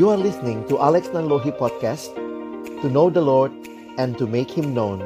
You 0.00 0.08
are 0.08 0.16
listening 0.16 0.64
to 0.72 0.80
Alex 0.80 1.12
Nanlohi 1.12 1.52
Podcast 1.52 2.16
To 2.80 2.88
know 2.88 3.12
the 3.12 3.20
Lord 3.20 3.52
and 4.00 4.16
to 4.16 4.24
make 4.24 4.48
Him 4.48 4.72
known 4.72 5.04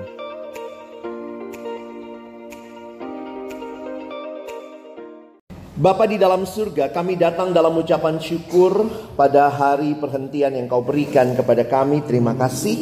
Bapa 5.75 6.07
di 6.07 6.14
dalam 6.22 6.46
surga, 6.46 6.95
kami 6.95 7.18
datang 7.18 7.50
dalam 7.50 7.75
ucapan 7.75 8.22
syukur 8.22 8.86
pada 9.18 9.50
hari 9.50 9.98
perhentian 9.98 10.54
yang 10.54 10.70
kau 10.70 10.87
berikan 10.87 11.34
kepada 11.34 11.66
kami. 11.66 12.07
Terima 12.07 12.39
kasih. 12.39 12.79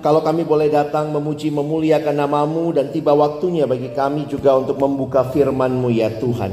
Kalau 0.00 0.24
kami 0.24 0.48
boleh 0.48 0.72
datang 0.72 1.12
memuji 1.12 1.52
memuliakan 1.52 2.24
namamu 2.24 2.72
dan 2.72 2.88
tiba 2.88 3.12
waktunya 3.12 3.68
bagi 3.68 3.92
kami 3.92 4.24
juga 4.32 4.56
untuk 4.56 4.80
membuka 4.80 5.28
firmanmu 5.28 5.92
ya 5.92 6.08
Tuhan. 6.08 6.52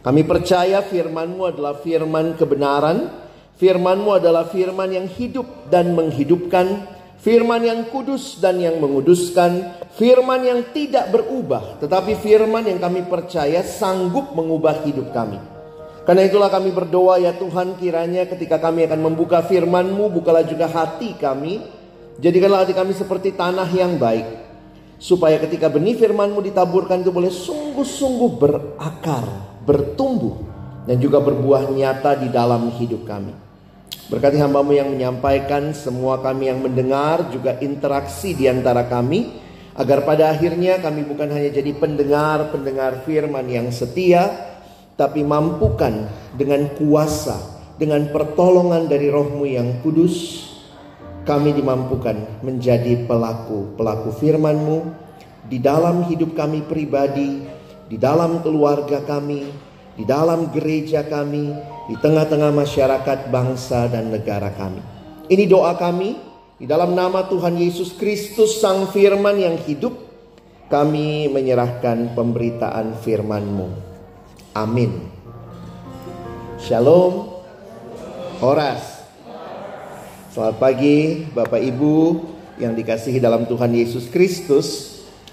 Kami 0.00 0.24
percaya 0.24 0.80
firmanmu 0.80 1.52
adalah 1.52 1.76
firman 1.78 2.34
kebenaran. 2.34 3.21
Firmanmu 3.60 4.16
adalah 4.16 4.48
firman 4.48 4.90
yang 4.92 5.06
hidup 5.08 5.68
dan 5.68 5.92
menghidupkan. 5.92 6.92
Firman 7.22 7.62
yang 7.62 7.86
kudus 7.86 8.42
dan 8.42 8.58
yang 8.58 8.82
menguduskan, 8.82 9.78
firman 9.94 10.42
yang 10.42 10.74
tidak 10.74 11.06
berubah, 11.14 11.78
tetapi 11.78 12.18
firman 12.18 12.66
yang 12.66 12.82
kami 12.82 13.06
percaya 13.06 13.62
sanggup 13.62 14.34
mengubah 14.34 14.82
hidup 14.82 15.14
kami. 15.14 15.38
Karena 16.02 16.26
itulah 16.26 16.50
kami 16.50 16.74
berdoa 16.74 17.22
ya 17.22 17.30
Tuhan 17.38 17.78
kiranya 17.78 18.26
ketika 18.26 18.58
kami 18.58 18.90
akan 18.90 18.98
membuka 19.06 19.38
firman-Mu, 19.46 20.10
bukalah 20.10 20.42
juga 20.42 20.66
hati 20.66 21.14
kami. 21.14 21.62
Jadikanlah 22.18 22.66
hati 22.66 22.74
kami 22.74 22.90
seperti 22.90 23.38
tanah 23.38 23.70
yang 23.70 24.02
baik. 24.02 24.26
Supaya 24.98 25.38
ketika 25.38 25.70
benih 25.70 25.94
firman-Mu 25.94 26.42
ditaburkan 26.42 27.06
itu 27.06 27.14
boleh 27.14 27.30
sungguh-sungguh 27.30 28.30
berakar, 28.34 29.26
bertumbuh. 29.62 30.51
Dan 30.82 30.98
juga 30.98 31.22
berbuah 31.22 31.70
nyata 31.70 32.18
di 32.18 32.28
dalam 32.32 32.70
hidup 32.74 33.06
kami. 33.06 33.34
Berkati 34.10 34.36
hambamu 34.42 34.74
yang 34.74 34.90
menyampaikan, 34.90 35.72
semua 35.72 36.18
kami 36.20 36.50
yang 36.50 36.60
mendengar, 36.60 37.30
juga 37.30 37.56
interaksi 37.62 38.34
di 38.34 38.50
antara 38.50 38.84
kami. 38.90 39.40
Agar 39.72 40.04
pada 40.04 40.28
akhirnya 40.34 40.82
kami 40.84 41.06
bukan 41.08 41.32
hanya 41.32 41.48
jadi 41.48 41.72
pendengar-pendengar 41.72 43.08
firman 43.08 43.48
yang 43.48 43.72
setia, 43.72 44.28
tapi 45.00 45.24
mampukan 45.24 46.12
dengan 46.36 46.68
kuasa, 46.76 47.40
dengan 47.80 48.04
pertolongan 48.12 48.84
dari 48.84 49.08
rohmu 49.08 49.48
yang 49.48 49.80
kudus, 49.80 50.44
kami 51.24 51.56
dimampukan 51.56 52.42
menjadi 52.44 53.06
pelaku-pelaku 53.08 54.10
firmanmu 54.18 54.78
di 55.48 55.56
dalam 55.56 56.04
hidup 56.10 56.36
kami 56.36 56.66
pribadi, 56.68 57.46
di 57.88 57.96
dalam 57.96 58.44
keluarga 58.44 59.00
kami, 59.00 59.71
di 59.92 60.04
dalam 60.08 60.48
gereja 60.48 61.04
kami, 61.04 61.52
di 61.88 61.96
tengah-tengah 62.00 62.52
masyarakat 62.52 63.28
bangsa 63.28 63.88
dan 63.92 64.08
negara 64.08 64.48
kami. 64.52 64.80
Ini 65.28 65.44
doa 65.48 65.76
kami 65.76 66.16
di 66.56 66.64
dalam 66.64 66.96
nama 66.96 67.28
Tuhan 67.28 67.56
Yesus 67.60 67.96
Kristus 67.96 68.60
Sang 68.60 68.88
Firman 68.88 69.36
yang 69.36 69.56
hidup. 69.60 70.10
Kami 70.72 71.28
menyerahkan 71.28 72.16
pemberitaan 72.16 72.96
firman-Mu. 73.04 73.68
Amin. 74.56 75.04
Shalom. 76.56 77.28
Horas. 78.40 79.04
Selamat 80.32 80.56
pagi 80.56 81.28
Bapak 81.28 81.60
Ibu 81.60 82.24
yang 82.56 82.72
dikasihi 82.72 83.20
dalam 83.20 83.44
Tuhan 83.44 83.68
Yesus 83.76 84.08
Kristus. 84.08 84.91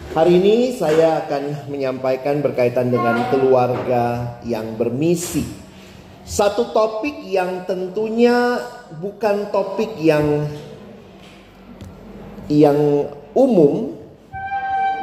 Hari 0.10 0.42
ini 0.42 0.74
saya 0.74 1.22
akan 1.22 1.70
menyampaikan 1.70 2.42
berkaitan 2.42 2.90
dengan 2.90 3.30
keluarga 3.30 4.42
yang 4.42 4.74
bermisi. 4.74 5.46
Satu 6.26 6.74
topik 6.74 7.30
yang 7.30 7.70
tentunya 7.70 8.58
bukan 8.98 9.54
topik 9.54 10.02
yang 10.02 10.50
yang 12.50 13.06
umum 13.38 14.02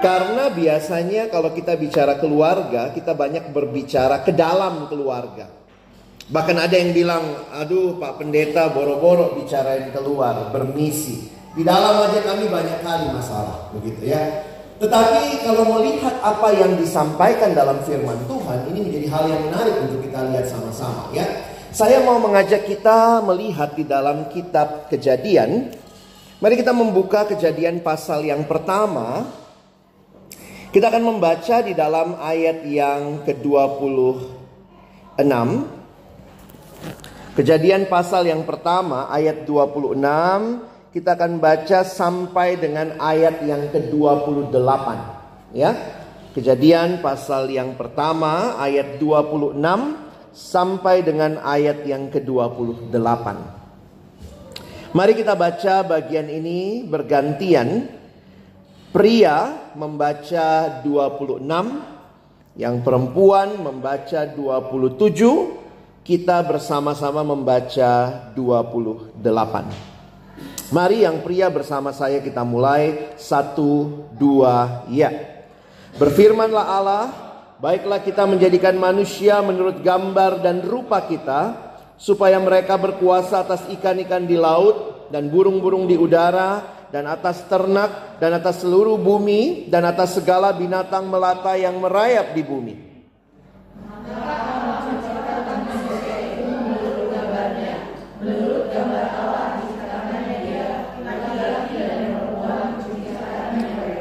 karena 0.02 0.50
biasanya 0.50 1.30
kalau 1.30 1.54
kita 1.54 1.78
bicara 1.78 2.18
keluarga, 2.18 2.90
kita 2.90 3.14
banyak 3.14 3.54
berbicara 3.54 4.26
ke 4.26 4.34
dalam 4.34 4.90
keluarga. 4.90 5.46
Bahkan 6.26 6.56
ada 6.58 6.74
yang 6.74 6.90
bilang, 6.90 7.46
aduh 7.54 7.94
Pak 8.02 8.18
Pendeta 8.18 8.74
boro-boro 8.74 9.38
bicarain 9.38 9.86
keluar, 9.94 10.50
bermisi. 10.50 11.30
Di 11.54 11.62
dalam 11.62 12.10
aja 12.10 12.26
kami 12.26 12.50
banyak 12.50 12.82
kali 12.82 13.06
masalah, 13.14 13.70
begitu 13.70 14.10
ya. 14.10 14.55
Tetapi 14.76 15.40
kalau 15.40 15.80
melihat 15.80 16.20
apa 16.20 16.52
yang 16.52 16.76
disampaikan 16.76 17.56
dalam 17.56 17.80
firman 17.88 18.28
Tuhan, 18.28 18.68
ini 18.68 18.84
menjadi 18.84 19.08
hal 19.08 19.24
yang 19.24 19.40
menarik 19.48 19.72
untuk 19.88 20.04
kita 20.04 20.20
lihat 20.28 20.52
sama-sama 20.52 21.08
ya. 21.16 21.24
Saya 21.72 22.04
mau 22.04 22.20
mengajak 22.20 22.68
kita 22.68 23.24
melihat 23.24 23.72
di 23.76 23.84
dalam 23.84 24.28
kitab 24.32 24.88
Kejadian. 24.92 25.72
Mari 26.40 26.56
kita 26.60 26.72
membuka 26.76 27.24
Kejadian 27.24 27.80
pasal 27.80 28.24
yang 28.24 28.44
pertama. 28.44 29.24
Kita 30.72 30.88
akan 30.92 31.04
membaca 31.08 31.56
di 31.64 31.72
dalam 31.72 32.20
ayat 32.20 32.60
yang 32.68 33.24
ke-26. 33.24 35.24
Kejadian 37.36 37.88
pasal 37.88 38.28
yang 38.28 38.44
pertama 38.44 39.08
ayat 39.08 39.48
26 39.48 40.75
kita 40.96 41.12
akan 41.12 41.36
baca 41.44 41.84
sampai 41.84 42.56
dengan 42.56 42.96
ayat 42.96 43.44
yang 43.44 43.68
ke-28 43.68 44.86
ya. 45.52 45.76
Kejadian 46.32 47.04
pasal 47.04 47.52
yang 47.52 47.76
pertama 47.76 48.56
ayat 48.56 48.96
26 48.96 49.60
sampai 50.32 51.04
dengan 51.04 51.36
ayat 51.44 51.84
yang 51.84 52.08
ke-28. 52.08 53.26
Mari 54.96 55.12
kita 55.12 55.36
baca 55.36 55.84
bagian 55.84 56.32
ini 56.32 56.88
bergantian. 56.88 57.92
Pria 58.88 59.68
membaca 59.76 60.80
26, 60.80 61.44
yang 62.56 62.80
perempuan 62.80 63.60
membaca 63.60 64.24
27, 64.24 66.00
kita 66.00 66.40
bersama-sama 66.40 67.20
membaca 67.20 67.92
28. 68.32 69.95
Mari 70.66 71.06
yang 71.06 71.22
pria 71.22 71.46
bersama 71.46 71.94
saya 71.94 72.18
kita 72.18 72.42
mulai 72.42 73.14
satu 73.14 74.02
dua 74.18 74.82
ya. 74.90 75.14
Berfirmanlah 75.94 76.66
Allah, 76.66 77.04
baiklah 77.62 78.02
kita 78.02 78.26
menjadikan 78.26 78.74
manusia 78.74 79.38
menurut 79.46 79.78
gambar 79.78 80.42
dan 80.42 80.66
rupa 80.66 81.06
kita, 81.06 81.54
supaya 81.94 82.42
mereka 82.42 82.74
berkuasa 82.74 83.46
atas 83.46 83.62
ikan-ikan 83.78 84.26
di 84.26 84.34
laut 84.34 85.06
dan 85.14 85.30
burung-burung 85.30 85.86
di 85.86 85.94
udara 85.94 86.66
dan 86.90 87.06
atas 87.06 87.46
ternak 87.46 88.18
dan 88.18 88.34
atas 88.34 88.66
seluruh 88.66 88.98
bumi 88.98 89.70
dan 89.70 89.86
atas 89.86 90.18
segala 90.18 90.50
binatang 90.50 91.06
melata 91.06 91.54
yang 91.54 91.78
merayap 91.78 92.34
di 92.34 92.42
bumi. 92.42 92.74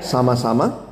Sama-sama. 0.06 0.86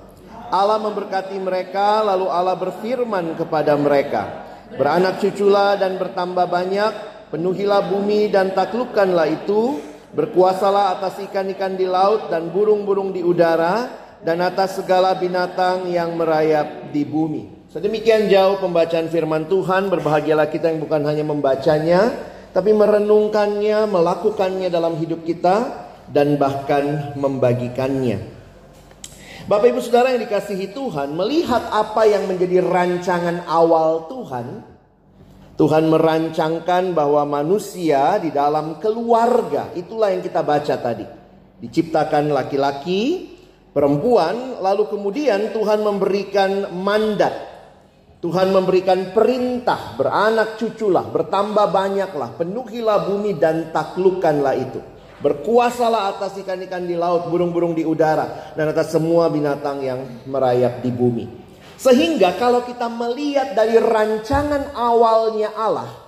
Allah 0.54 0.78
memberkati 0.82 1.38
mereka, 1.42 2.06
lalu 2.06 2.30
Allah 2.30 2.54
berfirman 2.54 3.34
kepada 3.34 3.74
mereka, 3.74 4.46
"Beranak 4.78 5.18
cuculah 5.18 5.74
dan 5.78 5.98
bertambah 5.98 6.46
banyak, 6.46 6.94
penuhilah 7.34 7.90
bumi 7.90 8.30
dan 8.30 8.54
taklukkanlah 8.54 9.34
itu, 9.34 9.82
berkuasalah 10.14 10.98
atas 10.98 11.18
ikan-ikan 11.26 11.74
di 11.74 11.90
laut 11.90 12.30
dan 12.30 12.54
burung-burung 12.54 13.10
di 13.10 13.26
udara, 13.26 13.90
dan 14.22 14.46
atas 14.46 14.78
segala 14.78 15.18
binatang 15.18 15.90
yang 15.90 16.14
merayap 16.14 16.94
di 16.94 17.02
bumi." 17.02 17.66
Sedemikian 17.74 18.30
jauh 18.30 18.62
pembacaan 18.62 19.10
firman 19.10 19.50
Tuhan, 19.50 19.90
berbahagialah 19.90 20.54
kita 20.54 20.70
yang 20.70 20.86
bukan 20.86 21.02
hanya 21.10 21.26
membacanya, 21.26 22.14
tapi 22.54 22.70
merenungkannya, 22.70 23.90
melakukannya 23.90 24.70
dalam 24.70 24.94
hidup 25.02 25.26
kita, 25.26 25.90
dan 26.14 26.38
bahkan 26.38 27.18
membagikannya. 27.18 28.33
Bapak 29.44 29.76
Ibu 29.76 29.84
Saudara 29.84 30.16
yang 30.16 30.24
dikasihi 30.24 30.72
Tuhan, 30.72 31.20
melihat 31.20 31.68
apa 31.68 32.08
yang 32.08 32.32
menjadi 32.32 32.64
rancangan 32.64 33.44
awal 33.44 34.08
Tuhan, 34.08 34.64
Tuhan 35.60 35.84
merancangkan 35.92 36.96
bahwa 36.96 37.28
manusia 37.28 38.24
di 38.24 38.32
dalam 38.32 38.80
keluarga, 38.80 39.76
itulah 39.76 40.16
yang 40.16 40.24
kita 40.24 40.48
baca 40.48 40.80
tadi. 40.80 41.04
Diciptakan 41.60 42.32
laki-laki, 42.32 43.36
perempuan, 43.76 44.64
lalu 44.64 44.88
kemudian 44.88 45.52
Tuhan 45.52 45.84
memberikan 45.84 46.72
mandat. 46.80 47.52
Tuhan 48.24 48.48
memberikan 48.56 49.12
perintah, 49.12 50.00
beranak 50.00 50.56
cuculah, 50.56 51.04
bertambah 51.12 51.68
banyaklah, 51.68 52.40
penuhilah 52.40 53.12
bumi 53.12 53.36
dan 53.36 53.76
taklukkanlah 53.76 54.56
itu. 54.56 54.93
Berkuasalah 55.24 56.20
atas 56.20 56.36
ikan-ikan 56.44 56.84
di 56.84 57.00
laut, 57.00 57.32
burung-burung 57.32 57.72
di 57.72 57.88
udara, 57.88 58.52
dan 58.60 58.68
atas 58.76 58.92
semua 58.92 59.32
binatang 59.32 59.80
yang 59.80 60.04
merayap 60.28 60.84
di 60.84 60.92
bumi. 60.92 61.26
Sehingga 61.80 62.36
kalau 62.36 62.68
kita 62.68 62.92
melihat 62.92 63.56
dari 63.56 63.80
rancangan 63.80 64.76
awalnya 64.76 65.56
Allah, 65.56 66.04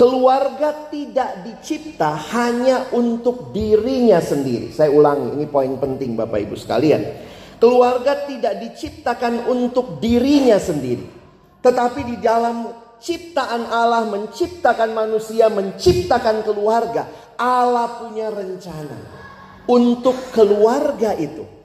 Keluarga 0.00 0.88
tidak 0.88 1.44
dicipta 1.44 2.16
hanya 2.32 2.88
untuk 2.96 3.52
dirinya 3.52 4.16
sendiri. 4.16 4.72
Saya 4.72 4.88
ulangi, 4.88 5.36
ini 5.36 5.44
poin 5.44 5.76
penting 5.76 6.16
Bapak 6.16 6.40
Ibu 6.40 6.56
sekalian. 6.56 7.04
Keluarga 7.60 8.24
tidak 8.24 8.64
diciptakan 8.64 9.44
untuk 9.44 10.00
dirinya 10.00 10.56
sendiri. 10.56 11.04
Tetapi 11.60 12.00
di 12.08 12.16
dalam 12.16 12.64
ciptaan 13.00 13.66
Allah 13.72 14.06
menciptakan 14.06 14.92
manusia, 14.92 15.48
menciptakan 15.48 16.44
keluarga. 16.46 17.08
Allah 17.40 17.96
punya 17.98 18.28
rencana 18.28 19.00
untuk 19.64 20.34
keluarga 20.36 21.16
itu 21.16 21.60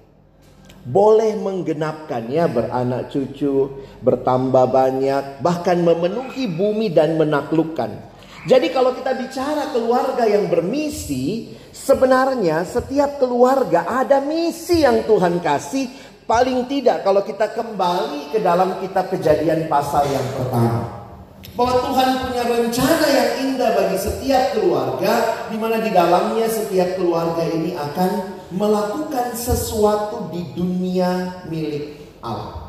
boleh 0.86 1.34
menggenapkannya 1.42 2.46
beranak 2.46 3.10
cucu, 3.10 3.82
bertambah 4.06 4.70
banyak, 4.70 5.42
bahkan 5.42 5.82
memenuhi 5.82 6.46
bumi 6.46 6.94
dan 6.94 7.18
menaklukkan. 7.18 8.14
Jadi 8.46 8.70
kalau 8.70 8.94
kita 8.94 9.18
bicara 9.18 9.74
keluarga 9.74 10.30
yang 10.30 10.46
bermisi, 10.46 11.50
sebenarnya 11.74 12.62
setiap 12.62 13.18
keluarga 13.18 13.90
ada 13.90 14.22
misi 14.22 14.86
yang 14.86 15.02
Tuhan 15.10 15.42
kasih. 15.42 15.90
Paling 16.30 16.70
tidak 16.70 17.02
kalau 17.02 17.26
kita 17.26 17.50
kembali 17.54 18.34
ke 18.34 18.42
dalam 18.42 18.78
kitab 18.82 19.10
kejadian 19.10 19.66
pasal 19.66 20.06
yang 20.10 20.26
pertama. 20.38 21.05
Bahwa 21.54 21.74
Tuhan 21.86 22.10
punya 22.26 22.44
rencana 22.50 23.06
yang 23.06 23.32
indah 23.46 23.70
bagi 23.78 23.98
setiap 24.02 24.58
keluarga. 24.58 25.14
di 25.46 25.62
mana 25.62 25.78
di 25.80 25.94
dalamnya 25.94 26.50
setiap 26.50 26.98
keluarga 26.98 27.46
ini 27.46 27.78
akan 27.78 28.12
melakukan 28.50 29.38
sesuatu 29.38 30.34
di 30.34 30.42
dunia 30.58 31.44
milik 31.48 32.18
Allah. 32.26 32.66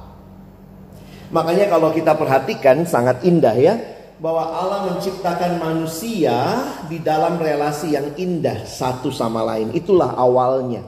Makanya 1.32 1.66
kalau 1.66 1.90
kita 1.90 2.14
perhatikan 2.14 2.86
sangat 2.86 3.26
indah 3.26 3.56
ya 3.58 3.74
bahwa 4.16 4.48
Allah 4.48 4.94
menciptakan 4.94 5.60
manusia 5.60 6.62
di 6.88 7.02
dalam 7.02 7.36
relasi 7.36 7.98
yang 7.98 8.14
indah 8.16 8.64
satu 8.64 9.10
sama 9.10 9.42
lain. 9.44 9.74
Itulah 9.74 10.14
awalnya. 10.16 10.84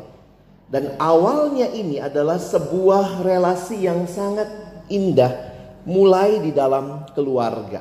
Dan 0.69 1.01
awalnya 1.01 1.73
ini 1.73 1.97
adalah 1.97 2.37
sebuah 2.37 3.25
relasi 3.25 3.89
yang 3.89 4.05
sangat 4.05 4.49
indah 4.93 5.48
mulai 5.89 6.45
di 6.45 6.53
dalam 6.53 7.09
keluarga. 7.17 7.81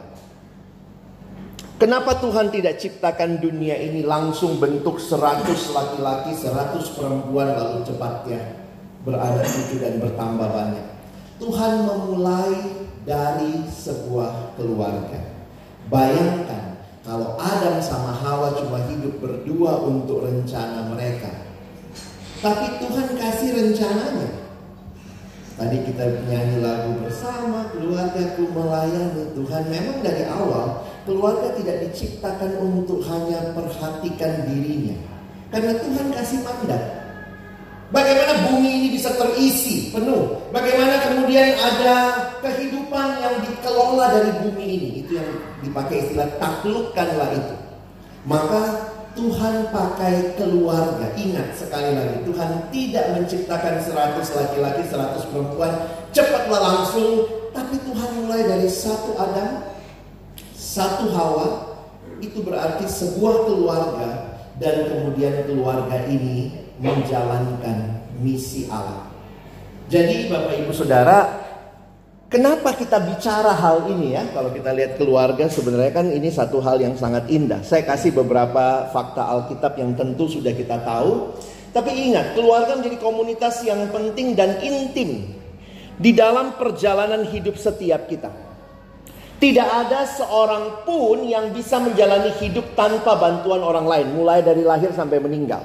Kenapa 1.77 2.17
Tuhan 2.17 2.49
tidak 2.49 2.79
ciptakan 2.79 3.37
dunia 3.37 3.77
ini 3.77 4.01
langsung 4.01 4.57
bentuk 4.57 4.97
100 4.97 5.45
laki-laki, 5.75 6.33
100 6.33 6.73
perempuan 6.95 7.53
lalu 7.53 7.85
cepatnya 7.85 8.65
berada 9.05 9.43
cucu 9.45 9.77
dan 9.77 10.01
bertambah 10.01 10.49
banyak. 10.49 10.87
Tuhan 11.37 11.85
memulai 11.85 12.55
dari 13.05 13.61
sebuah 13.69 14.57
keluarga. 14.57 15.21
Bayangkan 15.91 16.81
kalau 17.05 17.37
Adam 17.37 17.77
sama 17.77 18.09
Hawa 18.09 18.57
cuma 18.57 18.81
hidup 18.89 19.21
berdua 19.21 19.85
untuk 19.85 20.25
rencana 20.25 20.89
mereka. 20.89 21.29
Tapi 22.41 22.81
Tuhan 22.81 23.07
kasih 23.21 23.49
rencananya. 23.53 24.46
Tadi 25.57 25.77
kita 25.89 26.05
nyanyi 26.29 26.61
lagu 26.61 26.93
bersama, 27.01 27.65
keluargaku 27.73 28.45
melayani 28.53 29.33
Tuhan. 29.33 29.63
Memang 29.73 30.05
dari 30.05 30.23
awal 30.29 30.85
Keluarga 31.07 31.55
tidak 31.55 31.87
diciptakan 31.87 32.59
untuk 32.59 32.99
hanya 33.07 33.55
perhatikan 33.55 34.43
dirinya. 34.43 34.99
Karena 35.47 35.79
Tuhan 35.79 36.11
kasih 36.11 36.43
mandat. 36.43 36.83
Bagaimana 37.95 38.51
bumi 38.51 38.67
ini 38.67 38.87
bisa 38.99 39.15
terisi 39.15 39.95
penuh? 39.95 40.51
Bagaimana 40.51 40.99
kemudian 41.07 41.55
ada 41.55 42.11
kehidupan 42.43 43.23
yang 43.23 43.39
dikelola 43.39 44.19
dari 44.19 44.31
bumi 44.43 44.65
ini? 44.67 44.89
Itu 44.99 45.15
yang 45.15 45.31
dipakai 45.63 46.03
istilah 46.03 46.27
taklukkanlah 46.35 47.31
itu. 47.31 47.55
Maka 48.27 48.91
Tuhan 49.17 49.73
pakai 49.73 50.37
keluarga. 50.37 51.09
Ingat 51.17 51.57
sekali 51.57 51.97
lagi, 51.97 52.21
Tuhan 52.23 52.69
tidak 52.69 53.05
menciptakan 53.17 53.81
100 53.81 54.37
laki-laki, 54.37 54.81
100 54.85 55.27
perempuan. 55.33 55.73
Cepatlah 56.13 56.61
langsung. 56.61 57.25
Tapi 57.57 57.81
Tuhan 57.81 58.09
mulai 58.21 58.45
dari 58.45 58.69
satu 58.69 59.17
Adam, 59.17 59.65
satu 60.53 61.09
Hawa 61.09 61.73
itu 62.21 62.45
berarti 62.45 62.85
sebuah 62.85 63.49
keluarga 63.49 64.09
dan 64.61 64.85
kemudian 64.85 65.41
keluarga 65.49 66.05
ini 66.05 66.53
menjalankan 66.77 68.05
misi 68.21 68.69
Allah. 68.69 69.09
Jadi 69.89 70.29
Bapak 70.29 70.53
Ibu 70.53 70.69
Saudara, 70.69 71.46
kenapa 72.27 72.75
kita 72.75 72.99
bicara 73.03 73.51
hal 73.55 73.87
ini 73.91 74.15
ya? 74.15 74.23
Kalau 74.31 74.51
kita 74.51 74.71
lihat 74.71 74.99
keluarga 74.99 75.47
sebenarnya 75.47 75.91
kan 75.91 76.07
ini 76.11 76.31
satu 76.31 76.59
hal 76.63 76.79
yang 76.79 76.95
sangat 76.95 77.27
indah. 77.31 77.63
Saya 77.63 77.83
kasih 77.83 78.15
beberapa 78.15 78.91
fakta 78.91 79.27
Alkitab 79.27 79.75
yang 79.79 79.95
tentu 79.95 80.27
sudah 80.31 80.53
kita 80.55 80.79
tahu. 80.83 81.35
Tapi 81.75 81.91
ingat, 82.09 82.33
keluarga 82.33 82.79
menjadi 82.79 82.97
komunitas 82.97 83.61
yang 83.61 83.91
penting 83.91 84.33
dan 84.33 84.57
intim 84.63 85.29
di 85.99 86.11
dalam 86.15 86.55
perjalanan 86.55 87.27
hidup 87.27 87.57
setiap 87.59 88.07
kita. 88.09 88.31
Tidak 89.37 89.67
ada 89.69 90.01
seorang 90.09 90.81
pun 90.81 91.21
yang 91.21 91.53
bisa 91.53 91.77
menjalani 91.77 92.33
hidup 92.41 92.73
tanpa 92.73 93.13
bantuan 93.13 93.61
orang 93.61 93.85
lain, 93.85 94.07
mulai 94.17 94.41
dari 94.41 94.65
lahir 94.65 94.89
sampai 94.89 95.21
meninggal. 95.21 95.61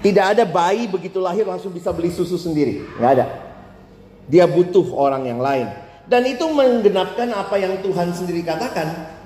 Tidak 0.00 0.24
ada 0.24 0.48
bayi 0.48 0.88
begitu 0.88 1.20
lahir 1.20 1.44
langsung 1.44 1.68
bisa 1.68 1.92
beli 1.92 2.08
susu 2.08 2.40
sendiri, 2.40 2.80
nggak 2.96 3.12
ada. 3.20 3.49
Dia 4.30 4.46
butuh 4.46 4.94
orang 4.94 5.26
yang 5.26 5.42
lain, 5.42 5.66
dan 6.06 6.22
itu 6.22 6.46
menggenapkan 6.46 7.34
apa 7.34 7.58
yang 7.58 7.82
Tuhan 7.82 8.14
sendiri 8.14 8.46
katakan. 8.46 9.18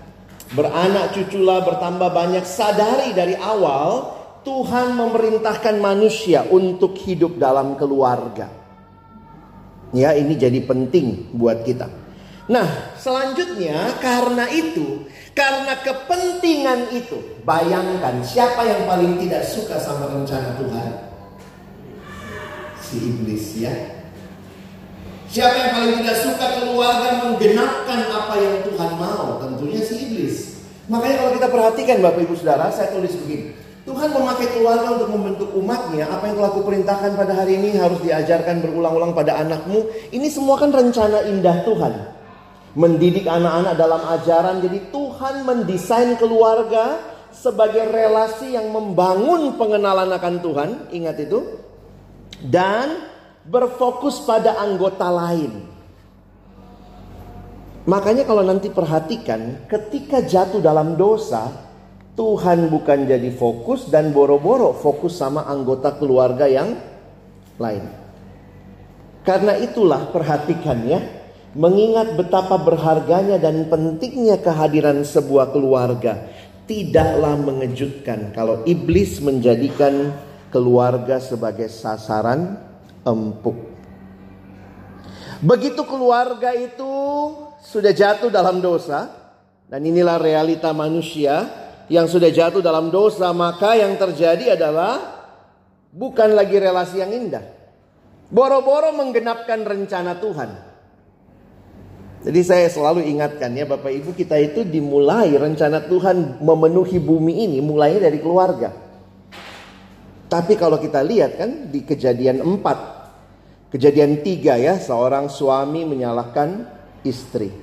Beranak 0.56 1.12
cuculah 1.12 1.60
bertambah 1.60 2.08
banyak, 2.08 2.44
sadari 2.48 3.12
dari 3.12 3.36
awal 3.36 4.16
Tuhan 4.44 4.92
memerintahkan 4.96 5.80
manusia 5.80 6.44
untuk 6.48 6.96
hidup 7.00 7.40
dalam 7.40 7.76
keluarga. 7.80 8.48
Ya, 9.96 10.12
ini 10.12 10.36
jadi 10.36 10.60
penting 10.64 11.32
buat 11.32 11.64
kita. 11.64 11.88
Nah, 12.44 12.92
selanjutnya 13.00 13.96
karena 14.04 14.44
itu, 14.52 15.08
karena 15.32 15.80
kepentingan 15.80 16.92
itu, 16.92 17.40
bayangkan 17.40 18.20
siapa 18.20 18.68
yang 18.68 18.84
paling 18.84 19.16
tidak 19.16 19.48
suka 19.48 19.80
sama 19.80 20.12
rencana 20.12 20.52
Tuhan? 20.60 20.90
Si 22.84 22.96
iblis 23.00 23.56
ya. 23.56 23.72
Siapa 25.30 25.56
yang 25.56 25.72
paling 25.76 25.94
tidak 26.04 26.18
suka 26.20 26.46
keluarga 26.60 27.08
menggenapkan 27.24 28.00
apa 28.12 28.34
yang 28.38 28.56
Tuhan 28.64 28.90
mau? 29.00 29.40
Tentunya 29.40 29.80
si 29.80 29.94
iblis. 29.98 30.36
Makanya 30.88 31.16
kalau 31.24 31.32
kita 31.36 31.48
perhatikan 31.48 31.96
Bapak 32.04 32.20
Ibu 32.28 32.34
Saudara, 32.36 32.68
saya 32.68 32.92
tulis 32.92 33.12
begini. 33.24 33.56
Tuhan 33.84 34.16
memakai 34.16 34.48
keluarga 34.56 34.96
untuk 34.96 35.12
membentuk 35.12 35.48
umatnya. 35.56 36.08
Apa 36.08 36.32
yang 36.32 36.40
telah 36.40 36.52
kuperintahkan 36.56 37.20
pada 37.20 37.32
hari 37.36 37.60
ini 37.60 37.76
harus 37.76 38.00
diajarkan 38.00 38.64
berulang-ulang 38.64 39.12
pada 39.12 39.36
anakmu. 39.40 39.84
Ini 40.08 40.28
semua 40.32 40.56
kan 40.56 40.72
rencana 40.72 41.24
indah 41.28 41.64
Tuhan 41.68 42.14
mendidik 42.74 43.24
anak-anak 43.24 43.74
dalam 43.78 44.02
ajaran. 44.18 44.56
Jadi 44.60 44.78
Tuhan 44.90 45.34
mendesain 45.46 46.18
keluarga 46.18 47.00
sebagai 47.34 47.90
relasi 47.90 48.54
yang 48.54 48.70
membangun 48.70 49.58
pengenalan 49.58 50.10
akan 50.10 50.34
Tuhan, 50.42 50.70
ingat 50.94 51.16
itu. 51.22 51.38
Dan 52.44 53.13
berfokus 53.44 54.24
pada 54.24 54.56
anggota 54.60 55.08
lain. 55.12 55.52
Makanya 57.84 58.24
kalau 58.24 58.40
nanti 58.40 58.72
perhatikan, 58.72 59.68
ketika 59.68 60.24
jatuh 60.24 60.64
dalam 60.64 60.96
dosa, 60.96 61.52
Tuhan 62.16 62.72
bukan 62.72 63.04
jadi 63.04 63.28
fokus 63.36 63.92
dan 63.92 64.14
boro-boro 64.16 64.72
fokus 64.72 65.20
sama 65.20 65.44
anggota 65.44 65.92
keluarga 66.00 66.48
yang 66.48 66.80
lain. 67.60 67.84
Karena 69.20 69.60
itulah 69.60 70.08
perhatikan 70.08 70.80
ya, 70.88 71.00
mengingat 71.52 72.16
betapa 72.16 72.56
berharganya 72.56 73.36
dan 73.36 73.68
pentingnya 73.68 74.40
kehadiran 74.40 75.04
sebuah 75.04 75.52
keluarga, 75.52 76.24
tidaklah 76.64 77.36
mengejutkan 77.36 78.32
kalau 78.32 78.64
iblis 78.64 79.20
menjadikan 79.20 80.16
keluarga 80.48 81.20
sebagai 81.20 81.68
sasaran 81.68 82.56
empuk. 83.04 83.56
Begitu 85.44 85.84
keluarga 85.84 86.56
itu 86.56 86.92
sudah 87.60 87.92
jatuh 87.92 88.32
dalam 88.32 88.64
dosa, 88.64 89.12
dan 89.68 89.80
inilah 89.84 90.20
realita 90.20 90.72
manusia 90.72 91.48
yang 91.88 92.08
sudah 92.08 92.32
jatuh 92.32 92.64
dalam 92.64 92.88
dosa, 92.88 93.32
maka 93.32 93.76
yang 93.76 93.96
terjadi 93.96 94.56
adalah 94.56 95.00
bukan 95.92 96.32
lagi 96.32 96.56
relasi 96.56 97.00
yang 97.00 97.12
indah. 97.12 97.44
Boro-boro 98.32 98.92
menggenapkan 98.96 99.64
rencana 99.64 100.16
Tuhan. 100.16 100.50
Jadi 102.24 102.40
saya 102.40 102.66
selalu 102.72 103.04
ingatkan 103.04 103.52
ya 103.52 103.68
Bapak 103.68 103.92
Ibu 103.92 104.16
kita 104.16 104.40
itu 104.40 104.64
dimulai 104.64 105.36
rencana 105.36 105.84
Tuhan 105.84 106.40
memenuhi 106.40 106.96
bumi 106.96 107.44
ini 107.44 107.58
mulai 107.60 108.00
dari 108.00 108.16
keluarga. 108.16 108.83
Tapi 110.34 110.58
kalau 110.58 110.82
kita 110.82 110.98
lihat 110.98 111.38
kan 111.38 111.70
di 111.70 111.86
kejadian 111.86 112.42
4. 112.42 113.70
Kejadian 113.70 114.18
3 114.18 114.58
ya 114.58 114.74
seorang 114.82 115.30
suami 115.30 115.86
menyalahkan 115.86 116.66
istri. 117.06 117.54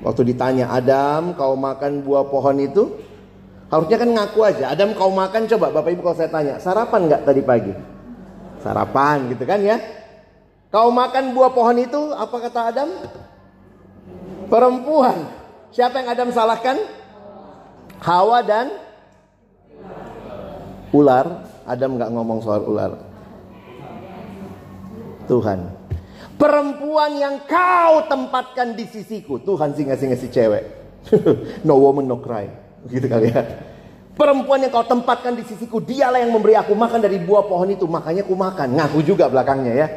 Waktu 0.00 0.32
ditanya, 0.32 0.72
Adam 0.72 1.36
kau 1.36 1.60
makan 1.60 2.00
buah 2.00 2.24
pohon 2.24 2.56
itu? 2.56 2.96
Harusnya 3.68 4.00
kan 4.00 4.08
ngaku 4.16 4.40
aja. 4.48 4.72
Adam 4.72 4.96
kau 4.96 5.12
makan 5.12 5.44
coba 5.44 5.68
Bapak 5.68 5.92
Ibu 5.92 6.00
kalau 6.08 6.16
saya 6.16 6.32
tanya. 6.32 6.54
Sarapan 6.56 7.04
nggak 7.04 7.22
tadi 7.28 7.42
pagi? 7.44 7.72
Sarapan 8.64 9.28
gitu 9.28 9.44
kan 9.44 9.60
ya. 9.60 9.76
Kau 10.72 10.88
makan 10.88 11.36
buah 11.36 11.52
pohon 11.52 11.76
itu 11.84 12.16
apa 12.16 12.36
kata 12.48 12.60
Adam? 12.72 12.88
Perempuan. 14.48 15.28
Siapa 15.68 16.00
yang 16.00 16.08
Adam 16.16 16.28
salahkan? 16.32 16.80
Hawa 18.00 18.40
dan 18.40 18.72
ular. 20.94 21.48
Adam 21.66 21.98
nggak 22.00 22.10
ngomong 22.10 22.38
soal 22.42 22.66
ular. 22.66 22.92
Tuhan. 25.30 25.60
Perempuan 26.34 27.20
yang 27.20 27.36
kau 27.44 28.08
tempatkan 28.08 28.74
di 28.74 28.88
sisiku. 28.88 29.38
Tuhan 29.38 29.76
singa-singa 29.76 30.16
si 30.16 30.32
cewek. 30.32 30.64
no 31.68 31.76
woman 31.78 32.08
no 32.08 32.18
cry. 32.18 32.48
Gitu 32.88 33.06
kali 33.06 33.30
ya. 33.30 33.44
Perempuan 34.16 34.64
yang 34.64 34.72
kau 34.72 34.88
tempatkan 34.88 35.36
di 35.36 35.44
sisiku. 35.44 35.78
Dialah 35.78 36.24
yang 36.24 36.32
memberi 36.32 36.56
aku 36.56 36.72
makan 36.72 37.04
dari 37.04 37.20
buah 37.20 37.44
pohon 37.44 37.70
itu. 37.70 37.84
Makanya 37.84 38.24
aku 38.24 38.34
makan. 38.34 38.68
Ngaku 38.72 38.98
juga 39.04 39.28
belakangnya 39.28 39.74
ya. 39.76 39.88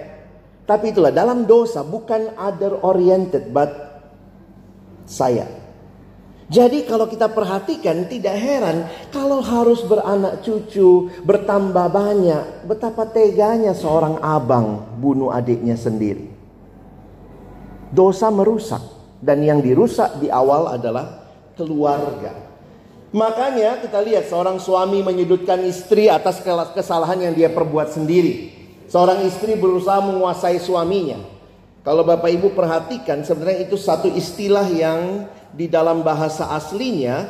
Tapi 0.63 0.91
itulah 0.91 1.11
dalam 1.11 1.47
dosa 1.47 1.83
bukan 1.83 2.35
other 2.35 2.75
oriented 2.83 3.51
but 3.51 3.71
saya. 5.07 5.62
Jadi 6.51 6.83
kalau 6.83 7.07
kita 7.07 7.31
perhatikan 7.31 8.07
tidak 8.07 8.35
heran 8.35 8.87
kalau 9.11 9.39
harus 9.39 9.79
beranak 9.83 10.43
cucu 10.43 11.11
bertambah 11.23 11.87
banyak. 11.87 12.67
Betapa 12.67 13.07
teganya 13.07 13.71
seorang 13.71 14.19
abang 14.19 14.83
bunuh 14.99 15.31
adiknya 15.31 15.79
sendiri 15.79 16.33
dosa 17.93 18.33
merusak 18.33 18.81
dan 19.21 19.45
yang 19.45 19.61
dirusak 19.61 20.17
di 20.17 20.27
awal 20.33 20.73
adalah 20.73 21.29
keluarga. 21.53 22.33
Makanya 23.13 23.77
kita 23.85 24.01
lihat 24.01 24.25
seorang 24.25 24.57
suami 24.57 25.05
menyudutkan 25.05 25.61
istri 25.69 26.09
atas 26.09 26.41
kesalahan 26.73 27.29
yang 27.29 27.33
dia 27.37 27.53
perbuat 27.53 27.93
sendiri. 27.93 28.49
Seorang 28.89 29.21
istri 29.29 29.53
berusaha 29.53 30.01
menguasai 30.01 30.57
suaminya. 30.57 31.21
Kalau 31.85 32.01
Bapak 32.01 32.33
Ibu 32.33 32.57
perhatikan 32.57 33.21
sebenarnya 33.21 33.69
itu 33.69 33.77
satu 33.77 34.09
istilah 34.09 34.65
yang 34.65 35.29
di 35.53 35.69
dalam 35.69 36.01
bahasa 36.01 36.49
aslinya 36.53 37.29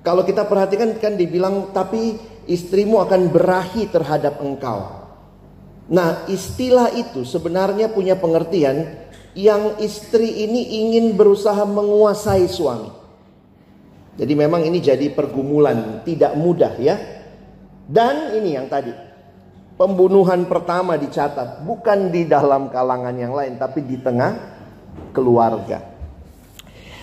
kalau 0.00 0.24
kita 0.24 0.48
perhatikan 0.48 0.96
kan 0.96 1.18
dibilang 1.18 1.74
tapi 1.76 2.16
istrimu 2.48 3.04
akan 3.04 3.28
berahi 3.28 3.90
terhadap 3.92 4.40
engkau. 4.40 5.00
Nah, 5.90 6.24
istilah 6.30 6.94
itu 6.94 7.26
sebenarnya 7.26 7.90
punya 7.90 8.14
pengertian 8.14 8.86
yang 9.34 9.76
istri 9.82 10.46
ini 10.46 10.80
ingin 10.86 11.18
berusaha 11.18 11.66
menguasai 11.66 12.46
suami. 12.46 12.90
Jadi 14.14 14.32
memang 14.38 14.62
ini 14.62 14.78
jadi 14.78 15.10
pergumulan, 15.10 16.06
tidak 16.06 16.38
mudah 16.38 16.78
ya. 16.78 16.96
Dan 17.90 18.38
ini 18.38 18.54
yang 18.54 18.70
tadi, 18.70 18.94
pembunuhan 19.74 20.46
pertama 20.46 20.94
dicatat 20.94 21.66
bukan 21.66 22.14
di 22.14 22.28
dalam 22.30 22.70
kalangan 22.70 23.16
yang 23.18 23.34
lain, 23.34 23.58
tapi 23.58 23.82
di 23.82 23.98
tengah 23.98 24.38
keluarga. 25.10 25.89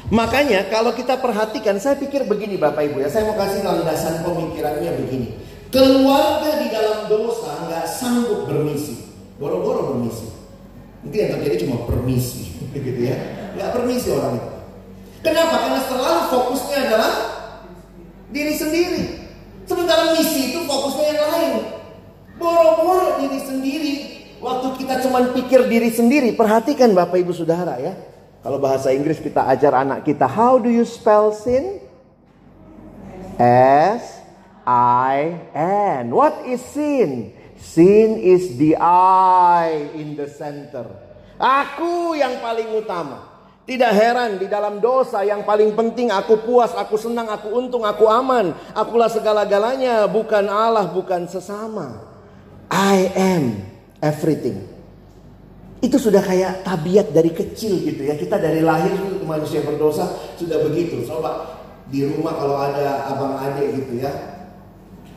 Makanya 0.07 0.71
kalau 0.71 0.95
kita 0.95 1.19
perhatikan, 1.19 1.75
saya 1.83 1.99
pikir 1.99 2.23
begini 2.23 2.55
Bapak 2.55 2.79
Ibu 2.79 3.03
ya, 3.03 3.11
saya 3.11 3.27
mau 3.27 3.35
kasih 3.35 3.59
landasan 3.59 4.23
pemikirannya 4.23 4.91
begini. 5.03 5.35
Keluarga 5.67 6.63
di 6.63 6.67
dalam 6.71 7.11
dosa 7.11 7.67
nggak 7.67 7.85
sanggup 7.91 8.47
bermisi, 8.47 9.03
boro-boro 9.35 9.91
bermisi. 9.91 10.31
Mungkin 11.03 11.19
yang 11.19 11.31
terjadi 11.39 11.67
cuma 11.67 11.83
permisi, 11.83 12.55
gitu 12.71 13.01
ya. 13.03 13.19
Nggak 13.59 13.69
permisi 13.75 14.07
orang 14.15 14.39
itu. 14.39 14.51
Kenapa? 15.27 15.55
Karena 15.59 15.81
selalu 15.91 16.21
fokusnya 16.31 16.77
adalah 16.87 17.13
diri 18.31 18.53
sendiri. 18.55 19.03
Sementara 19.67 20.15
misi 20.15 20.55
itu 20.55 20.63
fokusnya 20.63 21.05
yang 21.11 21.21
lain. 21.35 21.53
Boro-boro 22.39 23.19
diri 23.19 23.39
sendiri. 23.43 23.93
Waktu 24.39 24.67
kita 24.79 25.03
cuma 25.03 25.19
pikir 25.35 25.67
diri 25.67 25.91
sendiri, 25.91 26.31
perhatikan 26.31 26.95
Bapak 26.95 27.19
Ibu 27.19 27.35
Saudara 27.35 27.75
ya. 27.81 27.91
Kalau 28.45 28.57
bahasa 28.61 28.93
Inggris 28.93 29.17
kita 29.17 29.43
ajar 29.49 29.73
anak 29.83 30.05
kita, 30.05 30.29
how 30.29 30.61
do 30.61 30.69
you 30.69 30.85
spell 30.85 31.33
sin? 31.33 31.81
S 33.41 34.17
I 34.67 35.37
N. 35.53 36.13
What 36.13 36.45
is 36.45 36.61
sin? 36.61 37.33
Sin 37.57 38.21
is 38.21 38.57
the 38.61 38.77
I 38.79 39.91
in 39.97 40.13
the 40.13 40.29
center. 40.29 40.85
Aku 41.37 42.13
yang 42.17 42.41
paling 42.41 42.73
utama. 42.77 43.37
Tidak 43.67 43.91
heran 43.91 44.39
di 44.39 44.47
dalam 44.47 44.79
dosa 44.79 45.27
yang 45.27 45.43
paling 45.43 45.75
penting 45.75 46.07
aku 46.07 46.39
puas, 46.39 46.71
aku 46.71 46.95
senang, 46.95 47.27
aku 47.27 47.51
untung, 47.51 47.83
aku 47.83 48.07
aman. 48.07 48.55
Akulah 48.71 49.11
segala-galanya, 49.11 50.07
bukan 50.07 50.47
Allah, 50.47 50.87
bukan 50.87 51.27
sesama. 51.27 51.99
I 52.71 53.11
am 53.11 53.67
everything. 53.99 54.76
Itu 55.77 56.01
sudah 56.01 56.25
kayak 56.25 56.65
tabiat 56.65 57.13
dari 57.13 57.29
kecil 57.29 57.85
gitu 57.85 58.01
ya. 58.09 58.17
Kita 58.17 58.41
dari 58.41 58.65
lahir 58.65 58.93
manusia 59.21 59.61
berdosa 59.61 60.09
sudah 60.37 60.57
begitu. 60.65 61.05
Coba 61.05 61.57
di 61.93 62.03
rumah 62.03 62.33
kalau 62.35 62.57
ada 62.57 63.13
abang 63.13 63.37
adik 63.37 63.77
gitu 63.77 64.01
ya. 64.01 64.09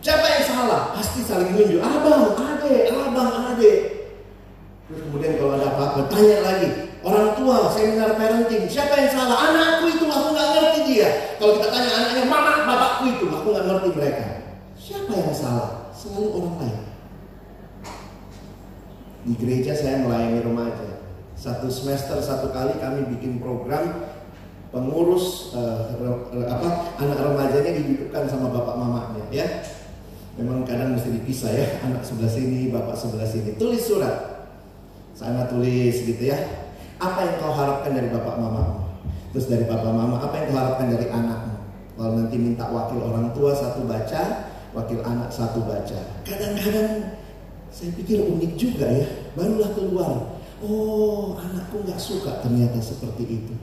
Siapa 0.00 0.24
yang 0.24 0.44
salah? 0.48 0.96
Pasti 0.96 1.20
saling 1.24 1.52
nunjuk. 1.52 1.80
Abang, 1.80 2.32
ade, 2.36 2.88
abang, 2.88 3.52
ade. 3.52 3.72
Terus 4.88 5.00
kemudian 5.06 5.36
kalau 5.36 5.60
ada 5.60 5.68
apa-apa, 5.76 6.08
tanya 6.08 6.40
lagi. 6.40 6.68
Orang 7.04 7.36
tua, 7.36 7.68
seminar 7.72 8.16
parenting. 8.16 8.64
Siapa 8.64 8.96
yang 8.96 9.12
salah? 9.12 9.48
Anakku 9.48 9.92
itu, 9.92 10.04
aku 10.08 10.28
nggak 10.32 10.48
ngerti 10.56 10.80
dia. 10.88 11.08
Kalau 11.36 11.56
kita 11.60 11.68
tanya 11.68 11.90
anaknya, 12.00 12.24
mama, 12.28 12.52
bapakku 12.64 13.04
itu, 13.12 13.24
aku 13.28 13.46
nggak 13.52 13.66
ngerti 13.68 13.88
mereka. 13.92 14.24
Siapa 14.80 15.12
yang 15.12 15.36
salah? 15.36 15.68
Selalu 15.92 16.28
orang 16.32 16.54
lain. 16.64 16.89
Di 19.20 19.36
gereja 19.36 19.76
saya 19.76 20.00
melayani 20.00 20.40
remaja. 20.40 21.04
Satu 21.36 21.68
semester 21.72 22.20
satu 22.20 22.52
kali 22.52 22.76
kami 22.80 23.08
bikin 23.16 23.40
program 23.40 24.12
pengurus 24.70 25.56
uh, 25.56 25.88
apa 26.46 26.94
anak 27.00 27.18
remajanya 27.18 27.72
didudukkan 27.80 28.24
sama 28.28 28.48
bapak 28.52 28.76
mamanya 28.76 29.24
ya. 29.28 29.46
Memang 30.40 30.64
kadang 30.64 30.96
mesti 30.96 31.20
dipisah 31.20 31.52
ya. 31.52 31.66
Anak 31.84 32.00
sebelah 32.00 32.32
sini 32.32 32.72
bapak 32.72 32.96
sebelah 32.96 33.28
sini. 33.28 33.56
Tulis 33.60 33.84
surat. 33.84 34.48
Sana 35.12 35.44
tulis 35.52 36.00
gitu 36.00 36.22
ya. 36.24 36.38
Apa 36.96 37.24
yang 37.28 37.36
kau 37.40 37.52
harapkan 37.52 37.92
dari 37.96 38.08
bapak 38.08 38.36
mama 38.36 38.88
terus 39.30 39.46
dari 39.46 39.62
bapak 39.62 39.94
mama 39.94 40.18
apa 40.18 40.34
yang 40.42 40.46
kau 40.48 40.56
harapkan 40.56 40.86
dari 40.92 41.06
anakmu? 41.12 41.56
Kalau 42.00 42.12
nanti 42.16 42.36
minta 42.40 42.64
wakil 42.72 43.04
orang 43.04 43.36
tua 43.36 43.52
satu 43.52 43.84
baca. 43.84 44.48
Wakil 44.70 45.02
anak 45.02 45.28
satu 45.34 45.66
baca. 45.66 45.98
Kadang-kadang 46.24 47.19
saya 47.70 47.90
pikir 47.94 48.26
unik 48.26 48.52
juga 48.58 48.86
ya 48.86 49.06
barulah 49.38 49.70
keluar 49.72 50.12
oh 50.60 51.38
anakku 51.38 51.86
nggak 51.86 51.98
suka 51.98 52.42
ternyata 52.42 52.82
seperti 52.82 53.24
itu 53.26 53.54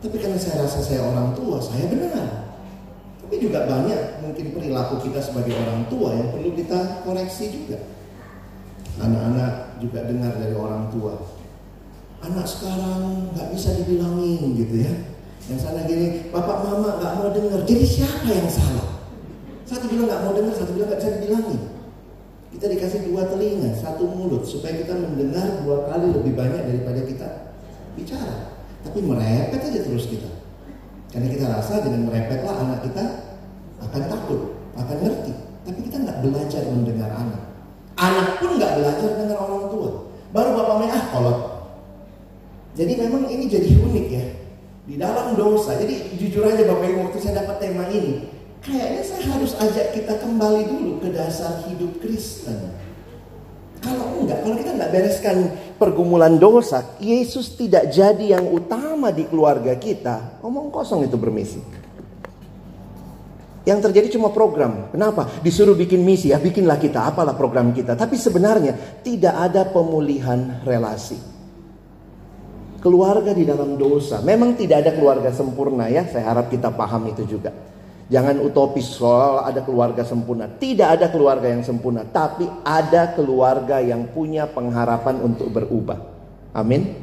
tapi 0.00 0.20
karena 0.20 0.36
saya 0.36 0.62
rasa 0.62 0.84
saya 0.84 1.02
orang 1.02 1.32
tua 1.32 1.58
saya 1.58 1.88
benar 1.88 2.46
tapi 3.26 3.42
juga 3.42 3.66
banyak 3.66 4.22
mungkin 4.22 4.54
perilaku 4.54 5.02
kita 5.02 5.18
sebagai 5.18 5.50
orang 5.58 5.82
tua 5.90 6.14
yang 6.14 6.30
perlu 6.30 6.54
kita 6.54 7.02
koreksi 7.02 7.50
juga. 7.50 7.82
Anak-anak 9.02 9.82
juga 9.82 10.06
dengar 10.06 10.38
dari 10.38 10.54
orang 10.54 10.94
tua. 10.94 11.26
Anak 12.22 12.46
sekarang 12.46 13.34
nggak 13.34 13.50
bisa 13.50 13.82
dibilangin 13.82 14.54
gitu 14.54 14.78
ya. 14.78 14.94
Yang 15.50 15.58
sana 15.58 15.90
gini, 15.90 16.30
bapak 16.30 16.70
mama 16.70 17.02
nggak 17.02 17.12
mau 17.18 17.28
dengar. 17.34 17.66
Jadi 17.66 17.82
siapa 17.82 18.30
yang 18.30 18.46
salah? 18.46 19.10
Satu 19.66 19.90
bilang 19.90 20.06
nggak 20.06 20.22
mau 20.22 20.30
dengar, 20.30 20.54
satu 20.54 20.70
bilang 20.78 20.86
nggak 20.94 21.02
bisa 21.02 21.10
dibilangin. 21.18 21.60
Kita 22.56 22.72
dikasih 22.72 23.12
dua 23.12 23.28
telinga, 23.28 23.68
satu 23.76 24.08
mulut 24.08 24.40
supaya 24.48 24.80
kita 24.80 24.96
mendengar 24.96 25.60
dua 25.60 25.84
kali 25.92 26.08
lebih 26.08 26.32
banyak 26.32 26.64
daripada 26.64 27.04
kita 27.04 27.28
bicara. 27.92 28.56
Tapi 28.80 29.04
merepet 29.04 29.60
aja 29.60 29.84
terus 29.84 30.08
kita. 30.08 30.32
Karena 31.12 31.28
kita 31.36 31.52
rasa 31.52 31.84
dengan 31.84 32.08
merepetlah 32.08 32.56
anak 32.56 32.80
kita 32.88 33.04
akan 33.84 34.02
takut, 34.08 34.56
akan 34.72 34.96
ngerti. 35.04 35.36
Tapi 35.68 35.80
kita 35.84 35.96
nggak 36.00 36.18
belajar 36.24 36.62
mendengar 36.72 37.12
anak. 37.12 37.42
Anak 38.00 38.40
pun 38.40 38.56
nggak 38.56 38.72
belajar 38.80 39.10
dengar 39.20 39.36
orang 39.36 39.64
tua. 39.68 39.90
Baru 40.32 40.50
bapaknya 40.56 40.96
ah 40.96 41.04
kolot. 41.12 41.38
Jadi 42.72 42.92
memang 42.96 43.28
ini 43.28 43.52
jadi 43.52 43.68
unik 43.68 44.06
ya. 44.08 44.24
Di 44.88 44.96
dalam 44.96 45.36
dosa. 45.36 45.76
Jadi 45.76 46.16
jujur 46.16 46.48
aja 46.48 46.64
Bapak 46.64 46.88
Ibu 46.88 47.04
waktu 47.04 47.20
saya 47.20 47.44
dapat 47.44 47.60
tema 47.60 47.84
ini. 47.92 48.32
Kayaknya 48.66 49.02
saya 49.06 49.24
harus 49.30 49.52
ajak 49.62 49.86
kita 49.94 50.14
kembali 50.18 50.62
dulu 50.66 50.98
ke 50.98 51.14
dasar 51.14 51.62
hidup 51.70 52.02
Kristen. 52.02 52.74
Kalau 53.78 54.18
enggak, 54.18 54.42
kalau 54.42 54.58
kita 54.58 54.70
enggak 54.74 54.90
bereskan 54.90 55.36
pergumulan 55.78 56.34
dosa, 56.34 56.82
Yesus 56.98 57.54
tidak 57.54 57.94
jadi 57.94 58.34
yang 58.34 58.50
utama 58.50 59.14
di 59.14 59.22
keluarga 59.30 59.70
kita. 59.78 60.42
Omong 60.42 60.74
kosong 60.74 61.06
itu 61.06 61.14
bermisi. 61.14 61.62
Yang 63.62 63.86
terjadi 63.86 64.18
cuma 64.18 64.34
program. 64.34 64.90
Kenapa? 64.90 65.30
Disuruh 65.46 65.78
bikin 65.78 66.02
misi, 66.02 66.34
ya 66.34 66.42
bikinlah 66.42 66.82
kita, 66.82 67.06
apalah 67.06 67.38
program 67.38 67.70
kita. 67.70 67.94
Tapi 67.94 68.18
sebenarnya 68.18 69.02
tidak 69.06 69.34
ada 69.46 69.62
pemulihan 69.70 70.58
relasi. 70.66 71.18
Keluarga 72.82 73.30
di 73.30 73.46
dalam 73.46 73.78
dosa. 73.78 74.22
Memang 74.26 74.58
tidak 74.58 74.86
ada 74.86 74.90
keluarga 74.90 75.30
sempurna 75.30 75.86
ya. 75.86 76.02
Saya 76.06 76.34
harap 76.34 76.50
kita 76.50 76.74
paham 76.74 77.10
itu 77.10 77.26
juga. 77.26 77.54
Jangan 78.06 78.38
utopis 78.38 78.86
soal 78.86 79.42
ada 79.42 79.66
keluarga 79.66 80.06
sempurna. 80.06 80.46
Tidak 80.46 80.86
ada 80.86 81.10
keluarga 81.10 81.50
yang 81.50 81.66
sempurna. 81.66 82.06
Tapi 82.06 82.46
ada 82.62 83.10
keluarga 83.18 83.82
yang 83.82 84.06
punya 84.14 84.46
pengharapan 84.46 85.18
untuk 85.26 85.50
berubah. 85.50 85.98
Amin. 86.54 86.94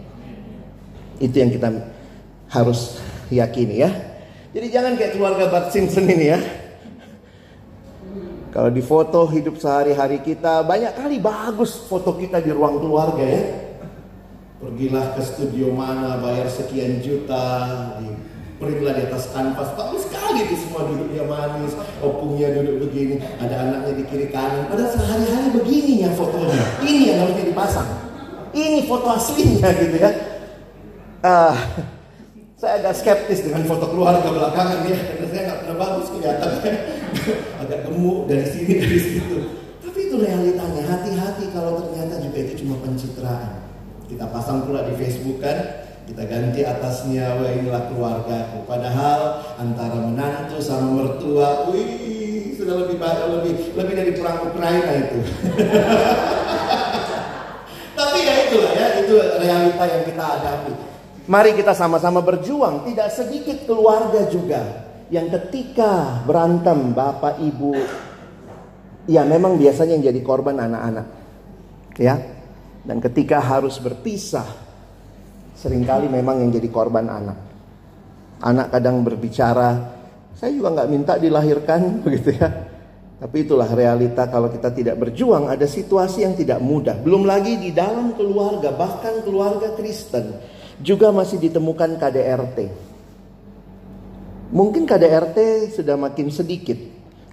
Itu 1.20 1.36
yang 1.44 1.52
kita 1.52 1.70
harus 2.48 3.04
yakini 3.28 3.84
ya. 3.84 3.92
Jadi 4.56 4.68
jangan 4.72 4.96
kayak 4.96 5.12
keluarga 5.20 5.44
Bart 5.52 5.76
Simpson 5.76 6.08
ini 6.08 6.26
ya. 6.32 6.40
Kalau 8.54 8.70
di 8.70 8.86
foto 8.86 9.26
hidup 9.28 9.58
sehari-hari 9.58 10.22
kita 10.22 10.62
banyak 10.62 10.94
kali 10.94 11.18
bagus 11.18 11.84
foto 11.90 12.14
kita 12.14 12.38
di 12.38 12.54
ruang 12.54 12.78
keluarga 12.78 13.26
ya. 13.26 13.44
Pergilah 14.62 15.18
ke 15.18 15.22
studio 15.26 15.74
mana 15.74 16.22
bayar 16.22 16.48
sekian 16.48 17.02
juta, 17.04 17.44
di 18.00 18.14
Pergilah 18.62 18.94
di 18.96 19.04
atas 19.10 19.28
kanvas, 19.34 19.70
bagus 19.76 20.06
sekali 20.08 20.46
itu 20.46 20.56
semua 20.56 20.88
duduknya 20.88 21.26
manis, 21.26 21.74
opungnya 22.00 22.54
duduk 22.54 22.88
begini, 22.88 23.20
ada 23.42 23.56
anaknya 23.60 23.92
di 23.98 24.04
kiri 24.08 24.28
kanan. 24.30 24.70
Padahal 24.70 24.94
sehari-hari 24.94 25.50
begini 25.58 26.06
ya 26.06 26.10
fotonya. 26.14 26.64
Ini 26.86 27.02
yang 27.12 27.18
harusnya 27.26 27.46
dipasang. 27.50 27.90
Ini 28.54 28.80
foto 28.86 29.08
aslinya 29.10 29.70
gitu 29.74 29.98
ya. 29.98 30.12
Uh, 31.24 31.56
saya 32.64 32.80
agak 32.80 32.96
skeptis 32.96 33.44
dengan 33.44 33.68
foto 33.68 33.92
keluarga 33.92 34.24
belakangan 34.32 34.88
ya, 34.88 34.96
karena 34.96 35.26
saya 35.28 35.42
nggak 35.50 35.60
pernah 35.66 35.78
bagus 35.84 36.08
kelihatannya, 36.16 36.74
agak 37.68 37.80
gemuk 37.90 38.18
dari 38.32 38.46
sini 38.48 38.74
dari 38.80 39.00
situ. 39.02 39.38
Tapi 39.84 40.00
itu 40.08 40.16
realitanya. 40.16 40.84
Hati-hati 40.88 41.52
kalau 41.52 41.84
ternyata 41.84 42.24
juga 42.24 42.38
itu 42.40 42.64
cuma 42.64 42.80
pencitraan. 42.80 43.60
Kita 44.08 44.32
pasang 44.32 44.64
pula 44.64 44.88
di 44.88 44.96
Facebook 44.96 45.44
kan, 45.44 45.83
kita 46.04 46.24
ganti 46.28 46.62
atasnya, 46.68 47.40
wah 47.40 47.52
inilah 47.52 47.84
keluarga. 47.88 48.52
Padahal 48.68 49.22
antara 49.56 50.04
menantu 50.04 50.60
sama 50.60 51.00
mertua, 51.00 51.72
wih 51.72 52.56
sudah 52.60 52.76
lebih 52.88 53.00
banyak 53.00 53.28
lebih 53.40 53.54
lebih 53.76 53.94
dari 53.96 54.12
perang 54.16 54.52
Ukraina 54.52 54.92
itu. 55.00 55.20
Tapi 58.00 58.20
ya 58.20 58.34
itulah 58.50 58.74
ya, 58.76 58.88
itu 59.00 59.16
realita 59.40 59.84
yang 59.88 60.04
kita 60.04 60.24
hadapi. 60.24 60.74
Mari 61.24 61.56
kita 61.56 61.72
sama-sama 61.72 62.20
berjuang. 62.20 62.84
Tidak 62.84 63.08
sedikit 63.08 63.64
keluarga 63.64 64.28
juga 64.28 64.62
yang 65.08 65.32
ketika 65.32 66.20
berantem 66.28 66.92
bapak 66.92 67.40
ibu, 67.40 67.80
ya 69.08 69.24
memang 69.24 69.56
biasanya 69.56 70.00
yang 70.00 70.12
jadi 70.12 70.20
korban 70.20 70.60
anak-anak, 70.60 71.08
ya. 71.96 72.20
Dan 72.84 73.00
ketika 73.00 73.40
harus 73.40 73.80
berpisah, 73.80 74.63
sering 75.64 75.88
kali 75.88 76.12
memang 76.12 76.44
yang 76.44 76.52
jadi 76.52 76.68
korban 76.68 77.08
anak. 77.08 77.40
Anak 78.44 78.68
kadang 78.76 79.00
berbicara, 79.08 79.96
saya 80.36 80.52
juga 80.52 80.76
nggak 80.76 80.90
minta 80.92 81.16
dilahirkan, 81.16 81.82
begitu 82.04 82.36
ya. 82.36 82.52
Tapi 83.24 83.48
itulah 83.48 83.72
realita 83.72 84.28
kalau 84.28 84.52
kita 84.52 84.76
tidak 84.76 85.00
berjuang, 85.00 85.48
ada 85.48 85.64
situasi 85.64 86.28
yang 86.28 86.36
tidak 86.36 86.60
mudah. 86.60 87.00
Belum 87.00 87.24
lagi 87.24 87.56
di 87.56 87.72
dalam 87.72 88.12
keluarga, 88.20 88.76
bahkan 88.76 89.24
keluarga 89.24 89.72
Kristen 89.80 90.36
juga 90.84 91.16
masih 91.16 91.40
ditemukan 91.40 91.96
KDRT. 91.96 92.92
Mungkin 94.52 94.84
KDRT 94.84 95.72
sudah 95.72 95.96
makin 95.96 96.28
sedikit 96.28 96.76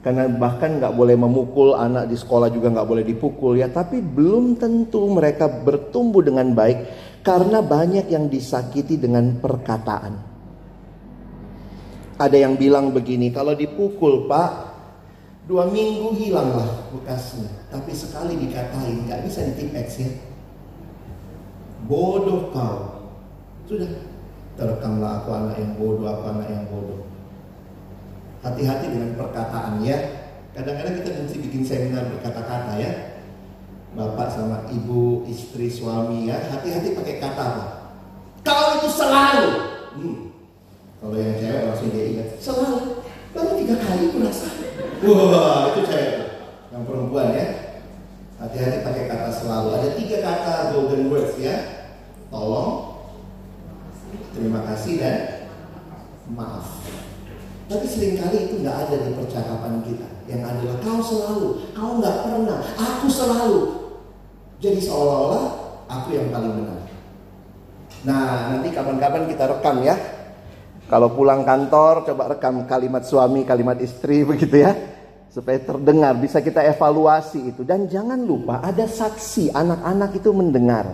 karena 0.00 0.30
bahkan 0.32 0.80
nggak 0.80 0.96
boleh 0.96 1.12
memukul 1.12 1.76
anak 1.76 2.08
di 2.08 2.16
sekolah 2.16 2.49
juga 2.49 2.72
nggak 2.72 2.88
boleh 2.88 3.04
dipukul 3.04 3.60
ya 3.60 3.68
tapi 3.68 4.00
belum 4.00 4.56
tentu 4.56 5.04
mereka 5.12 5.44
bertumbuh 5.44 6.25
dengan 6.25 6.56
baik 6.56 7.09
karena 7.20 7.60
banyak 7.60 8.06
yang 8.08 8.28
disakiti 8.28 8.96
dengan 8.96 9.36
perkataan 9.40 10.14
ada 12.21 12.36
yang 12.36 12.56
bilang 12.56 12.92
begini 12.92 13.32
kalau 13.32 13.56
dipukul 13.56 14.28
pak 14.28 14.71
dua 15.49 15.66
minggu 15.68 16.14
hilanglah 16.16 16.68
bekasnya 16.92 17.49
tapi 17.73 17.92
sekali 17.97 18.36
dikatain 18.38 19.08
nggak 19.08 19.21
bisa 19.25 19.45
ditipex 19.50 19.88
ya 20.00 20.10
bodoh 21.88 22.52
kau 22.54 23.00
sudah, 23.71 23.86
terekamlah 24.58 25.23
aku 25.23 25.30
anak 25.30 25.56
yang 25.62 25.73
bodoh, 25.78 26.10
aku 26.10 26.25
anak 26.26 26.49
yang 26.50 26.66
bodoh. 26.66 27.06
Hati-hati 28.42 28.86
dengan 28.90 29.14
perkataan 29.14 29.78
ya. 29.86 29.95
Kadang-kadang 30.58 30.99
kita 30.99 31.23
mesti 31.23 31.38
bikin 31.38 31.62
seminar 31.62 32.10
berkata-kata 32.10 32.75
ya. 32.82 32.90
Bapak 33.90 34.30
sama 34.30 34.70
ibu, 34.70 35.26
istri, 35.26 35.66
suami 35.66 36.30
ya. 36.30 36.38
Hati-hati 36.46 36.94
pakai 36.94 37.18
kata 37.18 37.42
apa? 37.42 37.64
Kau 38.46 38.78
itu 38.78 38.88
selalu. 38.94 39.46
Hmm. 39.98 40.18
Kalau 41.02 41.16
yang 41.18 41.34
cewek 41.42 41.62
langsung 41.66 41.90
dia 41.90 42.04
ingat. 42.14 42.28
Selalu. 42.38 43.02
Baru 43.34 43.50
tiga 43.58 43.76
kali 43.82 44.04
merasa. 44.14 44.48
Wah 45.02 45.74
itu 45.74 45.80
cewek. 45.90 46.10
Yang 46.70 46.82
perempuan 46.86 47.34
ya. 47.34 47.46
Hati-hati 48.38 48.78
pakai 48.86 49.04
kata 49.10 49.30
selalu. 49.34 49.68
Ada 49.74 49.88
tiga 49.98 50.18
kata 50.22 50.52
golden 50.70 51.10
words 51.10 51.34
ya. 51.42 51.56
Tolong, 52.30 53.02
terima 54.38 54.62
kasih 54.70 55.02
dan 55.02 55.50
maaf. 56.30 56.78
Tapi 57.66 57.86
sering 57.90 58.22
kali 58.22 58.46
itu 58.46 58.62
nggak 58.62 58.86
ada 58.86 58.96
di 59.02 59.10
percakapan 59.18 59.82
kita. 59.82 60.06
Yang 60.30 60.42
adalah 60.46 60.76
kau 60.78 61.00
selalu, 61.02 61.48
kau 61.74 61.98
nggak 61.98 62.16
pernah, 62.22 62.62
aku 62.78 63.06
selalu. 63.10 63.79
Jadi 64.60 64.80
seolah-olah 64.84 65.44
aku 65.88 66.08
yang 66.12 66.28
paling 66.28 66.52
benar. 66.52 66.80
Nah 68.04 68.25
nanti 68.54 68.68
kapan-kapan 68.73 69.25
kita 69.28 69.44
rekam 69.49 69.76
ya. 69.80 69.96
Kalau 70.84 71.08
pulang 71.16 71.46
kantor 71.46 72.04
coba 72.04 72.36
rekam 72.36 72.68
kalimat 72.68 73.02
suami, 73.08 73.49
kalimat 73.49 73.80
istri 73.80 74.23
begitu 74.30 74.60
ya. 74.60 74.76
Supaya 75.30 75.62
terdengar, 75.62 76.18
bisa 76.18 76.42
kita 76.42 76.58
evaluasi 76.66 77.54
itu. 77.54 77.62
Dan 77.62 77.86
jangan 77.86 78.18
lupa 78.18 78.58
ada 78.66 78.82
saksi, 78.84 79.54
anak-anak 79.54 80.10
itu 80.18 80.30
mendengar. 80.34 80.90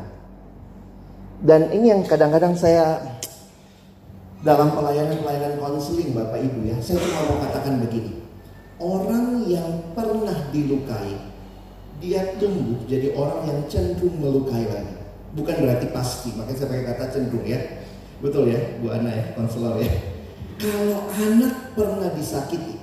Dan 1.40 1.72
ini 1.72 1.88
yang 1.88 2.04
kadang-kadang 2.04 2.52
saya 2.52 3.00
dalam 4.44 4.68
pelayanan-pelayanan 4.76 5.56
konseling 5.56 6.12
Bapak 6.12 6.38
Ibu 6.38 6.68
ya, 6.68 6.76
saya 6.84 7.00
cuma 7.00 7.20
mau 7.32 7.36
katakan 7.48 7.80
begini. 7.80 8.12
Orang 8.76 9.48
yang 9.48 9.68
pernah 9.96 10.36
dilukai, 10.52 11.16
dia 12.00 12.36
tumbuh 12.36 12.80
jadi 12.84 13.16
orang 13.16 13.48
yang 13.48 13.60
cenderung 13.70 14.16
melukai 14.20 14.64
lagi. 14.68 14.94
Bukan 15.36 15.56
berarti 15.64 15.86
pasti, 15.92 16.32
makanya 16.32 16.64
saya 16.64 16.68
pakai 16.72 16.84
kata 16.96 17.04
cenderung 17.12 17.44
ya. 17.44 17.60
Betul 18.24 18.48
ya, 18.48 18.60
Bu 18.80 18.88
Ana 18.88 19.12
ya, 19.12 19.24
konselor 19.36 19.76
ya. 19.80 19.92
Kalau 20.56 21.04
anak 21.12 21.76
pernah 21.76 22.08
disakiti, 22.16 22.80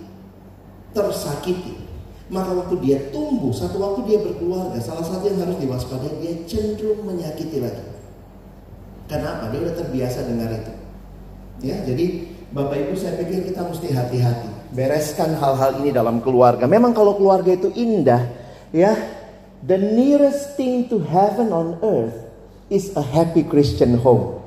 tersakiti, 0.93 1.81
maka 2.29 2.53
waktu 2.53 2.77
dia 2.85 3.09
tumbuh, 3.09 3.49
satu 3.49 3.81
waktu 3.81 4.05
dia 4.05 4.17
berkeluarga, 4.21 4.77
salah 4.77 5.01
satu 5.01 5.25
yang 5.25 5.41
harus 5.41 5.57
diwaspadai, 5.57 6.21
dia 6.21 6.33
cenderung 6.45 7.01
menyakiti 7.01 7.57
lagi. 7.57 7.81
Kenapa? 9.09 9.49
Dia 9.49 9.59
udah 9.65 9.75
terbiasa 9.77 10.19
dengar 10.29 10.53
itu. 10.53 10.73
Ya, 11.65 11.81
jadi 11.81 12.29
Bapak 12.53 12.77
Ibu 12.77 12.93
saya 12.93 13.17
pikir 13.17 13.49
kita 13.49 13.65
mesti 13.65 13.89
hati-hati. 13.89 14.49
Bereskan 14.73 15.33
hal-hal 15.37 15.81
ini 15.81 15.89
dalam 15.89 16.21
keluarga. 16.21 16.69
Memang 16.69 16.93
kalau 16.93 17.17
keluarga 17.17 17.53
itu 17.53 17.73
indah, 17.73 18.25
ya. 18.73 18.97
The 19.63 19.79
nearest 19.79 20.59
thing 20.59 20.91
to 20.91 20.99
heaven 20.99 21.55
on 21.55 21.79
earth 21.79 22.27
is 22.67 22.91
a 22.99 23.05
happy 23.05 23.47
Christian 23.47 23.95
home. 23.95 24.43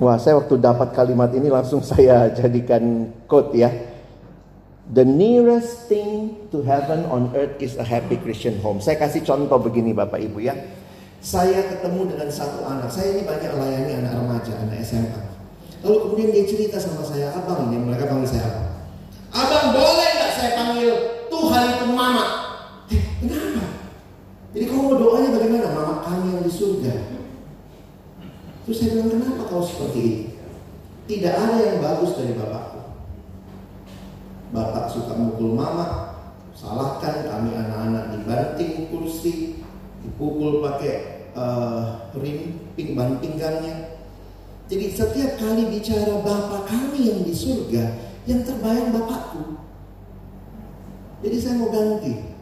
Wah, 0.00 0.16
saya 0.16 0.40
waktu 0.40 0.56
dapat 0.56 0.96
kalimat 0.96 1.28
ini 1.36 1.52
langsung 1.52 1.84
saya 1.90 2.32
jadikan 2.32 3.12
quote 3.28 3.52
ya. 3.52 3.68
The 4.90 5.04
nearest 5.04 5.86
thing 5.86 6.48
to 6.50 6.64
heaven 6.64 7.04
on 7.12 7.36
earth 7.36 7.60
is 7.60 7.76
a 7.76 7.84
happy 7.84 8.16
Christian 8.16 8.58
home. 8.64 8.80
Saya 8.80 8.96
kasih 8.96 9.22
contoh 9.22 9.60
begini 9.60 9.92
Bapak 9.92 10.18
Ibu 10.18 10.40
ya. 10.40 10.56
Saya 11.20 11.62
ketemu 11.68 12.16
dengan 12.16 12.32
satu 12.32 12.64
anak. 12.64 12.88
Saya 12.88 13.12
ini 13.14 13.22
banyak 13.28 13.52
melayani 13.54 13.92
anak 14.00 14.16
remaja, 14.16 14.56
anak 14.64 14.80
SMA. 14.80 15.20
Lalu 15.84 15.96
kemudian 16.08 16.28
dia 16.32 16.44
cerita 16.48 16.76
sama 16.80 17.04
saya, 17.04 17.28
abang 17.36 17.68
ini 17.70 17.76
mereka 17.84 18.08
panggil 18.08 18.34
saya 18.34 18.48
apa? 18.48 18.62
Abang 19.30 19.66
boleh 19.76 20.10
nggak 20.16 20.32
saya 20.34 20.50
panggil 20.58 21.19
Tuhan 21.50 21.82
itu 21.82 21.86
mama? 21.90 22.24
Eh, 22.94 23.02
kenapa? 23.18 23.64
Jadi 24.54 24.64
kamu 24.70 24.82
mau 24.86 24.94
doanya 25.02 25.34
bagaimana? 25.34 25.74
Mama 25.74 25.94
kami 26.06 26.38
yang 26.38 26.46
di 26.46 26.52
surga. 26.54 26.94
Terus 28.62 28.76
saya 28.78 28.90
bilang 28.94 29.18
kenapa 29.18 29.50
kau 29.50 29.66
seperti 29.66 29.98
ini? 29.98 30.18
Tidak 31.10 31.34
ada 31.34 31.58
yang 31.58 31.82
bagus 31.82 32.14
dari 32.14 32.38
bapakku. 32.38 33.02
Bapak 34.54 34.94
suka 34.94 35.18
mukul 35.18 35.58
mama, 35.58 36.14
salahkan 36.54 37.26
kami 37.26 37.50
anak-anak 37.58 38.14
dibanting 38.14 38.86
kursi, 38.94 39.58
dipukul 40.06 40.62
pakai 40.62 41.34
uh, 41.34 42.14
rim 42.14 42.62
ping 42.78 42.94
pinggangnya. 42.94 43.98
Jadi 44.70 44.86
setiap 44.94 45.34
kali 45.34 45.66
bicara 45.66 46.14
Bapak 46.22 46.70
kami 46.70 47.10
yang 47.10 47.26
di 47.26 47.34
surga, 47.34 47.90
yang 48.30 48.46
terbayang 48.46 48.94
Bapakku. 48.94 49.69
Jadi 51.20 51.36
saya 51.36 51.54
mau 51.60 51.68
ganti 51.68 52.32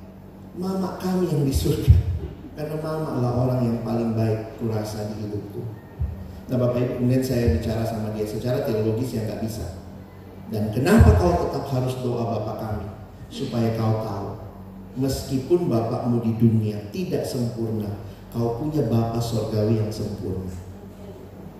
Mama 0.58 0.98
kami 0.98 1.30
yang 1.30 1.46
di 1.46 1.54
surga. 1.54 1.94
Karena 2.58 2.76
Mama 2.82 3.14
adalah 3.14 3.32
orang 3.46 3.60
yang 3.62 3.78
paling 3.86 4.14
baik. 4.18 4.58
kurasa 4.58 5.06
di 5.14 5.26
hidupku. 5.26 5.62
Nah 6.48 6.56
Bapak 6.58 6.80
Ibu 6.82 6.92
kemudian 6.98 7.22
saya 7.22 7.54
bicara 7.54 7.86
sama 7.86 8.10
dia 8.16 8.26
secara 8.26 8.66
teologis 8.66 9.14
yang 9.14 9.28
nggak 9.30 9.42
bisa. 9.44 9.78
Dan 10.48 10.72
kenapa 10.72 11.14
kau 11.20 11.46
tetap 11.46 11.68
harus 11.70 11.94
doa 12.00 12.24
Bapak 12.24 12.56
kami? 12.58 12.86
Supaya 13.28 13.76
kau 13.76 14.00
tahu, 14.00 14.28
meskipun 14.96 15.68
Bapakmu 15.68 16.24
di 16.24 16.32
dunia 16.40 16.80
tidak 16.90 17.28
sempurna, 17.28 18.00
kau 18.32 18.56
punya 18.58 18.82
Bapak 18.88 19.20
sorgawi 19.20 19.78
yang 19.78 19.92
sempurna. 19.92 20.48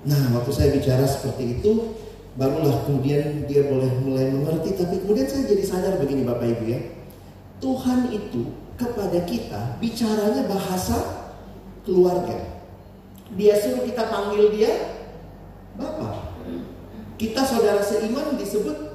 Nah 0.09 0.33
waktu 0.35 0.51
saya 0.51 0.73
bicara 0.73 1.05
seperti 1.05 1.61
itu, 1.61 1.95
barulah 2.41 2.83
kemudian 2.89 3.45
dia 3.45 3.69
boleh 3.69 3.93
mulai 4.03 4.33
mengerti. 4.33 4.73
Tapi 4.73 5.05
kemudian 5.05 5.29
saya 5.29 5.45
jadi 5.47 5.63
sadar 5.63 5.95
begini 6.01 6.25
Bapak 6.25 6.49
Ibu 6.49 6.65
ya, 6.65 6.81
Tuhan 7.59 8.15
itu 8.15 8.55
kepada 8.79 9.19
kita 9.27 9.79
bicaranya 9.83 10.47
bahasa 10.47 11.29
keluarga. 11.83 12.63
Dia 13.35 13.59
suruh 13.61 13.85
kita 13.85 14.09
panggil 14.09 14.55
dia 14.55 14.73
Bapak. 15.79 16.35
Kita 17.19 17.43
saudara 17.43 17.83
seiman 17.83 18.39
disebut 18.39 18.89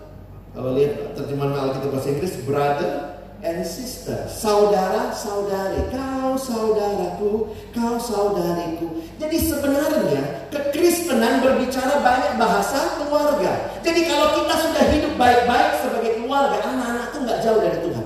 kalau 0.54 0.78
lihat 0.78 1.18
terjemahan 1.18 1.72
Alkitab 1.72 1.92
bahasa 1.92 2.08
Inggris 2.14 2.36
brother 2.46 3.14
and 3.44 3.66
sister, 3.68 4.30
saudara 4.32 5.12
saudari, 5.12 5.92
kau 5.92 6.40
saudaraku, 6.40 7.52
kau 7.76 7.96
saudariku. 8.00 9.04
Jadi 9.20 9.38
sebenarnya 9.44 10.48
kekristenan 10.54 11.44
berbicara 11.44 12.00
banyak 12.00 12.40
bahasa 12.40 12.96
keluarga. 13.02 13.76
Jadi 13.84 14.08
kalau 14.08 14.40
kita 14.40 14.56
sudah 14.56 14.84
hidup 14.96 15.14
baik-baik 15.20 15.72
sebagai 15.84 16.12
keluarga, 16.24 16.58
anak-anak 16.64 17.06
tuh 17.12 17.20
nggak 17.28 17.40
jauh 17.44 17.60
dari 17.60 17.78
Tuhan. 17.84 18.03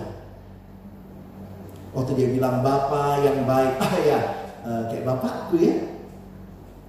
Waktu 1.98 2.14
dia 2.14 2.30
bilang 2.30 2.62
Bapak 2.62 3.26
yang 3.26 3.42
baik, 3.50 3.74
ah 3.82 3.94
ya, 4.06 4.20
uh, 4.62 4.86
kayak 4.86 5.02
bapakku 5.02 5.58
ya, 5.58 5.74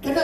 karena 0.05 0.21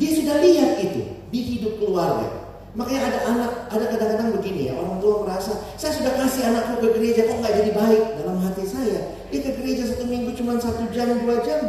dia 0.00 0.10
sudah 0.16 0.40
lihat 0.40 0.80
itu 0.80 1.04
di 1.28 1.40
hidup 1.52 1.76
keluarga. 1.76 2.40
Makanya 2.72 3.12
ada 3.12 3.20
anak, 3.28 3.52
ada 3.68 3.84
kadang-kadang 3.92 4.32
begini 4.40 4.72
ya, 4.72 4.80
orang 4.80 4.96
tua 5.04 5.28
merasa, 5.28 5.52
saya 5.76 5.92
sudah 5.92 6.16
kasih 6.16 6.48
anakku 6.48 6.80
ke 6.80 6.88
gereja, 6.96 7.28
kok 7.28 7.44
nggak 7.44 7.60
jadi 7.60 7.72
baik 7.76 8.04
dalam 8.24 8.40
hati 8.40 8.64
saya. 8.64 9.00
Dia 9.28 9.40
ke 9.44 9.52
gereja 9.60 9.92
satu 9.92 10.08
minggu 10.08 10.32
cuma 10.32 10.56
satu 10.56 10.88
jam, 10.96 11.12
dua 11.20 11.44
jam. 11.44 11.60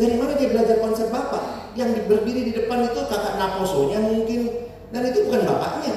Dari 0.00 0.16
mana 0.16 0.32
dia 0.40 0.48
belajar 0.48 0.80
konsep 0.80 1.12
bapak? 1.12 1.76
Yang 1.76 2.08
berdiri 2.08 2.40
di 2.48 2.52
depan 2.56 2.88
itu 2.88 3.04
kakak 3.04 3.36
naposonya 3.36 4.00
mungkin, 4.00 4.48
dan 4.96 5.12
itu 5.12 5.28
bukan 5.28 5.44
bapaknya. 5.44 5.92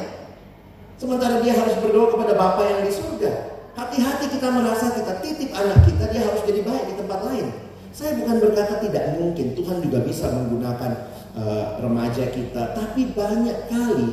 Sementara 1.00 1.40
dia 1.40 1.56
harus 1.56 1.80
berdoa 1.80 2.12
kepada 2.12 2.36
bapak 2.36 2.66
yang 2.68 2.82
di 2.84 2.92
surga. 2.92 3.59
Hati-hati 3.80 4.28
kita 4.28 4.52
merasa 4.52 4.92
kita 4.92 5.24
titip 5.24 5.56
anak 5.56 5.88
kita, 5.88 6.12
dia 6.12 6.28
harus 6.28 6.44
jadi 6.44 6.68
baik 6.68 6.84
di 6.92 6.96
tempat 7.00 7.20
lain. 7.24 7.48
Saya 7.96 8.20
bukan 8.20 8.36
berkata 8.44 8.84
tidak 8.84 9.16
mungkin 9.16 9.56
Tuhan 9.56 9.80
juga 9.80 10.04
bisa 10.04 10.28
menggunakan 10.36 10.92
uh, 11.40 11.80
remaja 11.80 12.28
kita, 12.28 12.76
tapi 12.76 13.08
banyak 13.16 13.72
kali 13.72 14.12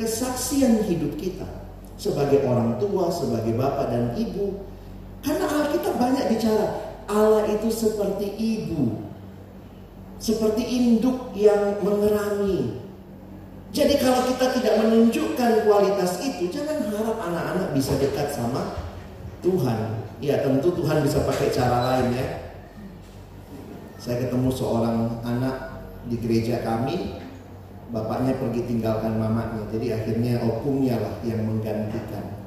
kesaksian 0.00 0.80
hidup 0.88 1.12
kita 1.20 1.44
sebagai 2.00 2.40
orang 2.48 2.80
tua, 2.80 3.12
sebagai 3.12 3.52
bapak 3.52 3.92
dan 3.92 4.16
ibu. 4.16 4.64
Karena 5.20 5.44
Alkitab 5.44 6.00
banyak 6.00 6.32
bicara 6.32 6.96
Allah 7.04 7.44
itu 7.52 7.68
seperti 7.68 8.32
ibu, 8.32 8.96
seperti 10.16 10.64
induk 10.64 11.36
yang 11.36 11.84
mengerami. 11.84 12.80
Jadi 13.70 13.94
kalau 14.02 14.26
kita 14.26 14.46
tidak 14.58 14.74
menunjukkan 14.82 15.62
kualitas 15.62 16.18
itu, 16.26 16.50
jangan 16.50 16.90
harap 16.90 17.18
anak-anak 17.22 17.70
bisa 17.70 17.94
dekat 18.02 18.34
sama 18.34 18.74
Tuhan. 19.46 20.02
Ya 20.18 20.42
tentu 20.42 20.74
Tuhan 20.74 21.00
bisa 21.06 21.22
pakai 21.24 21.48
cara 21.54 21.78
lain 21.80 22.12
ya 22.12 22.50
saya 24.00 24.16
ketemu 24.26 24.48
seorang 24.48 25.20
anak 25.28 25.84
di 26.08 26.16
gereja 26.16 26.64
kami, 26.64 27.20
bapaknya 27.92 28.32
pergi 28.40 28.64
tinggalkan 28.64 29.20
mamanya, 29.20 29.68
jadi 29.68 30.00
akhirnya 30.00 30.40
opungnya 30.40 30.96
lah 30.96 31.14
yang 31.20 31.44
menggantikan. 31.44 32.40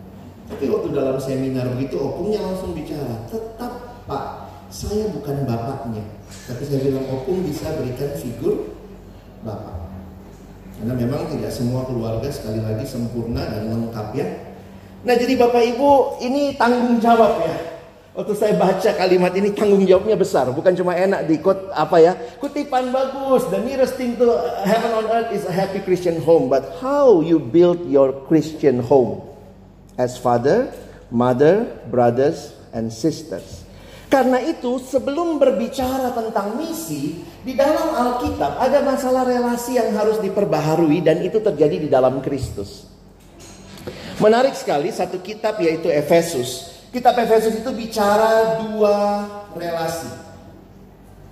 Tapi 0.49 0.65
waktu 0.73 0.89
dalam 0.97 1.21
seminar 1.21 1.69
begitu 1.77 2.01
opungnya 2.01 2.41
langsung 2.41 2.73
bicara, 2.73 3.29
tetap 3.29 4.01
Pak, 4.09 4.25
saya 4.73 5.13
bukan 5.13 5.45
bapaknya, 5.45 6.01
tapi 6.49 6.65
saya 6.65 6.89
bilang 6.89 7.05
opung 7.13 7.45
bisa 7.45 7.69
berikan 7.77 8.17
figur 8.17 8.73
bapak. 9.45 9.83
Karena 10.84 11.00
memang 11.00 11.32
tidak 11.32 11.56
semua 11.56 11.88
keluarga 11.88 12.28
sekali 12.28 12.60
lagi 12.60 12.84
sempurna 12.84 13.48
dan 13.48 13.72
lengkap 13.72 14.08
ya. 14.19 14.28
Nah 15.08 15.15
jadi 15.15 15.39
Bapak 15.39 15.63
Ibu 15.63 16.19
ini 16.19 16.60
tanggung 16.60 17.00
jawab 17.00 17.39
ya 17.39 17.56
Waktu 18.13 18.34
saya 18.38 18.54
baca 18.54 18.91
kalimat 18.93 19.34
ini 19.34 19.50
tanggung 19.58 19.82
jawabnya 19.89 20.13
besar, 20.13 20.46
bukan 20.54 20.78
cuma 20.78 20.93
enak 20.93 21.26
di 21.26 21.41
kot 21.41 21.74
apa 21.74 21.98
ya, 21.98 22.13
kutipan 22.38 22.93
bagus. 22.93 23.50
The 23.50 23.58
nearest 23.58 23.98
thing 23.98 24.13
to 24.22 24.38
heaven 24.62 24.93
on 24.93 25.10
earth 25.10 25.34
is 25.34 25.50
a 25.50 25.54
happy 25.56 25.82
Christian 25.82 26.22
home, 26.22 26.46
but 26.46 26.78
how 26.78 27.26
you 27.26 27.41
build 27.41 27.89
your 27.89 28.13
Christian 28.30 28.86
home 28.86 29.26
as 29.98 30.13
father, 30.13 30.69
mother, 31.10 31.65
brothers 31.89 32.54
and 32.69 32.93
sisters. 32.93 33.62
Karena 34.13 34.38
itu 34.45 34.78
sebelum 34.78 35.41
berbicara 35.41 36.13
tentang 36.13 36.54
misi 36.54 37.26
di 37.41 37.58
dalam 37.58 37.97
Alkitab 37.97 38.62
ada 38.62 38.86
masalah 38.86 39.26
relasi 39.26 39.82
yang 39.82 39.89
harus 39.97 40.21
diperbaharui 40.21 41.02
dan 41.02 41.26
itu 41.26 41.41
terjadi 41.41 41.82
di 41.82 41.89
dalam 41.89 42.21
Kristus. 42.21 42.86
Menarik 44.21 44.54
sekali 44.54 44.93
satu 44.93 45.17
kitab 45.17 45.58
yaitu 45.58 45.89
Efesus 45.89 46.73
Kitab 46.93 47.17
Efesus 47.17 47.58
itu 47.58 47.73
bicara 47.73 48.62
dua 48.62 49.26
relasi. 49.58 50.13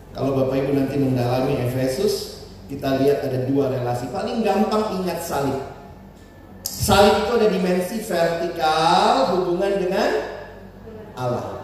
Kalau 0.10 0.34
Bapak 0.34 0.58
Ibu 0.58 0.74
nanti 0.74 0.98
mendalami 0.98 1.54
Efesus, 1.70 2.50
kita 2.65 2.98
lihat 2.98 3.22
ada 3.30 3.46
dua 3.46 3.70
relasi. 3.70 4.10
Paling 4.10 4.41
gampang 4.41 4.98
ingat 4.98 5.22
salib. 5.22 5.62
Salib 6.65 7.30
itu 7.30 7.32
ada 7.38 7.48
dimensi 7.54 8.02
vertikal 8.02 9.38
hubungan 9.38 9.86
dengan 9.86 10.10
Allah. 11.13 11.61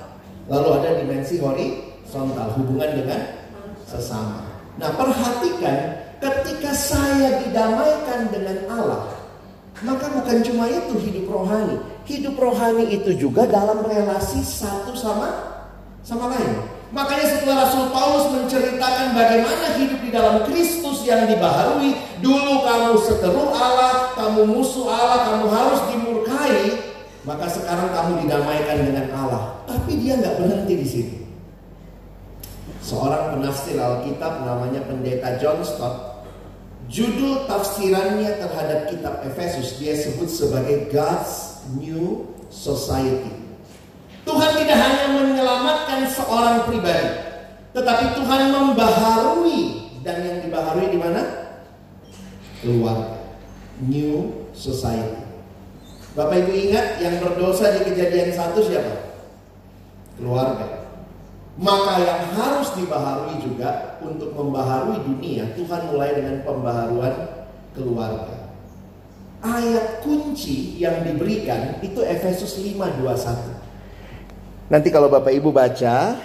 Lalu 0.48 0.68
ada 0.80 0.90
dimensi 1.04 1.44
horizontal 1.44 2.56
hubungan 2.56 3.04
dengan 3.04 3.22
sesama. 3.84 4.48
Nah, 4.80 4.90
perhatikan 4.96 6.08
ketika 6.24 6.72
saya 6.72 7.44
didamaikan 7.44 8.32
dengan 8.32 8.58
Allah, 8.72 9.04
maka 9.84 10.10
bukan 10.10 10.42
cuma 10.42 10.66
itu 10.72 10.96
hidup 11.04 11.26
rohani, 11.30 11.78
hidup 12.08 12.36
rohani 12.40 12.90
itu 12.96 13.14
juga 13.14 13.46
dalam 13.46 13.86
relasi 13.86 14.42
satu 14.42 14.96
sama 14.98 15.30
sama 16.02 16.32
lain. 16.34 16.78
Makanya 16.88 17.28
setelah 17.36 17.68
Rasul 17.68 17.92
Paulus 17.92 18.26
menceritakan 18.32 19.12
bagaimana 19.12 19.76
hidup 19.76 20.00
di 20.00 20.10
dalam 20.10 20.48
Kristus 20.48 21.04
yang 21.04 21.28
dibaharui, 21.28 22.00
dulu 22.24 22.64
kamu 22.64 22.96
seteru 23.04 23.52
Allah, 23.52 24.16
kamu 24.16 24.48
musuh 24.48 24.88
Allah, 24.88 25.20
kamu 25.28 25.46
harus 25.52 25.82
dimurkai, 25.92 26.87
maka 27.28 27.46
sekarang 27.52 27.92
kamu 27.92 28.12
didamaikan 28.24 28.78
dengan 28.88 29.06
Allah. 29.12 29.44
Tapi 29.68 30.00
dia 30.00 30.16
nggak 30.16 30.40
berhenti 30.40 30.74
di 30.80 30.88
sini. 30.88 31.16
Seorang 32.80 33.36
penafsir 33.36 33.76
Alkitab 33.76 34.48
namanya 34.48 34.80
Pendeta 34.88 35.36
John 35.36 35.60
Stott, 35.60 36.24
judul 36.88 37.44
tafsirannya 37.44 38.40
terhadap 38.40 38.88
kitab 38.88 39.28
Efesus 39.28 39.76
dia 39.76 39.92
sebut 39.92 40.32
sebagai 40.32 40.88
God's 40.88 41.68
new 41.76 42.32
society. 42.48 43.36
Tuhan 44.24 44.52
tidak 44.64 44.80
hanya 44.80 45.06
menyelamatkan 45.20 46.08
seorang 46.08 46.64
pribadi, 46.64 47.12
tetapi 47.76 48.06
Tuhan 48.24 48.42
membaharui 48.56 49.60
dan 50.00 50.24
yang 50.24 50.40
dibaharui 50.48 50.88
di 50.88 51.00
mana? 51.00 51.22
Keluarga. 52.64 53.20
New 53.84 54.48
society. 54.56 55.27
Bapak 56.18 56.34
Ibu 56.34 56.52
ingat 56.52 56.98
yang 56.98 57.22
berdosa 57.22 57.78
di 57.78 57.94
kejadian 57.94 58.34
satu 58.34 58.66
siapa? 58.66 59.22
Keluarga. 60.18 60.90
Maka 61.62 61.94
yang 62.02 62.22
harus 62.34 62.74
dibaharui 62.74 63.38
juga 63.42 64.02
untuk 64.02 64.34
membaharui 64.34 64.98
dunia, 65.06 65.46
Tuhan 65.54 65.94
mulai 65.94 66.18
dengan 66.18 66.42
pembaharuan 66.42 67.14
keluarga 67.78 68.38
ayat 69.42 70.02
kunci 70.02 70.82
yang 70.82 71.06
diberikan 71.06 71.78
itu 71.86 72.02
Efesus 72.02 72.58
5:21. 72.58 73.38
Nanti 74.68 74.90
kalau 74.92 75.08
Bapak 75.08 75.32
Ibu 75.32 75.54
baca, 75.54 76.20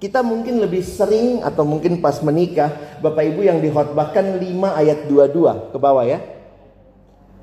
kita 0.00 0.24
mungkin 0.24 0.62
lebih 0.62 0.80
sering 0.80 1.44
atau 1.44 1.66
mungkin 1.66 2.00
pas 2.00 2.22
menikah, 2.24 2.72
Bapak 3.04 3.24
Ibu 3.34 3.44
yang 3.44 3.58
dihotbahkan 3.60 4.40
5 4.40 4.72
ayat 4.72 5.04
22 5.10 5.74
ke 5.74 5.78
bawah 5.78 6.06
ya. 6.06 6.22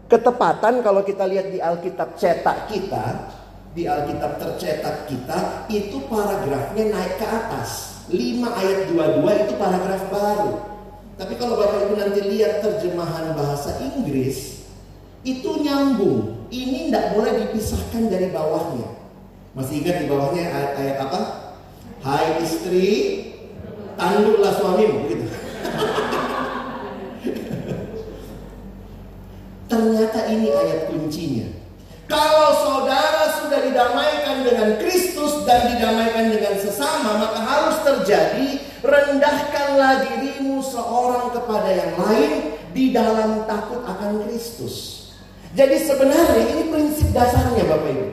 Ketepatan 0.09 0.81
kalau 0.81 1.05
kita 1.05 1.29
lihat 1.29 1.53
di 1.53 1.61
Alkitab 1.61 2.17
cetak 2.17 2.65
kita, 2.65 3.29
di 3.77 3.85
Alkitab 3.85 4.41
tercetak 4.41 5.05
kita, 5.05 5.69
itu 5.69 6.01
paragrafnya 6.09 6.89
naik 6.89 7.21
ke 7.21 7.27
atas. 7.29 8.01
5 8.09 8.17
ayat 8.41 8.89
22 8.89 9.21
itu 9.45 9.53
paragraf 9.61 10.01
baru. 10.09 10.53
Tapi 11.13 11.33
kalau 11.37 11.61
Bapak 11.61 11.85
Ibu 11.85 11.95
nanti 12.01 12.25
lihat 12.25 12.65
terjemahan 12.65 13.37
bahasa 13.37 13.77
Inggris, 13.85 14.65
itu 15.21 15.49
nyambung. 15.61 16.49
Ini 16.49 16.89
tidak 16.89 17.13
boleh 17.13 17.45
dipisahkan 17.45 18.09
dari 18.09 18.33
bawahnya. 18.33 18.89
Masih 19.53 19.85
ingat 19.85 20.01
di 20.01 20.05
bawahnya 20.09 20.41
ayat, 20.49 20.71
ayat 20.73 20.97
apa? 21.05 21.21
Hai 22.01 22.41
istri, 22.41 22.89
tanduklah 23.93 24.57
suamimu 24.57 25.05
gitu. 25.05 25.25
Ternyata 29.69 30.19
ini 30.34 30.49
ayat 30.49 30.89
kuncinya. 30.89 31.45
Kalau 32.10 32.49
saudara 32.65 33.38
sudah 33.38 33.62
didamaikan 33.69 34.41
dengan 34.41 34.82
Kristus 34.82 35.45
dan 35.45 35.77
didamaikan 35.77 36.34
dengan 36.34 36.58
sesama, 36.58 37.21
maka 37.21 37.38
harus 37.38 37.77
terjadi 37.86 38.65
rendahkanlah 38.82 40.10
dirimu 40.10 40.58
seorang 40.65 41.29
kepada 41.38 41.69
yang 41.69 41.93
lain 42.01 42.58
di 42.73 42.89
dalam 42.89 43.45
takut 43.45 43.86
akan 43.86 44.25
Kristus. 44.25 45.05
Jadi 45.53 45.86
sebenarnya 45.86 46.49
ini 46.49 46.63
prinsip 46.73 47.13
dasarnya 47.13 47.69
Bapak 47.69 47.93
Ibu. 47.93 48.08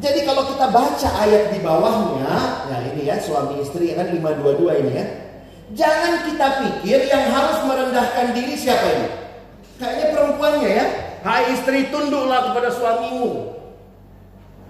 Jadi 0.00 0.20
kalau 0.28 0.48
kita 0.48 0.66
baca 0.72 1.08
ayat 1.28 1.52
di 1.52 1.60
bawahnya, 1.60 2.36
nah 2.72 2.80
ini 2.88 3.08
ya 3.08 3.20
suami 3.20 3.60
istri 3.60 3.92
kan 3.92 4.12
522 4.12 4.80
ini 4.80 4.92
ya. 4.96 5.06
Jangan 5.76 6.24
kita 6.24 6.46
pikir 6.62 7.04
yang 7.04 7.32
harus 7.32 7.58
merendahkan 7.68 8.32
diri 8.32 8.56
siapa 8.56 8.86
ini? 8.96 9.25
Kayaknya 9.76 10.06
perempuannya 10.16 10.70
ya. 10.72 10.86
Hai 11.26 11.52
istri 11.52 11.90
tunduklah 11.92 12.52
kepada 12.52 12.68
suamimu. 12.72 13.56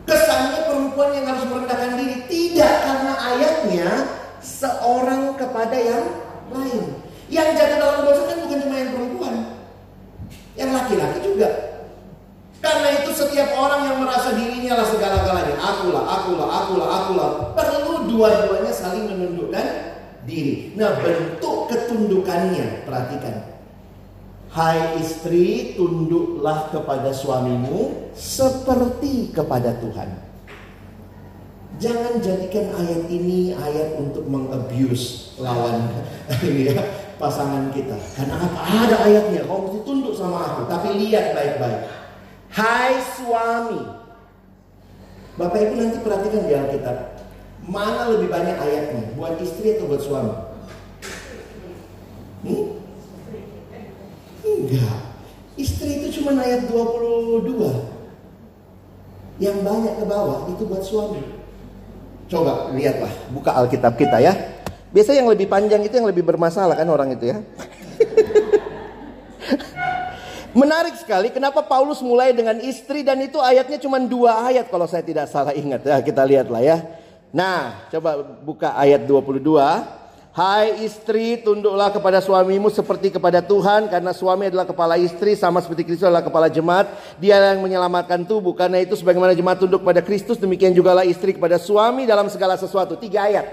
Kesannya 0.06 0.60
perempuan 0.70 1.10
yang 1.14 1.26
harus 1.30 1.44
merendahkan 1.46 1.92
diri. 1.98 2.16
Tidak 2.26 2.74
karena 2.82 3.12
ayatnya 3.14 3.88
seorang 4.42 5.34
kepada 5.38 5.76
yang 5.76 6.04
lain. 6.50 6.82
Yang 7.26 7.48
jatuh 7.58 7.78
dalam 7.82 7.98
dosa 8.06 8.22
kan 8.30 8.38
bukan 8.46 8.58
cuma 8.62 8.76
yang 8.78 8.92
perempuan. 8.94 9.34
Yang 10.54 10.70
laki-laki 10.74 11.18
juga. 11.22 11.48
Karena 12.62 12.88
itu 13.02 13.10
setiap 13.14 13.52
orang 13.54 13.80
yang 13.86 13.96
merasa 14.02 14.34
dirinya 14.34 14.80
lah 14.80 14.86
segala-galanya. 14.90 15.54
Akulah, 15.58 16.02
akulah, 16.02 16.48
akulah, 16.50 16.88
akulah. 16.88 17.30
Perlu 17.54 18.10
dua-duanya 18.10 18.72
saling 18.74 19.06
menundukkan 19.06 19.66
diri. 20.26 20.74
Nah 20.74 20.98
bentuk 20.98 21.70
ketundukannya 21.70 22.82
perhatikan. 22.82 23.55
Hai 24.56 24.96
istri, 25.04 25.76
tunduklah 25.76 26.72
kepada 26.72 27.12
suamimu 27.12 28.08
seperti 28.16 29.28
kepada 29.28 29.76
Tuhan. 29.84 30.16
Jangan 31.76 32.24
jadikan 32.24 32.72
ayat 32.72 33.04
ini 33.12 33.52
ayat 33.52 34.00
untuk 34.00 34.24
mengabuse 34.24 35.36
lawan 35.36 35.92
ya, 36.40 36.72
pasangan 37.20 37.68
kita. 37.76 38.00
Karena 38.16 38.48
apa? 38.48 38.58
Ada 38.64 38.96
ayatnya, 39.04 39.44
kau 39.44 39.68
mesti 39.68 39.84
tunduk 39.84 40.16
sama 40.16 40.40
aku. 40.48 40.72
Tapi 40.72 41.04
lihat 41.04 41.36
baik-baik. 41.36 41.92
Hai 42.48 42.96
suami. 43.12 43.84
Bapak 45.36 45.68
Ibu 45.68 45.74
nanti 45.76 46.00
perhatikan 46.00 46.48
di 46.48 46.56
Alkitab. 46.56 46.96
Mana 47.68 48.08
lebih 48.08 48.32
banyak 48.32 48.56
ayatnya? 48.56 49.04
Buat 49.20 49.36
istri 49.36 49.76
atau 49.76 49.84
buat 49.84 50.00
suami? 50.00 50.32
Hmm? 52.48 52.85
Enggak. 54.46 54.98
Istri 55.58 56.04
itu 56.04 56.20
cuma 56.20 56.36
ayat 56.38 56.70
22. 56.70 59.42
Yang 59.42 59.58
banyak 59.60 59.94
ke 60.00 60.04
bawah 60.06 60.48
itu 60.52 60.62
buat 60.64 60.84
suami. 60.84 61.22
Coba 62.26 62.70
lihatlah, 62.74 63.10
buka 63.34 63.50
Alkitab 63.54 63.96
kita 63.98 64.20
ya. 64.22 64.34
Biasanya 64.90 65.18
yang 65.22 65.30
lebih 65.30 65.48
panjang 65.50 65.82
itu 65.84 65.94
yang 65.98 66.08
lebih 66.08 66.24
bermasalah 66.24 66.76
kan 66.78 66.88
orang 66.88 67.12
itu 67.14 67.26
ya. 67.30 67.38
Menarik 70.56 70.96
sekali 70.96 71.28
kenapa 71.28 71.60
Paulus 71.60 72.00
mulai 72.00 72.32
dengan 72.32 72.56
istri 72.64 73.04
dan 73.04 73.20
itu 73.20 73.36
ayatnya 73.36 73.76
cuma 73.76 74.00
dua 74.00 74.48
ayat 74.48 74.72
kalau 74.72 74.88
saya 74.88 75.04
tidak 75.04 75.28
salah 75.28 75.52
ingat 75.52 75.84
ya 75.84 76.00
kita 76.00 76.24
lihatlah 76.24 76.64
ya. 76.64 76.80
Nah 77.28 77.84
coba 77.92 78.24
buka 78.40 78.72
ayat 78.72 79.04
22. 79.04 79.36
Hai 80.36 80.84
istri, 80.84 81.40
tunduklah 81.40 81.88
kepada 81.88 82.20
suamimu 82.20 82.68
seperti 82.68 83.08
kepada 83.08 83.40
Tuhan 83.40 83.88
karena 83.88 84.12
suami 84.12 84.52
adalah 84.52 84.68
kepala 84.68 85.00
istri 85.00 85.32
sama 85.32 85.64
seperti 85.64 85.88
Kristus 85.88 86.04
adalah 86.04 86.20
kepala 86.20 86.52
jemaat. 86.52 86.92
Dia 87.16 87.40
yang 87.40 87.64
menyelamatkan 87.64 88.20
tubuh 88.28 88.52
karena 88.52 88.84
itu 88.84 88.92
sebagaimana 89.00 89.32
jemaat 89.32 89.64
tunduk 89.64 89.80
pada 89.80 90.04
Kristus 90.04 90.36
demikian 90.36 90.76
juga 90.76 90.92
lah 90.92 91.08
istri 91.08 91.32
kepada 91.32 91.56
suami 91.56 92.04
dalam 92.04 92.28
segala 92.28 92.52
sesuatu. 92.60 93.00
Tiga 93.00 93.32
ayat. 93.32 93.48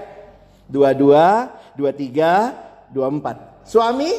Dua 0.68 0.92
dua, 0.92 1.56
dua 1.72 1.88
tiga, 1.88 2.52
dua 2.92 3.08
empat. 3.08 3.64
Suami 3.64 4.12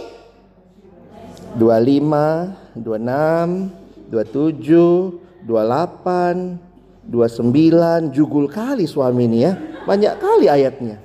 dua 1.53 1.77
lima, 1.77 2.57
dua 2.73 2.97
enam, 2.97 3.69
dua 4.09 4.25
tujuh, 4.25 5.21
dua 5.45 5.69
delapan, 5.69 6.57
dua 7.05 7.29
sembilan. 7.29 8.09
Jugul 8.09 8.49
kali 8.49 8.89
suami 8.89 9.29
ini 9.29 9.39
ya. 9.45 9.53
Banyak 9.85 10.17
kali 10.17 10.49
ayatnya 10.49 11.04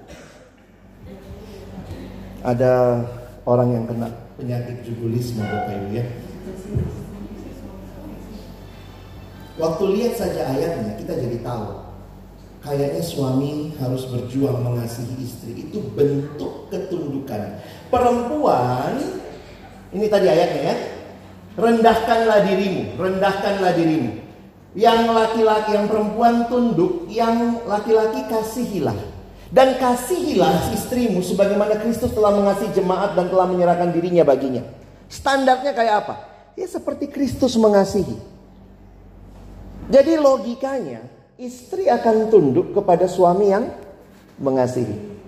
ada 2.41 3.05
orang 3.45 3.69
yang 3.77 3.85
kena 3.85 4.09
penyakit 4.41 4.85
jugulisme 4.89 5.45
Bapak 5.45 5.77
Ibu 5.77 5.89
ya. 5.93 6.05
Waktu 9.61 9.85
lihat 9.93 10.15
saja 10.17 10.49
ayatnya 10.57 10.97
kita 10.97 11.13
jadi 11.21 11.39
tahu 11.45 11.85
kayaknya 12.65 13.03
suami 13.05 13.77
harus 13.77 14.09
berjuang 14.09 14.65
mengasihi 14.65 15.15
istri 15.21 15.53
itu 15.69 15.85
bentuk 15.93 16.73
ketundukan. 16.73 17.61
Perempuan 17.93 18.97
ini 19.93 20.07
tadi 20.09 20.27
ayatnya 20.29 20.63
ya. 20.73 20.77
Rendahkanlah 21.61 22.47
dirimu, 22.47 22.97
rendahkanlah 22.97 23.75
dirimu. 23.75 24.23
Yang 24.79 25.01
laki-laki, 25.11 25.75
yang 25.75 25.91
perempuan 25.91 26.47
tunduk, 26.47 27.11
yang 27.11 27.59
laki-laki 27.67 28.23
kasihilah. 28.31 28.95
Dan 29.51 29.83
kasihilah 29.83 30.71
istrimu 30.71 31.27
sebagaimana 31.27 31.83
Kristus 31.83 32.15
telah 32.15 32.31
mengasihi 32.31 32.71
jemaat 32.71 33.19
dan 33.19 33.27
telah 33.27 33.51
menyerahkan 33.51 33.91
dirinya 33.91 34.23
baginya. 34.23 34.63
Standarnya 35.11 35.75
kayak 35.75 35.95
apa? 36.07 36.15
Ya 36.55 36.71
seperti 36.71 37.11
Kristus 37.11 37.59
mengasihi. 37.59 38.15
Jadi 39.91 40.13
logikanya 40.23 41.03
istri 41.35 41.91
akan 41.91 42.31
tunduk 42.31 42.79
kepada 42.79 43.11
suami 43.11 43.51
yang 43.51 43.75
mengasihi. 44.39 45.19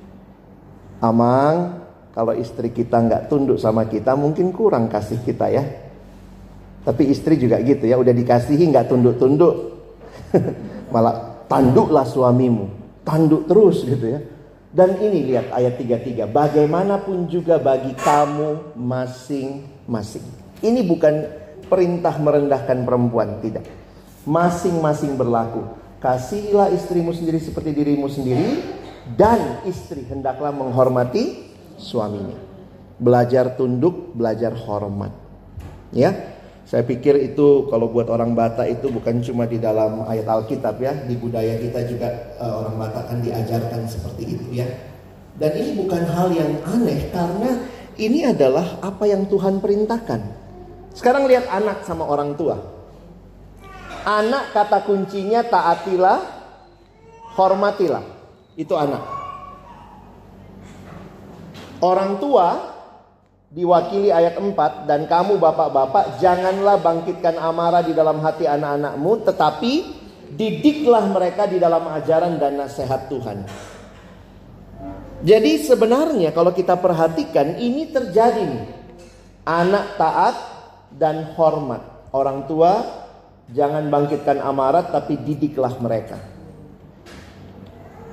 Amang, 1.02 1.82
kalau 2.14 2.38
istri 2.38 2.70
kita 2.70 3.02
nggak 3.02 3.26
tunduk 3.26 3.58
sama 3.58 3.90
kita 3.90 4.14
mungkin 4.14 4.54
kurang 4.54 4.86
kasih 4.86 5.18
kita 5.26 5.50
ya. 5.50 5.66
Tapi 6.86 7.10
istri 7.10 7.42
juga 7.42 7.58
gitu 7.58 7.90
ya, 7.90 7.98
udah 7.98 8.14
dikasihi 8.14 8.70
nggak 8.70 8.86
tunduk-tunduk. 8.86 9.82
Malah 10.94 11.42
tanduklah 11.50 12.06
suamimu 12.06 12.81
tanduk 13.02 13.46
terus 13.46 13.84
gitu 13.86 14.06
ya. 14.18 14.20
Dan 14.72 14.96
ini 15.04 15.28
lihat 15.28 15.52
ayat 15.52 15.76
33, 15.76 16.24
bagaimanapun 16.32 17.28
juga 17.28 17.60
bagi 17.60 17.92
kamu 17.92 18.72
masing-masing. 18.72 20.24
Ini 20.64 20.80
bukan 20.88 21.14
perintah 21.68 22.16
merendahkan 22.16 22.80
perempuan, 22.80 23.36
tidak. 23.44 23.68
Masing-masing 24.24 25.20
berlaku. 25.20 25.76
Kasihilah 26.00 26.72
istrimu 26.72 27.12
sendiri 27.12 27.36
seperti 27.36 27.76
dirimu 27.76 28.08
sendiri 28.08 28.64
dan 29.12 29.60
istri 29.68 30.08
hendaklah 30.08 30.56
menghormati 30.56 31.52
suaminya. 31.76 32.40
Belajar 32.96 33.52
tunduk, 33.60 34.16
belajar 34.16 34.56
hormat. 34.56 35.12
Ya, 35.92 36.31
saya 36.72 36.88
pikir 36.88 37.20
itu 37.20 37.68
kalau 37.68 37.92
buat 37.92 38.08
orang 38.08 38.32
Batak 38.32 38.64
itu 38.64 38.88
bukan 38.88 39.20
cuma 39.20 39.44
di 39.44 39.60
dalam 39.60 40.08
ayat 40.08 40.24
Alkitab 40.24 40.80
ya, 40.80 40.96
di 41.04 41.20
budaya 41.20 41.60
kita 41.60 41.84
juga 41.84 42.08
uh, 42.40 42.64
orang 42.64 42.80
Batak 42.80 43.12
kan 43.12 43.18
diajarkan 43.20 43.84
seperti 43.84 44.40
itu 44.40 44.56
ya. 44.56 44.64
Dan 45.36 45.52
ini 45.52 45.76
bukan 45.76 46.00
hal 46.00 46.32
yang 46.32 46.64
aneh 46.64 47.12
karena 47.12 47.60
ini 48.00 48.24
adalah 48.24 48.80
apa 48.80 49.04
yang 49.04 49.28
Tuhan 49.28 49.60
perintahkan. 49.60 50.20
Sekarang 50.96 51.28
lihat 51.28 51.44
anak 51.52 51.84
sama 51.84 52.08
orang 52.08 52.40
tua. 52.40 52.56
Anak 54.08 54.56
kata 54.56 54.88
kuncinya 54.88 55.44
taatilah, 55.44 56.24
hormatilah. 57.36 58.00
Itu 58.56 58.80
anak. 58.80 59.04
Orang 61.84 62.16
tua 62.16 62.71
diwakili 63.52 64.08
ayat 64.08 64.40
4 64.40 64.88
dan 64.88 65.04
kamu 65.04 65.36
bapak-bapak 65.36 66.16
janganlah 66.24 66.80
bangkitkan 66.80 67.36
amarah 67.36 67.84
di 67.84 67.92
dalam 67.92 68.16
hati 68.24 68.48
anak-anakmu 68.48 69.28
tetapi 69.28 69.72
didiklah 70.32 71.12
mereka 71.12 71.44
di 71.44 71.60
dalam 71.60 71.84
ajaran 71.92 72.40
dan 72.40 72.56
nasihat 72.56 73.12
Tuhan. 73.12 73.44
Jadi 75.22 75.52
sebenarnya 75.60 76.32
kalau 76.32 76.50
kita 76.50 76.80
perhatikan 76.80 77.60
ini 77.60 77.92
terjadi 77.92 78.42
nih. 78.42 78.66
Anak 79.42 79.98
taat 79.98 80.36
dan 80.94 81.34
hormat. 81.34 82.08
Orang 82.14 82.46
tua 82.48 82.82
jangan 83.52 83.86
bangkitkan 83.92 84.40
amarah 84.40 84.88
tapi 84.88 85.20
didiklah 85.20 85.76
mereka. 85.78 86.16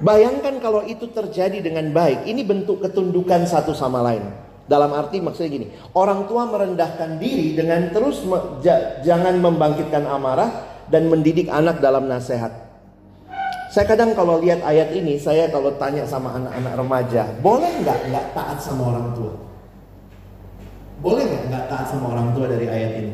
Bayangkan 0.04 0.60
kalau 0.60 0.84
itu 0.84 1.08
terjadi 1.10 1.64
dengan 1.64 1.90
baik. 1.96 2.28
Ini 2.28 2.42
bentuk 2.44 2.84
ketundukan 2.84 3.48
satu 3.48 3.72
sama 3.72 4.04
lain. 4.04 4.49
Dalam 4.70 4.94
arti 4.94 5.18
maksudnya 5.18 5.50
gini, 5.50 5.68
orang 5.98 6.30
tua 6.30 6.46
merendahkan 6.46 7.18
diri 7.18 7.58
dengan 7.58 7.90
terus 7.90 8.22
me, 8.22 8.62
ja, 8.62 9.02
jangan 9.02 9.42
membangkitkan 9.42 10.06
amarah 10.06 10.86
dan 10.94 11.10
mendidik 11.10 11.50
anak 11.50 11.82
dalam 11.82 12.06
nasihat. 12.06 12.54
Saya 13.74 13.86
kadang 13.90 14.14
kalau 14.14 14.38
lihat 14.38 14.62
ayat 14.62 14.94
ini, 14.94 15.18
saya 15.18 15.50
kalau 15.50 15.74
tanya 15.82 16.06
sama 16.06 16.38
anak-anak 16.38 16.74
remaja, 16.78 17.24
boleh 17.42 17.82
nggak 17.82 18.14
nggak 18.14 18.26
taat 18.38 18.58
sama 18.62 18.94
orang 18.94 19.10
tua? 19.18 19.34
Boleh 21.02 21.24
nggak 21.26 21.44
nggak 21.50 21.66
taat 21.66 21.86
sama 21.90 22.06
orang 22.14 22.30
tua 22.38 22.46
dari 22.46 22.66
ayat 22.70 22.94
ini? 23.02 23.14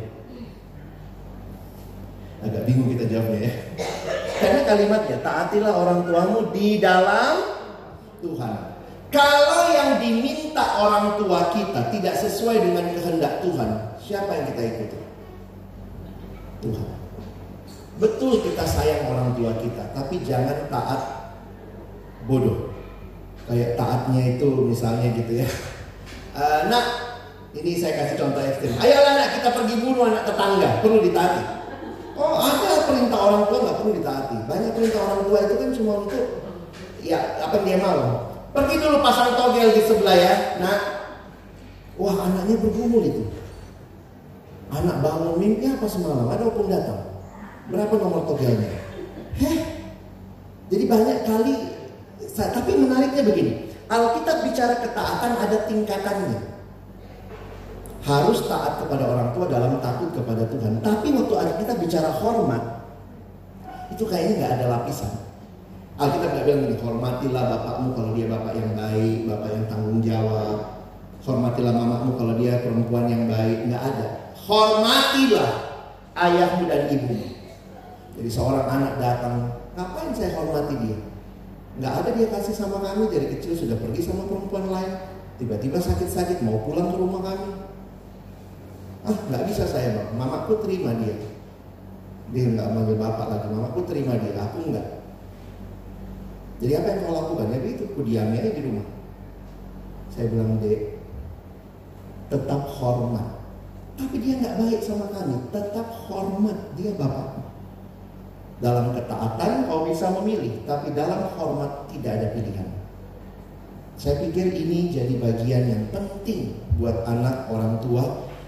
Agak 2.43 2.63
bingung 2.67 2.91
kita 2.91 3.07
jawabnya 3.07 3.47
ya. 3.47 3.53
Karena 4.43 4.61
kalimatnya 4.67 5.17
taatilah 5.23 5.71
orang 5.71 5.99
tuamu 6.03 6.39
di 6.51 6.83
dalam 6.83 7.35
Tuhan. 8.19 8.55
Kalau 9.07 9.71
yang 9.71 10.03
diminta 10.03 10.34
orang 10.81 11.17
tua 11.21 11.53
kita 11.53 11.93
tidak 11.93 12.15
sesuai 12.17 12.57
dengan 12.61 12.85
kehendak 12.93 13.41
Tuhan, 13.45 13.69
siapa 14.01 14.31
yang 14.33 14.45
kita 14.53 14.61
ikuti? 14.65 14.99
Tuhan. 16.65 16.89
Betul 17.95 18.43
kita 18.43 18.63
sayang 18.67 19.07
orang 19.07 19.31
tua 19.39 19.55
kita, 19.61 19.95
tapi 19.95 20.19
jangan 20.25 20.67
taat 20.67 21.01
bodoh. 22.27 22.75
Kayak 23.45 23.77
taatnya 23.77 24.35
itu 24.35 24.49
misalnya 24.67 25.07
gitu 25.15 25.45
ya. 25.45 25.47
Uh, 26.35 26.59
nak, 26.73 26.85
ini 27.55 27.77
saya 27.79 28.03
kasih 28.03 28.17
contoh 28.19 28.41
ekstrim. 28.43 28.75
Ayolah 28.81 29.13
nak 29.15 29.29
kita 29.39 29.49
pergi 29.53 29.75
bunuh 29.79 30.11
anak 30.11 30.27
tetangga, 30.27 30.69
perlu 30.83 30.99
ditaati. 31.05 31.43
Oh 32.15 32.39
ada 32.39 32.87
perintah 32.87 33.19
orang 33.19 33.43
tua 33.47 33.59
nggak 33.63 33.77
perlu 33.79 33.91
ditaati. 33.99 34.37
Banyak 34.47 34.71
perintah 34.75 35.01
orang 35.03 35.21
tua 35.27 35.37
itu 35.43 35.53
kan 35.55 35.69
cuma 35.75 35.91
untuk 36.03 36.25
ya 36.99 37.19
apa 37.39 37.55
dia 37.63 37.77
mau. 37.79 38.34
Pergi 38.55 38.75
dulu 38.79 39.03
pasang 39.03 39.35
togel 39.35 39.75
di 39.75 39.83
sebelah 39.83 40.15
ya. 40.15 40.35
Nah, 40.63 40.77
wah 41.99 42.15
anaknya 42.23 42.55
bergumul 42.55 43.03
itu. 43.03 43.27
Anak 44.71 45.03
bangun 45.03 45.35
mimpi 45.35 45.67
apa 45.67 45.83
semalam? 45.91 46.31
Ada 46.31 46.47
opung 46.47 46.71
datang. 46.71 47.03
Berapa 47.67 47.93
nomor 47.99 48.23
togelnya? 48.23 48.71
Heh. 49.35 49.59
Jadi 50.71 50.83
banyak 50.87 51.17
kali, 51.27 51.53
tapi 52.33 52.71
menariknya 52.79 53.21
begini. 53.27 53.53
Alkitab 53.85 54.47
bicara 54.47 54.81
ketaatan 54.81 55.31
ada 55.37 55.57
tingkatannya. 55.69 56.41
Harus 58.01 58.45
taat 58.49 58.81
kepada 58.81 59.03
orang 59.05 59.29
tua 59.33 59.45
dalam 59.45 59.77
takut 59.77 60.09
kepada 60.15 60.45
Tuhan. 60.49 60.81
Tapi 60.81 61.13
waktu 61.13 61.33
kita 61.61 61.73
bicara 61.77 62.09
hormat, 62.17 62.63
itu 63.93 64.03
kayaknya 64.09 64.33
nggak 64.41 64.53
ada 64.57 64.65
lapisan. 64.73 65.11
Alkitab 65.95 66.29
nggak 66.35 66.43
bilang 66.43 66.61
gini, 66.67 66.75
hormatilah 66.83 67.43
bapakmu 67.55 67.89
kalau 67.95 68.11
dia 68.11 68.27
bapak 68.27 68.53
yang 68.59 68.71
baik, 68.75 69.17
bapak 69.31 69.49
yang 69.55 69.65
tanggung 69.71 69.99
jawab. 70.03 70.57
Hormatilah 71.23 71.71
mamamu 71.71 72.19
kalau 72.19 72.35
dia 72.35 72.59
perempuan 72.59 73.07
yang 73.07 73.31
baik. 73.31 73.71
Nggak 73.71 73.81
ada. 73.81 74.07
Hormatilah 74.43 75.51
ayahmu 76.19 76.67
dan 76.67 76.91
ibumu. 76.91 77.27
Jadi 78.19 78.29
seorang 78.29 78.67
anak 78.67 78.93
datang, 78.99 79.55
ngapain 79.75 80.11
saya 80.11 80.35
hormati 80.35 80.75
dia? 80.83 80.99
Nggak 81.79 81.93
ada 82.03 82.09
dia 82.15 82.27
kasih 82.31 82.55
sama 82.55 82.79
kami 82.79 83.11
dari 83.11 83.27
kecil 83.35 83.55
sudah 83.55 83.75
pergi 83.79 84.03
sama 84.03 84.27
perempuan 84.27 84.67
lain. 84.71 84.91
Tiba-tiba 85.35 85.79
sakit-sakit 85.79 86.39
mau 86.43 86.63
pulang 86.63 86.91
ke 86.91 86.97
rumah 86.99 87.21
kami. 87.23 87.51
Ah 89.03 89.15
nggak 89.31 89.43
bisa 89.47 89.67
saya 89.67 90.11
mamaku 90.15 90.59
terima 90.63 90.95
dia. 90.99 91.15
Dia 92.31 92.51
nggak 92.51 92.67
manggil 92.71 92.95
bapak 92.95 93.27
lagi, 93.27 93.47
mamaku 93.51 93.79
terima 93.87 94.15
dia, 94.15 94.31
aku 94.39 94.71
nggak. 94.71 94.87
Jadi 96.63 96.71
apa 96.75 96.87
yang 96.87 96.99
kau 97.03 97.15
lakukan? 97.15 97.51
Ya 97.51 97.59
itu, 97.67 97.83
aku 97.91 98.01
diamnya 98.07 98.47
di 98.47 98.61
rumah. 98.63 98.87
Saya 100.11 100.31
bilang 100.31 100.63
dek, 100.63 100.95
tetap 102.31 102.61
hormat. 102.79 103.27
Tapi 103.95 104.15
dia 104.19 104.39
nggak 104.39 104.55
baik 104.59 104.79
sama 104.83 105.07
kami, 105.11 105.35
tetap 105.55 105.87
hormat 106.07 106.57
dia 106.75 106.91
bapak. 106.95 107.43
Dalam 108.63 108.95
ketaatan 108.95 109.67
kau 109.67 109.83
bisa 109.87 110.11
memilih, 110.19 110.63
tapi 110.63 110.95
dalam 110.95 111.27
hormat 111.35 111.91
tidak 111.91 112.11
ada 112.19 112.27
pilihan. 112.31 112.69
Saya 113.95 114.19
pikir 114.27 114.51
ini 114.51 114.91
jadi 114.91 115.15
bagian 115.15 115.63
yang 115.71 115.83
penting 115.91 116.55
buat 116.75 117.07
anak 117.07 117.47
orang 117.47 117.79
tua. 117.79 118.03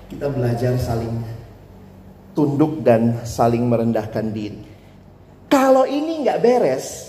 Kita 0.08 0.32
belajar 0.32 0.76
saling 0.80 1.24
tunduk 2.32 2.84
dan 2.84 3.24
saling 3.28 3.67
merendahkan 3.67 4.32
diri. 4.32 4.63
Kalau 5.48 5.88
ini 5.88 6.24
nggak 6.24 6.39
beres, 6.43 7.07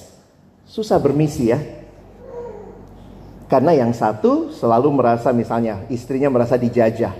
susah 0.69 1.01
bermisi 1.01 1.49
ya. 1.49 1.59
Karena 3.49 3.73
yang 3.73 3.97
satu 3.97 4.53
selalu 4.53 4.93
merasa 4.93 5.33
misalnya 5.33 5.89
istrinya 5.89 6.29
merasa 6.29 6.61
dijajah. 6.61 7.17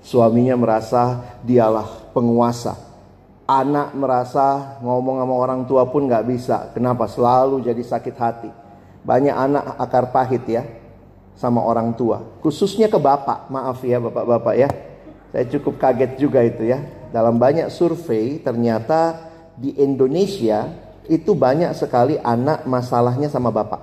Suaminya 0.00 0.56
merasa 0.56 1.20
dialah 1.44 2.12
penguasa 2.16 2.94
anak 3.44 3.92
merasa 3.92 4.80
ngomong 4.80 5.20
sama 5.20 5.34
orang 5.36 5.60
tua 5.68 5.84
pun 5.88 6.08
nggak 6.08 6.24
bisa. 6.28 6.56
Kenapa? 6.72 7.04
Selalu 7.08 7.64
jadi 7.64 7.82
sakit 7.84 8.16
hati. 8.16 8.50
Banyak 9.04 9.36
anak 9.36 9.64
akar 9.76 10.08
pahit 10.08 10.44
ya 10.48 10.64
sama 11.36 11.60
orang 11.60 11.92
tua. 11.92 12.40
Khususnya 12.40 12.88
ke 12.88 12.96
bapak. 12.96 13.52
Maaf 13.52 13.84
ya 13.84 14.00
bapak-bapak 14.00 14.54
ya. 14.56 14.68
Saya 15.32 15.44
cukup 15.50 15.76
kaget 15.76 16.16
juga 16.16 16.40
itu 16.40 16.64
ya. 16.64 16.80
Dalam 17.12 17.36
banyak 17.36 17.68
survei 17.68 18.40
ternyata 18.40 19.30
di 19.54 19.76
Indonesia 19.78 20.66
itu 21.08 21.36
banyak 21.36 21.72
sekali 21.76 22.16
anak 22.20 22.64
masalahnya 22.64 23.28
sama 23.28 23.52
bapak. 23.52 23.80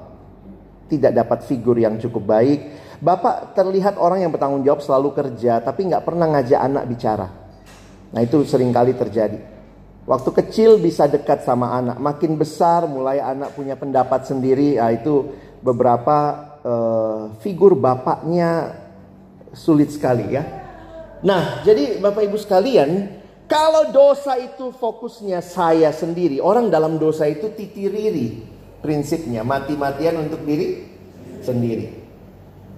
Tidak 0.89 1.13
dapat 1.13 1.45
figur 1.47 1.77
yang 1.77 1.95
cukup 2.01 2.23
baik. 2.25 2.59
Bapak 3.01 3.57
terlihat 3.57 3.97
orang 3.97 4.21
yang 4.21 4.31
bertanggung 4.33 4.61
jawab 4.61 4.81
selalu 4.83 5.13
kerja 5.13 5.61
tapi 5.61 5.89
nggak 5.89 6.05
pernah 6.05 6.27
ngajak 6.29 6.61
anak 6.61 6.83
bicara. 6.85 7.27
Nah 8.11 8.21
itu 8.21 8.43
sering 8.43 8.69
kali 8.69 8.93
terjadi. 8.93 9.39
Waktu 10.01 10.29
kecil 10.33 10.81
bisa 10.81 11.05
dekat 11.05 11.45
sama 11.45 11.77
anak, 11.77 12.01
makin 12.01 12.33
besar 12.33 12.89
mulai 12.89 13.21
anak 13.21 13.53
punya 13.53 13.77
pendapat 13.77 14.25
sendiri, 14.25 14.81
ya 14.81 14.89
itu 14.89 15.29
beberapa 15.61 16.17
uh, 16.65 17.21
figur 17.39 17.77
bapaknya 17.77 18.81
sulit 19.53 19.93
sekali 19.93 20.33
ya. 20.33 20.43
Nah, 21.21 21.61
jadi 21.61 22.01
Bapak 22.01 22.25
Ibu 22.25 22.37
sekalian, 22.41 23.20
kalau 23.51 23.91
dosa 23.91 24.39
itu 24.39 24.71
fokusnya 24.71 25.43
saya 25.43 25.91
sendiri, 25.91 26.39
orang 26.39 26.71
dalam 26.71 26.95
dosa 26.95 27.27
itu 27.27 27.51
titiriri 27.51 28.39
prinsipnya, 28.79 29.43
mati-matian 29.43 30.23
untuk 30.23 30.47
diri 30.47 30.87
sendiri. 31.43 31.91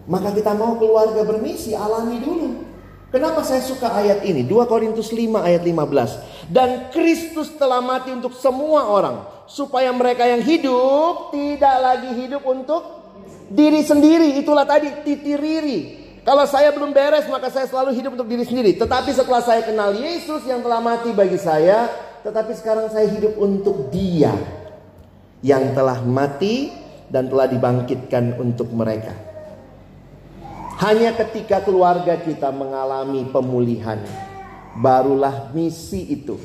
Maka 0.10 0.34
kita 0.34 0.58
mau 0.58 0.74
keluarga 0.82 1.22
bermisi, 1.22 1.78
alami 1.78 2.18
dulu. 2.20 2.50
Kenapa 3.14 3.46
saya 3.46 3.62
suka 3.62 3.94
ayat 3.94 4.26
ini? 4.26 4.42
2 4.42 4.66
Korintus 4.66 5.14
5 5.14 5.46
ayat 5.46 5.62
15. 5.62 6.50
Dan 6.50 6.90
Kristus 6.90 7.54
telah 7.54 7.78
mati 7.78 8.10
untuk 8.10 8.34
semua 8.34 8.90
orang. 8.90 9.46
Supaya 9.46 9.94
mereka 9.94 10.26
yang 10.26 10.42
hidup 10.42 11.30
tidak 11.30 11.78
lagi 11.78 12.10
hidup 12.18 12.42
untuk 12.42 12.82
diri 13.54 13.86
sendiri. 13.86 14.42
Itulah 14.42 14.66
tadi 14.66 14.90
titiriri. 15.06 16.03
Kalau 16.24 16.48
saya 16.48 16.72
belum 16.72 16.96
beres 16.96 17.28
maka 17.28 17.52
saya 17.52 17.68
selalu 17.68 18.00
hidup 18.00 18.16
untuk 18.16 18.32
diri 18.32 18.48
sendiri. 18.48 18.80
Tetapi 18.80 19.12
setelah 19.12 19.44
saya 19.44 19.60
kenal 19.68 19.92
Yesus 19.92 20.48
yang 20.48 20.64
telah 20.64 20.80
mati 20.80 21.12
bagi 21.12 21.36
saya. 21.36 21.92
Tetapi 22.24 22.56
sekarang 22.56 22.88
saya 22.88 23.12
hidup 23.12 23.36
untuk 23.36 23.92
dia. 23.92 24.32
Yang 25.44 25.76
telah 25.76 26.00
mati 26.00 26.72
dan 27.12 27.28
telah 27.28 27.52
dibangkitkan 27.52 28.40
untuk 28.40 28.72
mereka. 28.72 29.12
Hanya 30.80 31.12
ketika 31.12 31.60
keluarga 31.60 32.16
kita 32.16 32.56
mengalami 32.56 33.28
pemulihan, 33.28 34.00
barulah 34.80 35.52
misi 35.52 36.08
itu 36.08 36.40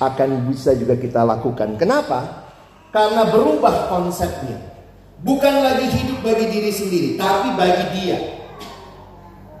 akan 0.00 0.48
bisa 0.48 0.72
juga 0.72 0.96
kita 0.96 1.20
lakukan. 1.28 1.76
Kenapa? 1.76 2.48
Karena 2.88 3.28
berubah 3.28 3.92
konsepnya. 3.92 4.56
Bukan 5.20 5.54
lagi 5.60 5.84
hidup 5.92 6.24
bagi 6.24 6.48
diri 6.48 6.72
sendiri, 6.72 7.08
tapi 7.20 7.52
bagi 7.52 7.84
dia. 7.92 8.39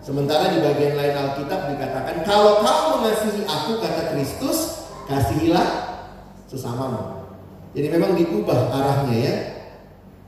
Sementara 0.00 0.48
di 0.56 0.64
bagian 0.64 0.96
lain 0.96 1.12
Alkitab 1.12 1.76
dikatakan, 1.76 2.24
kalau 2.24 2.64
kau 2.64 3.00
mengasihi 3.00 3.44
aku, 3.44 3.84
kata 3.84 4.16
Kristus, 4.16 4.88
kasihilah 5.04 5.68
sesamamu. 6.48 7.28
Jadi 7.76 7.86
memang 7.92 8.16
diubah 8.16 8.72
arahnya 8.72 9.16
ya. 9.20 9.34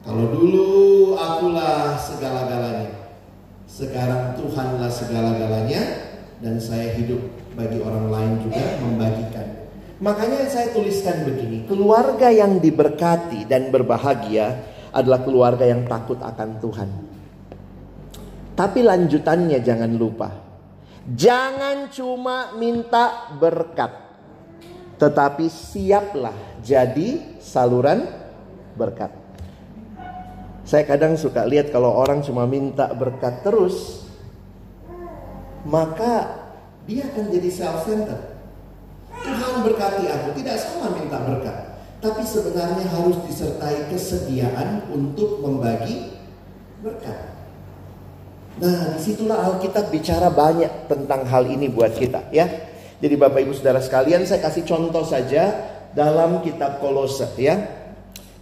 Kalau 0.04 0.28
dulu 0.28 0.68
akulah 1.16 1.96
segala-galanya. 1.96 2.90
Sekarang 3.64 4.36
Tuhanlah 4.36 4.92
segala-galanya 4.92 5.82
dan 6.44 6.60
saya 6.60 6.92
hidup 6.92 7.22
bagi 7.56 7.80
orang 7.80 8.12
lain 8.12 8.32
juga 8.44 8.76
membagikan. 8.82 9.46
Makanya 10.02 10.50
saya 10.50 10.74
tuliskan 10.74 11.22
begini, 11.24 11.64
keluarga 11.70 12.28
yang 12.28 12.58
diberkati 12.58 13.46
dan 13.46 13.70
berbahagia 13.70 14.58
adalah 14.90 15.22
keluarga 15.22 15.64
yang 15.64 15.86
takut 15.86 16.18
akan 16.18 16.58
Tuhan. 16.58 17.11
Tapi 18.52 18.84
lanjutannya 18.84 19.58
jangan 19.64 19.92
lupa. 19.96 20.28
Jangan 21.08 21.88
cuma 21.90 22.52
minta 22.54 23.32
berkat. 23.40 23.90
Tetapi 25.00 25.50
siaplah 25.50 26.62
jadi 26.62 27.40
saluran 27.42 28.06
berkat. 28.78 29.10
Saya 30.62 30.86
kadang 30.86 31.18
suka 31.18 31.42
lihat 31.42 31.74
kalau 31.74 31.90
orang 31.90 32.22
cuma 32.22 32.46
minta 32.46 32.86
berkat 32.94 33.42
terus, 33.42 34.06
maka 35.66 36.38
dia 36.86 37.10
akan 37.10 37.34
jadi 37.34 37.50
self-centered. 37.50 38.22
Tuhan 39.10 39.66
berkati 39.66 40.06
aku, 40.06 40.28
tidak 40.38 40.56
salah 40.62 40.90
minta 40.94 41.18
berkat. 41.22 41.58
tapi 42.02 42.26
sebenarnya 42.26 42.82
harus 42.90 43.14
disertai 43.30 43.86
kesediaan 43.86 44.90
untuk 44.90 45.38
membagi 45.38 46.18
berkat. 46.82 47.31
Nah, 48.52 48.96
di 48.96 49.00
situlah 49.00 49.48
Alkitab 49.48 49.88
bicara 49.88 50.28
banyak 50.28 50.90
tentang 50.90 51.24
hal 51.24 51.48
ini 51.48 51.72
buat 51.72 51.96
kita 51.96 52.28
ya. 52.34 52.44
Jadi 53.00 53.14
Bapak 53.16 53.40
Ibu 53.42 53.56
Saudara 53.56 53.80
sekalian 53.80 54.28
saya 54.28 54.44
kasih 54.44 54.68
contoh 54.68 55.02
saja 55.02 55.56
dalam 55.96 56.44
kitab 56.44 56.76
Kolose 56.78 57.32
ya. 57.40 57.58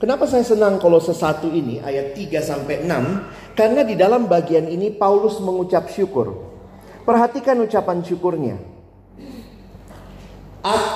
Kenapa 0.00 0.24
saya 0.24 0.42
senang 0.42 0.80
Kolose 0.80 1.12
1 1.12 1.44
ini 1.52 1.78
ayat 1.84 2.16
3 2.16 2.40
sampai 2.40 2.82
6? 2.88 3.54
Karena 3.54 3.84
di 3.84 3.94
dalam 3.94 4.26
bagian 4.26 4.64
ini 4.64 4.88
Paulus 4.88 5.38
mengucap 5.44 5.92
syukur. 5.92 6.50
Perhatikan 7.04 7.61
ucapan 7.61 8.00
syukurnya. 8.00 8.56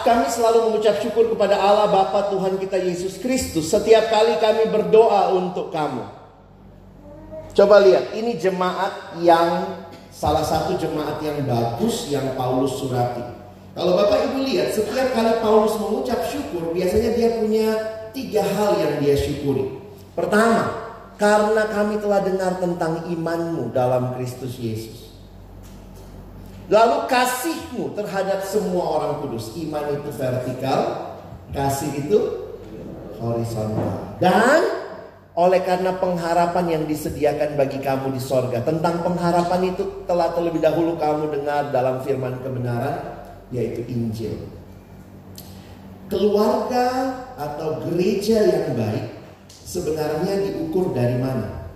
Kami 0.04 0.26
selalu 0.28 0.68
mengucap 0.68 1.00
syukur 1.00 1.32
kepada 1.32 1.56
Allah 1.56 1.88
Bapa 1.88 2.28
Tuhan 2.28 2.60
kita 2.60 2.76
Yesus 2.76 3.16
Kristus 3.16 3.72
setiap 3.72 4.12
kali 4.12 4.36
kami 4.36 4.68
berdoa 4.68 5.32
untuk 5.32 5.72
kamu. 5.72 6.23
Coba 7.54 7.86
lihat, 7.86 8.10
ini 8.18 8.34
jemaat 8.34 9.14
yang 9.22 9.78
salah 10.10 10.42
satu 10.42 10.74
jemaat 10.74 11.22
yang 11.22 11.38
bagus 11.46 12.10
yang 12.10 12.34
Paulus 12.34 12.82
surati. 12.82 13.22
Kalau 13.78 13.94
Bapak 13.94 14.30
Ibu 14.30 14.42
lihat, 14.42 14.74
setiap 14.74 15.14
kali 15.14 15.38
Paulus 15.38 15.78
mengucap 15.78 16.18
syukur, 16.26 16.74
biasanya 16.74 17.14
dia 17.14 17.38
punya 17.38 17.66
tiga 18.10 18.42
hal 18.42 18.78
yang 18.78 18.92
dia 18.98 19.14
syukuri. 19.14 19.82
Pertama, 20.18 20.70
karena 21.14 21.62
kami 21.70 22.02
telah 22.02 22.20
dengar 22.26 22.58
tentang 22.58 23.06
imanmu 23.10 23.70
dalam 23.70 24.18
Kristus 24.18 24.58
Yesus. 24.58 25.14
Lalu 26.66 27.06
kasihmu 27.06 27.94
terhadap 27.94 28.42
semua 28.42 28.98
orang 28.98 29.22
kudus. 29.22 29.54
Iman 29.54 29.94
itu 29.94 30.10
vertikal, 30.10 31.12
kasih 31.54 31.92
itu 32.02 32.18
horizontal. 33.22 34.18
Dan 34.18 34.83
oleh 35.34 35.60
karena 35.66 35.98
pengharapan 35.98 36.78
yang 36.78 36.84
disediakan 36.86 37.58
bagi 37.58 37.82
kamu 37.82 38.14
di 38.14 38.22
sorga. 38.22 38.62
Tentang 38.62 39.02
pengharapan 39.02 39.74
itu 39.74 40.06
telah 40.06 40.30
terlebih 40.30 40.62
dahulu 40.62 40.94
kamu 40.94 41.34
dengar 41.34 41.74
dalam 41.74 41.98
firman 42.06 42.38
kebenaran, 42.38 43.26
yaitu 43.50 43.82
Injil. 43.90 44.38
Keluarga 46.06 46.86
atau 47.34 47.82
gereja 47.90 48.38
yang 48.46 48.78
baik 48.78 49.10
sebenarnya 49.50 50.38
diukur 50.46 50.94
dari 50.94 51.18
mana? 51.18 51.66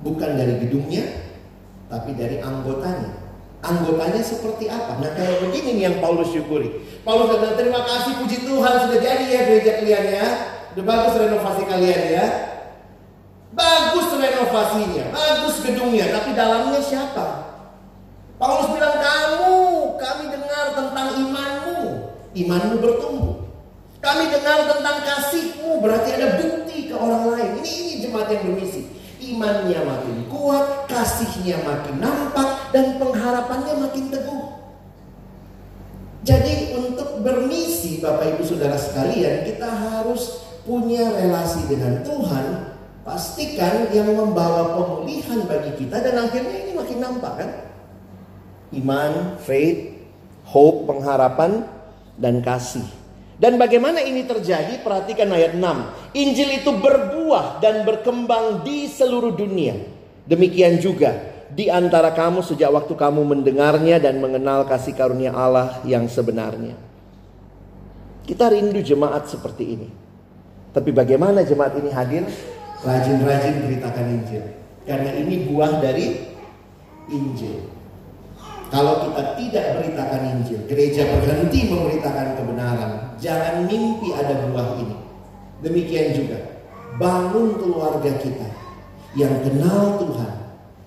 Bukan 0.00 0.40
dari 0.40 0.64
gedungnya, 0.64 1.04
tapi 1.92 2.16
dari 2.16 2.40
anggotanya 2.40 3.26
anggotanya 3.66 4.22
seperti 4.22 4.70
apa. 4.70 5.02
Nah 5.02 5.10
kayak 5.16 5.42
begini 5.42 5.80
nih 5.80 5.82
yang 5.90 5.96
Paulus 5.98 6.30
syukuri. 6.30 6.70
Paulus 7.02 7.34
bilang 7.34 7.58
terima 7.58 7.82
kasih 7.82 8.22
puji 8.22 8.46
Tuhan 8.46 8.74
sudah 8.86 8.98
jadi 9.02 9.24
ya 9.26 9.40
gereja 9.48 9.72
kalian 9.82 10.04
ya. 10.06 10.26
Udah 10.76 10.84
bagus 10.84 11.14
renovasi 11.16 11.62
kalian 11.64 12.02
ya. 12.12 12.26
Bagus 13.56 14.12
renovasinya, 14.12 15.08
bagus 15.08 15.56
gedungnya, 15.64 16.12
tapi 16.12 16.36
dalamnya 16.36 16.84
siapa? 16.84 17.48
Paulus 18.36 18.68
bilang 18.76 19.00
kamu, 19.00 19.56
kami 19.96 20.24
dengar 20.28 20.76
tentang 20.76 21.08
imanmu. 21.16 21.80
Imanmu 22.36 22.76
bertumbuh. 22.84 23.48
Kami 24.04 24.28
dengar 24.28 24.68
tentang 24.68 25.00
kasihmu, 25.00 25.80
berarti 25.80 26.12
ada 26.12 26.44
bukti 26.44 26.92
ke 26.92 26.94
orang 26.94 27.32
lain. 27.32 27.50
Ini 27.64 27.70
ini 27.72 27.92
jemaat 28.04 28.28
yang 28.36 28.52
bermisi 28.52 28.84
imannya 29.32 29.80
makin 29.80 30.28
kuat, 30.28 30.84
kasihnya 30.92 31.56
makin 31.64 32.04
nampak, 32.04 32.68
dan 32.76 33.00
pengharapannya 33.00 33.80
makin 33.80 34.12
teguh. 34.12 34.44
Jadi 36.20 36.76
untuk 36.76 37.24
bermisi 37.24 38.04
Bapak 38.04 38.36
Ibu 38.36 38.44
Saudara 38.44 38.76
sekalian 38.76 39.48
kita 39.48 39.64
harus 39.64 40.46
punya 40.66 41.14
relasi 41.14 41.64
dengan 41.70 42.02
Tuhan 42.02 42.74
Pastikan 43.06 43.94
yang 43.94 44.18
membawa 44.18 44.74
pemulihan 44.74 45.46
bagi 45.46 45.78
kita 45.78 46.02
dan 46.02 46.26
akhirnya 46.26 46.58
ini 46.66 46.72
makin 46.74 46.98
nampak 46.98 47.32
kan 47.38 47.50
Iman, 48.74 49.38
faith, 49.38 49.94
hope, 50.42 50.90
pengharapan, 50.90 51.62
dan 52.18 52.42
kasih 52.42 52.82
dan 53.36 53.60
bagaimana 53.60 54.00
ini 54.00 54.24
terjadi? 54.24 54.80
Perhatikan 54.80 55.28
ayat 55.28 55.52
6. 55.52 56.16
Injil 56.16 56.56
itu 56.56 56.72
berbuah 56.72 57.60
dan 57.60 57.84
berkembang 57.84 58.64
di 58.64 58.88
seluruh 58.88 59.36
dunia. 59.36 59.76
Demikian 60.24 60.80
juga 60.80 61.36
di 61.52 61.68
antara 61.68 62.16
kamu 62.16 62.40
sejak 62.40 62.72
waktu 62.72 62.96
kamu 62.96 63.28
mendengarnya 63.28 64.00
dan 64.00 64.24
mengenal 64.24 64.64
kasih 64.64 64.96
karunia 64.96 65.36
Allah 65.36 65.84
yang 65.84 66.08
sebenarnya. 66.08 66.74
Kita 68.24 68.48
rindu 68.48 68.80
jemaat 68.80 69.28
seperti 69.28 69.64
ini. 69.68 69.88
Tapi 70.76 70.92
bagaimana 70.92 71.40
jemaat 71.40 71.72
ini 71.80 71.88
hadir? 71.88 72.28
Rajin-rajin 72.84 73.64
beritakan 73.64 74.06
Injil. 74.12 74.44
Karena 74.84 75.10
ini 75.16 75.48
buah 75.48 75.80
dari 75.80 76.36
Injil. 77.08 77.72
Kalau 78.68 79.08
kita 79.08 79.40
tidak 79.40 79.64
beritakan 79.80 80.22
Injil, 80.36 80.60
gereja 80.68 81.08
berhenti 81.16 81.72
memberitakan 81.72 82.36
kebenaran. 82.36 82.92
Jangan 83.16 83.64
mimpi 83.64 84.12
ada 84.12 84.52
buah 84.52 84.76
ini. 84.76 84.96
Demikian 85.64 86.12
juga, 86.12 86.60
bangun 87.00 87.56
keluarga 87.56 88.12
kita 88.20 88.48
yang 89.16 89.32
kenal 89.40 89.96
Tuhan, 89.96 90.34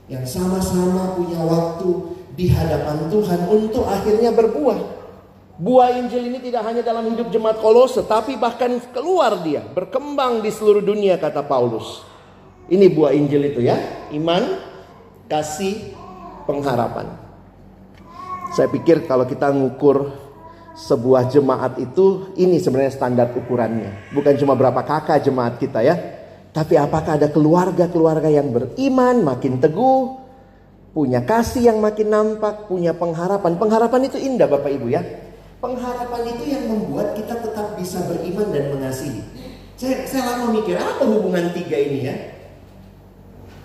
yang 0.06 0.22
sama-sama 0.22 1.18
punya 1.18 1.42
waktu 1.42 2.14
di 2.38 2.54
hadapan 2.54 3.10
Tuhan 3.10 3.42
untuk 3.50 3.90
akhirnya 3.90 4.38
berbuah. 4.38 4.99
Buah 5.60 5.92
Injil 6.00 6.32
ini 6.32 6.40
tidak 6.40 6.64
hanya 6.72 6.80
dalam 6.80 7.12
hidup 7.12 7.28
jemaat 7.36 7.60
Kolose, 7.60 8.08
tapi 8.08 8.40
bahkan 8.40 8.80
keluar 8.96 9.44
dia, 9.44 9.60
berkembang 9.60 10.40
di 10.40 10.56
seluruh 10.56 10.80
dunia 10.80 11.20
kata 11.20 11.44
Paulus. 11.44 12.00
Ini 12.72 12.88
buah 12.88 13.12
Injil 13.12 13.52
itu 13.52 13.68
ya, 13.68 13.76
iman, 14.16 14.56
kasih, 15.28 15.92
pengharapan. 16.48 17.12
Saya 18.56 18.72
pikir 18.72 19.04
kalau 19.04 19.28
kita 19.28 19.52
ngukur 19.52 20.16
sebuah 20.80 21.28
jemaat 21.28 21.76
itu 21.84 22.32
ini 22.40 22.56
sebenarnya 22.64 22.96
standar 22.96 23.28
ukurannya. 23.36 24.16
Bukan 24.16 24.40
cuma 24.40 24.56
berapa 24.56 24.80
kakak 24.80 25.28
jemaat 25.28 25.60
kita 25.60 25.84
ya. 25.84 25.96
Tapi 26.56 26.80
apakah 26.80 27.20
ada 27.20 27.28
keluarga-keluarga 27.28 28.32
yang 28.32 28.56
beriman 28.56 29.28
makin 29.28 29.60
teguh, 29.60 30.18
punya 30.96 31.22
kasih 31.28 31.68
yang 31.68 31.84
makin 31.84 32.08
nampak, 32.08 32.72
punya 32.72 32.96
pengharapan. 32.96 33.60
Pengharapan 33.60 34.08
itu 34.08 34.18
indah 34.18 34.48
Bapak 34.48 34.72
Ibu 34.72 34.88
ya. 34.88 35.04
Pengharapan 35.60 36.24
itu 36.40 36.44
yang 36.56 36.72
membuat 36.72 37.20
kita 37.20 37.36
tetap 37.44 37.76
bisa 37.76 38.08
beriman 38.08 38.48
dan 38.56 38.72
mengasihi. 38.72 39.20
Saya, 39.76 40.08
saya 40.08 40.24
lama 40.36 40.56
mikir 40.56 40.80
apa 40.80 41.04
hubungan 41.04 41.52
tiga 41.52 41.76
ini 41.76 42.00
ya. 42.08 42.16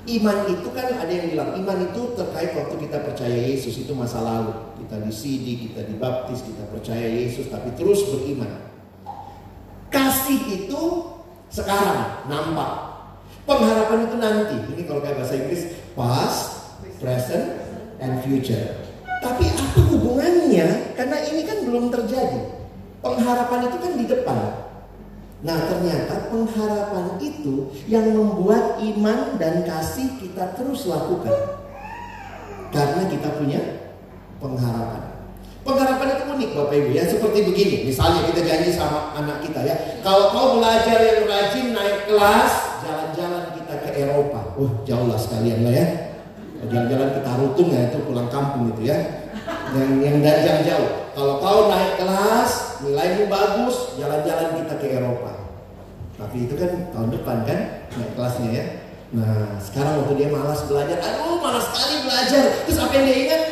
Iman 0.04 0.44
itu 0.52 0.68
kan 0.74 0.90
ada 1.00 1.08
yang 1.08 1.32
bilang 1.32 1.56
iman 1.64 1.78
itu 1.90 2.12
terkait 2.12 2.52
waktu 2.52 2.76
kita 2.86 2.98
percaya 3.00 3.38
Yesus 3.38 3.86
itu 3.86 3.94
masa 3.94 4.20
lalu. 4.20 4.52
Kita 4.84 5.00
disidi, 5.00 5.70
kita 5.70 5.86
dibaptis, 5.86 6.44
kita 6.44 6.66
percaya 6.68 7.08
Yesus 7.08 7.48
tapi 7.48 7.72
terus 7.78 8.04
beriman. 8.10 8.52
Kasih 9.88 10.66
itu 10.66 10.82
sekarang 11.48 12.26
nampak. 12.26 12.94
Pengharapan 13.46 13.98
itu 14.10 14.16
nanti. 14.18 14.56
Ini 14.76 14.82
kalau 14.84 15.00
kayak 15.00 15.24
bahasa 15.24 15.34
Inggris 15.40 15.62
past, 15.96 16.40
present, 16.98 17.64
and 18.02 18.20
future. 18.26 18.83
Tapi 19.24 19.44
apa 19.56 19.80
hubungannya? 19.88 20.92
Karena 20.92 21.16
ini 21.32 21.42
kan 21.48 21.58
belum 21.64 21.88
terjadi. 21.88 22.60
Pengharapan 23.00 23.60
itu 23.72 23.76
kan 23.80 23.92
di 23.96 24.04
depan. 24.04 24.38
Nah 25.44 25.58
ternyata 25.68 26.28
pengharapan 26.28 27.16
itu 27.20 27.72
yang 27.88 28.12
membuat 28.12 28.80
iman 28.80 29.40
dan 29.40 29.64
kasih 29.64 30.12
kita 30.20 30.52
terus 30.56 30.84
lakukan. 30.84 31.56
Karena 32.68 33.08
kita 33.08 33.28
punya 33.40 33.60
pengharapan. 34.40 35.02
Pengharapan 35.64 36.08
itu 36.12 36.24
unik 36.28 36.50
Bapak 36.60 36.76
Ibu 36.76 36.90
ya 36.92 37.04
seperti 37.08 37.38
begini. 37.48 37.76
Misalnya 37.88 38.28
kita 38.28 38.44
janji 38.44 38.76
sama 38.76 39.16
anak 39.16 39.40
kita 39.40 39.64
ya. 39.64 39.76
Kalau 40.04 40.28
kau 40.36 40.60
belajar 40.60 41.00
yang 41.00 41.24
rajin 41.24 41.72
naik 41.72 42.04
kelas, 42.04 42.52
jalan-jalan 42.84 43.44
kita 43.56 43.74
ke 43.80 43.90
Eropa. 44.04 44.52
Uh 44.60 44.72
jauh 44.84 45.08
lah 45.08 45.16
sekalian 45.16 45.64
lah 45.64 45.72
ya. 45.72 46.03
Jalan-jalan 46.70 47.08
ke 47.16 47.20
Tarutung 47.24 47.68
ya 47.72 47.80
itu 47.92 47.98
pulang 48.04 48.28
kampung 48.32 48.72
itu 48.72 48.88
ya. 48.88 48.98
Yang 49.74 49.90
yang 50.00 50.16
dari 50.22 50.62
jauh. 50.64 50.90
Kalau 51.14 51.38
kau 51.38 51.70
naik 51.70 51.94
kelas, 52.00 52.50
nilaimu 52.82 53.30
bagus, 53.30 53.94
jalan-jalan 53.94 54.58
kita 54.62 54.74
ke 54.82 54.86
Eropa. 54.98 55.32
Tapi 56.14 56.36
itu 56.46 56.54
kan 56.58 56.70
tahun 56.90 57.08
depan 57.14 57.36
kan 57.46 57.58
naik 57.94 58.10
kelasnya 58.18 58.48
ya. 58.50 58.64
Nah 59.14 59.62
sekarang 59.62 60.02
waktu 60.02 60.14
dia 60.18 60.28
malas 60.34 60.66
belajar, 60.66 60.98
aduh 60.98 61.38
malas 61.38 61.70
sekali 61.70 62.02
belajar. 62.02 62.44
Terus 62.66 62.78
apa 62.82 62.92
yang 62.98 63.06
dia 63.06 63.18
ingat? 63.30 63.42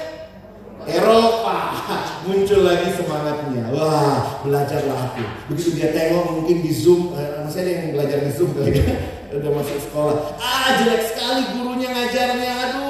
Eropa 0.83 1.59
muncul 2.27 2.61
lagi 2.67 2.89
semangatnya. 2.99 3.71
Wah 3.71 4.43
belajarlah 4.43 4.99
aku. 5.15 5.23
Begitu 5.55 5.79
dia 5.79 5.95
tengok 5.95 6.43
mungkin 6.43 6.59
di 6.67 6.73
zoom, 6.75 7.15
eh, 7.15 7.47
masih 7.47 7.63
ada 7.63 7.71
yang 7.71 7.87
belajar 7.95 8.19
di 8.27 8.33
zoom 8.35 8.51
kali 8.59 8.75
ya. 8.75 8.85
Udah 9.39 9.51
masuk 9.55 9.79
sekolah. 9.79 10.35
Ah 10.43 10.83
jelek 10.83 11.03
sekali 11.07 11.43
gurunya 11.55 11.89
ngajarnya. 11.95 12.53
Aduh 12.67 12.82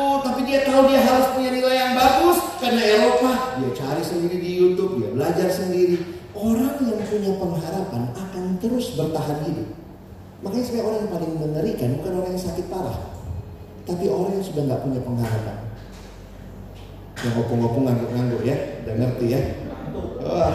dia 0.53 0.69
tahu 0.69 0.85
dia 0.93 1.01
harus 1.01 1.33
punya 1.33 1.51
nilai 1.57 1.77
yang 1.81 1.93
bagus 1.97 2.39
karena 2.61 2.83
Eropa. 2.85 3.57
Dia 3.57 3.71
cari 3.73 4.03
sendiri 4.05 4.37
di 4.37 4.51
YouTube, 4.61 5.01
dia 5.01 5.09
belajar 5.17 5.49
sendiri 5.49 6.23
Orang 6.33 6.81
yang 6.81 7.01
punya 7.05 7.33
pengharapan 7.37 8.09
akan 8.17 8.45
terus 8.57 8.97
bertahan 8.97 9.45
hidup. 9.45 9.69
Makanya 10.41 10.65
sebenarnya 10.65 10.89
orang 10.89 10.99
yang 10.99 11.13
paling 11.13 11.33
mengerikan 11.39 11.89
bukan 12.01 12.13
orang 12.19 12.31
yang 12.33 12.45
sakit 12.49 12.67
parah. 12.73 12.99
Tapi 13.85 14.05
orang 14.09 14.41
yang 14.41 14.47
sudah 14.47 14.63
nggak 14.65 14.83
punya 14.83 15.01
pengharapan. 15.05 15.57
Yang 17.23 17.33
ngopong-ngopong 17.37 17.83
ngangguk-ngangguk 17.85 18.43
ya, 18.49 18.57
udah 18.83 18.95
ngerti 18.97 19.27
ya. 19.29 19.41
Wah. 20.25 20.55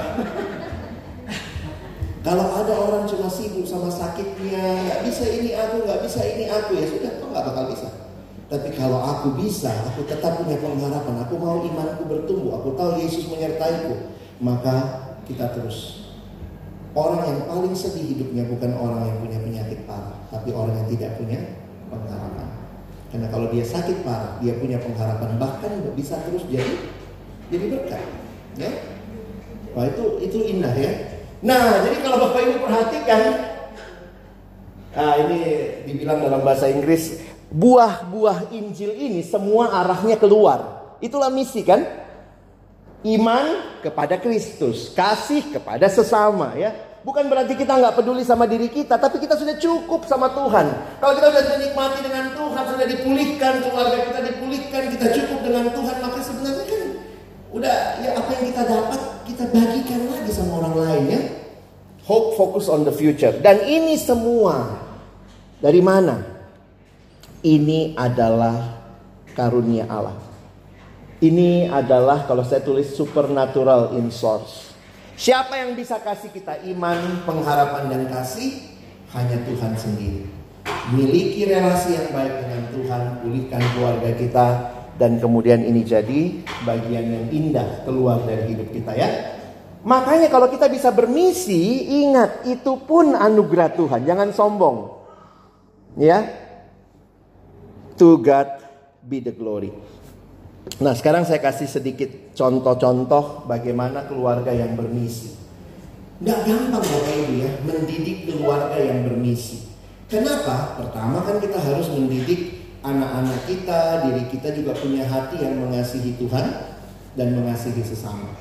Kalau 2.25 2.45
ada 2.59 2.73
orang 2.75 3.03
cuma 3.07 3.31
sibuk 3.31 3.63
sama 3.63 3.87
sakitnya, 3.87 4.81
nggak 4.83 5.01
bisa 5.07 5.23
ini 5.29 5.55
aku, 5.55 5.87
nggak 5.87 6.03
bisa 6.03 6.19
ini 6.25 6.51
aku, 6.51 6.75
ya 6.75 6.85
sudah, 6.89 7.11
kok 7.21 7.27
nggak 7.31 7.45
bakal 7.47 7.63
bisa. 7.71 8.06
Tapi 8.47 8.71
kalau 8.79 9.03
aku 9.03 9.35
bisa, 9.43 9.67
aku 9.91 10.07
tetap 10.07 10.39
punya 10.39 10.55
pengharapan, 10.55 11.19
aku 11.19 11.35
mau 11.35 11.59
imanku 11.67 12.07
bertumbuh, 12.07 12.63
aku 12.63 12.79
tahu 12.79 12.95
Yesus 13.03 13.27
menyertaiku, 13.27 14.15
maka 14.39 14.75
kita 15.27 15.51
terus. 15.51 16.07
Orang 16.95 17.27
yang 17.27 17.43
paling 17.43 17.75
sedih 17.75 18.15
hidupnya 18.15 18.47
bukan 18.47 18.71
orang 18.79 19.03
yang 19.03 19.17
punya 19.19 19.39
penyakit 19.43 19.83
parah, 19.83 20.15
tapi 20.31 20.55
orang 20.55 20.79
yang 20.79 20.87
tidak 20.95 21.19
punya 21.19 21.39
pengharapan. 21.91 22.47
Karena 23.11 23.27
kalau 23.27 23.47
dia 23.51 23.67
sakit 23.67 24.07
parah, 24.07 24.39
dia 24.39 24.55
punya 24.55 24.79
pengharapan, 24.79 25.35
bahkan 25.35 25.71
bisa 25.91 26.15
terus 26.23 26.47
jadi 26.47 26.73
jadi 27.51 27.65
berkat. 27.67 28.03
Ya, 28.57 28.71
Wah 29.77 29.85
itu 29.85 30.03
itu 30.23 30.37
indah 30.57 30.73
ya. 30.73 30.89
Nah, 31.45 31.85
jadi 31.85 32.01
kalau 32.01 32.17
Bapak 32.31 32.41
Ibu 32.49 32.65
perhatikan, 32.65 33.21
nah 34.97 35.13
ini 35.21 35.39
dibilang 35.85 36.25
dalam 36.25 36.41
bahasa 36.41 36.65
Inggris, 36.65 37.26
buah-buah 37.51 38.51
Injil 38.51 38.91
ini 38.95 39.21
semua 39.23 39.71
arahnya 39.83 40.19
keluar. 40.19 40.93
Itulah 40.99 41.31
misi 41.31 41.63
kan? 41.63 41.83
Iman 43.05 43.79
kepada 43.85 44.17
Kristus, 44.17 44.91
kasih 44.91 45.53
kepada 45.53 45.87
sesama 45.87 46.57
ya. 46.57 46.73
Bukan 47.05 47.23
berarti 47.31 47.55
kita 47.55 47.79
nggak 47.79 47.95
peduli 48.03 48.25
sama 48.27 48.43
diri 48.49 48.67
kita, 48.67 48.99
tapi 48.99 49.21
kita 49.23 49.39
sudah 49.39 49.55
cukup 49.55 50.03
sama 50.09 50.27
Tuhan. 50.33 50.65
Kalau 50.99 51.13
kita 51.15 51.27
sudah 51.31 51.55
menikmati 51.55 51.99
dengan 52.03 52.25
Tuhan, 52.35 52.63
sudah 52.67 52.87
dipulihkan, 52.89 53.53
keluarga 53.63 53.97
kita 54.11 54.19
dipulihkan, 54.27 54.81
kita 54.91 55.05
cukup 55.15 55.39
dengan 55.39 55.65
Tuhan, 55.71 55.95
maka 56.03 56.19
sebenarnya 56.19 56.65
kan 56.67 56.81
udah 57.55 57.77
ya 58.03 58.09
apa 58.11 58.29
yang 58.35 58.43
kita 58.51 58.61
dapat 58.67 58.99
kita 59.23 59.43
bagikan 59.55 59.99
lagi 60.11 60.31
sama 60.35 60.51
orang 60.59 60.75
lain 60.83 61.03
ya. 61.07 61.21
Hope 62.03 62.35
focus 62.35 62.67
on 62.67 62.83
the 62.83 62.91
future. 62.91 63.31
Dan 63.39 63.63
ini 63.63 63.95
semua 63.95 64.83
dari 65.63 65.79
mana? 65.79 66.36
Ini 67.45 67.93
adalah 67.93 68.81
karunia 69.37 69.85
Allah. 69.85 70.17
Ini 71.21 71.69
adalah 71.69 72.25
kalau 72.25 72.41
saya 72.41 72.61
tulis 72.61 72.93
supernatural 72.93 73.93
in 73.97 74.09
source. 74.09 74.73
Siapa 75.17 75.57
yang 75.57 75.73
bisa 75.73 75.97
kasih 75.97 76.29
kita 76.29 76.61
iman, 76.77 77.25
pengharapan 77.25 77.89
dan 77.89 78.01
kasih? 78.09 78.77
Hanya 79.13 79.41
Tuhan 79.45 79.73
sendiri. 79.73 80.29
Miliki 80.93 81.45
relasi 81.49 81.97
yang 81.97 82.09
baik 82.13 82.33
dengan 82.45 82.63
Tuhan, 82.73 83.01
pulihkan 83.25 83.61
keluarga 83.73 84.09
kita 84.13 84.47
dan 84.97 85.21
kemudian 85.21 85.61
ini 85.61 85.81
jadi 85.85 86.41
bagian 86.65 87.05
yang 87.05 87.25
indah 87.29 87.85
keluar 87.85 88.21
dari 88.25 88.53
hidup 88.53 88.69
kita 88.73 88.93
ya. 88.97 89.09
Makanya 89.85 90.27
kalau 90.29 90.49
kita 90.49 90.69
bisa 90.69 90.89
bermisi, 90.89 91.85
ingat 92.05 92.45
itu 92.49 92.81
pun 92.85 93.13
anugerah 93.13 93.77
Tuhan, 93.77 94.05
jangan 94.05 94.29
sombong. 94.33 94.77
Ya. 95.97 96.46
To 97.97 98.21
God 98.21 98.61
be 99.01 99.17
the 99.25 99.33
glory. 99.33 99.73
Nah, 100.77 100.93
sekarang 100.93 101.25
saya 101.25 101.41
kasih 101.41 101.65
sedikit 101.65 102.37
contoh-contoh 102.37 103.49
bagaimana 103.49 104.05
keluarga 104.05 104.53
yang 104.53 104.77
bermisi. 104.77 105.33
Nggak 106.21 106.39
gampang 106.45 106.81
Bapak 106.85 107.13
Ibu 107.13 107.33
ya, 107.41 107.51
mendidik 107.65 108.29
keluarga 108.29 108.77
yang 108.77 109.05
bermisi. 109.05 109.65
Kenapa? 110.05 110.77
Pertama 110.77 111.25
kan 111.25 111.41
kita 111.41 111.57
harus 111.57 111.89
mendidik 111.89 112.57
anak-anak 112.85 113.49
kita, 113.49 114.05
diri 114.05 114.23
kita 114.29 114.49
juga 114.53 114.77
punya 114.77 115.05
hati 115.05 115.41
yang 115.41 115.57
mengasihi 115.57 116.13
Tuhan 116.21 116.45
dan 117.17 117.27
mengasihi 117.33 117.81
sesama. 117.81 118.33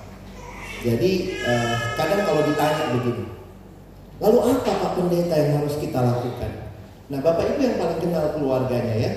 Jadi 0.85 1.37
eh, 1.41 1.75
kadang 1.97 2.29
kalau 2.29 2.45
ditanya 2.45 2.93
begini, 2.93 3.25
lalu 4.21 4.39
apa 4.53 4.71
Pak 4.73 4.93
Pendeta 5.01 5.35
yang 5.37 5.65
harus 5.65 5.81
kita 5.81 5.99
lakukan? 6.01 6.53
Nah 7.09 7.19
Bapak 7.25 7.57
Ibu 7.57 7.61
yang 7.61 7.77
paling 7.81 8.01
kenal 8.05 8.25
keluarganya 8.37 8.95
ya, 8.97 9.13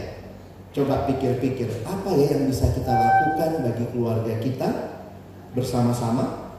coba 0.70 1.09
pikir-pikir 1.09 1.82
apa 1.88 2.09
ya 2.13 2.38
yang 2.38 2.45
bisa 2.45 2.70
kita 2.74 2.93
lakukan 2.93 3.51
bagi 3.65 3.86
keluarga 3.89 4.34
kita 4.38 4.70
bersama-sama 5.57 6.55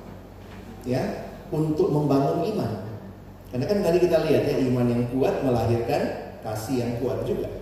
ya 0.82 1.30
untuk 1.54 1.90
membangun 1.94 2.46
iman. 2.54 2.72
Karena 3.50 3.66
kan 3.66 3.78
tadi 3.82 3.98
kita 3.98 4.18
lihat 4.30 4.42
ya 4.46 4.56
iman 4.70 4.86
yang 4.86 5.02
kuat 5.10 5.42
melahirkan 5.42 6.02
kasih 6.42 6.82
yang 6.82 6.92
kuat 7.02 7.22
juga 7.26 7.60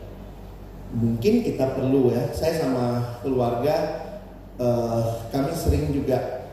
mungkin 0.94 1.44
kita 1.44 1.76
perlu 1.76 2.16
ya 2.16 2.32
saya 2.32 2.64
sama 2.64 3.18
keluarga 3.20 4.08
uh, 4.56 5.28
kami 5.28 5.52
sering 5.52 5.92
juga 5.92 6.48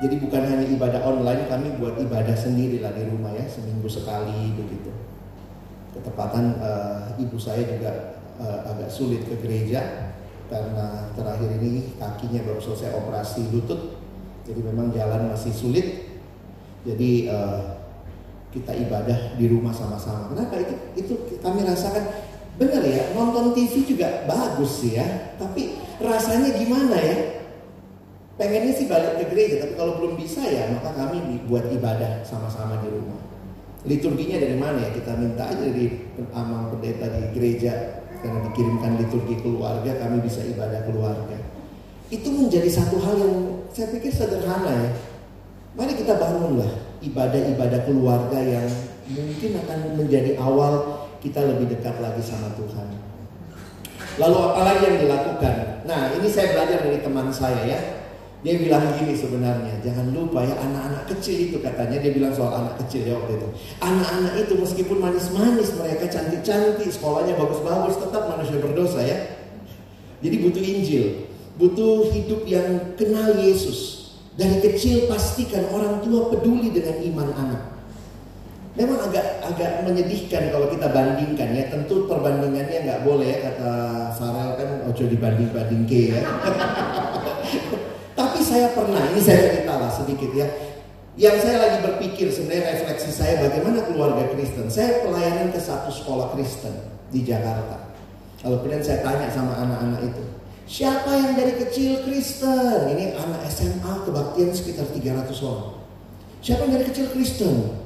jadi 0.00 0.16
bukan 0.20 0.42
hanya 0.44 0.66
ibadah 0.72 1.00
online 1.04 1.44
kami 1.48 1.76
buat 1.76 2.00
ibadah 2.00 2.32
sendiri 2.36 2.80
lah 2.80 2.92
di 2.96 3.04
rumah 3.04 3.36
ya 3.36 3.44
seminggu 3.44 3.84
sekali 3.84 4.56
begitu 4.56 4.88
ketepatan 5.92 6.56
uh, 6.60 7.20
ibu 7.20 7.36
saya 7.36 7.68
juga 7.68 8.16
uh, 8.40 8.60
agak 8.70 8.90
sulit 8.90 9.24
ke 9.24 9.34
gereja 9.40 10.12
karena 10.46 11.10
terakhir 11.18 11.58
ini 11.58 11.98
kakinya 11.98 12.46
baru 12.46 12.60
selesai 12.62 12.94
operasi 12.94 13.50
lutut 13.50 13.98
jadi 14.46 14.60
memang 14.62 14.94
jalan 14.94 15.34
masih 15.34 15.50
sulit 15.50 16.06
jadi 16.86 17.10
uh, 17.30 17.60
kita 18.54 18.72
ibadah 18.72 19.34
di 19.34 19.50
rumah 19.50 19.74
sama-sama 19.74 20.30
kenapa 20.30 20.62
itu 20.62 20.74
itu 20.94 21.14
kami 21.42 21.66
rasakan 21.66 22.26
Benar 22.56 22.80
ya, 22.88 23.12
nonton 23.12 23.52
TV 23.52 23.84
juga 23.84 24.24
bagus 24.24 24.80
sih 24.80 24.96
ya. 24.96 25.36
Tapi 25.36 25.76
rasanya 26.00 26.56
gimana 26.56 26.96
ya? 26.96 27.44
Pengennya 28.36 28.72
sih 28.72 28.88
balik 28.88 29.20
ke 29.20 29.24
gereja, 29.32 29.64
tapi 29.64 29.74
kalau 29.80 29.96
belum 30.00 30.16
bisa 30.20 30.44
ya 30.44 30.68
maka 30.72 30.92
kami 30.92 31.40
buat 31.48 31.68
ibadah 31.72 32.24
sama-sama 32.24 32.80
di 32.80 32.88
rumah. 32.92 33.20
Liturginya 33.84 34.40
dari 34.40 34.56
mana 34.56 34.88
ya? 34.88 34.90
Kita 34.92 35.12
minta 35.20 35.52
aja 35.52 35.60
dari 35.60 36.08
amang 36.32 36.72
pendeta 36.72 37.12
di 37.12 37.22
gereja 37.36 37.95
karena 38.22 38.40
dikirimkan 38.50 39.00
liturgi 39.00 39.40
keluarga, 39.40 39.90
kami 40.00 40.22
bisa 40.24 40.44
ibadah 40.44 40.84
keluarga. 40.84 41.36
Itu 42.12 42.30
menjadi 42.30 42.70
satu 42.70 43.02
hal 43.02 43.14
yang 43.18 43.34
saya 43.74 43.90
pikir 43.92 44.12
sederhana 44.14 44.72
ya. 44.72 44.90
Mari 45.76 45.92
kita 45.98 46.16
bangunlah 46.16 46.70
ibadah-ibadah 47.02 47.80
keluarga 47.84 48.38
yang 48.40 48.66
mungkin 49.10 49.50
akan 49.60 49.78
menjadi 50.00 50.38
awal 50.40 51.04
kita 51.20 51.42
lebih 51.42 51.76
dekat 51.76 51.98
lagi 52.00 52.22
sama 52.22 52.54
Tuhan. 52.56 52.88
Lalu 54.16 54.36
apa 54.40 54.60
lagi 54.64 54.82
yang 54.88 54.98
dilakukan? 55.04 55.54
Nah 55.84 56.14
ini 56.16 56.28
saya 56.30 56.56
belajar 56.56 56.78
dari 56.80 56.98
teman 57.04 57.28
saya 57.28 57.60
ya. 57.68 57.80
Dia 58.44 58.60
bilang 58.60 58.84
gini 59.00 59.16
sebenarnya, 59.16 59.80
jangan 59.80 60.12
lupa 60.12 60.44
ya 60.44 60.54
anak-anak 60.60 61.08
kecil 61.08 61.50
itu 61.50 61.56
katanya 61.64 61.98
dia 62.04 62.12
bilang 62.12 62.36
soal 62.36 62.52
anak 62.52 62.76
kecil 62.84 63.08
ya 63.08 63.16
waktu 63.16 63.40
itu. 63.40 63.48
Anak-anak 63.80 64.34
itu 64.44 64.52
meskipun 64.60 64.98
manis-manis 65.00 65.72
mereka 65.72 66.04
cantik-cantik, 66.12 66.88
sekolahnya 66.92 67.34
bagus-bagus, 67.34 67.96
tetap 67.96 68.28
manusia 68.28 68.60
berdosa 68.60 69.00
ya. 69.00 69.18
Jadi 70.20 70.36
butuh 70.44 70.62
Injil, 70.62 71.04
butuh 71.56 72.12
hidup 72.12 72.44
yang 72.44 72.96
kenal 73.00 73.36
Yesus. 73.40 74.12
Dari 74.36 74.60
kecil 74.60 75.08
pastikan 75.08 75.64
orang 75.72 76.04
tua 76.04 76.28
peduli 76.28 76.68
dengan 76.68 77.00
iman 77.00 77.28
anak. 77.40 77.62
Memang 78.76 79.08
agak 79.08 79.40
agak 79.40 79.88
menyedihkan 79.88 80.52
kalau 80.52 80.68
kita 80.68 80.92
bandingkan 80.92 81.56
ya. 81.56 81.64
Tentu 81.72 82.04
perbandingannya 82.04 82.84
nggak 82.84 83.00
boleh 83.08 83.24
ya 83.32 83.38
kata 83.48 83.72
Farel 84.20 84.50
kan 84.60 84.68
ojo 84.92 85.04
dibanding 85.08 85.48
banding 85.56 85.88
ke 85.88 86.12
ya. 86.12 86.20
Tapi 88.16 88.40
saya 88.40 88.72
pernah 88.72 89.12
ini 89.12 89.20
saya 89.20 89.52
cerita 89.52 89.76
lah 89.76 89.92
sedikit 89.92 90.32
ya. 90.32 90.48
Yang 91.20 91.36
saya 91.44 91.56
lagi 91.60 91.78
berpikir 91.84 92.32
sebenarnya 92.32 92.76
refleksi 92.76 93.12
saya 93.12 93.44
bagaimana 93.44 93.84
keluarga 93.84 94.24
Kristen. 94.32 94.72
Saya 94.72 95.04
pelayanan 95.04 95.52
ke 95.52 95.60
satu 95.60 95.92
sekolah 95.92 96.32
Kristen 96.32 96.72
di 97.12 97.24
Jakarta. 97.24 97.92
Kalau 98.40 98.64
kemudian 98.64 98.80
saya 98.80 99.04
tanya 99.04 99.28
sama 99.32 99.56
anak-anak 99.60 100.12
itu, 100.12 100.24
siapa 100.64 101.08
yang 101.12 101.36
dari 101.36 101.60
kecil 101.60 102.04
Kristen? 102.08 102.88
Ini 102.96 103.16
anak 103.16 103.48
SMA 103.52 103.92
kebaktian 104.08 104.52
sekitar 104.52 104.88
300 104.92 105.32
orang. 105.44 105.76
Siapa 106.40 106.68
yang 106.68 106.72
dari 106.80 106.86
kecil 106.88 107.12
Kristen? 107.12 107.84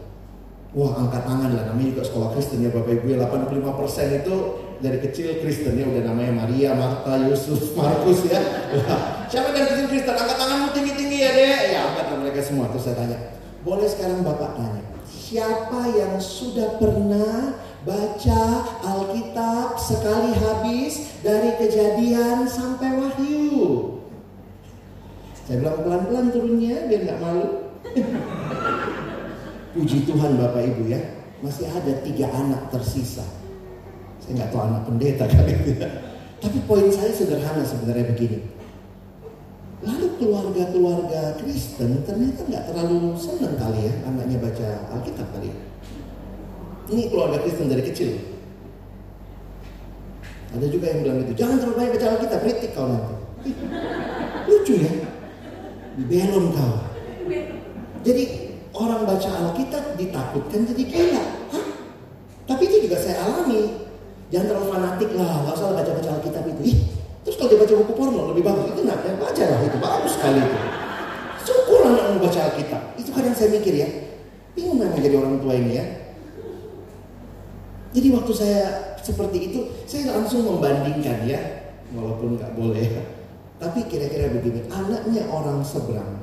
Wah 0.70 0.94
angkat 0.94 1.26
tangan 1.26 1.50
lah, 1.54 1.66
namanya 1.70 1.98
juga 1.98 2.04
sekolah 2.06 2.28
Kristen 2.38 2.62
ya 2.62 2.70
Bapak 2.70 3.02
Ibu 3.02 3.18
85% 3.18 4.22
itu 4.22 4.34
dari 4.78 5.02
kecil 5.02 5.42
Kristen 5.42 5.74
ya 5.74 5.82
Udah 5.90 6.14
namanya 6.14 6.46
Maria, 6.46 6.78
Marta, 6.78 7.18
Yusuf, 7.26 7.74
Markus 7.74 8.22
ya 8.30 8.38
Siapa 9.30 9.54
dari 9.54 9.66
kecil 9.70 9.86
Kristen? 9.86 10.16
Angkat 10.18 10.36
tanganmu 10.42 10.68
tinggi-tinggi 10.74 11.16
ya 11.22 11.30
deh 11.30 11.58
Ya 11.70 11.80
angkat 11.86 12.06
mereka 12.18 12.42
semua 12.42 12.66
Terus 12.74 12.82
saya 12.82 12.96
tanya 12.98 13.18
Boleh 13.62 13.86
sekarang 13.86 14.26
Bapak 14.26 14.58
tanya 14.58 14.82
Siapa 15.06 15.80
yang 15.94 16.18
sudah 16.18 16.74
pernah 16.82 17.54
baca 17.86 18.42
Alkitab 18.82 19.78
sekali 19.78 20.34
habis 20.34 21.14
Dari 21.22 21.54
kejadian 21.62 22.50
sampai 22.50 22.90
wahyu 22.98 24.02
Saya 25.46 25.62
bilang 25.62 25.78
pelan-pelan 25.86 26.26
turunnya 26.34 26.90
biar 26.90 27.00
nggak 27.06 27.20
malu 27.22 27.46
Puji 29.70 30.02
Tuhan 30.02 30.34
Bapak 30.34 30.66
Ibu 30.66 30.90
ya, 30.90 30.98
masih 31.46 31.70
ada 31.70 31.94
tiga 32.02 32.26
anak 32.34 32.74
tersisa. 32.74 33.22
Saya 34.18 34.42
nggak 34.42 34.50
tahu 34.50 34.62
anak 34.66 34.82
pendeta 34.82 35.30
kali 35.30 35.54
itu. 35.54 35.78
Tapi 36.42 36.58
poin 36.66 36.90
saya 36.90 37.14
sederhana 37.14 37.62
sebenarnya 37.62 38.10
begini. 38.10 38.59
Lalu 39.80 40.06
keluarga-keluarga 40.20 41.40
Kristen 41.40 42.04
ternyata 42.04 42.44
nggak 42.44 42.64
terlalu 42.68 43.16
senang 43.16 43.56
kali 43.56 43.88
ya 43.88 43.94
anaknya 44.04 44.36
baca 44.36 44.68
Alkitab 44.92 45.28
kali 45.32 45.48
ya. 45.48 45.56
Ini 46.92 47.02
keluarga 47.08 47.40
Kristen 47.40 47.72
dari 47.72 47.88
kecil. 47.88 48.20
Ada 50.50 50.66
juga 50.66 50.90
yang 50.90 51.00
bilang 51.06 51.18
gitu, 51.24 51.32
jangan 51.38 51.56
terlalu 51.62 51.76
banyak 51.78 51.92
baca 51.96 52.06
Alkitab, 52.12 52.38
kritik 52.42 52.70
kau 52.74 52.86
nanti. 52.90 53.14
Lucu 54.50 54.74
ya, 54.82 54.92
belon 55.96 56.46
kau. 56.52 56.74
Jadi 58.04 58.24
orang 58.74 59.06
baca 59.08 59.30
Alkitab 59.30 59.84
ditakutkan 59.96 60.60
jadi 60.74 60.82
gila. 60.84 61.24
Tapi 62.50 62.62
itu 62.66 62.76
juga 62.90 62.98
saya 62.98 63.16
alami. 63.22 63.88
Jangan 64.34 64.46
terlalu 64.46 64.66
fanatik 64.74 65.10
lah, 65.14 65.30
nggak 65.46 65.54
usah 65.54 65.72
baca-baca 65.72 66.10
Alkitab 66.18 66.44
itu. 66.50 66.62
Ih, 66.74 66.78
kalau 67.41 67.49
dia 67.49 67.59
baca 67.64 67.74
buku 67.80 67.93
porno 67.97 68.20
lebih 68.36 68.45
bagus. 68.45 68.76
Itu 68.76 68.84
nggak 68.84 69.01
ya 69.01 69.14
baca 69.16 69.43
lah 69.49 69.61
itu, 69.64 69.78
bagus 69.80 70.12
sekali 70.12 70.38
itu. 70.45 70.59
Syukur 71.41 71.80
anak 71.88 72.05
mau 72.12 72.20
baca 72.28 72.41
Alkitab. 72.53 72.82
Itu 73.01 73.11
kadang 73.16 73.32
saya 73.32 73.49
mikir 73.57 73.74
ya, 73.80 73.88
bingung 74.53 74.76
memang 74.76 75.01
jadi 75.01 75.16
orang 75.16 75.41
tua 75.41 75.57
ini 75.57 75.72
ya. 75.80 75.84
Jadi 77.97 78.09
waktu 78.12 78.32
saya 78.36 78.61
seperti 79.01 79.38
itu, 79.51 79.61
saya 79.88 80.12
langsung 80.12 80.45
membandingkan 80.45 81.24
ya, 81.24 81.41
walaupun 81.97 82.36
nggak 82.36 82.53
boleh. 82.55 82.86
Tapi 83.57 83.88
kira-kira 83.88 84.30
begini, 84.30 84.68
anaknya 84.68 85.24
orang 85.32 85.64
seberang, 85.64 86.20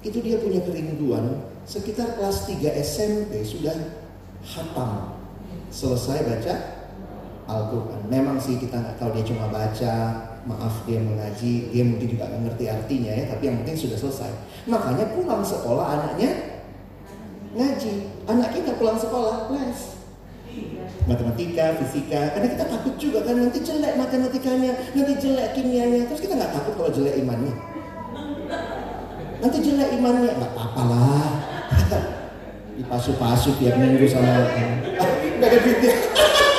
itu 0.00 0.18
dia 0.24 0.40
punya 0.40 0.64
kerinduan 0.64 1.44
sekitar 1.68 2.16
kelas 2.16 2.48
3 2.48 2.80
SMP 2.80 3.44
sudah 3.44 3.76
hatam 4.42 5.14
selesai 5.70 6.26
baca 6.26 6.54
Al-Quran. 7.46 8.00
Memang 8.10 8.42
sih 8.42 8.58
kita 8.58 8.76
nggak 8.82 8.96
tahu 8.98 9.14
dia 9.14 9.24
cuma 9.30 9.46
baca, 9.46 9.94
maaf 10.46 10.86
dia 10.86 11.02
mengaji, 11.02 11.74
dia 11.74 11.82
mungkin 11.82 12.06
juga 12.06 12.30
nggak 12.30 12.42
ngerti 12.46 12.64
artinya 12.70 13.12
ya, 13.12 13.24
tapi 13.34 13.42
yang 13.50 13.56
penting 13.62 13.76
sudah 13.76 13.98
selesai. 13.98 14.30
Makanya 14.70 15.04
pulang 15.12 15.42
sekolah 15.42 15.86
anaknya 15.98 16.30
ngaji. 17.58 17.94
Anak 18.30 18.54
kita 18.54 18.78
pulang 18.78 18.98
sekolah 18.98 19.50
les. 19.50 19.98
Matematika, 21.06 21.78
fisika, 21.78 22.34
karena 22.34 22.48
kita 22.50 22.64
takut 22.66 22.94
juga 22.98 23.22
kan 23.22 23.38
nanti 23.38 23.62
jelek 23.62 23.94
matematikanya, 23.94 24.72
nanti 24.90 25.14
jelek 25.22 25.54
kimianya, 25.54 26.10
terus 26.10 26.18
kita 26.18 26.34
nggak 26.34 26.50
takut 26.50 26.74
kalau 26.74 26.90
jelek 26.90 27.14
imannya. 27.22 27.54
Nanti 29.38 29.58
jelek 29.62 29.94
imannya, 29.94 30.30
nggak 30.34 30.50
apa-apa 30.54 30.82
lah. 30.90 31.28
Dipasu-pasu 32.78 33.54
tiap 33.62 33.78
minggu 33.78 34.06
sama 34.10 34.50
nggak 35.38 35.48
ada 35.52 35.58
duitnya. 35.62 35.94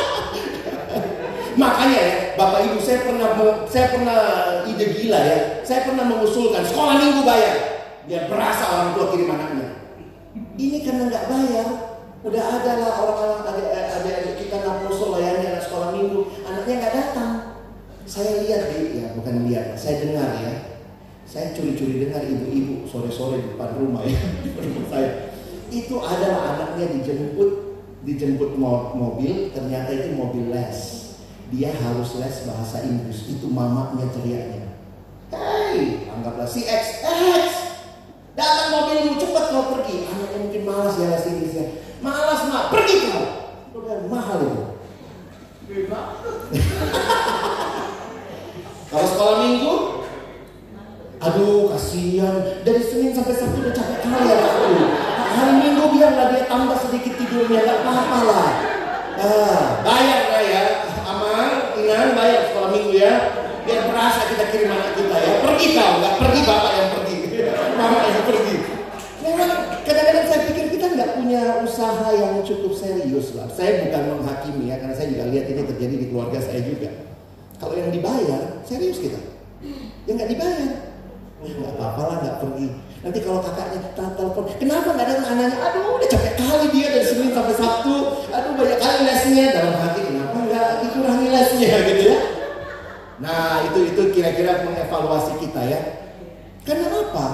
Makanya 1.58 1.98
ya, 1.98 2.14
Bapak 2.38 2.70
Ibu 2.70 2.78
saya 2.78 3.02
pernah 3.02 3.34
saya 3.66 3.90
pernah 3.90 4.22
ide 4.70 4.86
gila 4.94 5.20
ya. 5.26 5.38
Saya 5.66 5.90
pernah 5.90 6.06
mengusulkan 6.06 6.62
sekolah 6.62 7.02
minggu 7.02 7.26
bayar 7.26 7.56
biar 8.06 8.30
berasa 8.30 8.64
orang 8.70 8.90
tua 8.94 9.10
kirim 9.10 9.34
anaknya. 9.34 9.68
Ini 10.54 10.78
karena 10.86 11.10
nggak 11.10 11.26
bayar, 11.28 11.68
udah 12.22 12.44
ada 12.46 12.72
lah 12.78 12.94
orang-orang 13.02 13.42
adik-adik 13.90 14.36
kita 14.38 14.56
nggak 14.62 14.86
musuh 14.86 15.18
layani 15.18 15.50
anak 15.50 15.66
sekolah 15.66 15.98
minggu, 15.98 16.30
anaknya 16.46 16.74
nggak 16.78 16.94
datang. 16.94 17.32
Saya 18.06 18.46
lihat 18.46 18.72
ya 18.94 19.18
bukan 19.18 19.50
lihat, 19.50 19.74
saya 19.74 20.06
dengar 20.06 20.30
ya. 20.38 20.54
Saya 21.28 21.52
curi-curi 21.52 22.08
dengar 22.08 22.24
ibu-ibu 22.24 22.88
sore-sore 22.88 23.44
di 23.44 23.52
depan 23.52 23.76
rumah 23.82 24.06
ya, 24.06 24.16
rumah 24.64 24.86
saya. 24.94 25.34
Itu 25.74 26.00
adalah 26.00 26.56
anaknya 26.56 27.02
dijemput 27.02 27.82
dijemput 28.08 28.56
mobil, 28.56 29.52
ternyata 29.52 29.92
itu 29.92 30.16
mobil 30.16 30.54
les 30.54 30.97
dia 31.52 31.72
harus 31.72 32.20
les 32.20 32.38
bahasa 32.44 32.84
Inggris. 32.84 33.24
Itu 33.32 33.48
mamanya 33.48 34.12
teriaknya. 34.12 34.68
Hei, 35.32 36.08
anggaplah 36.08 36.48
si 36.48 36.64
X, 36.64 37.04
X, 37.04 37.52
datang 38.36 38.72
mobilmu 38.72 39.20
cepat 39.20 39.52
kau 39.52 39.76
pergi. 39.76 40.08
Anaknya 40.08 40.38
mungkin 40.44 40.64
malas 40.68 40.96
ya 41.00 41.08
les 41.12 41.28
Inggrisnya. 41.28 41.66
Malas 42.04 42.48
mak, 42.52 42.72
pergi 42.72 43.12
kau. 43.12 43.26
Udah 43.80 44.08
mahal 44.08 44.40
itu. 44.44 44.64
Kalau 48.88 49.04
sekolah 49.04 49.36
minggu, 49.44 49.74
aduh 51.20 51.76
kasihan. 51.76 52.64
Dari 52.64 52.80
Senin 52.80 53.12
sampai 53.12 53.36
Sabtu 53.36 53.60
udah 53.60 53.76
capek 53.76 54.00
kali 54.00 54.32
ya 54.32 54.36
aku. 54.48 54.80
Hari 55.38 55.54
Minggu 55.60 55.92
biarlah 55.92 56.32
dia 56.32 56.48
tambah 56.48 56.80
sedikit 56.80 57.20
tidurnya, 57.20 57.68
gak 57.68 57.84
apa-apa 57.84 58.18
lah. 58.26 58.50
Ah, 59.20 59.84
bayar 59.84 60.22
lah 60.32 60.44
ya 60.48 60.87
Inang 61.88 62.20
bayar 62.20 62.52
sekolah 62.52 62.70
minggu 62.76 62.94
ya. 63.00 63.14
Biar 63.64 63.88
merasa 63.88 64.28
kita 64.28 64.44
kirim 64.52 64.76
anak 64.76 64.92
kita 64.92 65.16
ya. 65.24 65.34
Pergi 65.40 65.68
kau 65.72 65.92
nggak 66.04 66.14
pergi 66.20 66.40
bapak 66.44 66.72
yang 66.76 66.90
pergi. 67.00 67.18
Mama 67.80 68.00
yang 68.04 68.24
pergi. 68.28 68.56
Memang 69.24 69.52
kadang-kadang 69.88 70.26
saya 70.28 70.42
pikir 70.52 70.66
kita 70.76 70.86
nggak 71.00 71.10
punya 71.16 71.42
usaha 71.64 72.08
yang 72.12 72.44
cukup 72.44 72.72
serius 72.76 73.36
lah 73.36 73.48
saya 73.52 73.88
bukan 73.88 74.20
menghakimi 74.20 74.72
ya 74.72 74.80
karena 74.80 74.96
saya 74.96 75.08
juga 75.12 75.24
lihat 75.32 75.46
ini 75.52 75.62
terjadi 75.64 75.96
di 75.96 76.06
keluarga 76.12 76.40
saya 76.44 76.60
juga. 76.60 76.92
Kalau 77.56 77.76
yang 77.80 77.92
dibayar 77.96 78.42
serius 78.68 79.00
kita. 79.00 79.20
Yang 80.12 80.16
nggak 80.20 80.32
dibayar 80.36 80.72
nggak 81.38 81.74
apa-apa 81.80 82.02
lah 82.04 82.18
nggak 82.20 82.38
pergi. 82.44 82.68
Nanti 82.98 83.20
kalau 83.24 83.40
kakaknya 83.40 83.80
telepon, 83.96 84.44
kenapa 84.60 84.90
nggak 84.92 85.08
datang 85.08 85.28
anaknya? 85.38 85.58
Aduh, 85.70 85.96
udah 85.96 86.10
capek 86.10 86.34
kali 86.36 86.68
dia 86.76 86.88
dari 86.92 87.06
Senin 87.08 87.32
sampai 87.32 87.56
Sabtu. 87.56 87.96
Aduh, 88.34 88.52
banyak 88.58 88.80
kali 88.82 89.00
lesnya. 89.06 89.46
Dalam 89.54 89.76
hati. 89.80 90.17
Dikurangi 90.84 91.28
lesnya 91.32 91.78
gitu 91.88 92.04
ya? 92.12 92.20
Nah, 93.18 93.66
itu 93.66 93.80
itu 93.94 94.02
kira-kira 94.14 94.62
mengevaluasi 94.62 95.42
kita 95.42 95.62
ya. 95.66 95.80
Karena 96.62 96.88
apa? 96.92 97.28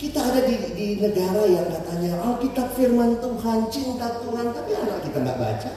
Kita 0.00 0.16
ada 0.16 0.40
di, 0.48 0.56
di 0.72 0.86
negara 0.96 1.44
yang 1.44 1.68
katanya 1.68 2.16
Alkitab 2.24 2.72
firman 2.72 3.20
Tuhan, 3.20 3.68
cinta 3.68 4.22
Tuhan, 4.22 4.54
tapi 4.54 4.70
anak 4.72 5.04
kita 5.04 5.18
nggak 5.20 5.40
baca. 5.40 5.72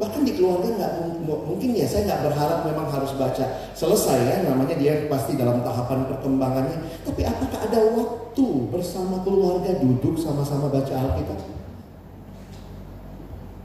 Bahkan 0.00 0.24
di 0.24 0.32
keluarga 0.32 0.68
nggak 0.80 0.92
mungkin 1.28 1.76
ya 1.76 1.84
saya 1.84 2.08
nggak 2.08 2.32
berharap 2.32 2.64
memang 2.64 2.88
harus 2.88 3.12
baca 3.20 3.44
selesai 3.76 4.18
ya 4.32 4.36
namanya 4.48 4.72
dia 4.80 5.04
pasti 5.12 5.36
dalam 5.36 5.60
tahapan 5.60 6.08
perkembangannya. 6.08 7.04
Tapi 7.04 7.20
apakah 7.28 7.60
ada 7.68 7.80
waktu 7.92 8.46
bersama 8.72 9.20
keluarga 9.20 9.76
duduk 9.76 10.16
sama-sama 10.16 10.72
baca 10.72 10.90
Alkitab? 10.96 11.59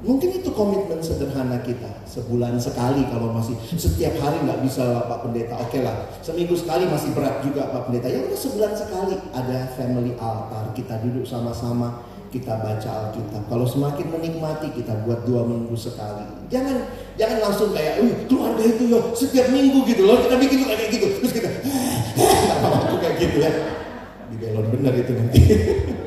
Mungkin 0.06 0.38
itu 0.38 0.54
komitmen 0.54 1.02
sederhana 1.02 1.58
kita 1.66 1.90
sebulan 2.06 2.62
sekali 2.62 3.10
kalau 3.10 3.34
masih 3.34 3.58
setiap 3.74 4.14
hari 4.22 4.38
nggak 4.46 4.62
bisa 4.62 4.86
lah 4.86 5.10
Pak 5.10 5.26
Pendeta. 5.26 5.58
Oke 5.58 5.82
lah 5.82 6.06
seminggu 6.22 6.54
sekali 6.54 6.86
masih 6.86 7.10
berat 7.18 7.42
juga 7.42 7.74
Pak 7.74 7.90
Pendeta. 7.90 8.14
Ya 8.14 8.22
udah 8.22 8.38
sebulan 8.38 8.78
sekali 8.78 9.18
ada 9.34 9.74
family 9.74 10.14
altar 10.22 10.70
kita 10.78 11.02
duduk 11.02 11.26
sama-sama 11.26 12.06
kita 12.30 12.54
baca 12.62 12.90
Alkitab. 13.10 13.50
Kalau 13.50 13.66
semakin 13.66 14.14
menikmati 14.14 14.78
kita 14.78 14.94
buat 15.10 15.26
dua 15.26 15.42
minggu 15.42 15.74
sekali. 15.74 16.22
Jangan 16.54 16.86
jangan 17.18 17.38
langsung 17.42 17.74
kayak, 17.74 18.06
uh 18.06 18.14
keluarga 18.30 18.62
itu 18.62 18.84
yo 18.92 19.10
setiap 19.18 19.50
minggu 19.50 19.90
gitu 19.90 20.06
loh 20.06 20.22
kita 20.22 20.38
bikin 20.38 20.70
kayak 20.70 20.94
gitu. 20.94 21.08
Terus 21.18 21.32
kita, 21.34 21.50
apa 22.62 22.96
kayak 23.02 23.16
gitu 23.18 23.38
ya. 23.42 23.52
Di 24.30 24.36
belon 24.38 24.70
benar 24.70 24.94
itu 24.94 25.12
nanti. 25.18 25.40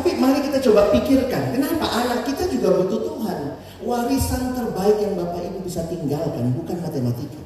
Tapi 0.00 0.16
mari 0.16 0.40
kita 0.40 0.64
coba 0.64 0.88
pikirkan, 0.96 1.52
kenapa 1.52 1.84
anak 1.84 2.24
kita 2.24 2.48
juga 2.48 2.72
butuh 2.72 3.04
Tuhan. 3.04 3.38
Warisan 3.84 4.56
terbaik 4.56 4.96
yang 4.96 5.12
Bapak 5.12 5.44
Ibu 5.44 5.60
bisa 5.60 5.84
tinggalkan 5.92 6.56
bukan 6.56 6.80
matematika. 6.80 7.44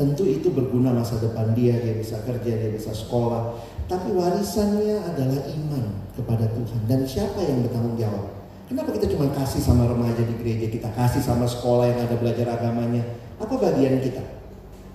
Tentu 0.00 0.24
itu 0.24 0.48
berguna 0.48 0.96
masa 0.96 1.20
depan 1.20 1.52
dia, 1.52 1.76
dia 1.76 2.00
bisa 2.00 2.16
kerja, 2.24 2.56
dia 2.56 2.72
bisa 2.72 2.96
sekolah, 2.96 3.52
tapi 3.84 4.16
warisannya 4.16 4.96
adalah 5.12 5.44
iman 5.44 5.92
kepada 6.16 6.48
Tuhan. 6.56 6.80
Dan 6.88 7.04
siapa 7.04 7.44
yang 7.44 7.60
bertanggung 7.68 8.00
jawab? 8.00 8.24
Kenapa 8.64 8.96
kita 8.96 9.12
cuma 9.12 9.28
kasih 9.28 9.60
sama 9.60 9.84
remaja 9.84 10.24
di 10.24 10.40
gereja 10.40 10.72
kita, 10.72 10.88
kasih 10.96 11.20
sama 11.20 11.44
sekolah 11.44 11.84
yang 11.92 12.00
ada 12.00 12.16
belajar 12.16 12.48
agamanya? 12.48 13.04
Apa 13.36 13.60
bagian 13.60 14.00
kita? 14.00 14.24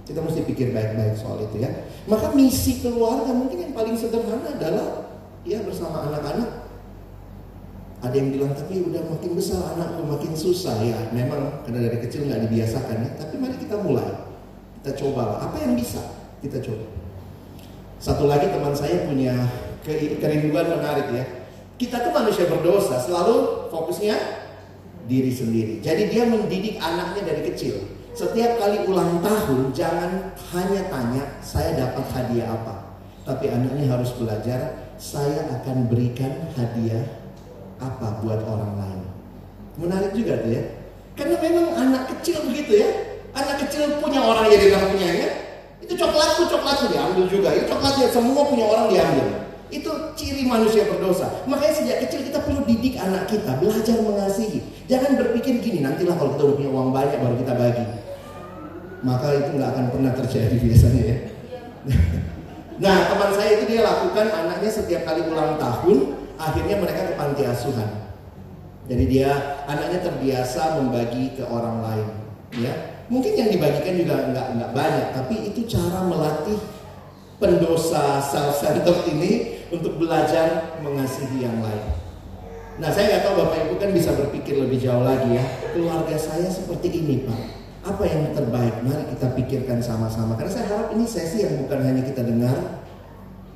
Kita 0.10 0.26
mesti 0.26 0.42
pikir 0.42 0.74
baik-baik 0.74 1.22
soal 1.22 1.38
itu 1.46 1.62
ya. 1.62 1.70
Maka 2.10 2.34
misi 2.34 2.82
keluarga 2.82 3.30
mungkin 3.30 3.70
yang 3.70 3.78
paling 3.78 3.94
sederhana 3.94 4.58
adalah 4.58 5.09
ya 5.48 5.64
bersama 5.64 6.10
anak-anak. 6.10 6.72
Ada 8.00 8.16
yang 8.16 8.32
bilang 8.32 8.56
tapi 8.56 8.80
udah 8.80 9.04
makin 9.12 9.36
besar 9.36 9.76
anakku 9.76 10.08
makin 10.08 10.32
susah 10.32 10.80
ya. 10.80 11.12
Memang 11.12 11.68
karena 11.68 11.92
dari 11.92 12.00
kecil 12.00 12.32
nggak 12.32 12.48
dibiasakan 12.48 12.98
ya. 13.04 13.10
Tapi 13.20 13.36
mari 13.36 13.60
kita 13.60 13.76
mulai. 13.84 14.08
Kita 14.80 14.96
coba 14.96 15.44
apa 15.44 15.60
yang 15.60 15.76
bisa 15.76 16.00
kita 16.40 16.64
coba. 16.64 16.88
Satu 18.00 18.32
lagi 18.32 18.48
teman 18.48 18.72
saya 18.72 19.04
punya 19.04 19.36
kerinduan 19.84 20.80
menarik 20.80 21.12
ya. 21.12 21.24
Kita 21.76 22.00
tuh 22.04 22.12
manusia 22.12 22.48
berdosa, 22.48 23.00
selalu 23.00 23.68
fokusnya 23.72 24.16
diri 25.08 25.32
sendiri. 25.32 25.74
Jadi 25.84 26.12
dia 26.12 26.24
mendidik 26.28 26.80
anaknya 26.80 27.36
dari 27.36 27.52
kecil. 27.52 28.00
Setiap 28.16 28.60
kali 28.60 28.84
ulang 28.88 29.24
tahun 29.24 29.72
jangan 29.72 30.36
hanya 30.56 30.82
tanya 30.92 31.24
saya 31.44 31.76
dapat 31.76 32.04
hadiah 32.16 32.52
apa. 32.52 33.00
Tapi 33.28 33.52
anaknya 33.52 33.92
harus 33.92 34.12
belajar 34.16 34.89
saya 35.00 35.48
akan 35.48 35.88
berikan 35.88 36.52
hadiah 36.60 37.08
apa 37.80 38.20
buat 38.20 38.44
orang 38.44 38.74
lain. 38.76 39.02
Menarik 39.80 40.12
juga 40.12 40.44
tuh 40.44 40.52
ya. 40.52 40.64
Karena 41.16 41.40
memang 41.40 41.68
anak 41.72 42.04
kecil 42.16 42.44
begitu 42.52 42.84
ya. 42.84 42.90
Anak 43.32 43.64
kecil 43.64 44.04
punya 44.04 44.20
orang 44.20 44.52
yang 44.52 44.60
tidak 44.60 44.84
punya 44.92 45.10
ya. 45.16 45.30
Itu 45.80 45.96
coklatku, 45.96 46.52
coklatku 46.52 46.92
diambil 46.92 47.26
juga. 47.32 47.56
Itu 47.56 47.72
coklatnya 47.72 48.12
semua 48.12 48.44
punya 48.44 48.66
orang 48.68 48.86
diambil. 48.92 49.28
Itu 49.72 49.92
ciri 50.20 50.44
manusia 50.44 50.84
berdosa. 50.92 51.48
Makanya 51.48 51.74
sejak 51.80 51.98
kecil 52.04 52.28
kita 52.28 52.44
perlu 52.44 52.68
didik 52.68 53.00
anak 53.00 53.32
kita, 53.32 53.56
belajar 53.56 53.98
mengasihi. 54.04 54.60
Jangan 54.92 55.16
berpikir 55.16 55.64
gini, 55.64 55.80
nantilah 55.80 56.20
kalau 56.20 56.36
kita 56.36 56.44
udah 56.44 56.56
punya 56.60 56.70
uang 56.76 56.90
banyak 56.92 57.18
baru 57.24 57.36
kita 57.40 57.54
bagi. 57.56 57.86
Maka 59.00 59.28
itu 59.32 59.50
nggak 59.56 59.70
akan 59.72 59.86
pernah 59.96 60.12
terjadi 60.12 60.56
biasanya 60.60 61.04
ya. 61.08 61.18
Nah 62.80 63.12
teman 63.12 63.32
saya 63.36 63.60
itu 63.60 63.76
dia 63.76 63.84
lakukan 63.84 64.32
anaknya 64.32 64.72
setiap 64.72 65.04
kali 65.04 65.28
ulang 65.28 65.60
tahun, 65.60 66.16
akhirnya 66.40 66.76
mereka 66.80 67.12
ke 67.12 67.14
panti 67.20 67.44
asuhan. 67.44 68.08
Jadi 68.90 69.04
dia 69.06 69.60
anaknya 69.70 70.00
terbiasa 70.02 70.80
membagi 70.82 71.38
ke 71.38 71.44
orang 71.46 71.84
lain, 71.84 72.08
ya. 72.58 72.74
Mungkin 73.10 73.38
yang 73.38 73.50
dibagikan 73.52 73.94
juga 74.00 74.16
nggak 74.32 74.48
nggak 74.58 74.72
banyak, 74.74 75.08
tapi 75.14 75.36
itu 75.52 75.68
cara 75.70 76.08
melatih 76.08 76.58
pendosa 77.38 78.22
self-centered 78.22 79.06
ini 79.12 79.62
untuk 79.70 80.00
belajar 80.00 80.80
mengasihi 80.82 81.46
yang 81.46 81.58
lain. 81.62 81.84
Nah 82.80 82.88
saya 82.96 83.12
nggak 83.12 83.24
tahu 83.28 83.34
Bapak 83.44 83.58
Ibu 83.68 83.76
kan 83.76 83.92
bisa 83.92 84.16
berpikir 84.16 84.56
lebih 84.56 84.80
jauh 84.80 85.04
lagi 85.04 85.36
ya. 85.36 85.44
Keluarga 85.76 86.16
saya 86.16 86.48
seperti 86.48 86.88
ini 86.96 87.28
Pak. 87.28 87.59
Apa 87.90 88.06
yang 88.06 88.38
terbaik? 88.38 88.86
Mari 88.86 89.04
kita 89.18 89.34
pikirkan 89.34 89.82
sama-sama. 89.82 90.38
Karena 90.38 90.54
saya 90.54 90.66
harap 90.70 90.94
ini 90.94 91.10
sesi 91.10 91.42
yang 91.42 91.66
bukan 91.66 91.82
hanya 91.82 92.06
kita 92.06 92.22
dengar, 92.22 92.86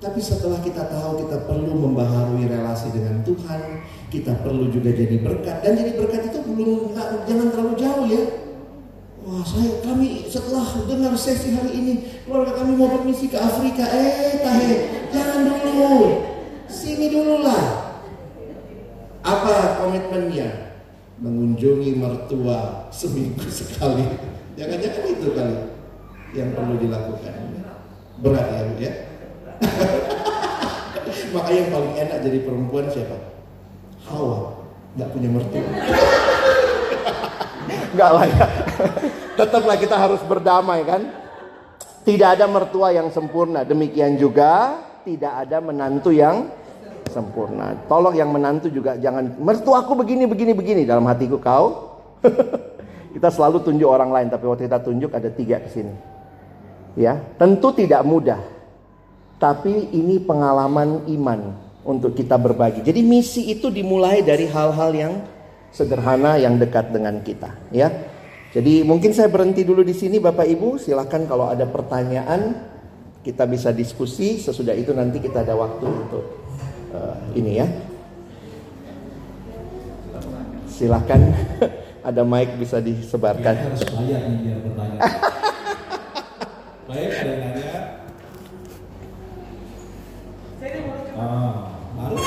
tapi 0.02 0.18
setelah 0.18 0.58
kita 0.66 0.90
tahu 0.90 1.22
kita 1.22 1.46
perlu 1.46 1.78
membaharui 1.78 2.50
relasi 2.50 2.90
dengan 2.90 3.22
Tuhan, 3.22 3.86
kita 4.10 4.42
perlu 4.42 4.74
juga 4.74 4.90
jadi 4.90 5.22
berkat. 5.22 5.62
Dan 5.62 5.78
jadi 5.78 5.92
berkat 6.02 6.34
itu 6.34 6.40
belum 6.50 6.98
jangan 7.30 7.48
terlalu 7.54 7.74
jauh 7.78 8.06
ya. 8.10 8.24
Wah 9.24 9.46
saya 9.48 9.80
kami 9.86 10.28
setelah 10.28 10.68
dengar 10.84 11.16
sesi 11.16 11.56
hari 11.56 11.72
ini 11.72 11.94
keluarga 12.28 12.60
kami 12.60 12.76
mau 12.76 12.92
bermisi 12.92 13.32
ke 13.32 13.38
Afrika. 13.40 13.86
Eh 13.88 14.42
tahe 14.42 14.74
jangan 15.14 15.48
dulu, 15.48 16.20
sini 16.68 17.08
dulu 17.08 17.46
lah. 17.46 17.94
Apa 19.24 19.80
komitmennya? 19.80 20.73
Mengunjungi 21.22 21.94
mertua 22.00 22.90
seminggu 22.90 23.46
sekali. 23.52 24.06
Jangan-jangan 24.58 25.04
itu 25.10 25.28
kali 25.34 25.58
yang 26.34 26.50
perlu 26.58 26.76
dilakukan. 26.82 27.36
Berat 28.24 28.48
ya 28.50 28.62
bu 28.66 28.74
ya. 28.82 28.94
Maka 31.34 31.50
yang 31.50 31.70
paling 31.74 31.94
enak 31.98 32.18
jadi 32.22 32.40
perempuan 32.46 32.86
siapa? 32.90 33.18
Hawa, 34.10 34.58
nggak 34.98 35.10
punya 35.14 35.30
mertua. 35.30 35.62
Enggak 37.94 38.10
lah 38.10 38.26
ya. 38.26 38.46
Tetaplah 39.38 39.78
kita 39.78 39.96
harus 39.98 40.22
berdamai 40.26 40.82
kan. 40.82 41.02
Tidak 42.04 42.30
ada 42.36 42.46
mertua 42.50 42.92
yang 42.92 43.14
sempurna. 43.14 43.64
Demikian 43.64 44.20
juga 44.20 44.82
tidak 45.08 45.48
ada 45.48 45.64
menantu 45.64 46.12
yang 46.12 46.52
sempurna. 47.14 47.78
Tolong 47.86 48.18
yang 48.18 48.34
menantu 48.34 48.74
juga 48.74 48.98
jangan 48.98 49.38
mertuaku 49.38 49.94
begini 49.94 50.26
begini 50.26 50.58
begini 50.58 50.82
dalam 50.82 51.06
hatiku 51.06 51.38
kau. 51.38 51.94
kita 53.14 53.30
selalu 53.30 53.62
tunjuk 53.62 53.86
orang 53.86 54.10
lain 54.10 54.28
tapi 54.34 54.50
waktu 54.50 54.66
kita 54.66 54.82
tunjuk 54.82 55.14
ada 55.14 55.30
tiga 55.30 55.62
ke 55.62 55.70
sini. 55.70 55.94
Ya, 56.98 57.22
tentu 57.38 57.70
tidak 57.74 58.02
mudah. 58.02 58.42
Tapi 59.38 59.94
ini 59.94 60.18
pengalaman 60.18 61.06
iman 61.10 61.54
untuk 61.86 62.18
kita 62.18 62.40
berbagi. 62.40 62.82
Jadi 62.82 63.02
misi 63.06 63.54
itu 63.54 63.70
dimulai 63.70 64.26
dari 64.26 64.50
hal-hal 64.50 64.92
yang 64.96 65.14
sederhana 65.74 66.40
yang 66.40 66.58
dekat 66.58 66.90
dengan 66.94 67.20
kita, 67.22 67.50
ya. 67.74 67.90
Jadi 68.54 68.86
mungkin 68.86 69.10
saya 69.18 69.34
berhenti 69.34 69.66
dulu 69.66 69.82
di 69.82 69.98
sini 69.98 70.22
Bapak 70.22 70.46
Ibu, 70.46 70.78
silahkan 70.78 71.26
kalau 71.26 71.50
ada 71.50 71.66
pertanyaan 71.66 72.54
kita 73.26 73.50
bisa 73.50 73.74
diskusi. 73.74 74.38
Sesudah 74.38 74.78
itu 74.78 74.94
nanti 74.94 75.18
kita 75.18 75.42
ada 75.42 75.58
waktu 75.58 75.90
untuk 75.90 76.43
uh, 76.94 77.18
ini 77.34 77.60
ya. 77.60 77.68
Silahkan 80.70 81.22
ada 82.08 82.22
mic 82.26 82.50
bisa 82.58 82.78
disebarkan. 82.82 83.54
Ya, 83.54 83.64
harus 83.70 83.84
banyak 83.90 84.22
nih 84.30 84.38
biar 84.42 84.58
bertanya. 84.66 85.00
Baik, 86.90 87.10
ada 87.16 87.32
yang 87.32 87.42
nanya? 87.42 87.74
Ah, 91.14 91.78
baru. 91.94 92.18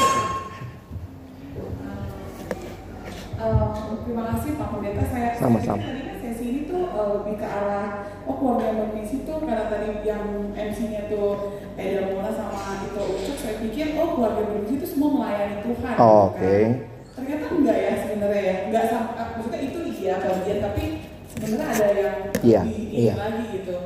Uh, 3.37 4.01
terima 4.07 4.23
kasih 4.33 4.51
Pak 4.57 4.69
Pendeta. 4.73 5.03
Saya 5.13 5.29
Sama-sama. 5.37 5.83
tadi 5.85 6.03
kan 6.09 6.17
sesi 6.25 6.45
ini 6.49 6.61
tuh 6.71 6.89
uh, 6.95 7.21
lebih 7.21 7.35
ke 7.37 7.47
arah 7.47 8.16
oh 8.27 8.35
keluarga 8.37 8.65
yang 8.67 8.79
bermisi 8.87 9.17
tuh 9.23 9.39
karena 9.43 9.71
tadi 9.71 9.89
yang 10.03 10.25
MC-nya 10.53 11.07
tuh 11.07 11.59
Eda 11.79 12.11
Mona 12.11 12.31
sama 12.35 12.83
itu 12.83 12.99
Ucuk, 12.99 13.37
saya 13.39 13.55
pikir 13.63 13.95
oh 13.97 14.19
keluarga 14.19 14.43
bermisi 14.45 14.75
itu 14.77 14.87
semua 14.87 15.11
melayani 15.15 15.57
Tuhan. 15.63 15.95
Oh, 15.97 16.35
gitu 16.35 16.43
oke. 16.43 16.51
kan. 16.51 16.71
Ternyata 17.17 17.45
enggak 17.49 17.79
ya 17.79 17.93
sebenarnya 18.05 18.43
ya. 18.43 18.57
Enggak 18.69 18.85
sama 18.91 19.09
ah, 19.17 19.27
maksudnya 19.39 19.61
itu 19.63 19.79
iya 19.97 20.15
bagian 20.21 20.59
tapi 20.61 20.85
sebenarnya 21.33 21.67
ada 21.71 21.87
yang 21.95 22.17
Iya, 22.45 22.61
di, 22.63 22.77
iya. 22.93 23.15
lagi 23.17 23.45
gitu. 23.55 23.77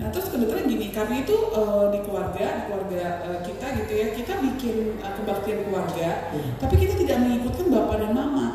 Nah 0.00 0.08
terus 0.08 0.32
kebetulan 0.32 0.64
gini 0.64 0.86
karena 0.90 1.14
itu 1.20 1.36
eh, 1.52 1.84
di 1.92 1.98
keluarga 2.00 2.46
di 2.56 2.62
keluarga 2.66 3.04
eh, 3.28 3.38
kita 3.44 3.66
gitu 3.84 3.92
ya 3.92 4.06
kita 4.16 4.32
bikin 4.40 4.76
eh, 4.96 5.12
kebaktian 5.12 5.60
keluarga 5.68 6.08
tapi 6.56 6.74
kita 6.76 6.94
tidak 6.96 7.16
mengikutkan 7.20 7.66
bapak 7.68 7.96
dan 8.00 8.12
mama. 8.16 8.46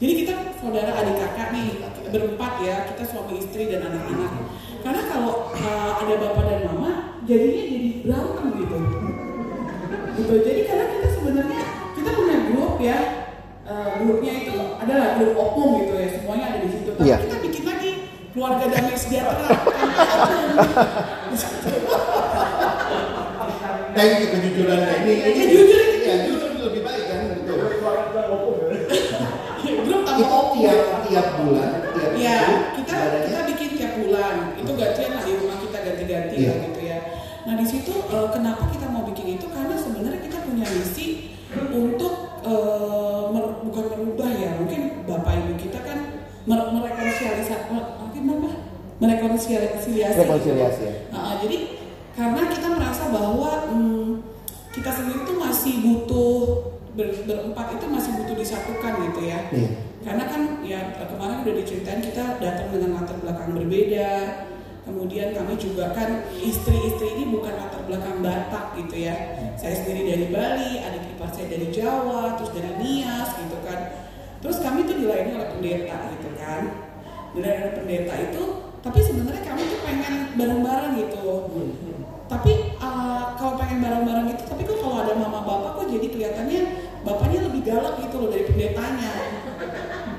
Jadi 0.00 0.12
kita 0.24 0.32
saudara 0.56 0.96
adik 0.96 1.16
kakak 1.20 1.52
nih 1.52 1.76
berempat 2.08 2.52
ya 2.64 2.88
kita 2.88 3.04
suami 3.04 3.36
istri 3.36 3.68
dan 3.68 3.84
anak-anak. 3.84 4.32
Karena 4.80 5.02
kalau 5.12 5.52
eh, 5.52 5.90
ada 6.00 6.14
bapak 6.16 6.44
dan 6.48 6.60
mama 6.72 7.20
jadinya 7.28 7.62
jadi 7.68 7.88
berantem 8.00 8.46
gitu. 8.64 8.76
Gitu. 10.16 10.34
Jadi 10.40 10.60
karena 10.64 10.84
kita 10.88 11.08
sebenarnya 11.20 11.60
kita 11.92 12.10
punya 12.16 12.36
grup 12.48 12.80
ya 12.80 12.98
eh, 13.68 13.88
grupnya 14.00 14.32
itu 14.40 14.56
adalah 14.80 15.08
grup 15.20 15.36
opung 15.36 15.84
gitu 15.84 15.92
ya 15.92 16.08
semuanya 16.16 16.44
ada 16.48 16.58
di 16.64 16.68
situ. 16.72 16.90
Tapi 16.96 17.04
Iya. 17.04 17.16
kita 17.20 17.36
bikin 17.44 17.64
lagi 17.68 17.90
keluarga 18.32 18.64
damai 18.72 18.96
sejahtera. 18.96 19.46
Thank 23.90 24.22
you 24.22 24.28
kejujurannya 24.32 24.94
ini. 25.04 25.12
Ya, 25.20 25.28
jujur 25.44 25.76
ini. 25.76 25.98
ya, 26.08 26.14
jujur 26.24 26.48
itu 26.56 26.62
lebih 26.72 26.82
baik 26.88 27.04
kan 27.04 27.20
betul. 27.36 27.58
grup 29.60 30.02
tanpa 30.02 30.09
Itu 30.20 30.38
tiap 30.54 30.78
tiap 31.02 31.26
bulan, 31.36 31.70
tiap 31.90 32.12
Ya, 32.14 32.40
kita 32.74 32.92
ibadahnya. 32.92 33.26
kita 33.26 33.40
bikin 33.48 33.70
tiap 33.74 33.92
bulan. 33.96 34.34
Itu 34.54 34.70
gantian 34.74 35.10
lah 35.10 35.22
di 35.22 35.32
rumah 35.34 35.56
kita 35.58 35.78
ganti-ganti 35.80 36.36
lah 36.42 36.56
gitu 36.62 36.80
ya. 36.82 36.98
Nah 37.40 37.54
di 37.56 37.64
situ 37.64 37.92
eh, 37.94 38.28
kenapa 38.30 38.62
kita 38.68 38.86
mau 38.86 39.02
bikin 39.02 39.26
itu? 39.34 39.46
Karena 39.48 39.74
sebenarnya 39.74 40.20
kita 40.20 40.38
punya 40.42 40.66
misi 40.66 41.06
untuk 41.70 42.14
eh, 42.42 43.22
mer- 43.30 43.58
bukan 43.62 43.84
merubah 43.90 44.30
ya. 44.30 44.50
Mungkin 44.56 44.80
bapak 45.04 45.32
ibu 45.38 45.52
kita 45.58 45.78
kan 45.80 45.98
mer- 46.44 46.70
merekonsiliasi, 46.70 47.52
mungkin 47.98 48.22
apa? 48.30 48.50
Merekonsiliasi. 49.00 49.90
Rekonsiliasi, 49.96 50.82
ya. 50.84 50.94
Nah, 51.10 51.40
jadi 51.40 51.56
karena 52.12 52.42
kita 52.46 52.68
merasa 52.68 53.08
bahwa 53.08 53.50
hmm, 53.66 54.20
kita 54.70 54.90
sendiri 54.92 55.24
tuh 55.24 55.36
masih 55.36 55.72
butuh 55.80 56.36
ber- 56.92 57.24
berempat 57.24 57.66
itu 57.74 57.86
masih 57.88 58.10
butuh 58.20 58.36
disatukan 58.36 58.92
gitu 59.08 59.20
ya. 59.24 59.38
Iya. 59.50 59.70
Karena 60.00 60.24
kan 60.24 60.64
ya 60.64 60.96
kemarin 60.96 61.44
udah 61.44 61.54
diceritain 61.60 62.00
kita 62.00 62.40
datang 62.40 62.72
dengan 62.72 63.00
latar 63.00 63.20
belakang 63.20 63.52
berbeda. 63.52 64.10
Kemudian 64.80 65.36
kami 65.36 65.54
juga 65.60 65.92
kan 65.92 66.24
istri-istri 66.40 67.20
ini 67.20 67.28
bukan 67.28 67.52
latar 67.52 67.84
belakang 67.84 68.24
Batak 68.24 68.80
gitu 68.80 69.06
ya. 69.06 69.14
Saya 69.60 69.76
sendiri 69.76 70.08
dari 70.08 70.26
Bali, 70.32 70.80
adik 70.80 71.14
ipar 71.14 71.28
saya 71.30 71.52
dari 71.52 71.68
Jawa, 71.68 72.40
terus 72.40 72.50
dari 72.56 72.72
Nias 72.80 73.28
gitu 73.44 73.60
kan. 73.60 74.08
Terus 74.40 74.56
kami 74.64 74.88
tuh 74.88 74.96
dilayani 74.96 75.36
oleh 75.36 75.48
pendeta 75.52 75.96
gitu 76.16 76.28
kan. 76.40 76.62
Dilayani 77.36 77.60
oleh 77.60 77.74
pendeta 77.76 78.14
itu, 78.18 78.42
tapi 78.80 78.98
sebenarnya 79.04 79.42
kami 79.44 79.62
tuh 79.68 79.80
pengen 79.84 80.14
bareng-bareng 80.34 80.92
gitu. 80.96 81.28
Tapi 82.26 82.52
uh, 82.80 83.36
kalau 83.36 83.60
pengen 83.60 83.84
bareng-bareng 83.84 84.26
gitu, 84.32 84.42
tapi 84.48 84.62
kok 84.64 84.80
kalau 84.80 84.96
ada 85.04 85.12
mama 85.12 85.44
bapak 85.44 85.70
kok 85.76 85.86
jadi 85.92 86.06
kelihatannya 86.08 86.60
bapaknya 87.04 87.38
lebih 87.52 87.62
galak 87.68 87.94
gitu 88.00 88.16
loh 88.16 88.28
dari 88.32 88.48
pendetanya. 88.48 89.12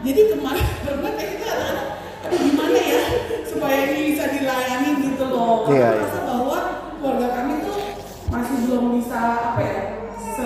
Jadi 0.02 0.22
kemarin 0.34 0.68
pernah 0.82 1.12
kayak 1.18 1.32
kita 1.38 1.46
anak-anak, 1.46 1.88
aduh 2.26 2.40
gimana 2.42 2.80
ya 2.82 3.02
supaya 3.46 3.80
ini 3.94 4.02
bisa 4.14 4.24
dilayani 4.34 4.90
gitu 5.06 5.24
loh. 5.30 5.70
Karena 5.70 5.78
iya. 5.78 5.90
merasa 5.94 6.20
bahwa 6.26 6.58
keluarga 6.98 7.28
kami 7.38 7.54
tuh 7.62 7.78
masih 8.34 8.56
belum 8.66 8.86
bisa 8.98 9.20
apa 9.54 9.62
ya, 9.62 9.82
se 10.18 10.44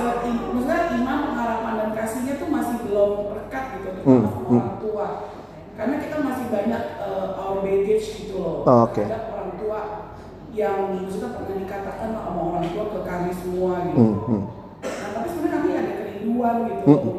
maksudnya 0.51 0.79
iman, 0.99 1.17
pengharapan 1.31 1.73
dan 1.79 1.89
kasihnya 1.95 2.33
tuh 2.35 2.49
masih 2.51 2.75
belum 2.83 3.11
rekat 3.31 3.63
gitu 3.79 3.89
Hmm, 4.05 4.21
terutama 4.27 4.27
sama 4.27 4.49
orang 4.59 4.77
tua. 4.83 5.07
Karena 5.75 5.95
kita 5.99 6.17
masih 6.23 6.45
banyak 6.51 6.83
uh, 6.99 7.27
our 7.35 7.57
baggage 7.63 8.07
gitu 8.21 8.35
loh. 8.39 8.57
Oh, 8.63 8.87
oke. 8.87 9.03
Ada 9.03 9.19
orang 9.31 9.51
tua 9.59 9.79
yang 10.55 10.77
maksudnya 11.03 11.35
pernah 11.35 11.55
dikatakan 11.59 12.09
sama 12.15 12.41
orang 12.43 12.65
tua 12.71 12.85
ke 12.91 12.99
kami 13.03 13.31
semua 13.35 13.71
gitu. 13.87 13.99
Hmm, 13.99 14.15
hmm. 14.23 14.43
Nah, 14.83 15.09
tapi 15.15 15.27
sebenarnya 15.31 15.55
kami 15.55 15.69
ada 15.75 15.91
kerinduan 15.99 16.55
gitu 16.67 16.81
Hmm. 16.83 16.95
untuk 16.95 17.15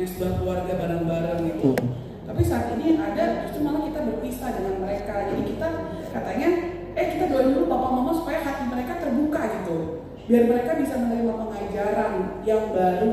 punya 0.00 0.16
sebuah 0.16 0.32
keluarga 0.40 0.72
bareng-bareng 0.80 1.40
gitu. 1.44 1.76
Hmm. 1.76 1.92
Tapi 2.24 2.40
saat 2.40 2.72
ini 2.72 2.96
yang 2.96 3.00
ada 3.04 3.44
justru 3.44 3.60
malah 3.60 3.84
kita 3.84 4.00
berpisah 4.00 4.48
dengan 4.56 4.74
mereka. 4.80 5.28
Jadi 5.28 5.42
kita 5.52 5.68
katanya, 6.08 6.48
eh 6.96 7.06
kita 7.12 7.24
doain 7.28 7.52
dulu 7.52 7.68
papa 7.68 7.88
mama 7.92 8.12
supaya 8.16 8.40
hati 8.40 8.64
mereka 8.72 8.96
terbuka 8.96 9.40
gitu. 9.60 9.76
Biar 10.24 10.42
mereka 10.48 10.80
bisa 10.80 10.94
menerima 10.96 11.32
pengajaran 11.36 12.12
yang 12.48 12.72
baru 12.72 13.12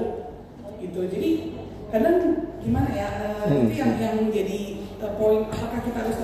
gitu. 0.80 1.00
Jadi 1.12 1.30
kadang 1.92 2.16
gimana 2.64 2.90
ya, 2.96 3.10
Hmm. 3.44 3.68
itu 3.68 3.76
yang 3.76 3.92
yang 4.00 4.16
menjadi 4.24 4.60
eh, 4.80 5.12
poin 5.20 5.44
apakah 5.44 5.84
kita 5.84 6.08
harus 6.08 6.18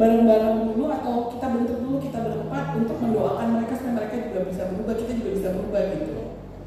bareng-bareng 0.00 0.72
dulu 0.72 0.88
atau 0.88 1.36
kita 1.36 1.46
bentuk 1.52 1.84
dulu 1.84 1.96
kita 2.00 2.16
berempat 2.24 2.64
untuk 2.80 2.96
mendoakan 2.96 3.60
mereka 3.60 3.76
supaya 3.76 3.92
mereka 3.92 4.16
juga 4.24 4.40
bisa 4.48 4.62
berubah, 4.72 4.94
kita 4.96 5.12
juga 5.20 5.30
bisa 5.36 5.48
berubah 5.52 5.80
gitu. 5.92 6.12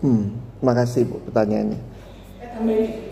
Hmm. 0.06 0.24
Makasih 0.62 1.10
Bu 1.10 1.18
pertanyaannya. 1.26 1.80
Eh 2.38 2.50
tambahin. 2.54 3.11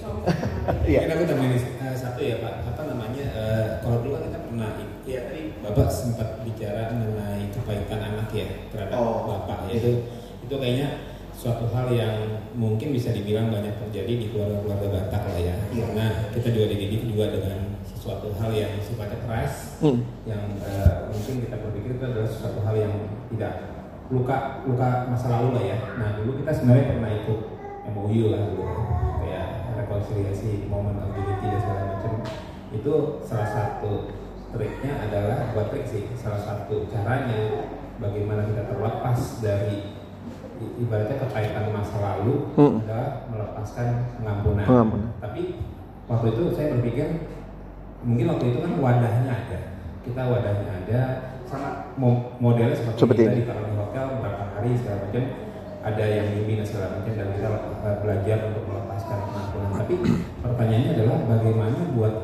Iya. 0.85 0.99
Mungkin 1.05 1.15
aku 1.15 1.23
tambahin 1.25 1.53
eh, 1.57 1.95
satu 1.95 2.19
ya 2.21 2.35
Pak, 2.41 2.53
apa 2.65 2.81
namanya? 2.85 3.25
eh, 3.29 3.67
kalau 3.81 3.97
dulu 4.01 4.17
kan 4.17 4.23
kita 4.29 4.39
pernah, 4.45 4.69
ya 5.05 5.19
tadi 5.25 5.41
Bapak 5.59 5.87
sempat 5.89 6.29
bicara 6.41 6.93
mengenai 6.93 7.45
kebaikan 7.51 7.99
anak 7.99 8.27
ya 8.31 8.47
terhadap 8.69 8.97
Oh. 8.97 9.25
Bapak 9.27 9.69
ya 9.69 9.73
itu 9.77 9.91
itu 10.45 10.55
kayaknya 10.55 10.87
suatu 11.33 11.71
hal 11.71 11.87
yang 11.93 12.15
mungkin 12.51 12.91
bisa 12.91 13.15
dibilang 13.15 13.47
banyak 13.47 13.71
terjadi 13.87 14.13
di 14.17 14.25
keluarga-keluarga 14.27 14.87
Batak 14.91 15.23
lah 15.29 15.39
ya. 15.39 15.55
Iya. 15.71 15.83
Karena 15.87 16.05
kita 16.35 16.47
juga 16.51 16.65
dididik 16.69 17.01
juga 17.07 17.25
dengan 17.31 17.57
sesuatu 17.85 18.27
hal 18.35 18.51
yang 18.51 18.71
sifatnya 18.83 19.19
keras, 19.23 19.53
Hmm. 19.79 20.03
yang 20.25 20.43
eh, 20.59 20.93
mungkin 21.07 21.35
kita 21.43 21.55
berpikir 21.59 21.91
itu 21.95 22.03
adalah 22.03 22.27
sesuatu 22.27 22.59
hal 22.63 22.75
yang 22.75 22.93
tidak 23.31 23.53
luka 24.09 24.65
luka 24.65 25.05
masa 25.07 25.27
lalu 25.29 25.47
lah 25.55 25.63
ya. 25.63 25.77
Nah 25.95 26.09
dulu 26.17 26.41
kita 26.41 26.51
sebenarnya 26.51 26.85
pernah 26.91 27.11
ikut 27.13 27.39
MOU 27.89 28.23
lah 28.33 28.41
dulu 28.49 28.63
kayak 29.21 29.47
rekonsiliasi 29.89 30.69
momen 30.69 31.01
LGBT 31.01 31.41
dan 31.41 31.59
segala 31.59 31.81
macam 31.89 32.13
itu 32.69 32.93
salah 33.25 33.49
satu 33.49 34.13
triknya 34.49 34.93
adalah 35.01 35.49
buat 35.49 35.73
trik 35.73 35.85
sih 35.85 36.05
salah 36.13 36.37
satu 36.37 36.85
caranya 36.85 37.65
bagaimana 37.97 38.45
kita 38.45 38.69
terlepas 38.69 39.17
dari 39.41 39.97
ibaratnya 40.77 41.17
kekaitan 41.17 41.73
masa 41.73 41.97
lalu 41.97 42.53
Hmm. 42.53 42.85
adalah 42.85 43.25
melepaskan 43.25 43.87
pengampunan. 44.15 44.65
Pengampunan. 44.67 45.09
Tapi 45.17 45.41
waktu 46.05 46.25
itu 46.29 46.43
saya 46.51 46.67
berpikir 46.77 47.07
mungkin 48.01 48.25
waktu 48.29 48.45
itu 48.45 48.59
kan 48.61 48.73
wadahnya 48.77 49.25
ada 49.27 49.59
kita 49.99 50.21
wadahnya 50.21 50.69
ada 50.77 50.99
sangat 51.43 51.97
mo- 51.97 52.37
modelnya 52.37 52.77
seperti, 52.77 52.99
Seperti 53.01 53.21
kita 53.23 53.33
ini. 53.33 53.41
di 53.41 53.47
kalau 53.47 53.63
di 53.65 53.73
hotel 53.73 54.05
berapa 54.21 54.43
hari 54.53 54.69
segala 54.77 54.97
macam 55.01 55.23
ada 55.79 56.05
yang 56.05 56.27
dan 56.29 56.67
segala 56.67 56.87
macam 56.93 57.11
dan 57.11 57.27
kita 57.33 57.47
uh, 57.49 57.97
belajar 58.03 58.37
untuk 58.51 58.63
pengampunan 58.67 58.88
tapi 59.79 59.93
pertanyaannya 60.43 60.91
adalah 60.91 61.17
bagaimana 61.23 61.79
buat 61.95 62.15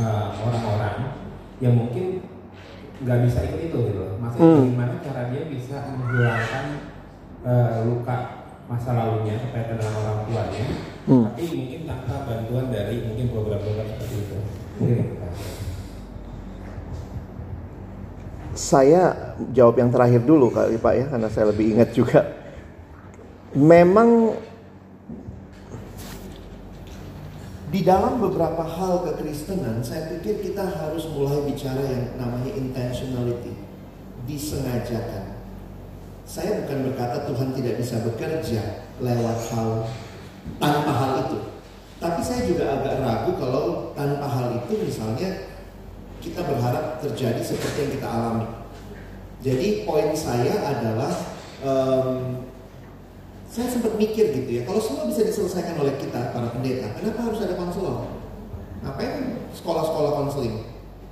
uh, 0.00 0.26
orang-orang 0.40 0.96
yang 1.60 1.76
mungkin 1.76 2.24
nggak 3.04 3.18
bisa 3.28 3.38
ikut 3.44 3.60
itu 3.68 3.78
gitu 3.92 4.00
loh 4.00 4.16
maksudnya 4.16 4.48
Hmm. 4.48 4.58
bagaimana 4.64 4.94
cara 5.04 5.22
dia 5.28 5.42
bisa 5.44 5.76
menghilangkan 5.92 6.64
uh, 7.44 7.84
luka 7.84 8.16
masa 8.64 8.90
lalunya 8.96 9.36
kaitan 9.52 9.76
dengan 9.76 9.94
orang 10.00 10.18
tuanya 10.24 10.64
Hmm. 11.02 11.26
tapi 11.28 11.42
mungkin 11.50 11.80
tanpa 11.84 12.14
bantuan 12.24 12.70
dari 12.70 13.02
mungkin 13.04 13.26
program-program 13.28 13.86
seperti 13.92 14.16
itu 14.22 14.38
mungkin 14.78 14.98
Pak. 15.18 15.32
Saya 18.52 19.34
jawab 19.50 19.80
yang 19.80 19.88
terakhir 19.88 20.20
dulu 20.22 20.52
kali 20.52 20.76
Pak 20.76 20.94
ya 20.94 21.04
karena 21.08 21.28
saya 21.32 21.48
lebih 21.48 21.72
ingat 21.72 21.90
juga. 21.96 22.20
Memang 23.56 24.36
di 27.72 27.80
dalam 27.80 28.20
beberapa 28.20 28.60
hal 28.68 29.00
kekristenan 29.00 29.80
saya 29.80 30.12
pikir 30.12 30.44
kita 30.44 30.60
harus 30.60 31.08
mulai 31.08 31.40
bicara 31.48 31.80
yang 31.80 32.20
namanya 32.20 32.52
intentionality, 32.52 33.56
disengajakan. 34.28 35.40
Saya 36.28 36.62
bukan 36.62 36.92
berkata 36.92 37.24
Tuhan 37.32 37.56
tidak 37.56 37.80
bisa 37.80 37.96
bekerja 38.04 38.84
lewat 39.00 39.38
hal 39.56 39.88
tanpa 40.60 40.92
hal 40.92 41.12
itu. 41.24 41.38
Tapi 41.96 42.20
saya 42.20 42.44
juga 42.44 42.76
agak 42.76 43.00
ragu 43.00 43.40
kalau 43.40 43.96
tanpa 43.96 44.28
hal 44.28 44.46
itu 44.60 44.72
misalnya 44.76 45.48
kita 46.20 46.44
berharap 46.44 47.00
terjadi 47.00 47.40
seperti 47.40 47.88
yang 47.88 47.92
kita 47.96 48.08
alami. 48.08 48.46
Jadi 49.40 49.88
poin 49.88 50.12
saya 50.12 50.60
adalah 50.60 51.12
em, 51.64 52.36
saya 53.52 53.68
sempat 53.68 53.92
mikir 54.00 54.32
gitu 54.32 54.48
ya, 54.48 54.62
kalau 54.64 54.80
semua 54.80 55.04
bisa 55.12 55.28
diselesaikan 55.28 55.76
oleh 55.76 55.92
kita 56.00 56.32
para 56.32 56.48
pendeta, 56.56 56.88
kenapa 56.96 57.20
harus 57.28 57.44
ada 57.44 57.52
konselor? 57.60 58.08
Ngapain 58.80 59.44
sekolah-sekolah 59.60 60.12
konseling? 60.24 60.56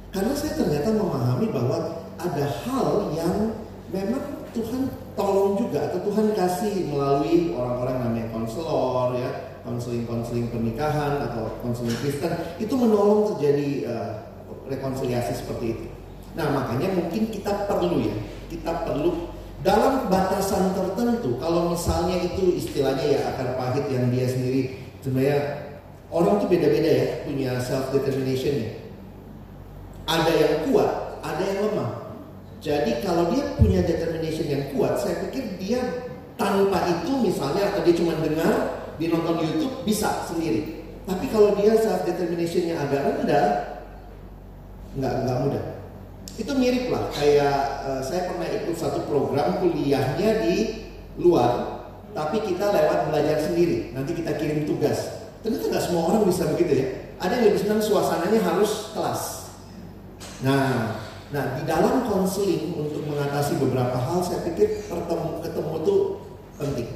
Karena 0.09 0.33
saya 0.33 0.57
ternyata 0.57 0.89
memahami 0.97 1.53
bahwa 1.53 2.01
ada 2.17 2.45
hal 2.65 3.13
yang 3.13 3.55
memang 3.93 4.25
Tuhan 4.57 4.89
tolong 5.15 5.61
juga 5.61 5.93
atau 5.93 6.01
Tuhan 6.11 6.33
kasih 6.35 6.89
melalui 6.89 7.53
orang-orang 7.53 8.09
namanya 8.09 8.27
konselor 8.33 9.21
ya, 9.21 9.31
konseling-konseling 9.63 10.49
pernikahan 10.49 11.21
atau 11.31 11.55
konseling 11.61 11.95
Kristen 12.01 12.33
itu 12.57 12.73
menolong 12.73 13.37
terjadi 13.37 13.69
eh, 13.85 14.13
rekonsiliasi 14.67 15.45
seperti 15.45 15.77
itu. 15.77 15.87
Nah 16.35 16.49
makanya 16.51 16.89
mungkin 16.99 17.31
kita 17.31 17.69
perlu 17.71 18.01
ya, 18.01 18.17
kita 18.51 18.89
perlu 18.89 19.30
dalam 19.61 20.09
batasan 20.09 20.73
tertentu. 20.73 21.37
Kalau 21.37 21.73
misalnya 21.73 22.17
itu 22.25 22.57
istilahnya 22.57 23.05
ya 23.05 23.21
akar 23.35 23.57
pahit 23.61 23.85
yang 23.93 24.09
dia 24.09 24.25
sendiri 24.29 24.81
sebenarnya 25.05 25.39
orang 26.09 26.41
tuh 26.41 26.49
beda-beda 26.49 26.91
ya 26.91 27.07
punya 27.29 27.51
self 27.61 27.93
determination 27.93 28.55
ya. 28.57 28.73
Ada 30.11 30.33
yang 30.33 30.55
kuat, 30.69 31.23
ada 31.23 31.43
yang 31.45 31.59
lemah. 31.71 31.91
Jadi 32.61 33.01
kalau 33.01 33.33
dia 33.33 33.45
punya 33.57 33.81
determination 33.85 34.47
yang 34.49 34.65
kuat, 34.75 35.01
saya 35.01 35.23
pikir 35.29 35.57
dia 35.57 35.81
tanpa 36.37 36.83
itu 36.89 37.13
misalnya 37.21 37.73
atau 37.73 37.81
dia 37.85 37.95
cuma 37.97 38.17
dengar, 38.21 38.81
dia 39.01 39.09
nonton 39.13 39.45
YouTube 39.45 39.87
bisa 39.87 40.29
sendiri. 40.29 40.83
Tapi 41.09 41.25
kalau 41.33 41.57
dia 41.57 41.73
self 41.79 42.05
determinationnya 42.05 42.77
agak 42.81 43.01
rendah, 43.07 43.49
nggak 44.99 45.15
nggak 45.25 45.39
mudah. 45.47 45.65
Itu 46.41 46.57
mirip 46.57 46.89
lah 46.89 47.13
kayak 47.13 47.59
eh, 47.85 48.01
saya 48.01 48.33
pernah 48.33 48.49
ikut 48.49 48.73
satu 48.73 49.05
program 49.05 49.61
kuliahnya 49.61 50.41
di 50.41 50.89
luar, 51.21 51.85
tapi 52.17 52.41
kita 52.41 52.65
lewat 52.65 53.13
belajar 53.13 53.45
sendiri. 53.45 53.93
Nanti 53.93 54.17
kita 54.17 54.41
kirim 54.41 54.65
tugas. 54.65 55.29
Ternyata 55.45 55.69
nggak 55.69 55.85
semua 55.85 56.03
orang 56.09 56.25
bisa 56.25 56.49
begitu 56.57 56.81
ya. 56.81 56.87
Ada 57.21 57.33
yang 57.37 57.45
lebih 57.53 57.61
senang 57.61 57.85
suasananya 57.85 58.41
harus 58.41 58.97
kelas. 58.97 59.53
Nah, 60.41 60.97
nah 61.29 61.45
di 61.61 61.69
dalam 61.69 62.09
konseling 62.09 62.73
untuk 62.73 63.05
mengatasi 63.05 63.61
beberapa 63.61 64.01
hal, 64.01 64.25
saya 64.25 64.41
pikir 64.49 64.89
pertemu 64.89 65.45
ketemu 65.45 65.73
itu 65.85 65.95
penting. 66.57 66.89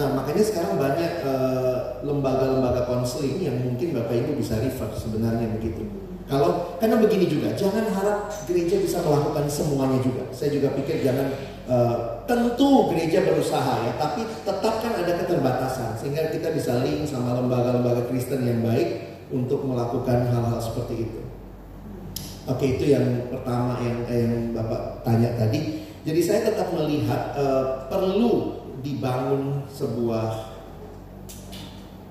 Nah, 0.00 0.16
makanya 0.16 0.44
sekarang 0.44 0.80
banyak 0.80 1.12
eh, 1.20 1.76
lembaga-lembaga 2.08 2.88
konseling 2.88 3.36
yang 3.44 3.60
mungkin 3.60 3.92
Bapak 3.92 4.16
Ibu 4.16 4.40
bisa 4.40 4.56
refer 4.56 4.88
sebenarnya 4.96 5.60
begitu. 5.60 6.05
Kalau 6.26 6.74
karena 6.82 6.98
begini 6.98 7.30
juga, 7.30 7.54
jangan 7.54 7.86
harap 7.86 8.26
gereja 8.50 8.82
bisa 8.82 8.98
melakukan 8.98 9.46
semuanya 9.46 10.02
juga. 10.02 10.26
Saya 10.34 10.58
juga 10.58 10.74
pikir 10.74 11.06
jangan 11.06 11.30
eh, 11.70 11.96
tentu 12.26 12.90
gereja 12.90 13.22
berusaha 13.22 13.86
ya, 13.86 13.92
tapi 13.94 14.26
tetap 14.26 14.74
kan 14.82 14.92
ada 14.98 15.22
keterbatasan 15.22 15.94
sehingga 15.94 16.34
kita 16.34 16.50
bisa 16.50 16.82
link 16.82 17.06
sama 17.06 17.38
lembaga-lembaga 17.38 18.10
Kristen 18.10 18.42
yang 18.42 18.58
baik 18.66 19.22
untuk 19.30 19.62
melakukan 19.62 20.26
hal-hal 20.26 20.58
seperti 20.58 21.06
itu. 21.06 21.20
Oke, 22.50 22.78
itu 22.78 22.90
yang 22.90 23.30
pertama 23.30 23.78
yang 23.78 23.96
eh, 24.10 24.18
yang 24.26 24.34
Bapak 24.50 25.06
tanya 25.06 25.30
tadi. 25.38 25.86
Jadi 26.02 26.20
saya 26.26 26.50
tetap 26.50 26.74
melihat 26.74 27.38
eh, 27.38 27.86
perlu 27.86 28.66
dibangun 28.82 29.62
sebuah 29.70 30.58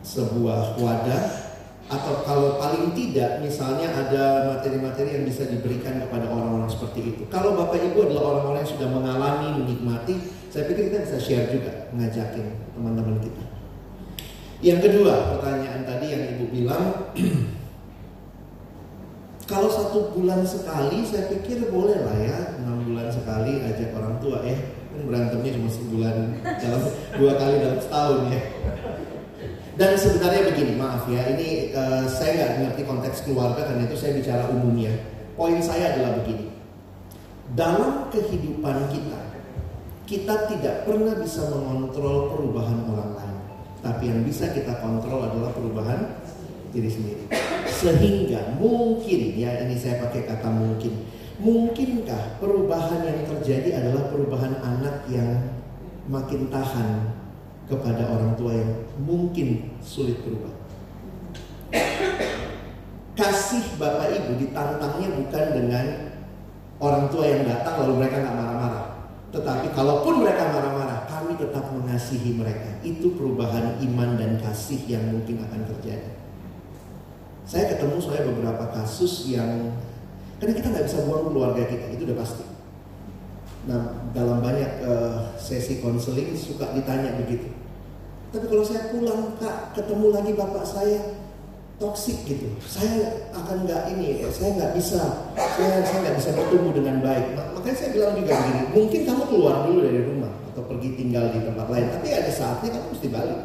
sebuah 0.08 0.80
wadah 0.80 1.45
atau 1.86 2.26
kalau 2.26 2.58
paling 2.58 2.98
tidak 2.98 3.46
misalnya 3.46 3.94
ada 3.94 4.58
materi-materi 4.58 5.22
yang 5.22 5.26
bisa 5.30 5.46
diberikan 5.46 6.02
kepada 6.02 6.26
orang-orang 6.34 6.66
seperti 6.66 7.14
itu. 7.14 7.24
Kalau 7.30 7.54
Bapak 7.54 7.78
Ibu 7.78 8.10
adalah 8.10 8.38
orang-orang 8.38 8.66
yang 8.66 8.74
sudah 8.74 8.90
mengalami, 8.90 9.48
menikmati, 9.62 10.18
saya 10.50 10.66
pikir 10.66 10.90
kita 10.90 11.06
bisa 11.06 11.18
share 11.22 11.48
juga, 11.54 11.94
ngajakin 11.94 12.74
teman-teman 12.74 13.22
kita. 13.22 13.44
Yang 14.66 14.80
kedua, 14.90 15.38
pertanyaan 15.38 15.86
tadi 15.86 16.06
yang 16.10 16.24
Ibu 16.34 16.46
bilang, 16.50 16.86
kalau 19.52 19.70
satu 19.70 20.10
bulan 20.18 20.42
sekali, 20.42 21.06
saya 21.06 21.30
pikir 21.30 21.70
boleh 21.70 22.02
lah 22.02 22.18
ya, 22.18 22.38
enam 22.66 22.82
bulan 22.82 23.14
sekali 23.14 23.62
ajak 23.62 23.94
orang 23.94 24.18
tua 24.18 24.42
ya. 24.42 24.58
Kan 24.90 25.06
berantemnya 25.06 25.54
cuma 25.60 25.70
sebulan 25.70 26.16
dalam 26.42 26.82
dua 27.20 27.34
kali 27.38 27.56
dalam 27.62 27.78
setahun 27.78 28.22
ya. 28.34 28.42
Dan 29.76 29.92
sebenarnya 30.00 30.56
begini, 30.56 30.80
maaf 30.80 31.04
ya, 31.12 31.36
ini 31.36 31.76
eh, 31.76 32.06
saya 32.08 32.32
nggak 32.32 32.52
mengerti 32.64 32.82
konteks 32.88 33.18
keluarga 33.28 33.68
karena 33.68 33.84
itu 33.84 33.96
saya 34.00 34.16
bicara 34.16 34.48
umumnya. 34.48 34.96
Poin 35.36 35.60
saya 35.60 35.92
adalah 35.92 36.24
begini, 36.24 36.48
dalam 37.60 38.08
kehidupan 38.08 38.88
kita, 38.88 39.20
kita 40.08 40.36
tidak 40.48 40.88
pernah 40.88 41.12
bisa 41.20 41.44
mengontrol 41.52 42.32
perubahan 42.32 42.88
orang 42.88 43.12
lain. 43.20 43.38
Tapi 43.84 44.04
yang 44.08 44.24
bisa 44.24 44.48
kita 44.56 44.80
kontrol 44.80 45.28
adalah 45.28 45.52
perubahan 45.52 46.24
diri 46.72 46.88
sendiri. 46.88 47.24
Sehingga 47.68 48.56
mungkin, 48.56 49.36
ya 49.36 49.60
ini 49.60 49.76
saya 49.76 50.00
pakai 50.08 50.24
kata 50.24 50.56
mungkin. 50.56 51.04
Mungkinkah 51.36 52.40
perubahan 52.40 53.04
yang 53.04 53.28
terjadi 53.28 53.84
adalah 53.84 54.08
perubahan 54.08 54.56
anak 54.64 55.04
yang 55.12 55.52
makin 56.08 56.48
tahan 56.48 57.15
kepada 57.66 58.06
orang 58.10 58.38
tua 58.38 58.52
yang 58.54 58.72
mungkin 59.02 59.74
sulit 59.82 60.22
berubah? 60.22 60.54
Kasih 63.16 63.64
Bapak 63.80 64.12
Ibu 64.12 64.32
ditantangnya 64.44 65.10
bukan 65.16 65.46
dengan 65.56 65.86
orang 66.84 67.08
tua 67.08 67.24
yang 67.24 67.48
datang 67.48 67.88
lalu 67.88 68.04
mereka 68.04 68.22
nggak 68.22 68.36
marah-marah. 68.36 68.86
Tetapi 69.32 69.68
kalaupun 69.72 70.24
mereka 70.24 70.52
marah-marah, 70.52 71.08
kami 71.08 71.36
tetap 71.40 71.72
mengasihi 71.72 72.36
mereka. 72.36 72.76
Itu 72.84 73.16
perubahan 73.16 73.80
iman 73.84 74.20
dan 74.20 74.40
kasih 74.40 74.80
yang 74.88 75.12
mungkin 75.12 75.44
akan 75.44 75.62
terjadi. 75.76 76.12
Saya 77.48 77.72
ketemu 77.72 77.98
saya 78.04 78.26
beberapa 78.28 78.68
kasus 78.74 79.32
yang 79.32 79.72
karena 80.40 80.52
kita 80.60 80.68
nggak 80.68 80.86
bisa 80.92 81.00
buang 81.08 81.32
keluarga 81.32 81.64
kita, 81.64 81.86
itu 81.96 82.04
udah 82.04 82.18
pasti. 82.20 82.44
Nah, 83.66 84.12
dalam 84.12 84.44
banyak 84.44 84.72
uh, 84.84 85.34
sesi 85.40 85.80
konseling 85.80 86.36
suka 86.36 86.76
ditanya 86.76 87.16
begitu. 87.16 87.55
Tapi 88.36 88.52
kalau 88.52 88.68
saya 88.68 88.92
pulang, 88.92 89.32
Kak, 89.40 89.72
ketemu 89.80 90.12
lagi 90.12 90.36
bapak 90.36 90.68
saya, 90.68 91.00
toksik 91.80 92.28
gitu. 92.28 92.52
Saya 92.68 93.32
akan 93.32 93.64
nggak 93.64 93.96
ini, 93.96 94.28
saya 94.28 94.60
nggak 94.60 94.76
bisa, 94.76 95.32
saya 95.40 95.80
saya 95.88 96.00
nggak 96.04 96.18
bisa 96.20 96.30
bertumbuh 96.36 96.76
dengan 96.76 97.00
baik. 97.00 97.32
Makanya 97.56 97.78
saya 97.80 97.90
bilang 97.96 98.20
juga 98.20 98.36
gini, 98.44 98.62
mungkin 98.76 99.02
kamu 99.08 99.24
keluar 99.32 99.56
dulu 99.64 99.80
dari 99.88 100.04
rumah 100.04 100.32
atau 100.52 100.68
pergi 100.68 100.90
tinggal 101.00 101.32
di 101.32 101.48
tempat 101.48 101.68
lain, 101.72 101.88
tapi 101.96 102.08
ada 102.12 102.28
saatnya 102.28 102.76
kamu 102.76 102.88
mesti 102.92 103.08
balik. 103.08 103.42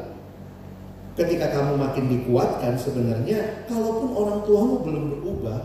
Ketika 1.14 1.46
kamu 1.54 1.72
makin 1.78 2.04
dikuatkan 2.10 2.74
sebenarnya, 2.74 3.38
kalaupun 3.70 4.10
orang 4.10 4.42
tuamu 4.42 4.74
belum 4.82 5.04
berubah, 5.14 5.58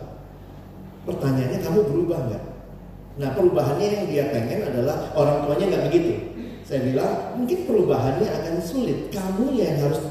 pertanyaannya 1.10 1.60
kamu 1.66 1.80
berubah 1.82 2.20
nggak? 2.30 2.44
Nah 3.16 3.30
perubahannya 3.34 3.88
yang 3.90 4.06
dia 4.06 4.24
pengen 4.30 4.70
adalah 4.70 5.10
orang 5.18 5.50
tuanya 5.50 5.66
nggak 5.74 5.84
begitu. 5.90 6.14
Saya 6.66 6.82
bilang 6.82 7.38
mungkin 7.38 7.70
perubahannya 7.70 8.26
akan 8.26 8.56
sulit. 8.58 9.14
Kamu 9.14 9.54
yang 9.54 9.78
harus 9.86 10.02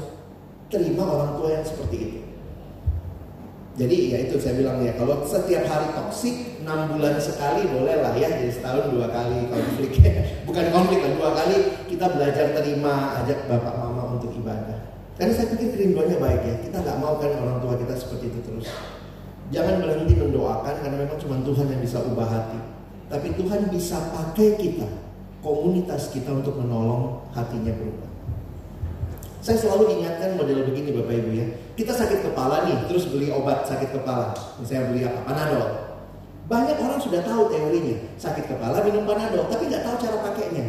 terima 0.71 1.03
orang 1.03 1.35
tua 1.35 1.49
yang 1.51 1.65
seperti 1.67 1.97
itu. 1.99 2.19
Jadi 3.75 3.97
ya 4.15 4.17
itu 4.23 4.39
saya 4.39 4.55
bilang 4.55 4.79
ya 4.79 4.95
kalau 4.95 5.19
setiap 5.27 5.67
hari 5.67 5.91
toksik 5.91 6.63
enam 6.63 6.95
bulan 6.95 7.19
sekali 7.19 7.67
boleh 7.67 7.99
lah 7.99 8.15
ya 8.15 8.31
jadi 8.31 8.47
setahun 8.47 8.87
dua 8.87 9.11
kali 9.11 9.51
konflik. 9.51 9.99
Bukan 10.47 10.65
konflik 10.71 11.03
lah 11.03 11.11
dua 11.19 11.29
kali 11.35 11.55
kita 11.91 12.07
belajar 12.07 12.55
terima 12.55 13.19
ajak 13.19 13.51
bapak 13.51 13.75
mama 13.75 14.15
untuk 14.15 14.31
ibadah. 14.31 14.79
Karena 15.19 15.35
saya 15.35 15.51
pikir 15.51 15.75
kerinduannya 15.75 16.23
baik 16.23 16.41
ya 16.47 16.55
kita 16.71 16.77
nggak 16.87 16.97
mau 17.03 17.19
kan 17.19 17.35
orang 17.35 17.59
tua 17.59 17.75
kita 17.75 17.99
seperti 17.99 18.31
itu 18.31 18.39
terus. 18.47 18.71
Jangan 19.51 19.83
berhenti 19.83 20.15
mendoakan 20.23 20.75
karena 20.79 20.97
memang 21.03 21.19
cuma 21.19 21.35
Tuhan 21.43 21.67
yang 21.67 21.81
bisa 21.83 21.99
ubah 21.99 22.29
hati. 22.31 22.59
Tapi 23.11 23.27
Tuhan 23.35 23.67
bisa 23.75 23.99
pakai 24.15 24.55
kita 24.55 24.87
komunitas 25.45 26.09
kita 26.09 26.33
untuk 26.33 26.57
menolong 26.57 27.21
hatinya 27.37 27.69
berubah 27.77 28.15
saya 29.45 29.61
selalu 29.61 30.01
ingatkan 30.01 30.41
model 30.41 30.65
begini 30.65 30.89
Bapak 30.89 31.21
Ibu 31.21 31.29
ya. 31.37 31.45
Kita 31.77 31.93
sakit 31.93 32.25
kepala 32.25 32.65
nih, 32.65 32.89
terus 32.89 33.05
beli 33.13 33.29
obat 33.29 33.61
sakit 33.69 33.93
kepala. 33.93 34.33
Misalnya 34.57 34.89
beli 34.89 35.01
apa? 35.05 35.21
Panadol. 35.21 35.69
Banyak 36.49 36.81
orang 36.81 36.97
sudah 36.97 37.21
tahu 37.21 37.53
teorinya. 37.53 37.93
Sakit 38.17 38.49
kepala 38.49 38.81
minum 38.81 39.05
panadol, 39.05 39.45
tapi 39.45 39.69
nggak 39.69 39.85
tahu 39.85 40.01
cara 40.01 40.17
pakainya. 40.25 40.65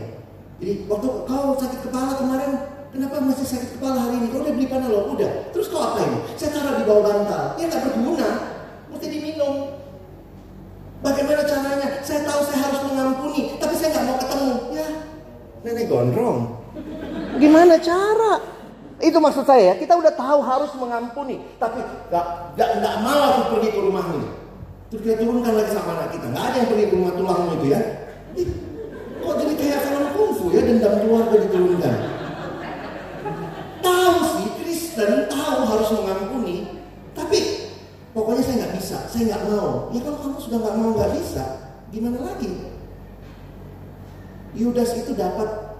Jadi 0.60 0.84
waktu 0.92 1.08
kau 1.24 1.56
sakit 1.56 1.88
kepala 1.88 2.20
kemarin, 2.20 2.52
kenapa 2.92 3.16
masih 3.24 3.48
sakit 3.48 3.80
kepala 3.80 3.96
hari 3.96 4.20
ini? 4.20 4.28
Kau 4.28 4.44
udah 4.44 4.52
beli 4.52 4.68
panadol? 4.68 5.02
Udah. 5.16 5.30
Terus 5.56 5.72
kau 5.72 5.80
apain? 5.80 6.12
Saya 6.36 6.52
taruh 6.52 6.76
di 6.76 6.84
bawah 6.84 7.00
bantal. 7.00 7.44
Ya 7.56 7.72
nggak 7.72 7.80
berguna. 7.80 8.28
Mesti 8.92 9.06
diminum. 9.08 9.54
Bagaimana 11.04 11.42
caranya? 11.44 11.88
Saya 12.00 12.24
tahu 12.24 12.40
saya 12.48 12.60
harus 12.70 12.80
mengampuni, 12.88 13.56
tapi 13.60 13.74
saya 13.76 13.88
nggak 13.92 14.04
mau 14.08 14.16
ketemu. 14.20 14.52
Ya, 14.72 14.88
nenek 15.66 15.84
gondrong. 15.92 16.38
Gimana 17.36 17.76
cara? 17.76 18.32
Itu 18.96 19.20
maksud 19.20 19.44
saya 19.44 19.72
ya, 19.72 19.74
kita 19.76 19.92
udah 19.92 20.08
tahu 20.16 20.40
harus 20.40 20.72
mengampuni, 20.80 21.44
tapi 21.60 21.84
gak, 22.08 22.56
gak, 22.56 22.80
gak 22.80 22.96
mau 23.04 23.28
aku 23.28 23.60
pergi 23.60 23.76
ke 23.76 23.80
rumahmu. 23.84 24.20
Terus 24.88 25.00
kita 25.04 25.14
turunkan 25.20 25.52
lagi 25.52 25.70
sama 25.76 26.00
anak 26.00 26.16
kita, 26.16 26.26
gak 26.32 26.44
ada 26.48 26.56
yang 26.64 26.68
pergi 26.72 26.86
ke 26.88 26.94
rumah 26.96 27.12
tulangmu 27.12 27.52
itu 27.60 27.66
ya. 27.76 27.80
Kok 29.20 29.34
jadi 29.36 29.52
kayak 29.52 29.80
film 29.84 30.06
kungfu 30.16 30.44
ya, 30.48 30.60
dendam 30.64 30.94
keluarga 31.04 31.36
diturunkan. 31.44 31.94
Tahu 33.84 34.16
sih, 34.32 34.48
Kristen 34.64 35.12
tahu 35.28 35.58
harus 35.68 35.88
mengampuni, 35.92 36.56
pokoknya 38.16 38.42
saya 38.42 38.56
nggak 38.64 38.74
bisa, 38.80 38.98
saya 39.12 39.22
nggak 39.28 39.44
mau. 39.52 39.92
Ya 39.92 40.00
kalau 40.00 40.18
kamu 40.24 40.38
sudah 40.40 40.58
nggak 40.64 40.76
mau 40.80 40.90
nggak 40.96 41.12
bisa, 41.20 41.44
gimana 41.92 42.18
lagi? 42.24 42.48
Yudas 44.56 44.96
itu 44.96 45.12
dapat 45.12 45.76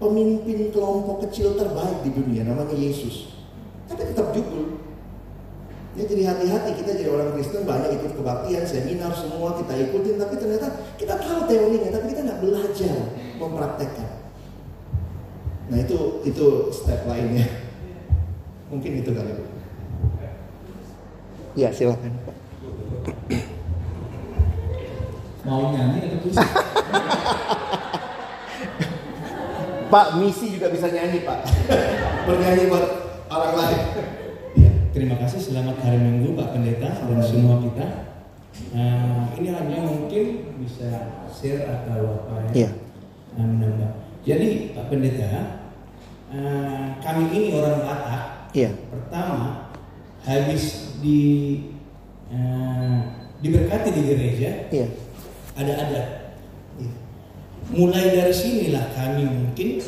pemimpin 0.00 0.72
kelompok 0.72 1.28
kecil 1.28 1.52
terbaik 1.60 2.00
di 2.08 2.10
dunia 2.16 2.48
namanya 2.48 2.72
Yesus. 2.72 3.36
Tapi 3.84 4.16
tetap 4.16 4.32
jubul. 4.32 4.80
Ya 5.96 6.04
jadi 6.04 6.28
hati-hati 6.28 6.76
kita 6.76 6.92
jadi 6.96 7.08
orang 7.08 7.32
Kristen 7.36 7.64
banyak 7.64 8.00
ikut 8.00 8.16
kebaktian, 8.16 8.64
seminar 8.68 9.12
semua 9.16 9.56
kita 9.60 9.72
ikutin, 9.76 10.16
tapi 10.20 10.34
ternyata 10.40 10.68
kita 10.96 11.20
tahu 11.20 11.48
teorinya, 11.48 11.88
tapi 11.92 12.12
kita 12.12 12.20
nggak 12.24 12.40
belajar 12.44 12.96
mempraktekkan. 13.36 14.08
Nah 15.72 15.78
itu 15.80 16.20
itu 16.28 16.46
step 16.72 17.04
lainnya. 17.08 17.48
Mungkin 18.68 19.04
itu 19.04 19.10
kali. 19.12 19.55
Ya 21.56 21.72
silakan. 21.72 22.12
Mau 25.48 25.72
nyanyi 25.72 26.20
atau? 26.20 26.28
Pak, 29.92 30.20
misi 30.20 30.52
juga 30.52 30.68
bisa 30.68 30.92
nyanyi 30.92 31.24
Pak. 31.24 31.48
Bernyanyi 32.28 32.68
buat 32.68 32.84
orang 33.32 33.54
lain. 33.56 33.80
Ya, 34.52 34.68
terima 34.92 35.16
kasih. 35.16 35.40
Selamat 35.40 35.80
hari 35.80 35.96
Minggu 35.96 36.36
Pak 36.36 36.52
Pendeta 36.52 36.92
dan 36.92 37.24
semua 37.24 37.64
kita. 37.64 38.04
Uh, 38.76 39.32
ini 39.40 39.48
hanya 39.48 39.80
mungkin 39.80 40.52
bisa 40.60 41.08
share 41.32 41.64
atau 41.64 42.20
apa 42.28 42.52
ya. 42.52 42.52
Iya. 42.52 42.70
Nah, 43.40 43.48
menambah. 43.48 43.90
Jadi 44.28 44.76
Pak 44.76 44.92
Pendeta, 44.92 45.32
uh, 46.36 47.00
kami 47.00 47.32
ini 47.32 47.56
orang 47.56 47.80
Batak. 47.80 48.52
Iya. 48.52 48.76
Pertama, 48.92 49.72
habis 50.26 50.85
di 51.06 51.22
uh, 52.34 52.98
diberkati 53.38 53.94
di 53.94 54.02
gereja, 54.02 54.50
Iya. 54.74 54.86
ada 55.54 55.72
adat. 55.86 56.08
Mulai 57.70 58.14
dari 58.14 58.34
sinilah 58.34 58.94
kami 58.94 59.26
mungkin 59.26 59.82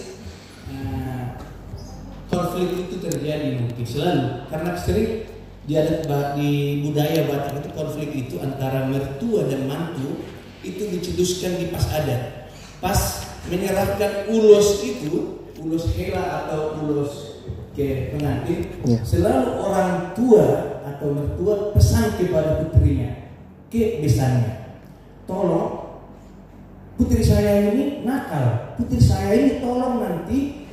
uh, 0.70 1.26
konflik 2.30 2.86
itu 2.86 3.02
terjadi 3.02 3.58
mungkin 3.58 3.86
selalu. 3.86 4.46
Karena 4.50 4.70
sering 4.78 5.26
di 5.66 5.74
adat 5.74 6.06
di 6.38 6.82
budaya 6.86 7.26
Batak 7.26 7.66
itu 7.66 7.70
konflik 7.74 8.10
itu 8.14 8.34
antara 8.38 8.86
mertua 8.86 9.46
dan 9.50 9.66
mantu 9.66 10.22
itu 10.62 10.90
dicetuskan 10.90 11.58
di 11.58 11.66
pas 11.70 11.86
adat. 11.94 12.50
Pas 12.78 12.98
menyerahkan 13.50 14.30
ulos 14.30 14.82
itu 14.86 15.42
ulos 15.58 15.90
hela 15.98 16.46
atau 16.46 16.78
ulos 16.86 17.42
ke 17.78 18.10
pengantin 18.10 18.74
yeah. 18.82 19.02
selalu 19.06 19.54
orang 19.62 20.10
tua 20.18 20.77
atau 20.98 21.14
mertua 21.14 21.70
pesan 21.78 22.18
kepada 22.18 22.66
putrinya 22.66 23.30
ke 23.70 24.02
besannya 24.02 24.82
tolong 25.30 25.88
putri 26.98 27.22
saya 27.22 27.70
ini 27.70 28.02
nakal, 28.02 28.74
putri 28.74 28.98
saya 28.98 29.30
ini 29.38 29.62
tolong 29.62 30.02
nanti 30.02 30.66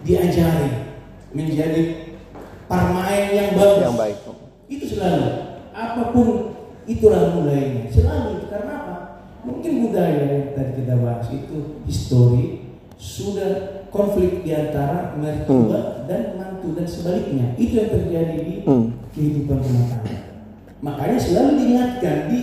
diajari 0.00 0.96
menjadi 1.36 2.16
permain 2.64 3.28
yang 3.36 3.50
bagus. 3.52 3.84
Yang 3.84 3.98
baik. 4.00 4.16
Itu 4.72 4.84
selalu. 4.96 5.28
Apa 5.76 6.02
pun 6.16 6.28
itulah 6.88 7.36
mulainya. 7.36 7.92
Selalu. 7.92 8.48
Karena 8.48 8.72
apa? 8.80 8.96
Mungkin 9.44 9.72
budaya 9.84 10.22
yang 10.24 10.56
tadi 10.56 10.72
kita 10.80 10.94
bahas 10.96 11.28
itu 11.28 11.84
histori 11.84 12.72
sudah 12.96 13.84
konflik 13.92 14.42
di 14.42 14.52
antara 14.56 15.12
mertua 15.14 15.80
hmm. 15.80 16.10
dan 16.10 16.22
mantu 16.68 16.76
dan 16.76 16.86
sebaliknya. 16.88 17.46
Itu 17.56 17.72
yang 17.80 17.90
terjadi 17.90 18.36
di 18.44 18.54
hmm. 18.68 18.86
kehidupan 19.16 19.58
rumah 19.64 19.86
tangga. 19.96 20.18
Makanya 20.84 21.18
selalu 21.18 21.50
diingatkan 21.56 22.16
di 22.28 22.40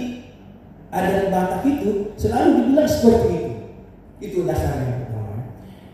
adat 0.90 1.30
Batak 1.30 1.62
itu 1.70 1.92
selalu 2.18 2.50
dibilang 2.58 2.90
seperti 2.90 3.30
itu. 3.30 3.54
Itu 4.26 4.38
dasarnya 4.50 4.86
yang 4.90 5.00
pertama. 5.06 5.38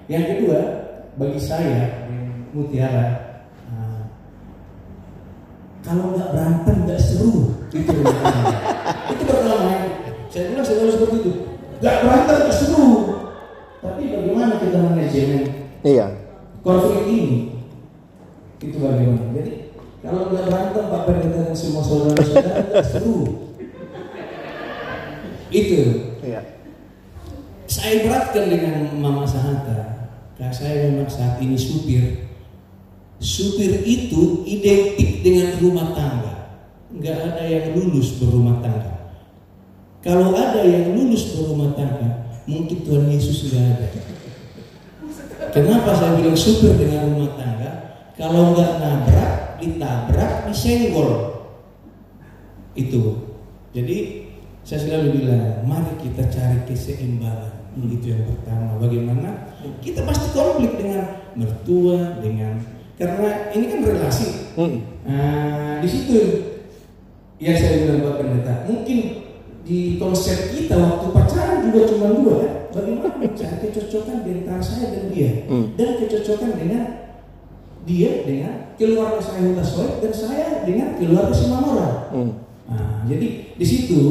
Yang 0.07 0.25
kedua, 0.35 0.59
bagi 1.19 1.39
saya 1.41 2.07
Mutiara, 2.51 3.07
uh, 3.71 4.03
kalau 5.83 6.11
nggak 6.15 6.31
berantem 6.35 6.77
nggak 6.83 6.99
seru 6.99 7.55
itu 7.71 7.95
itu 9.11 9.23
pertama. 9.23 9.75
Saya 10.31 10.43
bilang 10.51 10.63
selalu 10.67 10.91
seperti 10.95 11.15
itu. 11.23 11.31
Gak 11.79 11.95
berantem 12.03 12.51
seru. 12.51 12.87
Tapi 13.81 14.01
bagaimana 14.13 14.61
kita 14.61 14.77
manajemen 14.79 15.43
Iya. 15.81 16.07
konflik 16.61 17.09
ini? 17.09 17.60
Itu 18.61 18.77
bagaimana? 18.77 19.33
Jadi 19.33 19.73
kalau 20.05 20.29
nggak 20.29 20.45
berantem 20.49 20.83
Pak 20.85 21.01
Pendeta 21.09 21.39
dan 21.49 21.57
semua 21.57 21.81
saudara-saudara 21.81 22.81
seru. 22.85 23.17
Itu. 25.49 25.81
Iya. 26.21 26.41
Saya 27.65 28.05
beratkan 28.05 28.45
dengan 28.47 28.75
Mama 29.01 29.25
Sahata. 29.25 30.09
Karena 30.37 30.53
saya 30.53 30.89
memang 30.89 31.09
saat 31.09 31.37
ini 31.41 31.57
supir. 31.57 32.29
Supir 33.21 33.85
itu 33.85 34.41
identik 34.45 35.21
dengan 35.21 35.57
rumah 35.61 35.93
tangga. 35.93 36.33
Nggak 36.89 37.17
ada 37.33 37.43
yang 37.45 37.65
lulus 37.77 38.17
berumah 38.17 38.57
tangga. 38.61 39.21
Kalau 40.01 40.33
ada 40.33 40.65
yang 40.65 40.97
lulus 40.97 41.37
berumah 41.37 41.77
tangga, 41.77 42.25
mungkin 42.49 42.77
Tuhan 42.81 43.05
Yesus 43.05 43.53
nggak 43.53 43.65
ada. 43.69 43.87
Kenapa 45.53 45.93
saya 45.93 46.17
bilang 46.17 46.33
supir 46.33 46.73
dengan 46.73 47.13
rumah 47.13 47.37
tangga? 47.37 47.70
Kalau 48.21 48.53
nggak 48.53 48.71
nabrak, 48.77 49.33
ditabrak, 49.57 50.31
disenggol. 50.45 51.41
Itu. 52.77 53.33
Jadi 53.73 54.29
saya 54.61 54.85
selalu 54.85 55.25
bilang, 55.25 55.65
mari 55.65 55.97
kita 56.05 56.29
cari 56.29 56.61
keseimbangan. 56.69 57.73
Itu 57.81 58.13
yang 58.13 58.29
pertama. 58.29 58.77
Bagaimana 58.77 59.29
kita 59.81 60.05
pasti 60.05 60.37
konflik 60.37 60.77
dengan 60.77 61.33
mertua, 61.33 62.21
dengan 62.21 62.61
karena 63.01 63.49
ini 63.57 63.65
kan 63.73 63.79
relasi. 63.89 64.53
Mm. 64.53 64.77
Nah, 65.09 65.81
di 65.81 65.89
situ 65.89 66.17
yang 67.41 67.57
saya 67.57 67.89
bilang 67.89 68.05
Pak 68.05 68.15
Pendeta, 68.21 68.53
mungkin 68.69 68.99
di 69.65 69.97
konsep 69.97 70.53
kita 70.53 70.77
waktu 70.77 71.09
pacaran 71.09 71.65
juga 71.65 71.89
cuma 71.89 72.07
dua 72.13 72.33
kan? 72.37 72.53
Bagaimana 72.69 73.17
mencari 73.17 73.57
kecocokan 73.65 74.17
di 74.21 74.29
antara 74.45 74.61
saya 74.61 74.85
dan 74.93 75.05
dia 75.09 75.43
Hmm. 75.49 75.73
dan 75.75 75.89
kecocokan 75.99 76.51
dengan 76.55 76.83
dia 77.85 78.21
dengan 78.25 78.77
keluarga 78.77 79.19
saya 79.21 79.41
Huta 79.51 79.65
Soek 79.65 79.91
dan 80.01 80.13
saya 80.13 80.45
dengan 80.65 80.97
keluarga 80.97 81.33
Simamora. 81.33 81.89
Mm. 82.13 82.31
Nah, 82.71 83.03
jadi 83.09 83.27
di 83.57 83.65
situ 83.65 84.01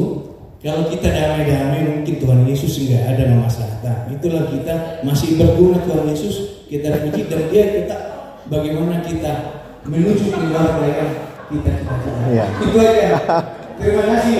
kalau 0.61 0.85
kita 0.93 1.09
damai-damai 1.09 1.89
mungkin 1.89 2.21
Tuhan 2.21 2.45
Yesus 2.45 2.77
nggak 2.85 3.03
ada 3.17 3.23
memaslahatan. 3.33 3.97
Itulah 4.13 4.43
kita 4.53 4.75
masih 5.01 5.39
berguna 5.39 5.81
Tuhan 5.81 6.05
Yesus 6.05 6.35
kita 6.69 7.01
puji 7.01 7.27
dan 7.27 7.41
dia 7.49 7.65
kita 7.81 7.97
bagaimana 8.47 9.01
kita 9.03 9.33
menuju 9.87 10.29
keluarga 10.29 10.85
yang 10.85 11.11
kita 11.49 11.69
cita-citakan. 11.81 12.13
Iya. 12.31 12.45
Itu 12.61 12.77
aja. 12.79 13.09
Terima 13.81 14.03
kasih. 14.13 14.37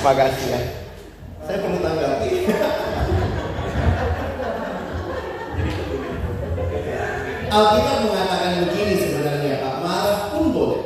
Makasih 0.00 0.46
ya. 0.48 0.60
Saya 1.44 1.56
perlu 1.58 1.78
tanggapi. 1.82 2.30
Alkitab 7.50 8.06
mengatakan 8.06 8.62
begini 8.62 8.94
sebenarnya 8.94 9.58
Pak, 9.58 9.74
marah 9.82 10.18
pun 10.30 10.54
boleh. 10.54 10.82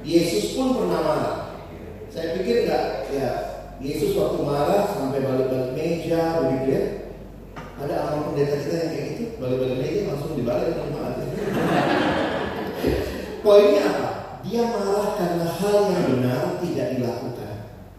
Yesus 0.00 0.56
pun 0.56 0.80
pernah 0.80 1.00
marah. 1.04 1.36
Saya 2.08 2.40
pikir 2.40 2.64
enggak, 2.64 3.12
ya 3.12 3.28
Yesus 3.84 4.16
waktu 4.16 4.40
marah 4.40 4.88
sampai 4.88 5.20
balik-balik 5.20 5.76
meja 5.76 6.40
begitu 6.40 6.68
ya. 6.72 6.84
Ada 7.84 7.94
amal 8.00 8.32
pendeta 8.32 8.64
kita 8.64 8.76
yang 8.80 8.90
kayak 8.96 9.06
gitu, 9.12 9.24
balik-balik 9.36 9.76
meja 9.76 10.00
langsung 10.08 10.32
dibalik 10.32 10.72
jemaat. 10.72 11.14
Poinnya 13.44 13.84
apa? 13.84 14.08
Dia 14.40 14.62
marah 14.64 15.08
karena 15.20 15.46
hal 15.52 15.76
yang 15.92 16.04
benar 16.16 16.64
tidak 16.64 16.86
dilakukan. 16.96 17.56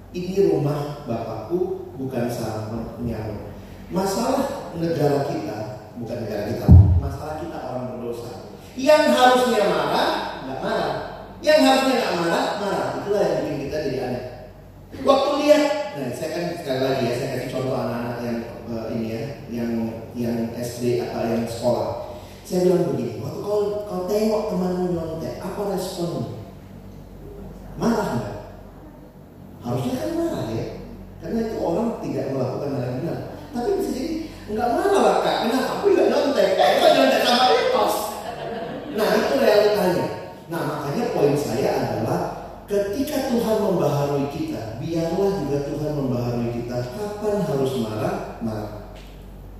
Ini 0.09 0.33
rumah 0.49 1.05
Bapakku 1.05 1.93
bukan 2.01 2.25
sarangnya. 2.33 3.45
Masalah 3.93 4.73
negara 4.73 5.29
kita 5.29 5.64
bukan 5.99 6.17
negara 6.27 6.43
kita, 6.51 6.67
masalah 6.99 7.35
kita 7.39 7.57
orang 7.59 7.85
berdosa. 7.95 8.51
Yang 8.75 9.03
harusnya 9.15 9.61
marah 9.71 10.11
nggak 10.43 10.59
marah, 10.59 10.93
yang 11.39 11.59
harusnya 11.63 11.95
nggak 11.95 12.15
marah 12.19 12.45
marah. 12.59 12.87
Itulah 12.99 13.21
yang 13.23 13.39
bikin 13.47 13.59
kita 13.67 13.77
jadi 13.87 13.99
aneh. 14.03 14.23
Waktu 15.03 15.29
lihat, 15.43 15.63
nah 15.99 16.07
saya 16.15 16.29
kan 16.31 16.43
sekali 16.55 16.79
lagi 16.79 17.03
ya 17.03 17.13
saya 17.19 17.29
kasih 17.35 17.49
contoh 17.51 17.75
anak-anak 17.75 18.17
yang 18.23 18.37
eh, 18.47 18.85
ini 18.95 19.07
ya, 19.07 19.23
yang 19.51 19.71
yang 20.15 20.37
SD 20.55 21.03
atau 21.03 21.23
yang 21.23 21.43
sekolah. 21.47 21.87
Saya 22.45 22.69
bilang 22.69 22.93
begini, 22.93 23.19
waktu 23.19 23.39
kau 23.41 23.59
kau 23.89 24.01
tengok 24.05 24.53
temanmu 24.53 24.85
nyontek, 24.93 25.41
apa 25.41 25.61
responmu? 25.73 26.45
Marah 27.75 28.07
nggak? 28.15 28.37
Harusnya 29.65 29.93
kan 29.97 30.11
marah 30.15 30.43
ya, 30.53 30.65
karena 31.19 31.39
itu 31.49 31.55
orang 31.57 31.89
tidak 32.05 32.25
melakukan 32.31 32.69
hal 32.77 32.83
yang 32.85 32.97
benar. 33.01 33.19
Tapi 33.55 33.69
bisa 33.81 33.89
jadi 33.95 34.14
nggak 34.45 34.67
marah 34.77 35.01
lah 35.01 35.15
kak, 35.25 35.35
kenapa? 35.45 35.69
Aku 35.81 35.85
nggak 35.89 36.07
nyontek, 36.13 36.49
aku 36.53 36.85
nyontek 36.93 37.21
sama 37.25 37.45
etos. 37.49 37.95
Nah 38.93 39.07
itu 39.17 39.33
realitanya. 39.41 40.05
Nah 40.45 40.61
makanya 40.61 41.03
poin 41.17 41.33
saya 41.33 41.69
adalah 41.81 42.21
ketika 42.69 43.33
Tuhan 43.33 43.57
membaharui 43.57 44.29
kita, 44.29 44.77
biarlah 44.77 45.31
juga 45.41 45.57
Tuhan 45.65 45.91
membaharui 45.97 46.49
kita. 46.61 46.75
Kapan 46.93 47.41
harus 47.41 47.73
marah? 47.81 48.15
Marah. 48.45 48.71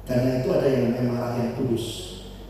Karena 0.06 0.46
itu 0.46 0.48
ada 0.54 0.68
yang 0.70 0.82
namanya 0.94 1.04
marah 1.10 1.32
yang 1.34 1.52
kudus. 1.58 1.86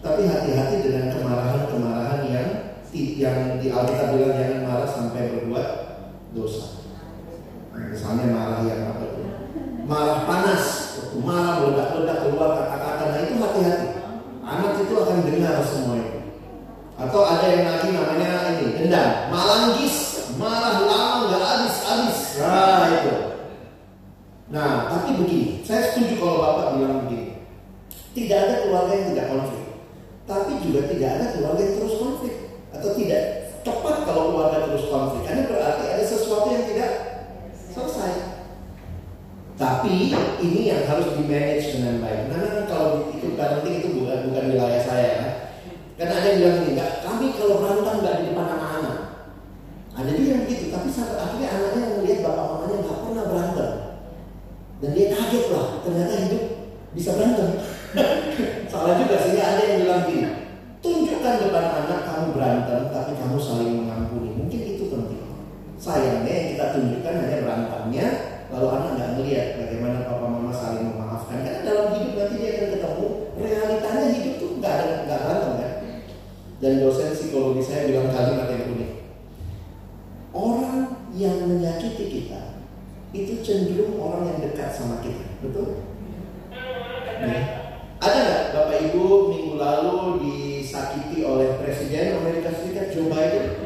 Tapi 0.03 0.27
hati-hati 0.27 0.85
dengan 0.85 1.15
kemarahan-kemarahan 1.15 2.21
yang 2.27 2.49
yang 2.95 3.59
di 3.59 3.67
Alkitab 3.71 4.15
bilang 4.15 4.35
jangan 4.39 4.61
marah 4.63 4.89
sampai 4.91 5.31
berbuat 5.35 5.67
dosa. 6.35 6.83
Misalnya 7.75 8.31
marah 8.31 8.59
yang 8.63 8.81
apa? 8.91 9.05
Marah 9.87 10.19
panas, 10.23 10.63
marah 11.23 11.63
meledak-ledak 11.63 12.17
keluar 12.27 12.49
kata-kata. 12.59 13.03
Nah 13.07 13.19
itu 13.23 13.33
hati-hati. 13.39 13.87
Anak 14.45 14.73
itu 14.83 14.93
akan 14.93 15.17
dengar 15.25 15.55
semua 15.65 15.95
itu. 15.97 16.19
Atau 16.95 17.21
ada 17.27 17.45
yang 17.49 17.65
lagi 17.67 17.87
namanya 17.91 18.55
ini 18.55 18.67
dendam, 18.79 19.27
malanggis, 19.27 20.31
marah 20.39 20.79
lama 20.79 21.27
nggak 21.27 21.43
habis-habis. 21.43 22.19
Nah 22.39 22.87
itu. 22.91 23.13
Nah 24.51 24.71
tapi 24.91 25.09
begini, 25.19 25.65
saya 25.65 25.91
setuju 25.91 26.21
kalau 26.21 26.35
bapak 26.39 26.67
bilang 26.77 27.03
begini. 27.07 27.35
Tidak 28.15 28.37
ada 28.37 28.55
keluarga 28.63 28.93
yang 28.95 29.07
tidak 29.11 29.27
konflik, 29.27 29.65
tapi 30.23 30.51
juga 30.63 30.79
tidak 30.87 31.09
ada 31.19 31.25
keluarga 31.35 31.61
yang 31.67 31.75
terus 31.83 31.95
konflik 31.99 32.35
atau 32.71 32.89
tidak 32.95 33.21
cepat 33.67 33.95
kalau 34.07 34.23
keluarga 34.31 34.57
terus 34.71 34.85
konflik. 34.87 35.21
Karena 35.27 35.43
berarti 35.51 35.83
ada 35.89 36.03
sesuatu 36.07 36.47
yang 36.47 36.63
tidak 36.63 36.91
selesai. 37.75 38.34
Tapi 39.55 40.11
ini 40.43 40.61
yang 40.67 40.83
harus 40.83 41.15
di 41.15 41.23
manage 41.23 41.79
dengan 41.79 42.03
baik. 42.03 42.27
Karena 42.27 42.67
kalau 42.67 43.07
itu 43.15 43.39
parenting 43.39 43.75
itu 43.79 43.87
bukan 44.03 44.27
bukan 44.31 44.43
wilayah 44.51 44.81
saya 44.83 45.07
ya. 45.07 45.27
Karena 45.95 46.13
ada 46.19 46.27
yang 46.27 46.39
bilang 46.43 46.59
enggak, 46.67 46.91
kami 47.07 47.25
kalau 47.39 47.63
berantem 47.63 47.95
nggak 48.03 48.15
di 48.19 48.23
depan 48.31 48.47
anak-anak. 48.51 48.97
Ada 49.95 50.09
juga 50.11 50.27
yang 50.27 50.43
begitu, 50.43 50.65
tapi 50.75 50.89
sampai 50.91 51.15
akhirnya 51.15 51.49
anaknya 51.55 51.81
melihat 51.95 52.19
bapak 52.27 52.45
mamanya 52.51 52.75
nggak 52.83 52.99
pernah 52.99 53.25
berantem. 53.31 53.71
Dan 54.83 54.89
dia 54.91 55.05
kaget 55.15 55.45
lah, 55.55 55.67
ternyata 55.87 56.13
hidup 56.19 56.43
bisa 56.91 57.09
berantem. 57.15 57.49
Salah 58.71 58.93
juga 58.99 59.15
sehingga 59.23 59.43
ada 59.55 59.61
yang 59.63 59.77
bilang 59.87 60.03
gini, 60.03 60.27
tunjukkan 60.83 61.35
depan 61.47 61.65
anak 61.79 61.99
kamu 62.03 62.27
berantem, 62.35 62.79
tapi 62.91 63.11
kamu 63.15 63.37
saling 63.39 63.73
mengampuni. 63.87 64.29
Mungkin 64.35 64.61
itu 64.75 64.83
penting. 64.91 65.23
Sayangnya 65.79 66.33
yang 66.35 66.47
kita 66.51 66.65
tunjukkan 66.75 67.13
hanya 67.23 67.37
berantemnya, 67.39 68.07
lalu 68.51 68.67
anak 68.67 68.91
nggak 68.99 69.11
melihat 69.15 69.47
bagaimana 69.63 69.97
papa 70.05 70.25
mama 70.27 70.51
saling 70.51 70.91
memaafkan. 70.91 71.39
Karena 71.39 71.61
dalam 71.63 71.87
hidup 71.95 72.13
nanti 72.19 72.35
dia 72.35 72.51
akan 72.51 72.67
ketemu 72.75 73.07
realitanya 73.39 74.07
hidup 74.11 74.33
tuh 74.37 74.49
nggak 74.59 74.73
ada 74.75 74.93
nggak 75.07 75.19
berantem 75.23 75.53
kan. 75.55 75.73
Dan 76.65 76.81
dosen 76.81 77.13
psikologi 77.13 77.61
saya 77.61 77.85
bilang 77.85 78.09
kalimat 78.09 78.49
yang 78.49 78.73
unik. 78.73 78.91
Orang 80.33 80.97
yang 81.13 81.45
menyakiti 81.45 82.09
kita 82.09 82.65
itu 83.13 83.37
cenderung 83.45 84.01
orang 84.01 84.33
yang 84.33 84.49
dekat 84.49 84.73
sama 84.73 84.97
kita, 85.05 85.29
betul? 85.45 85.85
Nih, 87.21 87.69
Ada 88.01 88.17
nggak 88.17 88.43
Bapak 88.57 88.77
Ibu 88.81 89.05
minggu 89.29 89.53
lalu 89.61 90.25
disakiti 90.25 91.21
oleh 91.21 91.53
Presiden 91.61 92.17
Amerika 92.17 92.49
Serikat 92.49 92.89
Joe 92.89 93.13
Biden? 93.13 93.64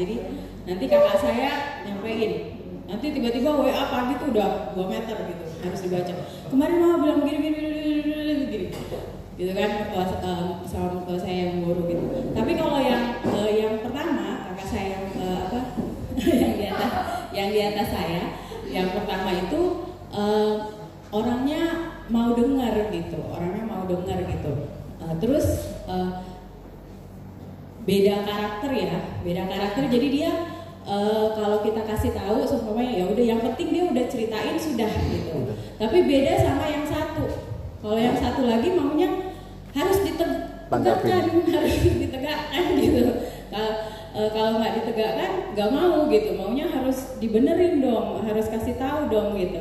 Jadi 0.00 0.14
nanti 0.64 0.84
kakak 0.88 1.16
saya 1.20 1.50
nyampein. 1.84 2.32
Nanti 2.88 3.06
tiba-tiba 3.12 3.52
WA 3.52 3.84
pagi 3.92 4.16
tuh 4.16 4.32
udah 4.32 4.72
2 4.72 4.88
meter 4.88 5.16
gitu 5.28 5.44
harus 5.60 5.80
dibaca. 5.84 6.14
Kemarin 6.48 6.76
mama 6.80 6.96
bilang 7.04 7.20
begini 7.20 7.48
begini, 7.52 7.68
begini, 8.00 8.32
begini. 8.48 8.68
gitu 9.40 9.56
kan 9.56 9.70
mertua 9.72 10.04
uh, 10.20 10.60
sama 10.68 11.00
mertua 11.00 11.16
saya 11.16 11.48
yang 11.48 11.64
guru 11.64 11.84
gitu. 11.88 12.04
Tapi 12.32 12.52
kalau 12.56 12.80
yang 12.80 13.20
uh, 13.24 13.48
yang 13.48 13.80
pertama 13.84 14.52
kakak 14.52 14.68
saya 14.68 14.86
yang 14.96 15.06
uh, 15.20 15.38
apa 15.48 15.60
yang 16.44 16.52
di 16.56 16.64
atas 16.68 16.92
yang 17.32 17.48
di 17.52 17.60
atas 17.60 17.88
saya 17.88 18.22
yang 18.70 18.88
pertama 18.94 19.34
itu 19.34 19.60
eh, 20.14 20.54
orangnya 21.10 21.62
mau 22.06 22.30
dengar 22.38 22.86
gitu 22.94 23.18
orangnya 23.34 23.66
mau 23.66 23.82
dengar 23.82 24.22
gitu 24.30 24.70
Eh, 25.00 25.16
terus 25.18 25.46
eh, 25.88 26.10
beda 27.90 28.14
karakter 28.22 28.70
ya 28.70 28.98
beda 29.26 29.42
karakter. 29.50 29.82
Jadi 29.90 30.06
dia 30.14 30.30
eh, 30.86 31.26
kalau 31.34 31.58
kita 31.66 31.82
kasih 31.82 32.14
tahu 32.14 32.46
seumpamanya 32.46 33.02
ya 33.02 33.04
udah 33.10 33.24
yang 33.24 33.40
penting 33.42 33.68
dia 33.74 33.84
udah 33.90 34.04
ceritain 34.06 34.54
sudah 34.54 34.90
gitu. 35.10 35.34
Tapi 35.74 35.98
beda 36.06 36.32
sama 36.38 36.64
yang 36.70 36.86
satu. 36.86 37.26
Kalau 37.82 37.98
yang 37.98 38.14
satu 38.14 38.46
lagi 38.46 38.68
maunya 38.78 39.34
harus 39.74 39.98
ditegakkan 40.06 41.24
harus 41.50 41.76
ditegakkan 41.82 42.64
gitu. 42.78 43.02
Kalau 43.50 43.72
eh, 44.14 44.28
kalau 44.30 44.50
nggak 44.62 44.72
ditegakkan 44.78 45.30
nggak 45.58 45.70
mau 45.74 46.06
gitu. 46.06 46.30
Maunya 46.38 46.66
harus 46.70 47.18
dibenerin 47.18 47.82
dong 47.82 48.22
harus 48.22 48.46
kasih 48.46 48.78
tahu 48.78 49.10
dong 49.10 49.34
gitu. 49.34 49.58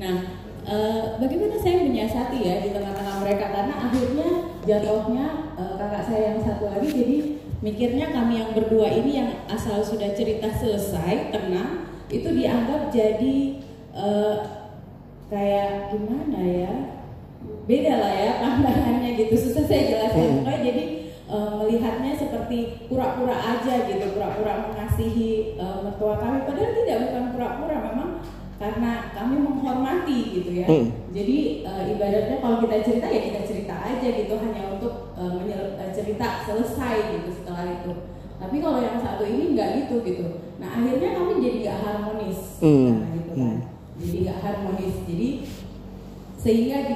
Nah 0.00 0.16
eh, 0.64 1.04
bagaimana 1.20 1.60
saya 1.60 1.84
menyiasati 1.84 2.38
ya 2.40 2.64
di 2.64 2.72
tengah-tengah 2.72 3.20
mereka? 3.20 3.52
Karena 3.52 3.74
akhirnya 3.84 4.28
jatuhnya 4.64 5.26
eh, 5.60 5.72
kakak 5.76 6.02
saya 6.08 6.22
yang 6.32 6.40
satu 6.40 6.64
lagi 6.72 6.88
jadi 6.88 7.36
mikirnya 7.64 8.12
kami 8.12 8.42
yang 8.44 8.50
berdua 8.52 8.88
ini 8.92 9.10
yang 9.16 9.30
asal 9.48 9.80
sudah 9.80 10.12
cerita 10.12 10.52
selesai 10.52 11.32
tenang 11.32 11.88
itu 12.12 12.28
dianggap 12.30 12.92
jadi 12.92 13.36
eh, 13.96 14.36
kayak 15.26 15.90
gimana 15.90 16.38
ya? 16.38 16.72
Beda 17.66 17.94
lah 17.98 18.14
ya 18.14 18.32
pandangannya 18.42 19.10
gitu. 19.18 19.34
Susah 19.34 19.66
saya 19.66 19.82
jelaskan 19.90 20.22
Hmm. 20.22 20.36
pokoknya 20.42 20.60
jadi 20.62 20.84
eh, 21.26 21.50
melihatnya 21.58 22.12
seperti 22.14 22.58
pura-pura 22.86 23.34
aja 23.34 23.74
gitu. 23.90 24.06
Pura-pura 24.14 24.70
mengasihi 24.70 25.58
eh, 25.58 25.78
mertua 25.82 26.14
kami. 26.20 26.46
Padahal 26.46 26.72
tidak 26.76 26.98
bukan 27.08 27.24
pura-pura. 27.34 27.76
Memang 27.90 28.10
karena 28.56 29.12
kami 29.12 29.34
menghormati 29.36 30.18
gitu 30.40 30.50
ya. 30.62 30.66
Hmm. 30.70 30.88
jadi 31.10 31.38
eh, 31.66 31.82
ibaratnya 31.96 32.36
kalau 32.38 32.56
kita 32.62 32.76
cerita 32.86 33.06
ya 33.10 33.20
kita 33.32 33.40
cerita 33.42 33.74
aja 33.74 34.08
gitu. 34.14 34.34
Hanya 34.38 34.62
untuk 34.78 34.94
eh, 35.18 35.90
cerita 35.90 36.46
selesai 36.46 36.94
gitu 37.18 37.30
setelah 37.56 37.72
itu 37.72 37.92
tapi 38.36 38.56
kalau 38.60 38.84
yang 38.84 39.00
satu 39.00 39.24
ini 39.24 39.56
nggak 39.56 39.68
gitu 39.80 40.04
gitu 40.04 40.24
nah 40.60 40.76
akhirnya 40.76 41.16
kami 41.16 41.32
jadi 41.40 41.56
nggak 41.64 41.78
harmonis 41.80 42.40
Hmm. 42.60 42.88
Nah, 42.92 43.08
gitu 43.16 43.30
kan 43.32 43.40
Hmm. 43.40 43.58
jadi 43.96 44.16
nggak 44.22 44.38
harmonis 44.44 44.96
jadi 45.08 45.28
sehingga 46.36 46.76
di 46.84 46.94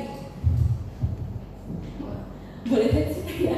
boleh 2.62 2.87
saya 2.87 3.05
cerita 3.09 3.41
ya? 3.41 3.57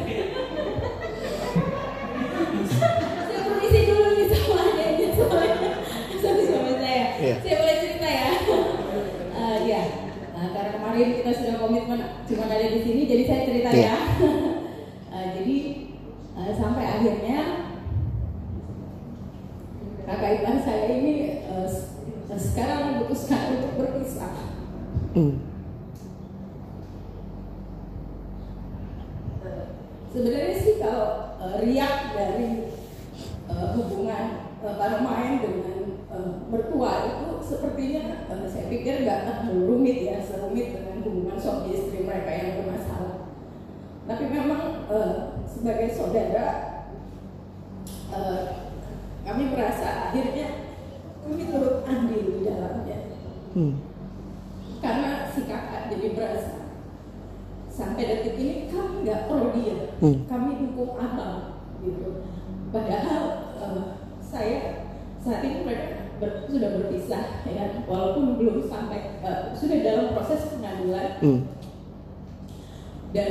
saya 3.21 3.41
permisi 3.43 3.81
dulu 3.85 4.09
nih 4.15 4.27
sama 4.31 4.57
adanya 4.63 5.09
soalnya 5.13 5.71
sama 6.17 6.41
suami 6.41 6.73
saya 6.79 7.07
Iya. 7.19 7.35
saya 7.43 7.55
boleh 7.59 7.77
cerita 7.77 8.09
ya 8.09 8.29
Eh, 9.33 9.59
ya 9.67 9.83
Nah, 10.33 10.49
karena 10.51 10.71
kemarin 10.73 11.09
kita 11.15 11.31
sudah 11.33 11.55
komitmen 11.57 11.99
cuma 12.25 12.45
ada 12.47 12.67
di 12.69 12.79
sini 12.79 13.03
jadi 13.05 13.23
saya 13.25 13.41
cerita 13.45 13.69
Iya. 13.71 13.83
ya 13.85 13.97
eh, 16.33 16.53
sampai 16.53 16.85
akhirnya 16.87 17.41
kakak 20.03 20.33
ipar 20.41 20.57
saya 20.61 20.87
ini 20.99 21.45
s- 21.67 21.95
sekarang 22.33 22.81
memutuskan 22.97 23.61
untuk 23.61 23.73
berpisah 23.79 24.35
Hmm. 25.13 25.45
Sebenarnya 30.09 30.55
sih 30.57 30.77
kalau 30.77 31.37
uh, 31.37 31.57
riak 31.61 32.13
dari 32.13 32.69
uh, 33.49 33.77
hubungan 33.77 34.25
uh, 34.61 34.75
para 34.77 35.01
main 35.01 35.41
dengan 35.41 36.01
uh, 36.13 36.49
mertua 36.53 36.93
itu 37.17 37.29
sepertinya 37.41 38.29
uh, 38.29 38.45
saya 38.45 38.69
pikir 38.69 39.05
nggak 39.05 39.21
terlalu 39.25 39.73
rumit 39.73 39.99
ya, 40.05 40.17
serumit 40.21 40.77
dengan 40.77 41.01
hubungan 41.01 41.37
suami 41.41 41.73
istri 41.73 42.05
mereka 42.05 42.29
yang 42.31 42.51
bermasalah. 42.61 43.02
Tapi 44.03 44.25
memang 44.27 44.63
uh, 44.87 45.15
sebagai 45.47 45.89
saudara 45.95 46.47
uh, 48.11 48.41
kami 49.23 49.43
merasa 49.55 50.11
akhirnya 50.11 50.75
kami 51.23 51.47
turut 51.47 51.87
andil 51.87 52.23
di 52.27 52.43
dalamnya 52.43 52.99
Hmm. 53.53 53.77
karena 54.81 55.29
sampai 57.69 58.05
detik 58.05 58.37
ini 58.37 58.55
kami 58.69 59.05
nggak 59.05 59.29
pro 59.29 59.53
dia, 59.53 59.97
Hmm. 60.01 60.25
kami 60.25 60.57
dukung 60.57 60.97
abang 60.97 61.61
gitu. 61.85 62.25
Padahal 62.73 63.23
eh, 63.61 63.83
saya 64.25 64.59
saat 65.21 65.45
ini 65.45 65.69
mereka 65.69 66.17
ber- 66.17 66.49
sudah 66.49 66.81
berpisah 66.81 67.45
ya, 67.45 67.85
walaupun 67.85 68.41
belum 68.41 68.65
sampai 68.65 69.21
eh, 69.21 69.53
sudah 69.53 69.79
dalam 69.85 70.17
proses 70.17 70.49
pengadilan 70.49 71.21
Hmm. 71.21 71.41
Dan 73.13 73.31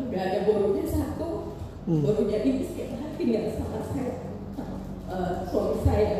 udah 0.00 0.22
ada 0.22 0.38
borunya 0.46 0.86
satu, 0.86 1.58
Hmm. 1.84 2.00
borunya 2.00 2.40
ini 2.40 2.64
setiap 2.64 2.96
hari 2.96 3.12
tinggal 3.20 3.44
sama 3.52 3.84
saya, 3.84 4.24
eh, 5.04 5.32
suami 5.44 5.76
saya. 5.84 6.16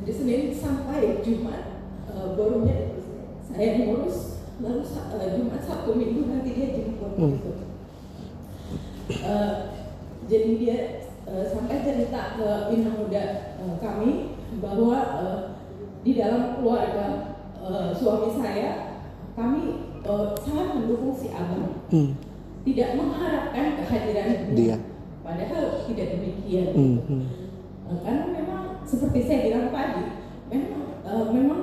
Jadi 0.00 0.10
Senin 0.10 0.42
sampai 0.56 1.20
Jumat 1.20 1.84
eh, 2.08 2.28
borunya 2.32 2.96
saya 3.44 3.84
ngurus, 3.84 4.40
lalu 4.64 4.80
eh, 5.20 5.28
Jumat 5.36 5.60
Sabtu 5.68 5.90
Minggu 5.92 6.32
nanti 6.32 6.56
dia 6.56 6.68
jemput 6.80 7.12
Hmm. 7.20 7.36
gitu. 7.36 7.52
Eh, 9.20 9.52
jadi 10.24 10.50
dia 10.56 10.76
eh, 11.28 11.44
sampai 11.52 11.84
cerita 11.84 12.40
ke 12.40 12.48
Bina 12.72 12.90
Muda 12.96 13.24
eh, 13.60 13.74
kami 13.84 14.40
bahwa 14.64 14.96
eh, 15.20 15.40
di 16.00 16.16
dalam 16.16 16.56
keluarga 16.56 17.36
eh, 17.60 17.92
suami 17.92 18.32
saya 18.32 18.96
kami 19.36 19.92
eh, 20.04 20.26
sangat 20.38 20.68
mendukung 20.74 21.12
si 21.12 21.28
abang 21.28 21.80
Hmm. 21.88 22.12
tidak 22.64 22.88
mengharapkan 22.94 23.76
kehadiran 23.76 24.28
Dia. 24.52 24.76
padahal 25.20 25.64
tidak 25.84 26.06
demikian 26.12 26.68
Hmm. 26.72 26.98
Hmm. 27.04 27.24
Eh, 27.84 27.98
karena 28.00 28.24
memang 28.26 28.62
seperti 28.84 29.20
saya 29.22 29.38
bilang 29.44 29.68
tadi 29.68 30.02
memang 30.48 30.82
eh, 31.02 31.24
memang 31.30 31.60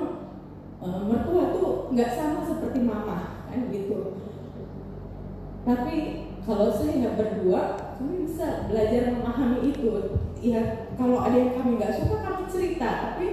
eh, 0.78 1.00
mertua 1.06 1.44
tuh 1.52 1.70
nggak 1.90 2.10
sama 2.12 2.40
seperti 2.42 2.78
mama 2.82 3.18
kan 3.46 3.68
gitu 3.68 4.18
tapi 5.62 5.96
kalau 6.42 6.74
saya 6.74 7.14
berdua 7.14 7.60
kami 7.94 8.26
bisa 8.26 8.66
belajar 8.66 9.14
memahami 9.14 9.70
itu 9.70 9.86
ya 10.42 10.62
kalau 10.98 11.22
ada 11.22 11.36
yang 11.36 11.54
kami 11.54 11.78
nggak 11.78 11.94
suka 11.94 12.16
kami 12.18 12.42
cerita 12.50 12.88
tapi 13.10 13.26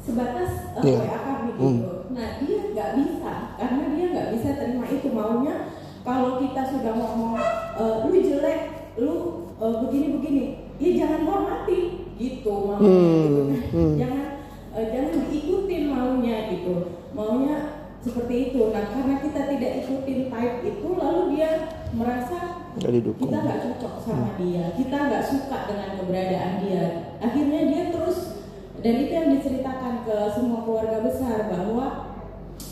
sebatas 0.00 0.50
eh, 0.76 0.84
Iya. 0.84 0.98
WA 1.00 1.18
kami 1.24 1.50
Hmm. 1.56 1.80
Nah 2.10 2.42
dia 2.42 2.58
nggak 2.74 2.90
bisa 2.98 3.32
karena 3.54 3.84
dia 3.94 4.06
nggak 4.10 4.28
bisa 4.34 4.48
terima 4.58 4.84
itu. 4.90 5.08
Maunya 5.14 5.54
kalau 6.02 6.42
kita 6.42 6.62
sudah 6.66 6.92
ngomong 6.96 7.38
eh, 7.78 7.94
lu 8.06 8.14
jelek 8.18 8.60
lu 8.98 9.14
eh, 9.62 9.74
begini 9.86 10.06
begini 10.18 10.44
ya 10.82 10.90
jangan 11.04 11.20
hormati. 11.26 11.80
Gitu 12.20 12.52
maunya. 12.52 12.84
Hmm, 12.84 13.24
gitu 13.24 13.42
hmm. 13.78 13.94
jangan 13.96 14.26
eh, 14.74 14.86
jangan 14.90 15.14
diikutin 15.30 15.84
maunya 15.86 16.36
gitu. 16.50 16.74
Maunya 17.14 17.56
seperti 18.00 18.34
itu. 18.50 18.60
Nah 18.72 18.84
karena 18.90 19.14
kita 19.22 19.40
tidak 19.46 19.72
ikutin 19.84 20.20
type 20.32 20.56
itu 20.66 20.88
lalu 20.96 21.22
dia 21.36 21.50
merasa 21.90 22.38
kita 22.78 23.34
nggak 23.34 23.60
cocok 23.66 23.94
sama 23.98 24.38
dia 24.38 24.70
kita 24.78 24.94
nggak 24.94 25.24
suka 25.26 25.58
dengan 25.70 25.90
keberadaan 26.00 26.52
dia. 26.66 26.84
Akhirnya 27.22 27.60
dia 27.70 27.82
terus 27.94 28.39
dan 28.80 28.94
itu 28.96 29.12
yang 29.12 29.28
diceritakan 29.36 30.08
ke 30.08 30.16
semua 30.32 30.64
keluarga 30.64 31.04
besar 31.04 31.52
bahwa 31.52 31.86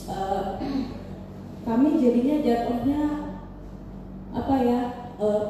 eh, 0.09 0.45
kami 1.69 1.89
jadinya 2.01 2.37
jatuhnya 2.41 3.03
apa 4.33 4.55
ya 4.65 4.81
eh, 5.21 5.45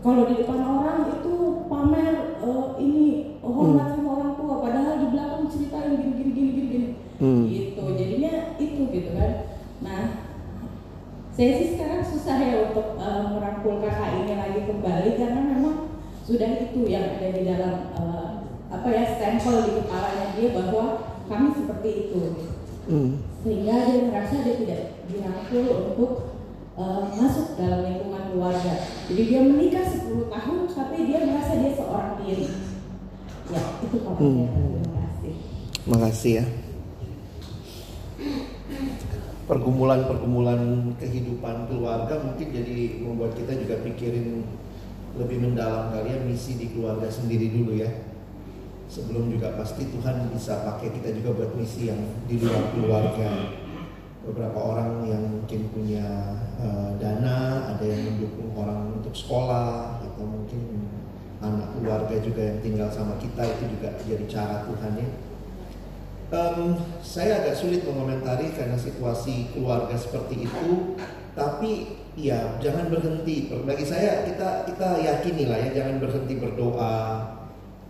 kalau 0.00 0.22
di 0.30 0.34
depan 0.38 0.60
orang 0.62 0.98
itu 1.18 1.34
pamer 1.66 2.38
eh, 2.38 2.66
ini 2.78 3.06
hormat 3.42 3.98
sama 3.98 4.10
orang 4.22 4.32
tua 4.38 4.54
padahal 4.62 4.94
di 5.02 5.06
belakang 5.10 5.50
ceritain 5.50 5.98
gini 5.98 6.14
gini 6.14 6.30
gini 6.30 6.50
gini, 6.54 6.68
gini. 6.70 6.88
Hmm. 7.20 7.42
gitu 7.50 7.84
jadinya 7.98 8.56
itu 8.56 8.82
gitu 8.86 9.10
kan 9.18 9.32
nah 9.82 10.02
saya 11.34 11.56
sih 11.58 11.74
sekarang 11.74 12.06
susah 12.06 12.38
ya 12.38 12.70
untuk 12.70 12.94
eh, 13.02 13.22
merangkul 13.34 13.82
kakak 13.82 14.22
ini 14.22 14.38
lagi 14.38 14.60
kembali 14.62 15.10
karena 15.18 15.40
memang 15.42 15.76
sudah 16.22 16.70
itu 16.70 16.86
yang 16.86 17.18
ada 17.18 17.28
di 17.34 17.42
dalam 17.42 17.74
eh, 17.98 18.39
apa 18.70 18.86
ya 18.86 19.02
stempel 19.18 19.66
di 19.66 19.72
kepalanya 19.82 20.26
dia 20.38 20.48
bahwa 20.54 20.84
kami 21.26 21.46
seperti 21.54 21.90
itu 22.06 22.22
Hmm. 22.90 23.22
sehingga 23.44 23.86
dia 23.86 24.08
merasa 24.10 24.42
dia 24.42 24.56
tidak 24.56 24.80
dirangkul 25.06 25.62
untuk 25.92 26.12
eh, 26.74 27.02
masuk 27.12 27.54
dalam 27.60 27.86
lingkungan 27.86 28.34
keluarga. 28.34 28.74
Jadi 29.06 29.22
dia 29.30 29.40
menikah 29.46 29.84
10 29.84 30.26
tahun 30.32 30.58
tapi 30.66 30.96
dia 31.06 31.18
merasa 31.28 31.60
dia 31.60 31.76
seorang 31.76 32.18
diri. 32.24 32.48
Ya, 33.52 33.62
itu 33.84 33.96
papanya. 34.00 34.46
Terima 34.48 34.90
kasih. 34.96 35.34
Makasih 35.86 36.32
ya. 36.40 36.44
Pergumulan-pergumulan 39.50 40.94
kehidupan 40.98 41.66
keluarga 41.66 42.14
mungkin 42.22 42.48
jadi 42.54 43.02
membuat 43.02 43.34
kita 43.34 43.50
juga 43.58 43.82
pikirin 43.82 44.46
lebih 45.18 45.42
mendalam 45.42 45.90
kali 45.90 46.14
ya 46.14 46.18
misi 46.22 46.54
di 46.54 46.70
keluarga 46.70 47.10
sendiri 47.10 47.50
dulu 47.50 47.74
ya. 47.74 47.90
Sebelum 48.90 49.30
juga 49.30 49.54
pasti 49.54 49.86
Tuhan 49.86 50.34
bisa 50.34 50.66
pakai 50.66 50.90
kita 50.90 51.14
juga 51.22 51.30
buat 51.38 51.54
misi 51.54 51.86
yang 51.86 52.02
di 52.26 52.42
luar 52.42 52.74
keluarga. 52.74 53.54
Beberapa 54.26 54.58
orang 54.58 55.06
yang 55.06 55.22
mungkin 55.30 55.70
punya 55.70 56.34
eh, 56.58 56.90
dana, 56.98 57.70
ada 57.70 57.84
yang 57.86 58.02
mendukung 58.02 58.50
orang 58.58 58.98
untuk 58.98 59.14
sekolah 59.14 60.02
atau 60.02 60.26
mungkin 60.26 60.90
anak 61.38 61.70
keluarga 61.78 62.18
juga 62.18 62.42
yang 62.42 62.58
tinggal 62.60 62.90
sama 62.90 63.14
kita 63.22 63.46
itu 63.46 63.78
juga 63.78 63.94
jadi 64.02 64.24
cara 64.26 64.66
Tuhan 64.66 64.92
ya. 64.98 65.08
Em, 66.30 66.78
saya 67.02 67.42
agak 67.42 67.58
sulit 67.58 67.82
mengomentari 67.86 68.54
karena 68.54 68.78
situasi 68.78 69.54
keluarga 69.54 69.94
seperti 69.94 70.46
itu, 70.46 70.94
tapi 71.38 71.98
ya 72.18 72.58
jangan 72.58 72.90
berhenti. 72.90 73.50
Bagi 73.50 73.86
saya 73.86 74.26
kita 74.26 74.66
kita 74.66 74.98
yakini 74.98 75.46
lah 75.46 75.58
ya 75.62 75.70
jangan 75.78 76.02
berhenti 76.02 76.34
berdoa. 76.42 77.38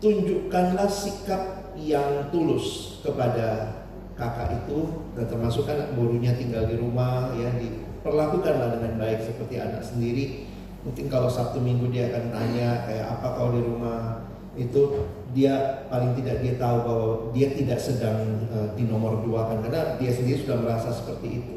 Tunjukkanlah 0.00 0.88
sikap 0.88 1.76
yang 1.76 2.32
tulus 2.32 2.98
kepada 3.04 3.80
kakak 4.16 4.64
itu 4.64 4.88
dan 5.16 5.24
termasuk 5.28 5.64
kan 5.68 5.92
borunya 5.96 6.32
tinggal 6.36 6.64
di 6.68 6.76
rumah 6.76 7.32
ya 7.36 7.52
diperlakukanlah 7.56 8.80
dengan 8.80 8.96
baik 9.00 9.24
seperti 9.24 9.60
anak 9.60 9.84
sendiri. 9.84 10.48
Mungkin 10.88 11.12
kalau 11.12 11.28
Sabtu 11.28 11.60
Minggu 11.60 11.92
dia 11.92 12.08
akan 12.08 12.32
tanya 12.32 12.88
kayak 12.88 13.06
apa 13.12 13.26
kau 13.36 13.52
di 13.52 13.60
rumah 13.60 14.24
itu 14.56 15.04
dia 15.36 15.86
paling 15.92 16.16
tidak 16.18 16.42
dia 16.42 16.54
tahu 16.56 16.76
bahwa 16.82 17.08
dia 17.36 17.48
tidak 17.54 17.78
sedang 17.78 18.18
uh, 18.50 18.72
di 18.74 18.88
nomor 18.88 19.22
dua 19.22 19.52
kan 19.52 19.62
karena 19.62 20.00
dia 20.00 20.10
sendiri 20.10 20.42
sudah 20.42 20.58
merasa 20.64 20.90
seperti 20.96 21.44
itu. 21.44 21.56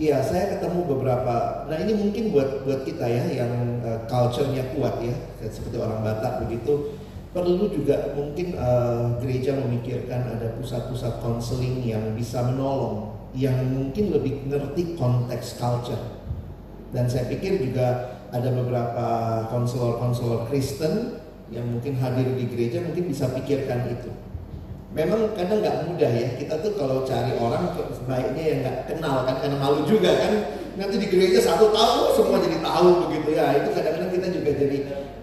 Iya, 0.00 0.24
saya 0.24 0.56
ketemu 0.56 0.88
beberapa. 0.88 1.68
Nah 1.68 1.76
ini 1.76 1.92
mungkin 1.92 2.32
buat 2.32 2.64
buat 2.64 2.88
kita 2.88 3.04
ya 3.04 3.44
yang 3.44 3.84
uh, 3.84 4.00
culture-nya 4.08 4.72
kuat 4.72 4.96
ya, 5.04 5.12
seperti 5.44 5.76
orang 5.76 6.00
Batak 6.00 6.48
begitu. 6.48 6.96
Perlu 7.36 7.68
juga 7.68 8.16
mungkin 8.16 8.56
uh, 8.56 9.20
gereja 9.20 9.60
memikirkan 9.60 10.40
ada 10.40 10.56
pusat-pusat 10.56 11.20
konseling 11.20 11.84
yang 11.84 12.16
bisa 12.16 12.40
menolong, 12.48 13.12
yang 13.36 13.60
mungkin 13.76 14.16
lebih 14.16 14.48
ngerti 14.48 14.96
konteks 14.96 15.60
culture. 15.60 16.00
Dan 16.96 17.04
saya 17.04 17.28
pikir 17.28 17.60
juga 17.60 18.16
ada 18.32 18.48
beberapa 18.56 19.06
konselor-konselor 19.52 20.48
Kristen 20.48 21.20
yang 21.52 21.68
mungkin 21.68 22.00
hadir 22.00 22.24
di 22.40 22.48
gereja 22.48 22.80
mungkin 22.80 23.04
bisa 23.04 23.28
pikirkan 23.36 23.92
itu. 23.92 24.08
Memang 24.90 25.38
kadang 25.38 25.62
nggak 25.62 25.86
mudah 25.86 26.10
ya. 26.10 26.28
Kita 26.34 26.58
tuh 26.58 26.74
kalau 26.74 27.06
cari 27.06 27.38
orang 27.38 27.78
sebaiknya 27.94 28.42
yang 28.42 28.58
nggak 28.66 28.78
kenal 28.90 29.22
kan 29.22 29.38
karena 29.38 29.56
malu 29.62 29.86
juga 29.86 30.10
kan. 30.10 30.32
Nanti 30.74 30.98
di 30.98 31.06
gereja 31.06 31.38
satu 31.38 31.70
tahu 31.70 32.18
semua 32.18 32.42
jadi 32.42 32.58
tahu 32.58 33.06
begitu 33.06 33.38
ya. 33.38 33.62
Itu 33.62 33.70
kadang-kadang 33.70 34.10
kita 34.10 34.28
juga 34.34 34.50
jadi 34.58 34.78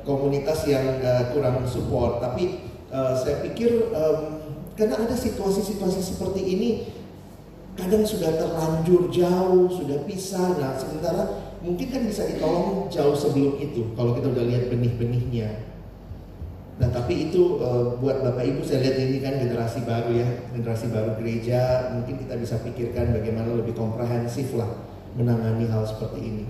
komunitas 0.07 0.63
yang 0.71 1.03
uh, 1.03 1.35
kurang 1.35 1.67
support. 1.67 2.23
Tapi 2.23 2.63
uh, 2.95 3.11
saya 3.19 3.43
pikir 3.43 3.91
um, 3.91 4.39
karena 4.79 5.03
ada 5.03 5.15
situasi-situasi 5.19 5.99
seperti 5.99 6.41
ini 6.47 6.69
kadang 7.75 8.07
sudah 8.07 8.39
terlanjur 8.39 9.11
jauh 9.11 9.67
sudah 9.67 9.99
pisah. 10.07 10.55
Nah 10.63 10.79
sementara 10.79 11.43
mungkin 11.59 11.91
kan 11.91 12.07
bisa 12.07 12.23
ditolong 12.23 12.87
jauh 12.87 13.19
sebelum 13.19 13.59
itu 13.59 13.91
kalau 13.99 14.15
kita 14.15 14.31
udah 14.31 14.45
lihat 14.47 14.71
benih-benihnya 14.71 15.66
Nah 16.77 16.89
tapi 16.93 17.29
itu 17.29 17.57
uh, 17.57 17.97
buat 17.97 18.21
Bapak 18.21 18.45
Ibu 18.45 18.61
saya 18.61 18.85
lihat 18.85 18.97
ini 19.01 19.17
kan 19.17 19.41
generasi 19.41 19.81
baru 19.81 20.13
ya, 20.13 20.29
generasi 20.53 20.93
baru 20.93 21.17
gereja, 21.17 21.89
mungkin 21.97 22.21
kita 22.21 22.37
bisa 22.37 22.61
pikirkan 22.61 23.17
bagaimana 23.17 23.49
lebih 23.57 23.73
komprehensif 23.73 24.53
lah 24.53 24.69
menangani 25.17 25.65
hal 25.65 25.81
seperti 25.89 26.19
ini. 26.21 26.45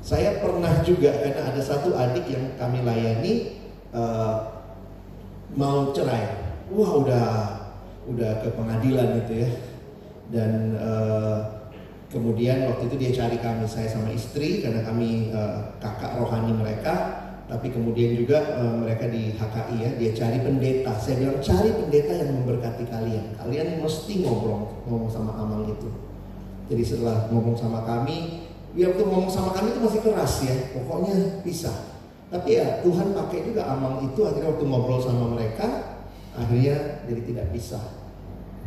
Saya 0.00 0.40
pernah 0.40 0.72
juga 0.82 1.12
karena 1.14 1.52
ada 1.52 1.60
satu 1.60 1.92
adik 1.92 2.32
yang 2.32 2.56
kami 2.56 2.80
layani 2.80 3.60
uh, 3.92 4.64
mau 5.52 5.92
cerai, 5.92 6.32
wah 6.72 6.92
udah 7.04 7.26
udah 8.08 8.32
ke 8.42 8.48
pengadilan 8.56 9.20
itu 9.20 9.46
ya, 9.46 9.50
dan 10.32 10.80
uh, 10.80 11.38
kemudian 12.08 12.72
waktu 12.72 12.88
itu 12.88 12.96
dia 12.98 13.12
cari 13.14 13.36
kami 13.36 13.68
saya 13.68 13.92
sama 13.92 14.08
istri 14.10 14.64
karena 14.64 14.80
kami 14.80 15.28
uh, 15.30 15.76
kakak 15.76 16.18
rohani 16.18 16.56
mereka 16.56 17.21
tapi 17.52 17.68
kemudian 17.68 18.16
juga 18.16 18.56
e, 18.56 18.62
mereka 18.80 19.12
di 19.12 19.36
HKI 19.36 19.76
ya 19.76 19.90
dia 20.00 20.10
cari 20.16 20.40
pendeta 20.40 20.96
saya 20.96 21.20
bilang 21.20 21.36
cari 21.44 21.68
pendeta 21.68 22.12
yang 22.16 22.30
memberkati 22.40 22.84
kalian 22.88 23.24
kalian 23.36 23.68
mesti 23.84 24.24
ngobrol 24.24 24.72
ngomong 24.88 25.12
sama 25.12 25.36
Amal 25.36 25.68
itu 25.68 25.92
Jadi 26.72 26.82
setelah 26.88 27.28
ngomong 27.28 27.52
sama 27.52 27.84
kami, 27.84 28.48
ya 28.72 28.88
waktu 28.88 29.04
ngomong 29.04 29.28
sama 29.28 29.52
kami 29.52 29.76
itu 29.76 29.80
masih 29.84 30.00
keras 30.00 30.40
ya, 30.40 30.56
pokoknya 30.72 31.44
pisah. 31.44 31.76
Tapi 32.32 32.56
ya 32.56 32.80
Tuhan 32.80 33.12
pakai 33.12 33.44
juga 33.44 33.68
amal 33.68 34.00
itu 34.00 34.24
akhirnya 34.24 34.56
waktu 34.56 34.64
ngobrol 34.64 34.96
sama 35.04 35.36
mereka, 35.36 36.00
akhirnya 36.32 37.04
jadi 37.04 37.22
tidak 37.28 37.46
pisah. 37.52 37.84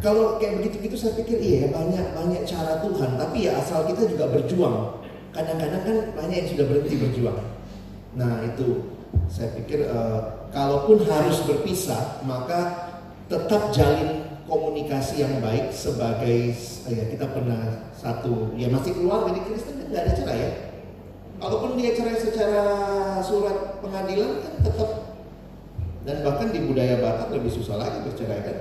Kalau 0.03 0.37
kayak 0.37 0.61
begitu-gitu 0.61 0.93
saya 0.93 1.17
pikir 1.17 1.41
iya 1.41 1.65
ya 1.65 1.67
banyak 1.73 2.05
banyak 2.13 2.41
cara 2.45 2.77
Tuhan, 2.83 3.17
tapi 3.17 3.49
ya 3.49 3.57
asal 3.57 3.89
kita 3.89 4.05
juga 4.05 4.29
berjuang. 4.29 5.01
Kadang-kadang 5.33 5.81
kan 5.81 5.97
banyak 6.13 6.35
yang 6.45 6.49
sudah 6.53 6.65
berhenti 6.69 6.95
berjuang. 7.01 7.39
Nah 8.15 8.43
itu 8.47 8.95
saya 9.27 9.51
pikir 9.59 9.87
uh, 9.91 10.49
kalaupun 10.51 11.03
harus 11.03 11.43
berpisah, 11.43 12.23
maka 12.23 12.91
tetap 13.27 13.75
jalin 13.75 14.23
komunikasi 14.45 15.25
yang 15.25 15.41
baik 15.41 15.73
sebagai 15.73 16.53
ya 16.85 17.03
kita 17.09 17.25
pernah 17.33 17.91
satu 17.97 18.53
ya 18.53 18.69
masih 18.69 18.93
keluar 18.93 19.25
dari 19.25 19.41
Kristen 19.43 19.81
kan 19.81 19.87
nggak 19.91 20.03
ada 20.05 20.13
cerai 20.15 20.39
ya. 20.39 20.51
Kalaupun 21.35 21.75
dia 21.75 21.91
cerai 21.91 22.15
secara 22.15 22.63
surat 23.19 23.83
pengadilan 23.83 24.39
kan 24.39 24.53
tetap 24.63 24.89
dan 26.05 26.21
bahkan 26.21 26.53
di 26.53 26.61
budaya 26.63 27.01
Batak 27.01 27.33
lebih 27.33 27.51
susah 27.51 27.81
lagi 27.81 28.05
bercerai 28.05 28.41
kan. 28.45 28.57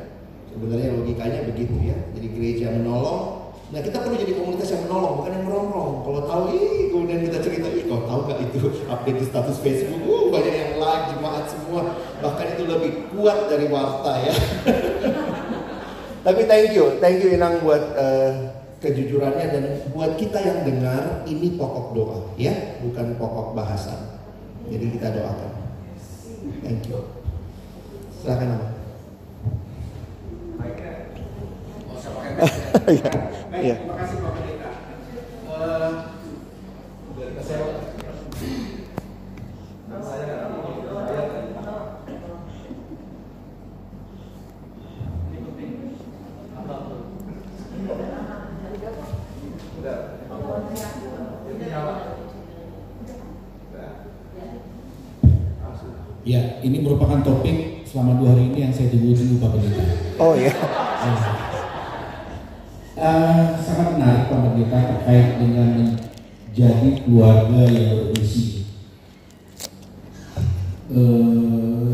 Sebenarnya 0.48 0.97
logikanya 0.97 1.40
begitu 1.47 1.76
ya. 1.85 1.98
Jadi 2.16 2.26
gereja 2.32 2.66
menolong. 2.72 3.44
Nah 3.73 3.81
kita 3.81 3.97
perlu 4.05 4.16
jadi 4.20 4.32
komunitas 4.36 4.69
yang 4.77 4.82
menolong, 4.85 5.24
bukan 5.24 5.32
yang 5.32 5.45
merongrong. 5.49 5.93
Kalau 6.05 6.20
tahu, 6.28 6.43
ih 6.53 6.93
kemudian 6.93 7.20
kita 7.24 7.39
cerita, 7.41 7.66
ih 7.73 7.85
kau 7.89 8.05
tahu 8.05 8.20
gak 8.28 8.39
itu 8.45 8.59
update 8.85 9.19
di 9.23 9.27
status 9.27 9.57
Facebook, 9.65 10.01
uh 10.05 10.24
banyak 10.28 10.55
yang 10.55 10.73
like, 10.77 11.05
jemaat 11.16 11.45
semua. 11.49 11.82
Bahkan 12.20 12.47
itu 12.59 12.62
lebih 12.69 12.93
kuat 13.16 13.49
dari 13.49 13.66
warta 13.73 14.12
ya. 14.20 14.35
Tapi 16.27 16.41
thank 16.49 16.77
you, 16.77 17.01
thank 17.01 17.20
you 17.20 17.32
Inang 17.32 17.61
buat 17.65 17.85
uh, 17.97 18.32
kejujurannya 18.85 19.47
dan 19.49 19.65
buat 19.97 20.16
kita 20.20 20.41
yang 20.41 20.61
dengar 20.65 21.24
ini 21.24 21.57
pokok 21.57 21.97
doa 21.97 22.19
ya, 22.36 22.53
bukan 22.85 23.16
pokok 23.16 23.57
bahasan. 23.57 24.20
Jadi 24.69 24.97
kita 24.97 25.09
doakan. 25.12 25.53
Thank 26.65 26.89
you. 26.93 27.01
Silakan 28.20 28.57
nama. 28.57 28.84
Iya. 32.35 33.11
Iya. 33.55 33.77
terima 33.78 33.94
kasih 33.94 34.16
Pak 34.19 34.32
Pendeta. 34.35 34.70
Saya 40.05 40.24
Ya, 56.24 56.40
ini 56.65 56.81
merupakan 56.81 57.20
topik 57.20 57.85
selama 57.85 58.16
dua 58.16 58.32
hari 58.32 58.48
ini 58.48 58.65
yang 58.65 58.73
saya 58.73 58.89
tunggu-tunggu 58.89 59.36
Pak 59.39 59.51
Pendeta. 59.55 59.85
Oh 60.19 60.32
ya. 60.35 60.51
Eh, 63.05 63.60
sangat 63.60 64.01
menarik 64.01 64.32
Pendeta 64.32 64.81
terkait 64.97 65.36
dengan 65.36 65.93
menjadi 66.48 67.05
keluarga 67.05 67.68
yang 67.68 68.01
bermisi. 68.01 68.64
Eh, 70.89 71.93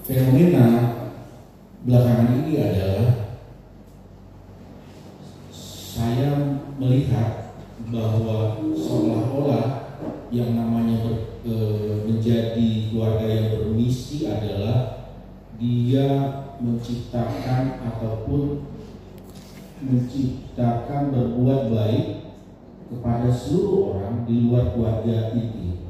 fenomena 0.00 0.66
belakangan 1.84 2.40
ini 2.40 2.56
adalah 2.56 3.36
saya 5.52 6.56
melihat 6.80 7.60
bahwa 7.92 8.64
seolah-olah 8.72 9.92
yang 10.32 10.56
namanya 10.56 11.04
ber- 11.04 11.36
eh, 11.44 12.08
menjadi 12.08 12.88
keluarga 12.88 13.28
yang 13.28 13.48
bermisi 13.60 14.24
adalah 14.24 15.04
dia 15.60 16.08
menciptakan 16.64 17.76
ataupun 17.92 18.70
menciptakan 19.80 21.08
berbuat 21.08 21.72
baik 21.72 22.06
kepada 22.92 23.28
seluruh 23.32 23.96
orang 23.96 24.28
di 24.28 24.44
luar 24.44 24.76
keluarga 24.76 25.32
inti. 25.32 25.88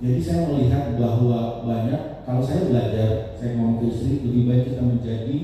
Jadi 0.00 0.20
saya 0.20 0.40
melihat 0.48 0.96
bahwa 0.96 1.64
banyak 1.64 2.24
kalau 2.24 2.42
saya 2.42 2.68
belajar, 2.68 3.36
saya 3.36 3.56
ngomong 3.56 3.80
ke 3.80 3.84
istri 3.92 4.24
lebih 4.24 4.42
baik 4.48 4.62
kita 4.72 4.82
menjadi 4.82 5.36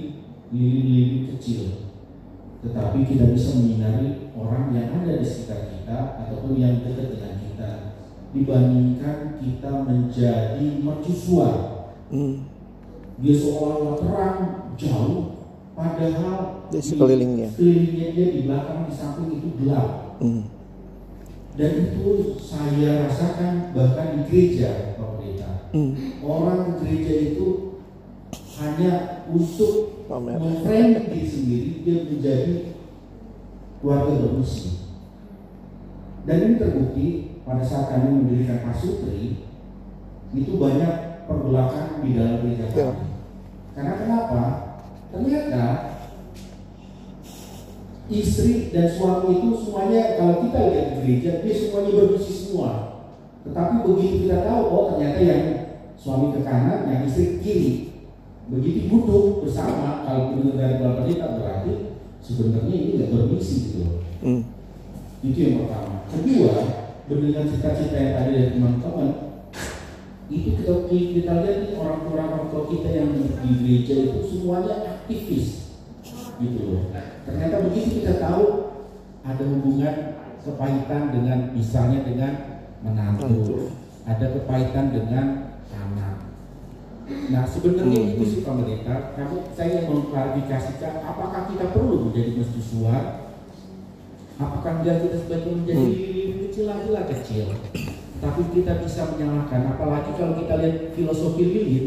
lilin-lilin 0.53 1.33
kecil, 1.33 1.93
tetapi 2.61 2.99
kita 3.09 3.33
bisa 3.33 3.61
menyinari 3.61 4.33
orang 4.37 4.73
yang 4.77 4.93
ada 4.93 5.21
di 5.21 5.25
sekitar 5.25 5.73
kita 5.73 5.97
ataupun 6.21 6.61
yang 6.61 6.85
dekat 6.85 7.17
dengan 7.17 7.35
kita 7.41 7.71
dibandingkan 8.33 9.37
kita 9.37 9.71
menjadi 9.83 10.67
mercusuar 10.81 11.57
Hmm. 12.09 12.45
dia 13.17 13.35
seolah-olah 13.35 13.97
terang 13.97 14.39
jauh 14.75 15.49
padahal 15.73 16.69
Di 16.69 16.81
sekelilingnya. 16.81 17.49
sekelilingnya 17.51 18.09
dia 18.13 18.27
di 18.31 18.41
belakang 18.45 18.85
di 18.85 18.93
samping 18.93 19.29
itu 19.33 19.49
gelap 19.59 20.17
Hmm. 20.21 20.45
dan 21.55 21.71
itu 21.79 22.05
saya 22.37 23.07
rasakan 23.07 23.73
bahkan 23.73 24.07
di 24.13 24.21
gereja 24.27 24.97
Pendeta 24.97 25.73
Hmm. 25.73 25.93
orang 26.21 26.77
gereja 26.77 27.13
itu 27.33 27.77
hanya 28.57 28.93
untuk 29.27 30.05
Pamer. 30.05 30.37
memframe 30.37 31.09
diri 31.09 31.25
sendiri 31.25 31.71
dia 31.81 31.97
menjadi 32.05 32.55
keluarga 33.81 34.13
bermisi 34.21 34.85
dan 36.23 36.37
ini 36.39 36.55
terbukti 36.55 37.07
pada 37.53 37.69
saat 37.69 37.93
kami 37.93 38.25
mendirikan 38.25 38.65
Pasutri 38.65 39.45
itu 40.33 40.53
banyak 40.57 41.29
pergolakan 41.29 42.01
di 42.01 42.17
dalam 42.17 42.41
gereja 42.41 42.65
Ya. 42.73 42.89
kami 42.89 43.07
karena 43.77 43.93
kenapa 44.01 44.43
ternyata 45.13 45.65
istri 48.09 48.73
dan 48.73 48.89
suami 48.89 49.37
itu 49.37 49.49
semuanya 49.53 50.17
kalau 50.17 50.49
kita 50.49 50.59
lihat 50.73 50.87
di 50.89 50.97
gereja 51.05 51.31
dia 51.45 51.53
semuanya 51.53 51.91
bermisi 51.93 52.33
semua 52.33 52.71
tetapi 53.45 53.75
begitu 53.85 54.17
kita 54.25 54.49
tahu 54.49 54.63
oh 54.73 54.85
ternyata 54.97 55.21
yang 55.21 55.45
suami 56.01 56.33
ke 56.33 56.41
kanan 56.41 56.89
yang 56.89 57.05
istri 57.05 57.37
ke 57.37 57.39
kiri 57.45 57.73
begitu 58.49 58.89
duduk 58.89 59.45
bersama 59.45 60.09
kalau 60.09 60.33
mendengar 60.41 60.73
dari 60.73 60.77
Bapak 60.81 61.05
Pendeta 61.05 61.37
berarti 61.37 61.73
sebenarnya 62.25 62.73
ini 62.73 62.91
nggak 62.97 63.13
bermisi 63.13 63.57
gitu. 63.77 64.01
Hmm. 64.25 64.43
itu 65.21 65.37
yang 65.37 65.55
pertama 65.69 66.09
kedua 66.09 66.82
mendengar 67.11 67.45
cita-cita 67.51 67.97
yang 67.99 68.13
tadi 68.15 68.31
dari 68.35 68.51
teman-teman 68.55 69.11
itu 70.33 70.65
kita 70.65 70.73
kita 70.89 71.33
lihat 71.45 71.57
nih 71.61 71.77
orang-orang 71.77 72.29
orang 72.33 72.47
tua 72.49 72.65
kita 72.71 72.89
yang 72.89 73.13
di 73.21 73.51
gereja 73.61 73.95
itu 74.09 74.19
semuanya 74.25 74.75
aktivis. 74.97 75.77
Gitu 76.41 76.59
loh. 76.73 76.89
Ternyata 77.29 77.69
begitu 77.69 78.01
kita 78.01 78.17
tahu 78.17 78.45
ada 79.23 79.45
hubungan 79.45 79.95
kepahitan 80.43 81.03
dengan 81.15 81.39
misalnya 81.55 82.03
dengan 82.03 82.33
menantu 82.83 83.71
ada 84.03 84.27
kepahitan 84.35 84.91
dengan 84.91 85.27
anak 85.71 86.27
nah 87.31 87.45
sebenarnya 87.47 87.99
Hmm. 88.03 88.11
itu 88.15 88.25
sih 88.27 88.41
Pendeta 88.43 89.15
kami 89.15 89.39
saya 89.55 89.87
mau 89.87 90.11
klarifikasikan 90.11 91.03
apakah 91.07 91.47
kita 91.51 91.71
perlu 91.71 92.11
menjadi 92.11 92.43
mercusuar 92.43 93.32
apakah 94.37 94.73
enggak 94.81 94.97
kita 95.03 95.17
sebaiknya 95.19 95.53
menjadi 95.59 95.83
Hmm. 95.83 95.93
lilin 95.93 96.33
kecil 96.47 96.65
lagi 96.69 96.89
lah 96.89 97.05
kecil 97.09 97.47
tapi 98.23 98.41
kita 98.55 98.73
bisa 98.81 99.01
menyalahkan 99.11 99.61
apalagi 99.69 100.11
kalau 100.15 100.35
kita 100.39 100.55
lihat 100.61 100.77
filosofi 100.95 101.43
lilin 101.43 101.87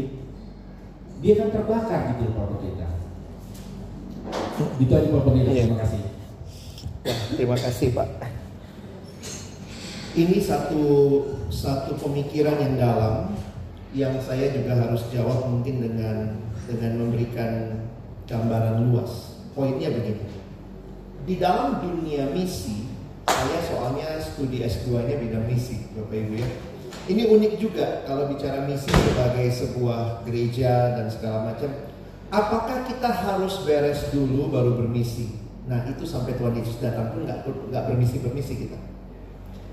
dia 1.18 1.34
kan 1.34 1.48
terbakar 1.48 2.14
gitu 2.14 2.30
Pak 2.30 2.46
Pendeta 2.52 2.88
itu 4.76 4.92
aja 4.92 5.08
Pak 5.08 5.22
Pendeta 5.24 5.50
Iya. 5.50 5.64
terima 5.64 5.78
kasih 5.80 6.00
Wah, 7.06 7.20
terima 7.38 7.54
kasih 7.56 7.88
Pak. 7.94 8.08
Ini 10.16 10.36
satu 10.40 10.84
satu 11.46 11.92
pemikiran 11.94 12.58
yang 12.58 12.74
dalam 12.74 13.36
yang 13.94 14.16
saya 14.18 14.50
juga 14.50 14.74
harus 14.74 15.06
jawab 15.12 15.46
mungkin 15.46 15.84
dengan 15.84 16.40
dengan 16.66 16.92
memberikan 16.98 17.84
gambaran 18.26 18.90
luas. 18.90 19.38
Poinnya 19.54 19.92
begini. 19.92 20.24
Di 21.26 21.42
dalam 21.42 21.82
dunia 21.82 22.30
misi, 22.30 22.86
saya 23.26 23.58
soalnya 23.66 24.22
studi 24.22 24.62
S2-nya 24.62 25.18
bidang 25.18 25.50
misi, 25.50 25.74
Bapak 25.98 26.14
Ibu 26.22 26.34
ya. 26.38 26.48
Ini 27.10 27.22
unik 27.26 27.54
juga 27.58 28.06
kalau 28.06 28.30
bicara 28.30 28.62
misi 28.62 28.86
sebagai 28.86 29.50
sebuah 29.50 30.22
gereja 30.22 30.94
dan 30.94 31.10
segala 31.10 31.50
macam. 31.50 31.66
Apakah 32.30 32.86
kita 32.86 33.10
harus 33.10 33.58
beres 33.66 34.06
dulu 34.14 34.54
baru 34.54 34.78
bermisi? 34.78 35.34
Nah 35.66 35.82
itu 35.90 36.06
sampai 36.06 36.38
Tuhan 36.38 36.62
Yesus 36.62 36.78
datang 36.78 37.10
pun 37.10 37.26
nggak 37.26 37.42
nggak 37.74 37.84
bermisi 37.90 38.22
bermisi 38.22 38.54
kita. 38.66 38.78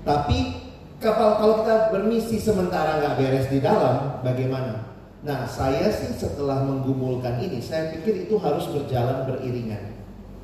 Tapi 0.02 0.58
kapal 0.98 1.38
kalau 1.38 1.54
kita 1.62 1.94
bermisi 1.94 2.42
sementara 2.42 2.98
nggak 2.98 3.14
beres 3.14 3.46
di 3.46 3.62
dalam, 3.62 4.26
bagaimana? 4.26 4.90
Nah 5.22 5.46
saya 5.46 5.86
sih 5.94 6.18
setelah 6.18 6.66
menggumulkan 6.66 7.38
ini, 7.38 7.62
saya 7.62 7.94
pikir 7.94 8.26
itu 8.26 8.42
harus 8.42 8.66
berjalan 8.74 9.22
beriringan. 9.22 9.93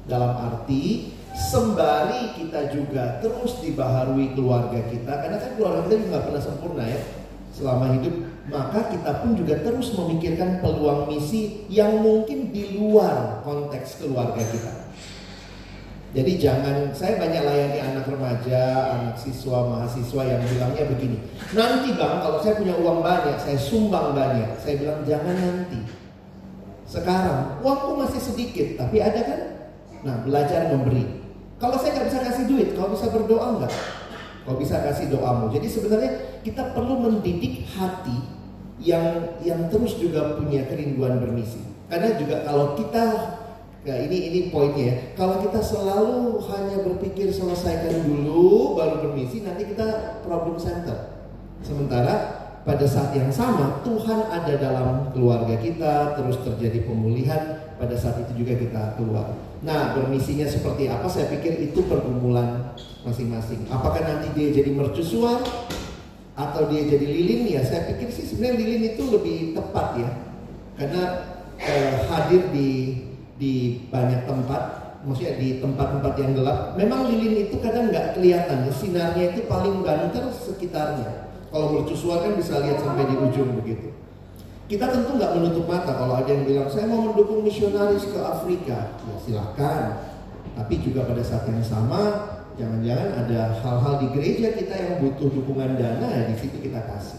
Dalam 0.08 0.32
arti 0.36 1.12
sembari 1.36 2.36
kita 2.36 2.74
juga 2.74 3.22
terus 3.22 3.62
dibaharui 3.62 4.34
keluarga 4.34 4.82
kita 4.90 5.12
karena 5.24 5.38
kan 5.38 5.50
keluarga 5.54 5.80
kita 5.86 5.96
juga 6.02 6.18
pernah 6.26 6.42
sempurna 6.42 6.84
ya 6.84 7.00
selama 7.54 7.84
hidup 7.96 8.14
maka 8.50 8.80
kita 8.90 9.10
pun 9.22 9.38
juga 9.38 9.54
terus 9.62 9.94
memikirkan 9.94 10.58
peluang 10.58 11.06
misi 11.06 11.64
yang 11.70 12.02
mungkin 12.02 12.50
di 12.50 12.74
luar 12.74 13.46
konteks 13.46 14.02
keluarga 14.02 14.42
kita 14.42 14.90
jadi 16.10 16.42
jangan, 16.42 16.90
saya 16.90 17.22
banyak 17.22 17.38
layani 17.38 17.78
anak 17.86 18.10
remaja, 18.10 18.98
anak 18.98 19.14
siswa, 19.14 19.62
mahasiswa 19.62 20.26
yang 20.26 20.42
bilangnya 20.42 20.90
begini. 20.90 21.22
Nanti 21.54 21.94
bang, 21.94 22.18
kalau 22.18 22.42
saya 22.42 22.58
punya 22.58 22.74
uang 22.82 22.98
banyak, 22.98 23.38
saya 23.38 23.54
sumbang 23.54 24.10
banyak. 24.10 24.58
Saya 24.58 24.74
bilang 24.82 25.06
jangan 25.06 25.38
nanti. 25.38 25.78
Sekarang, 26.90 27.62
uangku 27.62 27.94
masih 27.94 28.18
sedikit, 28.18 28.74
tapi 28.74 28.98
ada 28.98 29.22
kan? 29.22 29.40
Nah, 30.06 30.24
belajar 30.24 30.72
memberi. 30.72 31.20
Kalau 31.60 31.76
saya 31.76 31.92
nggak 32.00 32.08
bisa 32.08 32.20
kasih 32.24 32.44
duit, 32.48 32.68
kau 32.72 32.88
bisa 32.88 33.12
berdoa 33.12 33.60
nggak? 33.60 33.72
Kau 34.48 34.56
bisa 34.56 34.80
kasih 34.80 35.12
doamu. 35.12 35.52
Jadi 35.52 35.68
sebenarnya 35.68 36.10
kita 36.40 36.72
perlu 36.72 36.96
mendidik 37.04 37.68
hati 37.76 38.16
yang 38.80 39.36
yang 39.44 39.68
terus 39.68 40.00
juga 40.00 40.40
punya 40.40 40.64
kerinduan 40.64 41.20
bermisi. 41.20 41.60
Karena 41.92 42.16
juga 42.16 42.48
kalau 42.48 42.72
kita 42.80 43.36
Nah 43.80 43.96
ini 43.96 44.28
ini 44.28 44.40
poinnya 44.52 44.92
ya. 44.92 44.96
Kalau 45.16 45.40
kita 45.40 45.56
selalu 45.64 46.36
hanya 46.52 46.84
berpikir 46.84 47.32
selesaikan 47.32 48.04
dulu 48.04 48.76
baru 48.76 49.08
bermisi, 49.08 49.40
nanti 49.40 49.64
kita 49.72 50.20
problem 50.20 50.60
center. 50.60 51.16
Sementara 51.64 52.44
pada 52.60 52.84
saat 52.84 53.16
yang 53.16 53.32
sama 53.32 53.80
Tuhan 53.80 54.28
ada 54.28 54.52
dalam 54.60 55.08
keluarga 55.16 55.56
kita, 55.56 56.20
terus 56.20 56.36
terjadi 56.44 56.84
pemulihan. 56.84 57.69
Pada 57.80 57.96
saat 57.96 58.20
itu 58.28 58.44
juga 58.44 58.60
kita 58.60 59.00
keluar. 59.00 59.32
Nah 59.64 59.96
bermisinya 59.96 60.44
seperti 60.44 60.92
apa? 60.92 61.08
Saya 61.08 61.32
pikir 61.32 61.56
itu 61.64 61.80
pergumulan 61.88 62.76
masing-masing. 63.08 63.64
Apakah 63.72 64.04
nanti 64.04 64.28
dia 64.36 64.52
jadi 64.52 64.68
mercusuar 64.76 65.40
atau 66.36 66.62
dia 66.68 66.84
jadi 66.84 67.08
lilin? 67.08 67.48
Ya 67.48 67.64
saya 67.64 67.88
pikir 67.88 68.12
sih 68.12 68.28
sebenarnya 68.28 68.60
lilin 68.60 68.82
itu 68.92 69.02
lebih 69.08 69.56
tepat 69.56 69.96
ya, 69.96 70.10
karena 70.76 71.02
eh, 71.56 72.04
hadir 72.04 72.52
di 72.52 73.00
di 73.40 73.80
banyak 73.88 74.28
tempat, 74.28 74.62
maksudnya 75.08 75.40
di 75.40 75.64
tempat-tempat 75.64 76.12
yang 76.20 76.32
gelap, 76.36 76.76
memang 76.76 77.08
lilin 77.08 77.48
itu 77.48 77.56
kadang 77.64 77.88
nggak 77.88 78.20
kelihatan, 78.20 78.68
ya. 78.68 78.72
sinarnya 78.76 79.24
itu 79.32 79.48
paling 79.48 79.80
banter 79.80 80.28
sekitarnya. 80.36 81.32
Kalau 81.48 81.80
mercusuar 81.80 82.22
kan 82.22 82.36
bisa 82.36 82.60
lihat 82.60 82.84
sampai 82.84 83.08
di 83.08 83.16
ujung 83.16 83.56
begitu. 83.58 83.90
Kita 84.70 84.86
tentu 84.86 85.18
nggak 85.18 85.34
menutup 85.34 85.66
mata 85.66 85.98
kalau 85.98 86.14
ada 86.14 86.30
yang 86.30 86.46
bilang 86.46 86.70
saya 86.70 86.86
mau 86.86 87.10
mendukung 87.10 87.42
misionaris 87.42 88.06
ke 88.06 88.14
Afrika, 88.22 88.94
ya 89.02 89.14
silahkan. 89.18 89.98
Tapi 90.54 90.78
juga 90.78 91.10
pada 91.10 91.18
saat 91.26 91.42
yang 91.50 91.58
sama, 91.58 91.98
jangan-jangan 92.54 93.18
ada 93.18 93.58
hal-hal 93.58 93.94
di 93.98 94.06
gereja 94.14 94.54
kita 94.54 94.74
yang 94.78 94.94
butuh 95.02 95.26
dukungan 95.26 95.74
dana, 95.74 96.06
ya 96.06 96.22
di 96.30 96.38
situ 96.38 96.62
kita 96.62 96.86
kasih. 96.86 97.18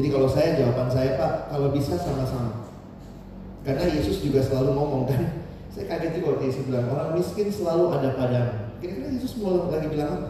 Jadi 0.00 0.08
kalau 0.08 0.32
saya 0.32 0.56
jawaban 0.56 0.88
saya 0.88 1.20
Pak, 1.20 1.52
kalau 1.52 1.68
bisa 1.76 1.92
sama-sama. 2.00 2.72
Karena 3.68 3.84
Yesus 3.92 4.24
juga 4.24 4.40
selalu 4.40 4.72
ngomong 4.72 5.12
kan, 5.12 5.44
saya 5.76 5.92
kaget 5.92 6.24
juga 6.24 6.40
waktu 6.40 6.44
Yesus 6.48 6.64
bilang 6.72 6.88
orang 6.88 7.20
miskin 7.20 7.52
selalu 7.52 7.84
ada 8.00 8.16
padamu. 8.16 8.80
Kira-kira 8.80 9.12
Yesus 9.12 9.36
mau 9.36 9.68
lagi 9.68 9.92
bilang 9.92 10.24
apa? 10.24 10.28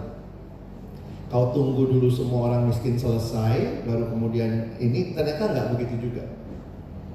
Kau 1.30 1.54
tunggu 1.54 1.86
dulu 1.86 2.10
semua 2.10 2.50
orang 2.50 2.66
miskin 2.66 2.98
selesai, 2.98 3.86
baru 3.86 4.10
kemudian 4.10 4.74
ini 4.82 5.14
ternyata 5.14 5.54
nggak 5.54 5.78
begitu 5.78 6.10
juga. 6.10 6.26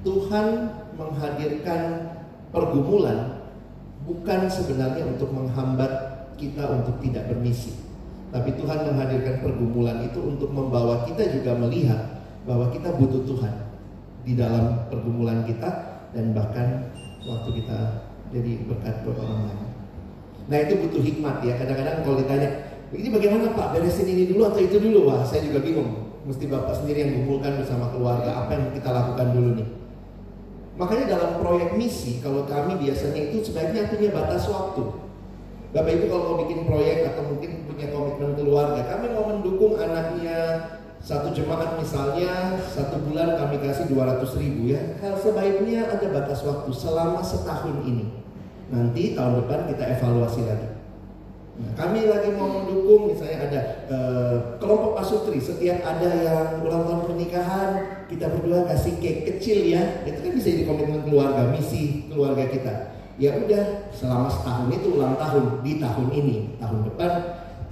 Tuhan 0.04 0.46
menghadirkan 0.94 1.80
pergumulan 2.52 3.48
bukan 4.04 4.46
sebenarnya 4.46 5.08
untuk 5.08 5.32
menghambat 5.32 5.90
kita 6.36 6.68
untuk 6.68 7.00
tidak 7.00 7.26
bermisi. 7.32 7.72
Tapi 8.30 8.52
Tuhan 8.58 8.84
menghadirkan 8.92 9.40
pergumulan 9.40 10.04
itu 10.04 10.20
untuk 10.20 10.52
membawa 10.52 11.08
kita 11.08 11.24
juga 11.32 11.56
melihat 11.56 12.20
bahwa 12.44 12.68
kita 12.68 12.92
butuh 13.00 13.24
Tuhan 13.24 13.54
di 14.28 14.36
dalam 14.36 14.90
pergumulan 14.92 15.46
kita 15.48 15.70
dan 16.12 16.36
bahkan 16.36 16.92
waktu 17.24 17.62
kita 17.62 17.78
jadi 18.34 18.52
berkat 18.68 19.06
buat 19.06 19.16
orang 19.22 19.40
lain. 19.48 19.60
Nah 20.50 20.58
itu 20.60 20.74
butuh 20.84 21.00
hikmat 21.00 21.36
ya. 21.46 21.56
Kadang-kadang 21.56 22.04
kalau 22.04 22.16
ditanya, 22.20 22.48
ini 22.92 23.08
bagaimana 23.08 23.54
Pak? 23.56 23.78
Beresin 23.78 24.10
ini 24.10 24.28
dulu 24.28 24.50
atau 24.50 24.60
itu 24.60 24.76
dulu? 24.76 25.08
Wah 25.08 25.24
saya 25.24 25.46
juga 25.46 25.64
bingung. 25.64 26.12
Mesti 26.26 26.48
Bapak 26.48 26.74
sendiri 26.82 27.04
yang 27.06 27.12
kumpulkan 27.22 27.60
bersama 27.60 27.92
keluarga 27.92 28.44
apa 28.44 28.50
yang 28.56 28.64
kita 28.74 28.88
lakukan 28.92 29.28
dulu 29.32 29.50
nih. 29.60 29.68
Makanya 30.74 31.06
dalam 31.06 31.30
proyek 31.38 31.78
misi, 31.78 32.18
kalau 32.18 32.42
kami 32.50 32.74
biasanya 32.82 33.30
itu 33.30 33.46
sebaiknya 33.46 33.86
punya 33.86 34.10
batas 34.10 34.50
waktu. 34.50 34.82
Bapak 35.70 35.90
Ibu 35.90 36.04
kalau 36.10 36.24
mau 36.26 36.38
bikin 36.46 36.66
proyek 36.66 37.14
atau 37.14 37.22
mungkin 37.30 37.50
punya 37.66 37.86
komitmen 37.90 38.34
keluarga, 38.38 38.82
kami 38.86 39.06
mau 39.14 39.26
mendukung 39.30 39.78
anaknya 39.78 40.70
satu 40.98 41.30
jemaat 41.30 41.78
misalnya 41.78 42.58
satu 42.62 42.98
bulan 43.06 43.38
kami 43.38 43.62
kasih 43.62 43.86
200 43.90 44.40
ribu 44.40 44.74
ya. 44.74 44.82
Hal 44.98 45.14
sebaiknya 45.18 45.94
ada 45.94 46.06
batas 46.10 46.42
waktu 46.42 46.70
selama 46.74 47.22
setahun 47.22 47.86
ini. 47.86 48.10
Nanti 48.70 49.14
tahun 49.14 49.46
depan 49.46 49.70
kita 49.70 49.84
evaluasi 49.98 50.42
lagi 50.42 50.73
kami 51.54 52.10
lagi 52.10 52.34
mau 52.34 52.50
mendukung 52.50 53.14
misalnya 53.14 53.46
ada 53.46 53.60
uh, 53.86 54.36
kelompok 54.58 54.98
pasutri 54.98 55.38
setiap 55.38 55.86
ada 55.86 56.10
yang 56.10 56.66
ulang 56.66 56.82
tahun 56.82 57.00
pernikahan 57.06 57.70
kita 58.10 58.26
berdua 58.26 58.66
kasih 58.74 58.98
cake 58.98 59.22
kecil 59.34 59.58
ya. 59.62 60.02
Itu 60.02 60.18
kan 60.18 60.32
bisa 60.34 60.48
jadi 60.50 60.66
komitmen 60.66 61.06
keluarga 61.06 61.54
misi 61.54 62.10
keluarga 62.10 62.50
kita. 62.50 62.74
Ya 63.22 63.38
udah 63.38 63.94
selama 63.94 64.26
setahun 64.26 64.66
itu 64.74 64.98
ulang 64.98 65.14
tahun 65.14 65.62
di 65.62 65.78
tahun 65.78 66.08
ini 66.10 66.36
tahun 66.58 66.90
depan 66.90 67.10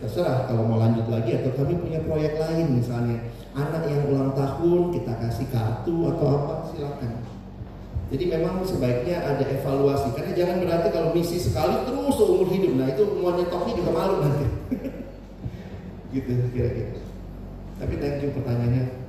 terserah 0.02 0.50
kalau 0.50 0.66
mau 0.66 0.82
lanjut 0.82 1.06
lagi 1.06 1.38
atau 1.38 1.54
kami 1.54 1.78
punya 1.78 2.02
proyek 2.02 2.34
lain 2.38 2.82
misalnya 2.82 3.22
anak 3.54 3.86
yang 3.86 4.02
ulang 4.10 4.34
tahun 4.34 4.90
kita 4.90 5.14
kasih 5.14 5.46
kartu 5.50 5.94
atau 6.10 6.26
apa 6.42 6.54
silakan 6.74 7.21
jadi 8.12 8.24
memang 8.28 8.60
sebaiknya 8.60 9.24
ada 9.24 9.40
evaluasi 9.40 10.12
karena 10.12 10.36
jangan 10.36 10.56
berarti 10.60 10.88
kalau 10.92 11.16
misi 11.16 11.40
sekali 11.40 11.80
terus 11.88 12.12
seumur 12.12 12.46
hidup. 12.52 12.72
Nah 12.76 12.92
itu 12.92 13.02
mau 13.16 13.32
nyetoknya 13.32 13.72
juga 13.72 13.90
malu 13.96 14.14
nanti. 14.20 14.46
Gitu 16.12 16.28
kira-kira. 16.52 17.00
Tapi 17.80 17.94
thank 17.96 18.20
you 18.20 18.30
pertanyaannya. 18.36 19.00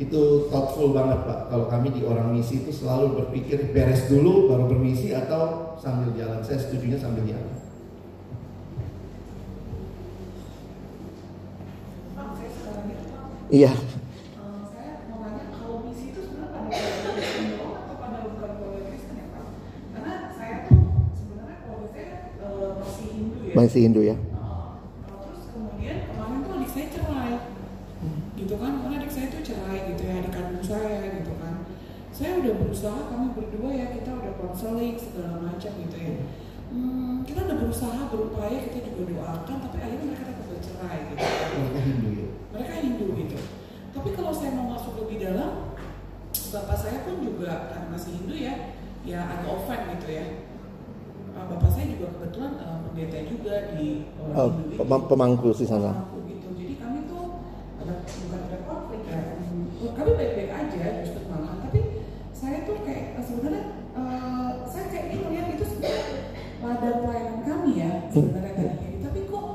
Itu 0.00 0.48
thoughtful 0.48 0.96
banget 0.96 1.20
pak. 1.28 1.52
Kalau 1.52 1.68
kami 1.68 1.92
di 1.92 2.00
orang 2.08 2.32
misi 2.32 2.64
itu 2.64 2.72
selalu 2.72 3.20
berpikir 3.20 3.76
beres 3.76 4.08
dulu 4.08 4.48
baru 4.48 4.64
bermisi 4.72 5.12
atau 5.12 5.76
sambil 5.76 6.16
jalan. 6.16 6.40
Saya 6.40 6.56
setuju 6.56 6.96
sambil 6.96 7.28
jalan. 7.28 7.56
Iya. 13.46 13.70
saya 14.74 15.06
mau 15.06 15.22
tanya 15.22 15.54
kalau 15.54 15.86
misi 15.86 16.10
itu 16.10 16.18
sebenarnya 16.18 16.66
pada 16.66 17.10
Kristen 17.14 17.54
atau 17.62 17.94
pada 17.94 18.18
bukan 18.26 18.50
keluarga 18.58 18.80
Kristen 18.90 19.14
ya 19.22 19.26
Pak? 19.30 19.46
Karena 19.94 20.12
saya 20.34 20.54
tuh 20.66 20.82
sebenarnya 21.14 21.56
keluarga 21.62 21.86
saya 21.94 22.10
uh, 22.42 22.74
masih 23.56 23.88
Hindu 23.88 24.04
ya. 24.04 24.16
Terus 25.08 25.48
kemudian 25.48 25.96
kemarin 26.12 26.44
tuh 26.44 26.52
adik 26.60 26.68
saya 26.68 26.86
cerai, 26.92 27.32
gitu 28.36 28.54
kan? 28.60 28.72
Karena 28.84 28.96
adik 29.00 29.12
saya 29.16 29.26
tuh 29.32 29.40
cerai 29.40 29.78
gitu 29.96 30.02
ya, 30.04 30.14
adik 30.20 30.32
kandung 30.36 30.60
saya 30.60 31.00
gitu 31.16 31.32
kan. 31.40 31.54
Saya 32.12 32.30
udah 32.44 32.54
berusaha, 32.60 33.00
kami 33.08 33.26
berdua 33.32 33.70
ya 33.72 33.86
kita 33.96 34.10
udah 34.12 34.32
konseling 34.36 35.00
segala 35.00 35.40
macam 35.40 35.72
gitu 35.72 35.96
ya. 35.96 36.12
Hmm, 36.68 37.24
kita 37.24 37.48
udah 37.48 37.56
berusaha 37.64 38.00
berupaya 38.12 38.60
kita 38.68 38.92
juga 38.92 39.16
doakan, 39.16 39.56
tapi 39.64 39.76
akhirnya 39.80 40.06
mereka 40.12 40.24
tetap 40.28 40.46
bercerai 40.52 40.98
gitu. 41.08 41.24
Mereka 41.24 41.80
Hindu 41.80 42.10
ya 42.12 42.26
mereka 42.56 42.74
Hindu 42.80 43.06
gitu 43.20 43.38
tapi 43.92 44.08
kalau 44.16 44.32
saya 44.32 44.56
mau 44.56 44.72
masuk 44.76 45.04
lebih 45.04 45.28
dalam 45.28 45.76
bapak 46.32 46.78
saya 46.78 47.04
pun 47.04 47.20
juga 47.20 47.68
karena 47.68 47.92
masih 47.92 48.10
Hindu 48.16 48.34
ya 48.36 48.54
ya 49.04 49.18
agak 49.28 49.50
offend 49.52 49.82
gitu 49.96 50.08
ya 50.08 50.26
bapak 51.44 51.70
saya 51.76 51.86
juga 51.92 52.06
kebetulan 52.16 52.52
uh, 52.56 52.78
pendeta 52.88 53.18
juga 53.28 53.54
di 53.76 54.08
orang 54.16 54.56
oh, 54.72 55.00
pemangku 55.04 55.48
di 55.52 55.66
sana. 55.68 55.92
Pemangku 55.92 56.18
gitu. 56.24 56.48
Jadi 56.56 56.74
kami 56.80 56.98
tuh 57.04 57.24
ada 57.84 57.94
bukan 58.08 58.40
ada 58.40 58.58
konflik 58.64 59.02
ya. 59.04 59.20
Hmm, 59.36 59.92
kami 59.92 60.10
baik-baik 60.16 60.52
aja 60.56 60.84
justru 61.04 61.20
malah 61.28 61.60
tapi 61.68 61.80
saya 62.32 62.64
tuh 62.64 62.80
kayak 62.80 63.20
sebenarnya 63.20 63.64
uh, 63.92 64.64
saya 64.64 64.84
kayak 64.88 65.06
ini 65.12 65.16
melihat 65.28 65.46
itu 65.52 65.64
sebenarnya 65.68 66.04
pada 66.56 66.88
pelayanan 67.04 67.40
kami 67.44 67.70
ya 67.76 67.90
sebenarnya 68.08 68.52
hmm. 68.56 69.00
tapi 69.04 69.18
kok 69.28 69.46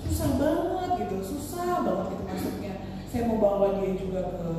susah 0.00 0.28
banget 0.36 0.90
gitu 1.04 1.16
susah 1.24 1.82
banget 1.82 2.06
gitu 2.12 2.22
masuknya 2.28 2.74
saya 3.10 3.22
mau 3.26 3.38
bawa 3.42 3.80
dia 3.80 3.92
juga 3.96 4.20
ke 4.38 4.50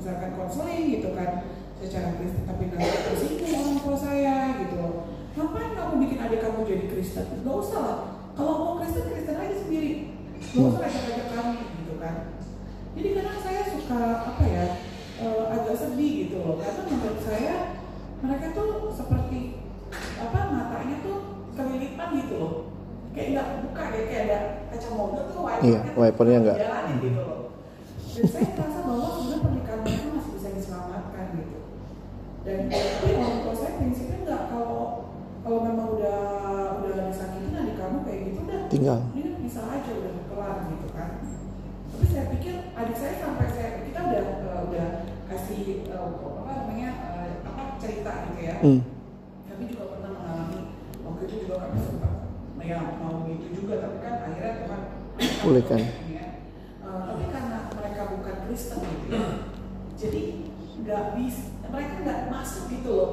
misalkan 0.00 0.30
konseling 0.40 0.86
gitu 0.98 1.08
kan 1.12 1.46
secara 1.78 2.16
Kristen 2.16 2.48
tapi 2.48 2.72
nanti 2.72 2.88
tersinggung 2.88 3.52
orang 3.60 3.76
tua 3.84 3.96
saya 4.00 4.36
gitu 4.64 4.74
loh 4.80 4.94
kamu 5.94 6.10
bikin 6.10 6.26
adik 6.26 6.40
kamu 6.42 6.58
jadi 6.66 6.84
Kristen? 6.90 7.26
Gak 7.46 7.54
usah 7.54 7.78
lah. 7.78 7.98
Kalau 8.34 8.52
mau 8.58 8.72
Kristen 8.82 9.06
Kristen 9.14 9.38
aja 9.38 9.54
sendiri. 9.54 10.10
Gak 10.42 10.66
usah 10.74 10.82
ajak-ajak 10.90 11.28
kami 11.30 11.58
gitu 11.78 11.94
kan. 12.02 12.14
Jadi 12.98 13.08
kadang 13.14 13.38
saya 13.38 13.62
suka 13.70 14.00
apa 14.26 14.42
ya 14.42 14.66
uh, 15.22 15.54
agak 15.54 15.78
sedih 15.78 16.12
gitu 16.26 16.42
loh. 16.42 16.58
Karena 16.58 16.82
menurut 16.90 17.20
saya 17.22 17.78
mereka 18.26 18.46
tuh 18.58 18.90
seperti 18.90 19.62
apa 20.18 20.38
matanya 20.50 20.96
tuh 21.06 21.18
kelilipan 21.54 22.08
gitu 22.26 22.34
loh. 22.42 22.54
Kayak 23.14 23.28
nggak 23.38 23.48
buka 23.62 23.82
deh 23.94 24.02
kayak 24.10 24.22
ada 24.26 24.38
kaca 24.74 24.88
mobil 24.90 25.22
tuh 25.30 25.42
wipernya 25.46 25.62
Iya, 25.70 25.80
wipernya 25.94 26.38
nggak. 26.42 26.56
jalanin 26.58 26.96
gitu 26.98 27.20
loh. 27.22 27.40
Dan 28.18 28.24
saya 28.26 28.46
merasa 28.50 28.78
bahwa 28.82 29.06
sebenarnya 29.14 29.38
pernikahan 29.46 29.78
mereka 29.86 30.06
masih 30.10 30.32
bisa 30.34 30.48
diselamatkan 30.58 31.26
gitu. 31.38 31.58
Dan 32.42 32.58
tapi 32.66 33.08
orang 33.14 33.38
tua 33.46 33.54
saya 33.54 33.72
prinsipnya 33.78 34.18
nggak 34.26 34.42
kalau 34.50 35.03
kalau 35.44 35.60
memang 35.60 35.88
udah 35.92 36.20
udah 36.80 36.96
disakitin 37.06 37.52
adik 37.52 37.76
kamu 37.76 37.98
kayak 38.02 38.20
gitu 38.26 38.38
udah 38.42 38.60
Tinggal. 38.66 38.98
ini 39.12 39.30
bisa 39.38 39.60
aja 39.62 39.90
udah 39.92 40.12
kelar 40.26 40.56
gitu 40.66 40.88
kan 40.90 41.10
tapi 41.86 42.04
saya 42.08 42.24
pikir 42.32 42.54
adik 42.72 42.96
saya 42.96 43.12
sampai 43.14 43.46
saya 43.46 43.68
kita 43.84 44.00
udah 44.02 44.24
uh, 44.42 44.60
udah 44.66 44.88
kasih 45.24 45.62
uh, 45.86 46.08
apa 46.16 46.52
namanya 46.58 46.90
uh, 46.98 47.26
apa 47.44 47.62
cerita 47.76 48.12
gitu 48.26 48.40
ya 48.40 48.54
Hmm. 48.64 48.80
kami 49.44 49.64
juga 49.68 49.84
pernah 49.92 50.10
mengalami 50.10 50.58
waktu 51.04 51.22
itu 51.22 51.36
juga 51.44 51.54
kami 51.60 51.76
sempat 51.78 52.12
ya 52.64 52.80
mau 52.96 53.28
gitu 53.28 53.46
juga 53.52 53.74
tapi 53.78 53.96
kan 54.00 54.14
akhirnya 54.24 54.52
Tuhan 54.58 54.80
Pulihkan. 55.44 55.80
ya. 56.08 56.26
Eh, 56.80 57.00
tapi 57.04 57.24
karena 57.28 57.58
mereka 57.70 58.02
bukan 58.08 58.36
Kristen 58.48 58.80
gitu 58.80 59.06
ya 59.12 59.24
jadi 59.94 60.22
nggak 60.80 61.04
bisa 61.14 61.42
mereka 61.68 61.94
nggak 62.00 62.20
masuk 62.26 62.64
gitu 62.72 62.90
loh 62.90 63.10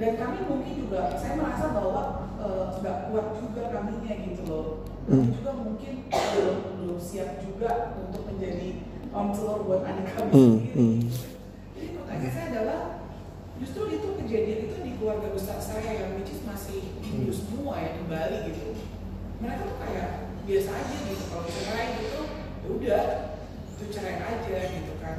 dan 0.00 0.12
kami 0.16 0.38
mungkin 0.48 0.74
juga 0.80 1.12
saya 1.14 1.36
merasa 1.36 1.66
bahwa 1.70 2.02
eh, 2.40 2.64
nggak 2.80 2.96
kuat 3.06 3.26
juga 3.36 3.62
kaminya 3.68 4.14
gitu 4.16 4.42
loh 4.48 4.66
kami 5.04 5.26
Hmm. 5.26 5.32
juga 5.34 5.50
mungkin 5.58 5.92
belum 6.06 6.58
belum 6.78 6.98
siap 6.98 7.42
juga 7.42 7.70
untuk 7.98 8.22
menjadi 8.24 8.78
konselor 9.10 9.66
buat 9.66 9.82
adik 9.82 10.06
kami 10.08 10.30
Hmm, 10.30 10.38
sendiri 10.38 10.70
hmm. 10.72 10.98
jadi 11.74 11.88
pertanyaan 11.98 12.30
saya 12.30 12.46
adalah 12.48 12.80
justru 13.58 13.82
itu 13.90 14.08
kejadian 14.16 14.60
itu 14.66 14.76
di 14.80 14.92
keluarga 14.96 15.28
besar 15.34 15.58
saya 15.58 15.90
yang 15.90 16.14
which 16.14 16.30
is 16.30 16.40
masih 16.42 16.80
Hindu 17.02 17.28
semua 17.28 17.76
ya 17.76 17.92
di 17.92 18.04
Bali 18.06 18.38
gitu. 18.48 18.72
Mereka 19.36 19.62
tuh 19.66 19.76
kayak 19.76 20.08
biasa 20.46 20.70
aja 20.70 20.96
gitu 21.04 21.24
kalau 21.26 21.44
cerai 21.44 21.86
gitu, 21.98 22.20
ya 22.38 22.68
udah 22.70 23.04
itu 23.74 23.84
cerai 23.90 24.16
aja 24.16 24.56
gitu 24.70 24.92
kan. 24.96 25.16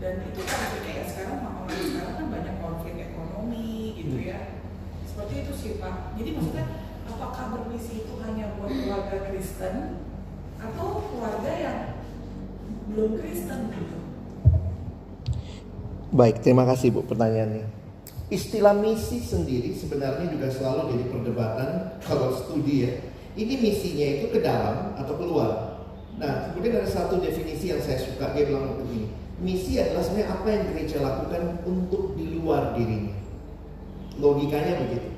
Dan 0.00 0.12
itu 0.26 0.40
kan 0.42 0.58
akhirnya 0.58 0.92
ya 0.94 1.04
sekarang 1.06 1.38
orang 1.38 1.68
sekarang 1.70 2.14
kan 2.16 2.26
banyak 2.32 2.56
konflik 2.58 2.96
ekonomi 2.98 3.91
gitu 4.02 4.18
ya. 4.18 4.58
Seperti 5.06 5.46
itu 5.46 5.52
sih 5.54 5.70
Pak. 5.78 6.18
Jadi 6.18 6.30
maksudnya 6.34 6.66
apakah 7.06 7.44
bermisi 7.54 8.02
itu 8.02 8.14
hanya 8.26 8.58
buat 8.58 8.70
keluarga 8.70 9.16
Kristen 9.30 10.02
atau 10.58 10.86
keluarga 11.10 11.52
yang 11.54 11.78
belum 12.90 13.22
Kristen 13.22 13.60
gitu? 13.70 13.96
Baik, 16.12 16.44
terima 16.44 16.68
kasih 16.68 16.92
Bu 16.92 17.06
pertanyaannya. 17.08 17.64
Istilah 18.32 18.76
misi 18.76 19.20
sendiri 19.20 19.76
sebenarnya 19.76 20.28
juga 20.28 20.48
selalu 20.48 20.96
jadi 20.96 21.04
perdebatan 21.08 21.68
kalau 22.04 22.32
studi 22.32 22.88
ya. 22.88 22.92
Ini 23.32 23.60
misinya 23.60 24.06
itu 24.20 24.26
ke 24.28 24.44
dalam 24.44 24.92
atau 24.92 25.16
keluar. 25.16 25.80
Nah, 26.20 26.52
kemudian 26.52 26.84
ada 26.84 26.88
satu 26.88 27.16
definisi 27.16 27.72
yang 27.72 27.80
saya 27.80 27.96
suka 27.96 28.36
dia 28.36 28.44
bilang 28.44 28.76
begini. 28.76 29.08
Misi 29.40 29.80
adalah 29.80 30.04
sebenarnya 30.04 30.28
apa 30.36 30.46
yang 30.52 30.62
gereja 30.70 30.96
lakukan 31.00 31.42
untuk 31.64 32.14
di 32.14 32.38
luar 32.38 32.76
dirinya. 32.76 33.01
Logikanya 34.20 34.82
begitu. 34.84 35.08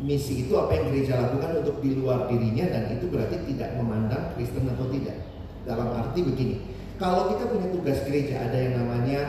Misi 0.00 0.48
itu 0.48 0.56
apa 0.56 0.72
yang 0.72 0.84
gereja 0.90 1.20
lakukan 1.20 1.60
untuk 1.60 1.76
di 1.84 1.92
luar 2.00 2.24
dirinya 2.24 2.64
dan 2.72 2.96
itu 2.96 3.04
berarti 3.12 3.36
tidak 3.52 3.76
memandang 3.76 4.32
Kristen 4.32 4.64
atau 4.64 4.88
tidak. 4.88 5.28
Dalam 5.68 5.92
arti 5.92 6.24
begini, 6.24 6.56
kalau 6.96 7.36
kita 7.36 7.52
punya 7.52 7.68
tugas 7.68 8.00
gereja 8.08 8.48
ada 8.48 8.56
yang 8.56 8.80
namanya 8.80 9.20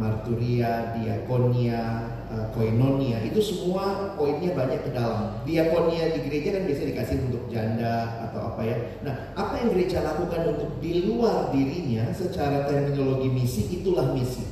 marturia, 0.00 0.96
diakonia, 0.96 2.08
eh, 2.32 2.46
koinonia, 2.56 3.20
itu 3.22 3.38
semua 3.38 4.16
poinnya 4.18 4.56
banyak 4.56 4.80
ke 4.80 4.90
dalam. 4.96 5.44
Diakonia 5.46 6.10
di 6.16 6.20
gereja 6.26 6.58
kan 6.58 6.62
biasa 6.66 6.82
dikasih 6.88 7.16
untuk 7.30 7.44
janda 7.52 8.28
atau 8.28 8.54
apa 8.54 8.62
ya. 8.64 8.76
Nah, 9.06 9.14
apa 9.38 9.60
yang 9.60 9.76
gereja 9.76 10.02
lakukan 10.02 10.56
untuk 10.56 10.70
di 10.82 11.04
luar 11.06 11.52
dirinya 11.54 12.10
secara 12.10 12.66
terminologi 12.66 13.28
misi 13.30 13.62
itulah 13.80 14.10
misi. 14.16 14.44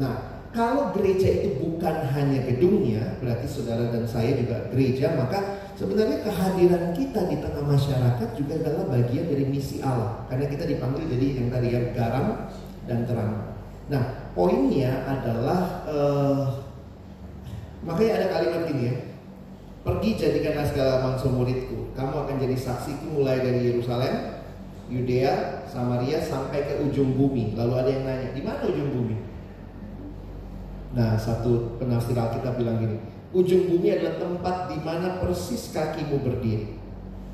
Nah, 0.00 0.39
kalau 0.50 0.90
gereja 0.90 1.30
itu 1.30 1.62
bukan 1.62 2.10
hanya 2.10 2.42
gedungnya, 2.42 3.14
berarti 3.22 3.46
saudara 3.46 3.86
dan 3.94 4.02
saya 4.02 4.34
juga 4.34 4.66
gereja, 4.74 5.14
maka 5.14 5.62
sebenarnya 5.78 6.26
kehadiran 6.26 6.90
kita 6.90 7.30
di 7.30 7.38
tengah 7.38 7.62
masyarakat 7.62 8.28
juga 8.34 8.58
adalah 8.58 8.90
bagian 8.90 9.30
dari 9.30 9.46
misi 9.46 9.78
Allah. 9.78 10.26
Karena 10.26 10.50
kita 10.50 10.66
dipanggil 10.66 11.06
jadi 11.06 11.26
yang 11.38 11.48
tadi 11.54 11.68
ya 11.70 11.80
garam 11.94 12.50
dan 12.90 13.06
terang. 13.06 13.54
Nah, 13.94 14.02
poinnya 14.34 15.06
adalah 15.06 15.86
eh, 15.86 16.42
makanya 17.86 18.12
ada 18.18 18.26
kalimat 18.34 18.62
gini 18.66 18.82
ya. 18.90 18.94
Pergi 19.86 20.10
jadikanlah 20.18 20.66
segala 20.66 20.92
bangsa 21.06 21.30
muridku. 21.30 21.94
Kamu 21.94 22.26
akan 22.26 22.36
jadi 22.42 22.58
saksiku 22.58 23.22
mulai 23.22 23.38
dari 23.38 23.70
Yerusalem, 23.70 24.42
Yudea, 24.90 25.62
Samaria 25.70 26.18
sampai 26.18 26.66
ke 26.66 26.82
ujung 26.82 27.14
bumi. 27.14 27.54
Lalu 27.54 27.72
ada 27.78 27.90
yang 27.94 28.02
nanya, 28.02 28.28
di 28.34 28.42
mana 28.42 28.66
ujung 28.66 28.90
bumi? 28.90 29.29
Nah, 30.90 31.14
satu 31.14 31.78
penafsir 31.78 32.18
Alkitab 32.18 32.58
bilang 32.58 32.82
gini, 32.82 32.98
ujung 33.30 33.70
bumi 33.70 33.94
adalah 33.94 34.18
tempat 34.18 34.56
di 34.74 34.78
mana 34.82 35.22
persis 35.22 35.70
kakimu 35.70 36.18
berdiri. 36.18 36.74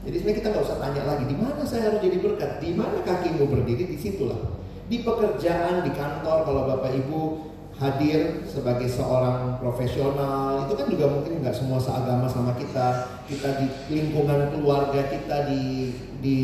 Jadi 0.06 0.14
sebenarnya 0.22 0.38
kita 0.38 0.48
nggak 0.52 0.66
usah 0.68 0.78
tanya 0.78 1.02
lagi, 1.08 1.24
di 1.26 1.36
mana 1.36 1.62
saya 1.64 1.90
harus 1.90 2.00
jadi 2.04 2.18
berkat, 2.20 2.62
di 2.62 2.70
mana 2.76 3.00
kakimu 3.02 3.48
berdiri, 3.48 3.90
di 3.90 3.96
situlah. 3.96 4.38
Di 4.86 5.02
pekerjaan, 5.02 5.82
di 5.82 5.90
kantor, 5.96 6.46
kalau 6.46 6.62
bapak 6.68 6.94
ibu 6.94 7.50
hadir 7.76 8.46
sebagai 8.46 8.86
seorang 8.86 9.58
profesional, 9.58 10.68
itu 10.68 10.78
kan 10.78 10.86
juga 10.86 11.06
mungkin 11.10 11.42
nggak 11.42 11.56
semua 11.56 11.80
seagama 11.80 12.28
sama 12.30 12.54
kita. 12.54 13.18
Kita 13.26 13.58
di 13.58 13.66
lingkungan 13.90 14.52
keluarga 14.54 15.00
kita, 15.10 15.50
di 15.50 15.90
di 16.22 16.38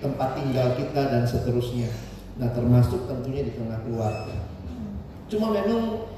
tempat 0.00 0.40
tinggal 0.40 0.72
kita 0.78 1.10
dan 1.10 1.22
seterusnya. 1.28 1.90
Nah, 2.40 2.48
termasuk 2.54 3.04
tentunya 3.10 3.44
di 3.44 3.52
tengah 3.52 3.76
keluarga. 3.84 4.36
Cuma 5.28 5.52
memang 5.52 6.11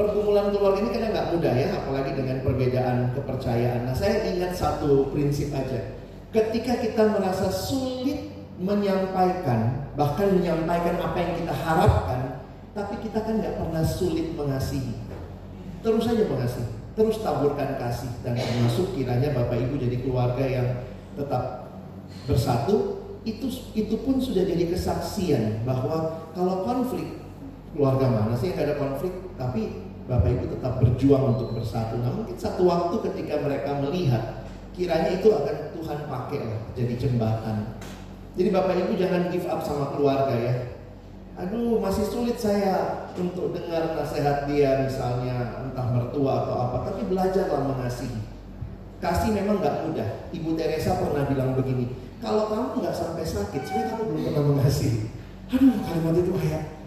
pergumulan 0.00 0.48
keluarga 0.48 0.80
ini 0.80 0.90
kadang 0.96 1.12
nggak 1.12 1.28
mudah 1.36 1.54
ya, 1.54 1.68
apalagi 1.76 2.10
dengan 2.16 2.36
perbedaan 2.40 2.96
kepercayaan. 3.12 3.80
Nah, 3.84 3.92
saya 3.92 4.32
ingat 4.32 4.56
satu 4.56 5.12
prinsip 5.12 5.52
aja. 5.52 5.92
Ketika 6.32 6.80
kita 6.80 7.12
merasa 7.12 7.52
sulit 7.52 8.32
menyampaikan, 8.56 9.92
bahkan 9.92 10.32
menyampaikan 10.40 10.96
apa 10.96 11.16
yang 11.20 11.32
kita 11.44 11.52
harapkan, 11.52 12.20
tapi 12.72 12.96
kita 13.04 13.20
kan 13.20 13.44
nggak 13.44 13.60
pernah 13.60 13.84
sulit 13.84 14.32
mengasihi. 14.32 14.96
Terus 15.84 16.02
saja 16.08 16.24
mengasihi, 16.24 16.70
terus 16.96 17.20
taburkan 17.20 17.76
kasih 17.76 18.12
dan 18.24 18.40
termasuk 18.40 18.96
kiranya 18.96 19.36
Bapak 19.36 19.58
Ibu 19.58 19.74
jadi 19.80 19.96
keluarga 20.00 20.44
yang 20.44 20.68
tetap 21.16 21.68
bersatu. 22.24 22.96
Itu 23.20 23.52
itu 23.76 24.00
pun 24.00 24.16
sudah 24.16 24.48
jadi 24.48 24.64
kesaksian 24.72 25.68
bahwa 25.68 26.24
kalau 26.32 26.64
konflik 26.64 27.20
keluarga 27.76 28.08
mana 28.08 28.32
sih 28.32 28.48
yang 28.48 28.64
ada 28.64 28.80
konflik 28.80 29.12
tapi 29.36 29.89
Bapak 30.10 30.26
Ibu 30.26 30.58
tetap 30.58 30.82
berjuang 30.82 31.38
untuk 31.38 31.54
bersatu. 31.54 31.94
Nah 32.02 32.10
mungkin 32.10 32.34
satu 32.34 32.66
waktu 32.66 32.98
ketika 33.06 33.38
mereka 33.46 33.78
melihat 33.78 34.42
kiranya 34.74 35.14
itu 35.14 35.30
akan 35.30 35.70
Tuhan 35.78 35.98
pakai 36.10 36.40
lah 36.50 36.60
jadi 36.74 36.98
jembatan. 36.98 37.78
Jadi 38.34 38.50
Bapak 38.50 38.74
Ibu 38.74 38.98
jangan 38.98 39.30
give 39.30 39.46
up 39.46 39.62
sama 39.62 39.94
keluarga 39.94 40.34
ya. 40.34 40.54
Aduh 41.38 41.78
masih 41.78 42.10
sulit 42.10 42.34
saya 42.42 43.06
untuk 43.14 43.54
dengar 43.54 43.94
nasihat 43.94 44.50
dia 44.50 44.82
misalnya 44.82 45.62
entah 45.62 45.86
mertua 45.94 46.42
atau 46.42 46.54
apa 46.58 46.90
tapi 46.90 47.06
belajarlah 47.06 47.70
mengasihi. 47.70 48.18
Kasih 48.98 49.30
memang 49.30 49.62
nggak 49.62 49.86
mudah. 49.86 50.08
Ibu 50.34 50.58
Teresa 50.58 50.98
pernah 50.98 51.22
bilang 51.30 51.54
begini 51.54 51.86
kalau 52.18 52.50
kamu 52.50 52.82
nggak 52.82 52.98
sampai 52.98 53.22
sakit 53.22 53.62
sebenarnya 53.62 53.94
kamu 53.94 54.02
belum 54.10 54.22
pernah 54.26 54.44
mengasihi. 54.58 55.06
Aduh 55.54 55.78
kalimat 55.86 56.14
itu 56.18 56.32
kayak 56.34 56.79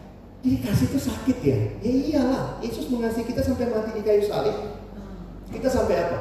jadi 0.43 0.59
kasih 0.59 0.91
itu 0.91 0.99
sakit 0.99 1.37
ya? 1.39 1.57
Ya 1.79 1.91
iyalah, 2.03 2.43
Yesus 2.59 2.91
mengasihi 2.91 3.31
kita 3.31 3.39
sampai 3.39 3.71
mati 3.71 3.95
di 3.95 4.03
kayu 4.03 4.27
salib. 4.27 4.75
Kita 5.47 5.71
sampai 5.71 5.95
apa? 6.03 6.19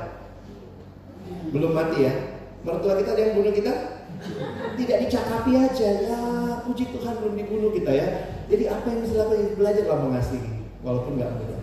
Belum 1.50 1.74
mati 1.74 2.06
ya? 2.06 2.14
Mertua 2.62 3.02
kita 3.02 3.18
ada 3.18 3.22
yang 3.26 3.34
bunuh 3.42 3.50
kita? 3.50 3.74
Tidak 4.78 4.98
dicakapi 5.02 5.52
aja, 5.58 5.88
ya 6.06 6.18
puji 6.62 6.94
Tuhan 6.94 7.18
belum 7.18 7.34
dibunuh 7.34 7.74
kita 7.74 7.90
ya. 7.90 8.06
Jadi 8.46 8.70
apa 8.70 8.86
yang 8.86 9.02
bisa 9.02 9.14
lakukan? 9.18 9.58
Belajarlah 9.58 9.98
mengasihi, 10.06 10.52
walaupun 10.86 11.18
nggak 11.18 11.32
mudah. 11.42 11.60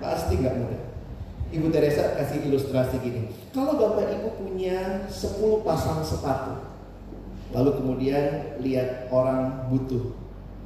Pasti 0.00 0.40
nggak 0.40 0.56
mudah. 0.56 0.80
Ibu 1.52 1.68
Teresa 1.68 2.16
kasih 2.16 2.48
ilustrasi 2.48 2.96
gini. 3.04 3.28
Kalau 3.52 3.76
Bapak 3.76 4.08
Ibu 4.08 4.40
punya 4.40 5.04
10 5.04 5.66
pasang 5.66 6.00
sepatu, 6.00 6.64
lalu 7.52 7.70
kemudian 7.76 8.56
lihat 8.64 9.12
orang 9.12 9.68
butuh, 9.68 10.16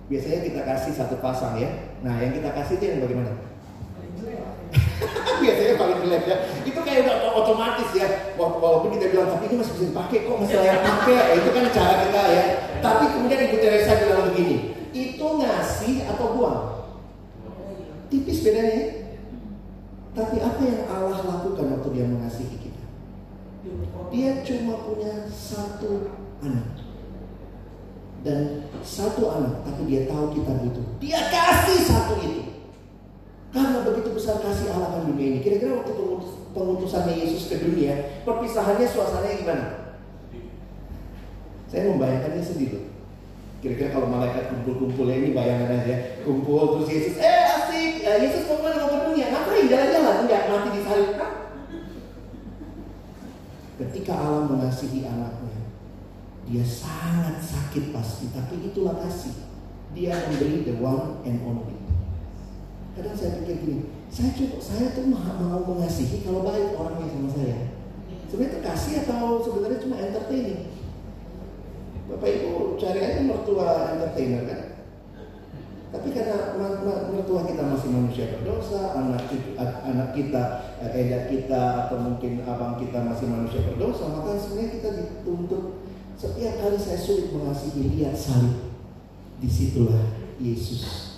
biasanya 0.06 0.38
kita 0.44 0.60
kasih 0.62 0.92
satu 0.92 1.16
pasang 1.18 1.56
ya. 1.56 1.70
Nah, 2.04 2.20
yang 2.20 2.32
kita 2.32 2.52
kasih 2.52 2.76
itu 2.76 2.84
yang 2.84 3.00
bagaimana? 3.04 3.32
biasanya 5.42 5.74
paling 5.78 5.98
jelek 6.02 6.24
ya. 6.26 6.36
Itu 6.66 6.80
kayak 6.82 7.00
udah 7.06 7.16
otomatis 7.36 7.90
ya. 7.94 8.08
Wala- 8.34 8.58
Walaupun 8.58 8.96
kita 8.96 9.12
bilang 9.12 9.28
tapi 9.30 9.46
ini 9.48 9.56
masih 9.60 9.72
bisa 9.76 9.84
dipakai 9.92 10.18
kok 10.26 10.36
masih 10.40 10.56
layak 10.58 10.80
pakai. 10.82 11.18
Itu 11.40 11.50
kan 11.54 11.64
cara 11.70 11.94
kita 12.06 12.22
ya. 12.30 12.44
Tapi 12.80 13.04
kemudian 13.16 13.40
Ibu 13.48 13.56
Teresa 13.58 13.92
bilang 13.96 14.22
begini, 14.28 14.56
itu 14.92 15.26
ngasih 15.40 15.94
atau 16.06 16.26
buang? 16.36 16.60
Tipis 18.12 18.44
bedanya. 18.44 18.74
ya. 18.76 18.86
Tapi 20.14 20.36
apa 20.38 20.60
yang 20.62 20.82
Allah 20.86 21.20
lakukan 21.26 21.66
waktu 21.74 21.88
dia 21.90 22.06
mengasihi 22.06 22.56
kita? 22.60 22.82
Dia 24.14 24.30
cuma 24.46 24.84
punya 24.86 25.26
satu 25.26 26.12
anak. 26.38 26.78
Dan 28.22 28.63
satu 28.82 29.22
anak, 29.30 29.62
tapi 29.62 29.86
dia 29.86 30.08
tahu 30.10 30.34
kita 30.34 30.52
butuh. 30.64 30.86
Dia 30.98 31.20
kasih 31.30 31.78
satu 31.86 32.14
itu. 32.18 32.42
Karena 33.54 33.86
begitu 33.86 34.10
besar 34.10 34.42
kasih 34.42 34.74
Allah 34.74 34.90
akan 34.90 35.14
dunia 35.14 35.26
ini. 35.30 35.38
Kira-kira 35.38 35.78
waktu 35.78 35.94
pengutusannya 36.50 37.14
Yesus 37.14 37.46
ke 37.52 37.62
dunia, 37.62 38.24
perpisahannya 38.26 38.86
suasananya 38.88 39.36
gimana? 39.38 39.66
Saya 41.70 41.90
membayangkannya 41.90 42.42
sedih 42.42 42.86
Kira-kira 43.64 43.96
kalau 43.96 44.12
malaikat 44.12 44.52
kumpul-kumpul 44.52 45.08
ini 45.08 45.32
bayangan 45.32 45.72
aja. 45.72 46.20
Kumpul 46.20 46.76
terus 46.76 46.88
Yesus, 46.92 47.16
eh 47.16 47.48
asik, 47.48 48.04
ya, 48.04 48.20
Yesus 48.20 48.44
mau 48.44 48.60
ke 48.60 48.68
mana 48.68 48.84
mau 48.84 49.08
dunia? 49.08 49.32
Ngapain 49.32 49.64
jalan-jalan? 49.72 50.16
Enggak 50.28 50.42
mati 50.52 50.68
di 50.68 50.80
salib. 50.84 51.16
Ketika 53.80 54.12
Allah 54.12 54.44
mengasihi 54.52 55.08
anaknya, 55.08 55.53
dia 56.44 56.64
sangat 56.64 57.40
sakit 57.40 57.94
pasti, 57.94 58.28
tapi 58.32 58.68
itulah 58.68 59.00
kasih. 59.00 59.32
Dia 59.96 60.28
memberi 60.28 60.66
the 60.68 60.74
one 60.76 61.24
and 61.24 61.40
only. 61.46 61.78
Kadang 62.94 63.16
saya 63.16 63.42
pikir 63.42 63.56
gini, 63.64 63.78
saya 64.12 64.30
cukup, 64.36 64.60
saya 64.60 64.92
tuh 64.94 65.08
mau, 65.08 65.64
mengasihi 65.66 66.22
kalau 66.22 66.46
baik 66.46 66.76
orangnya 66.76 67.10
sama 67.10 67.30
saya. 67.32 67.58
Sebenarnya 68.30 68.50
itu 68.50 68.60
kasih 68.60 68.94
atau 69.06 69.42
sebenarnya 69.42 69.82
cuma 69.82 69.96
entertaining? 69.98 70.62
Bapak 72.04 72.28
Ibu 72.28 72.76
cari 72.76 73.00
aja 73.00 73.20
mertua 73.24 73.96
entertainer 73.96 74.42
kan? 74.44 74.60
Tapi 75.94 76.10
karena 76.10 76.58
mertua 77.14 77.46
kita 77.46 77.62
masih 77.70 77.88
manusia 77.94 78.34
berdosa, 78.34 78.98
anak 78.98 79.30
anak 79.62 80.10
kita, 80.10 80.42
edak 80.90 81.30
kita 81.30 81.86
atau 81.86 81.96
mungkin 82.02 82.42
abang 82.42 82.74
kita 82.82 82.98
masih 82.98 83.30
manusia 83.30 83.62
berdosa, 83.62 84.10
maka 84.10 84.34
sebenarnya 84.34 84.74
kita 84.74 84.88
dituntut 84.98 85.83
setiap 86.18 86.54
kali 86.62 86.78
saya 86.78 86.98
sulit 86.98 87.28
mengasihi 87.34 87.82
lihat 87.98 88.14
salib. 88.14 88.72
Di 89.42 89.50
situlah 89.50 90.00
Yesus 90.38 91.14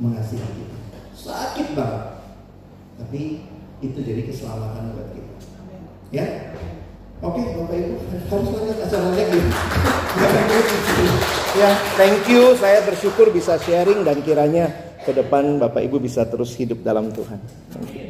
mengasihi 0.00 0.40
kita. 0.40 0.78
Sakit 1.12 1.76
banget. 1.76 2.04
Tapi 3.00 3.44
itu 3.80 3.98
jadi 4.00 4.22
keselamatan 4.28 4.96
buat 4.96 5.08
kita. 5.12 5.34
Ya? 6.10 6.26
Oke, 7.20 7.52
Bapak 7.52 7.76
Ibu 7.76 7.94
harus 8.32 8.48
lanjut 8.48 8.78
acara 8.80 9.08
lagi. 9.12 9.40
ya, 11.52 11.70
thank 12.00 12.24
you. 12.32 12.56
Saya 12.56 12.80
bersyukur 12.88 13.28
bisa 13.28 13.60
sharing 13.60 14.08
dan 14.08 14.24
kiranya 14.24 14.72
ke 15.04 15.12
depan 15.12 15.60
Bapak 15.60 15.84
Ibu 15.84 16.00
bisa 16.00 16.24
terus 16.24 16.56
hidup 16.56 16.80
dalam 16.80 17.12
Tuhan. 17.12 17.36
Thank 17.76 17.92
you. 17.92 18.09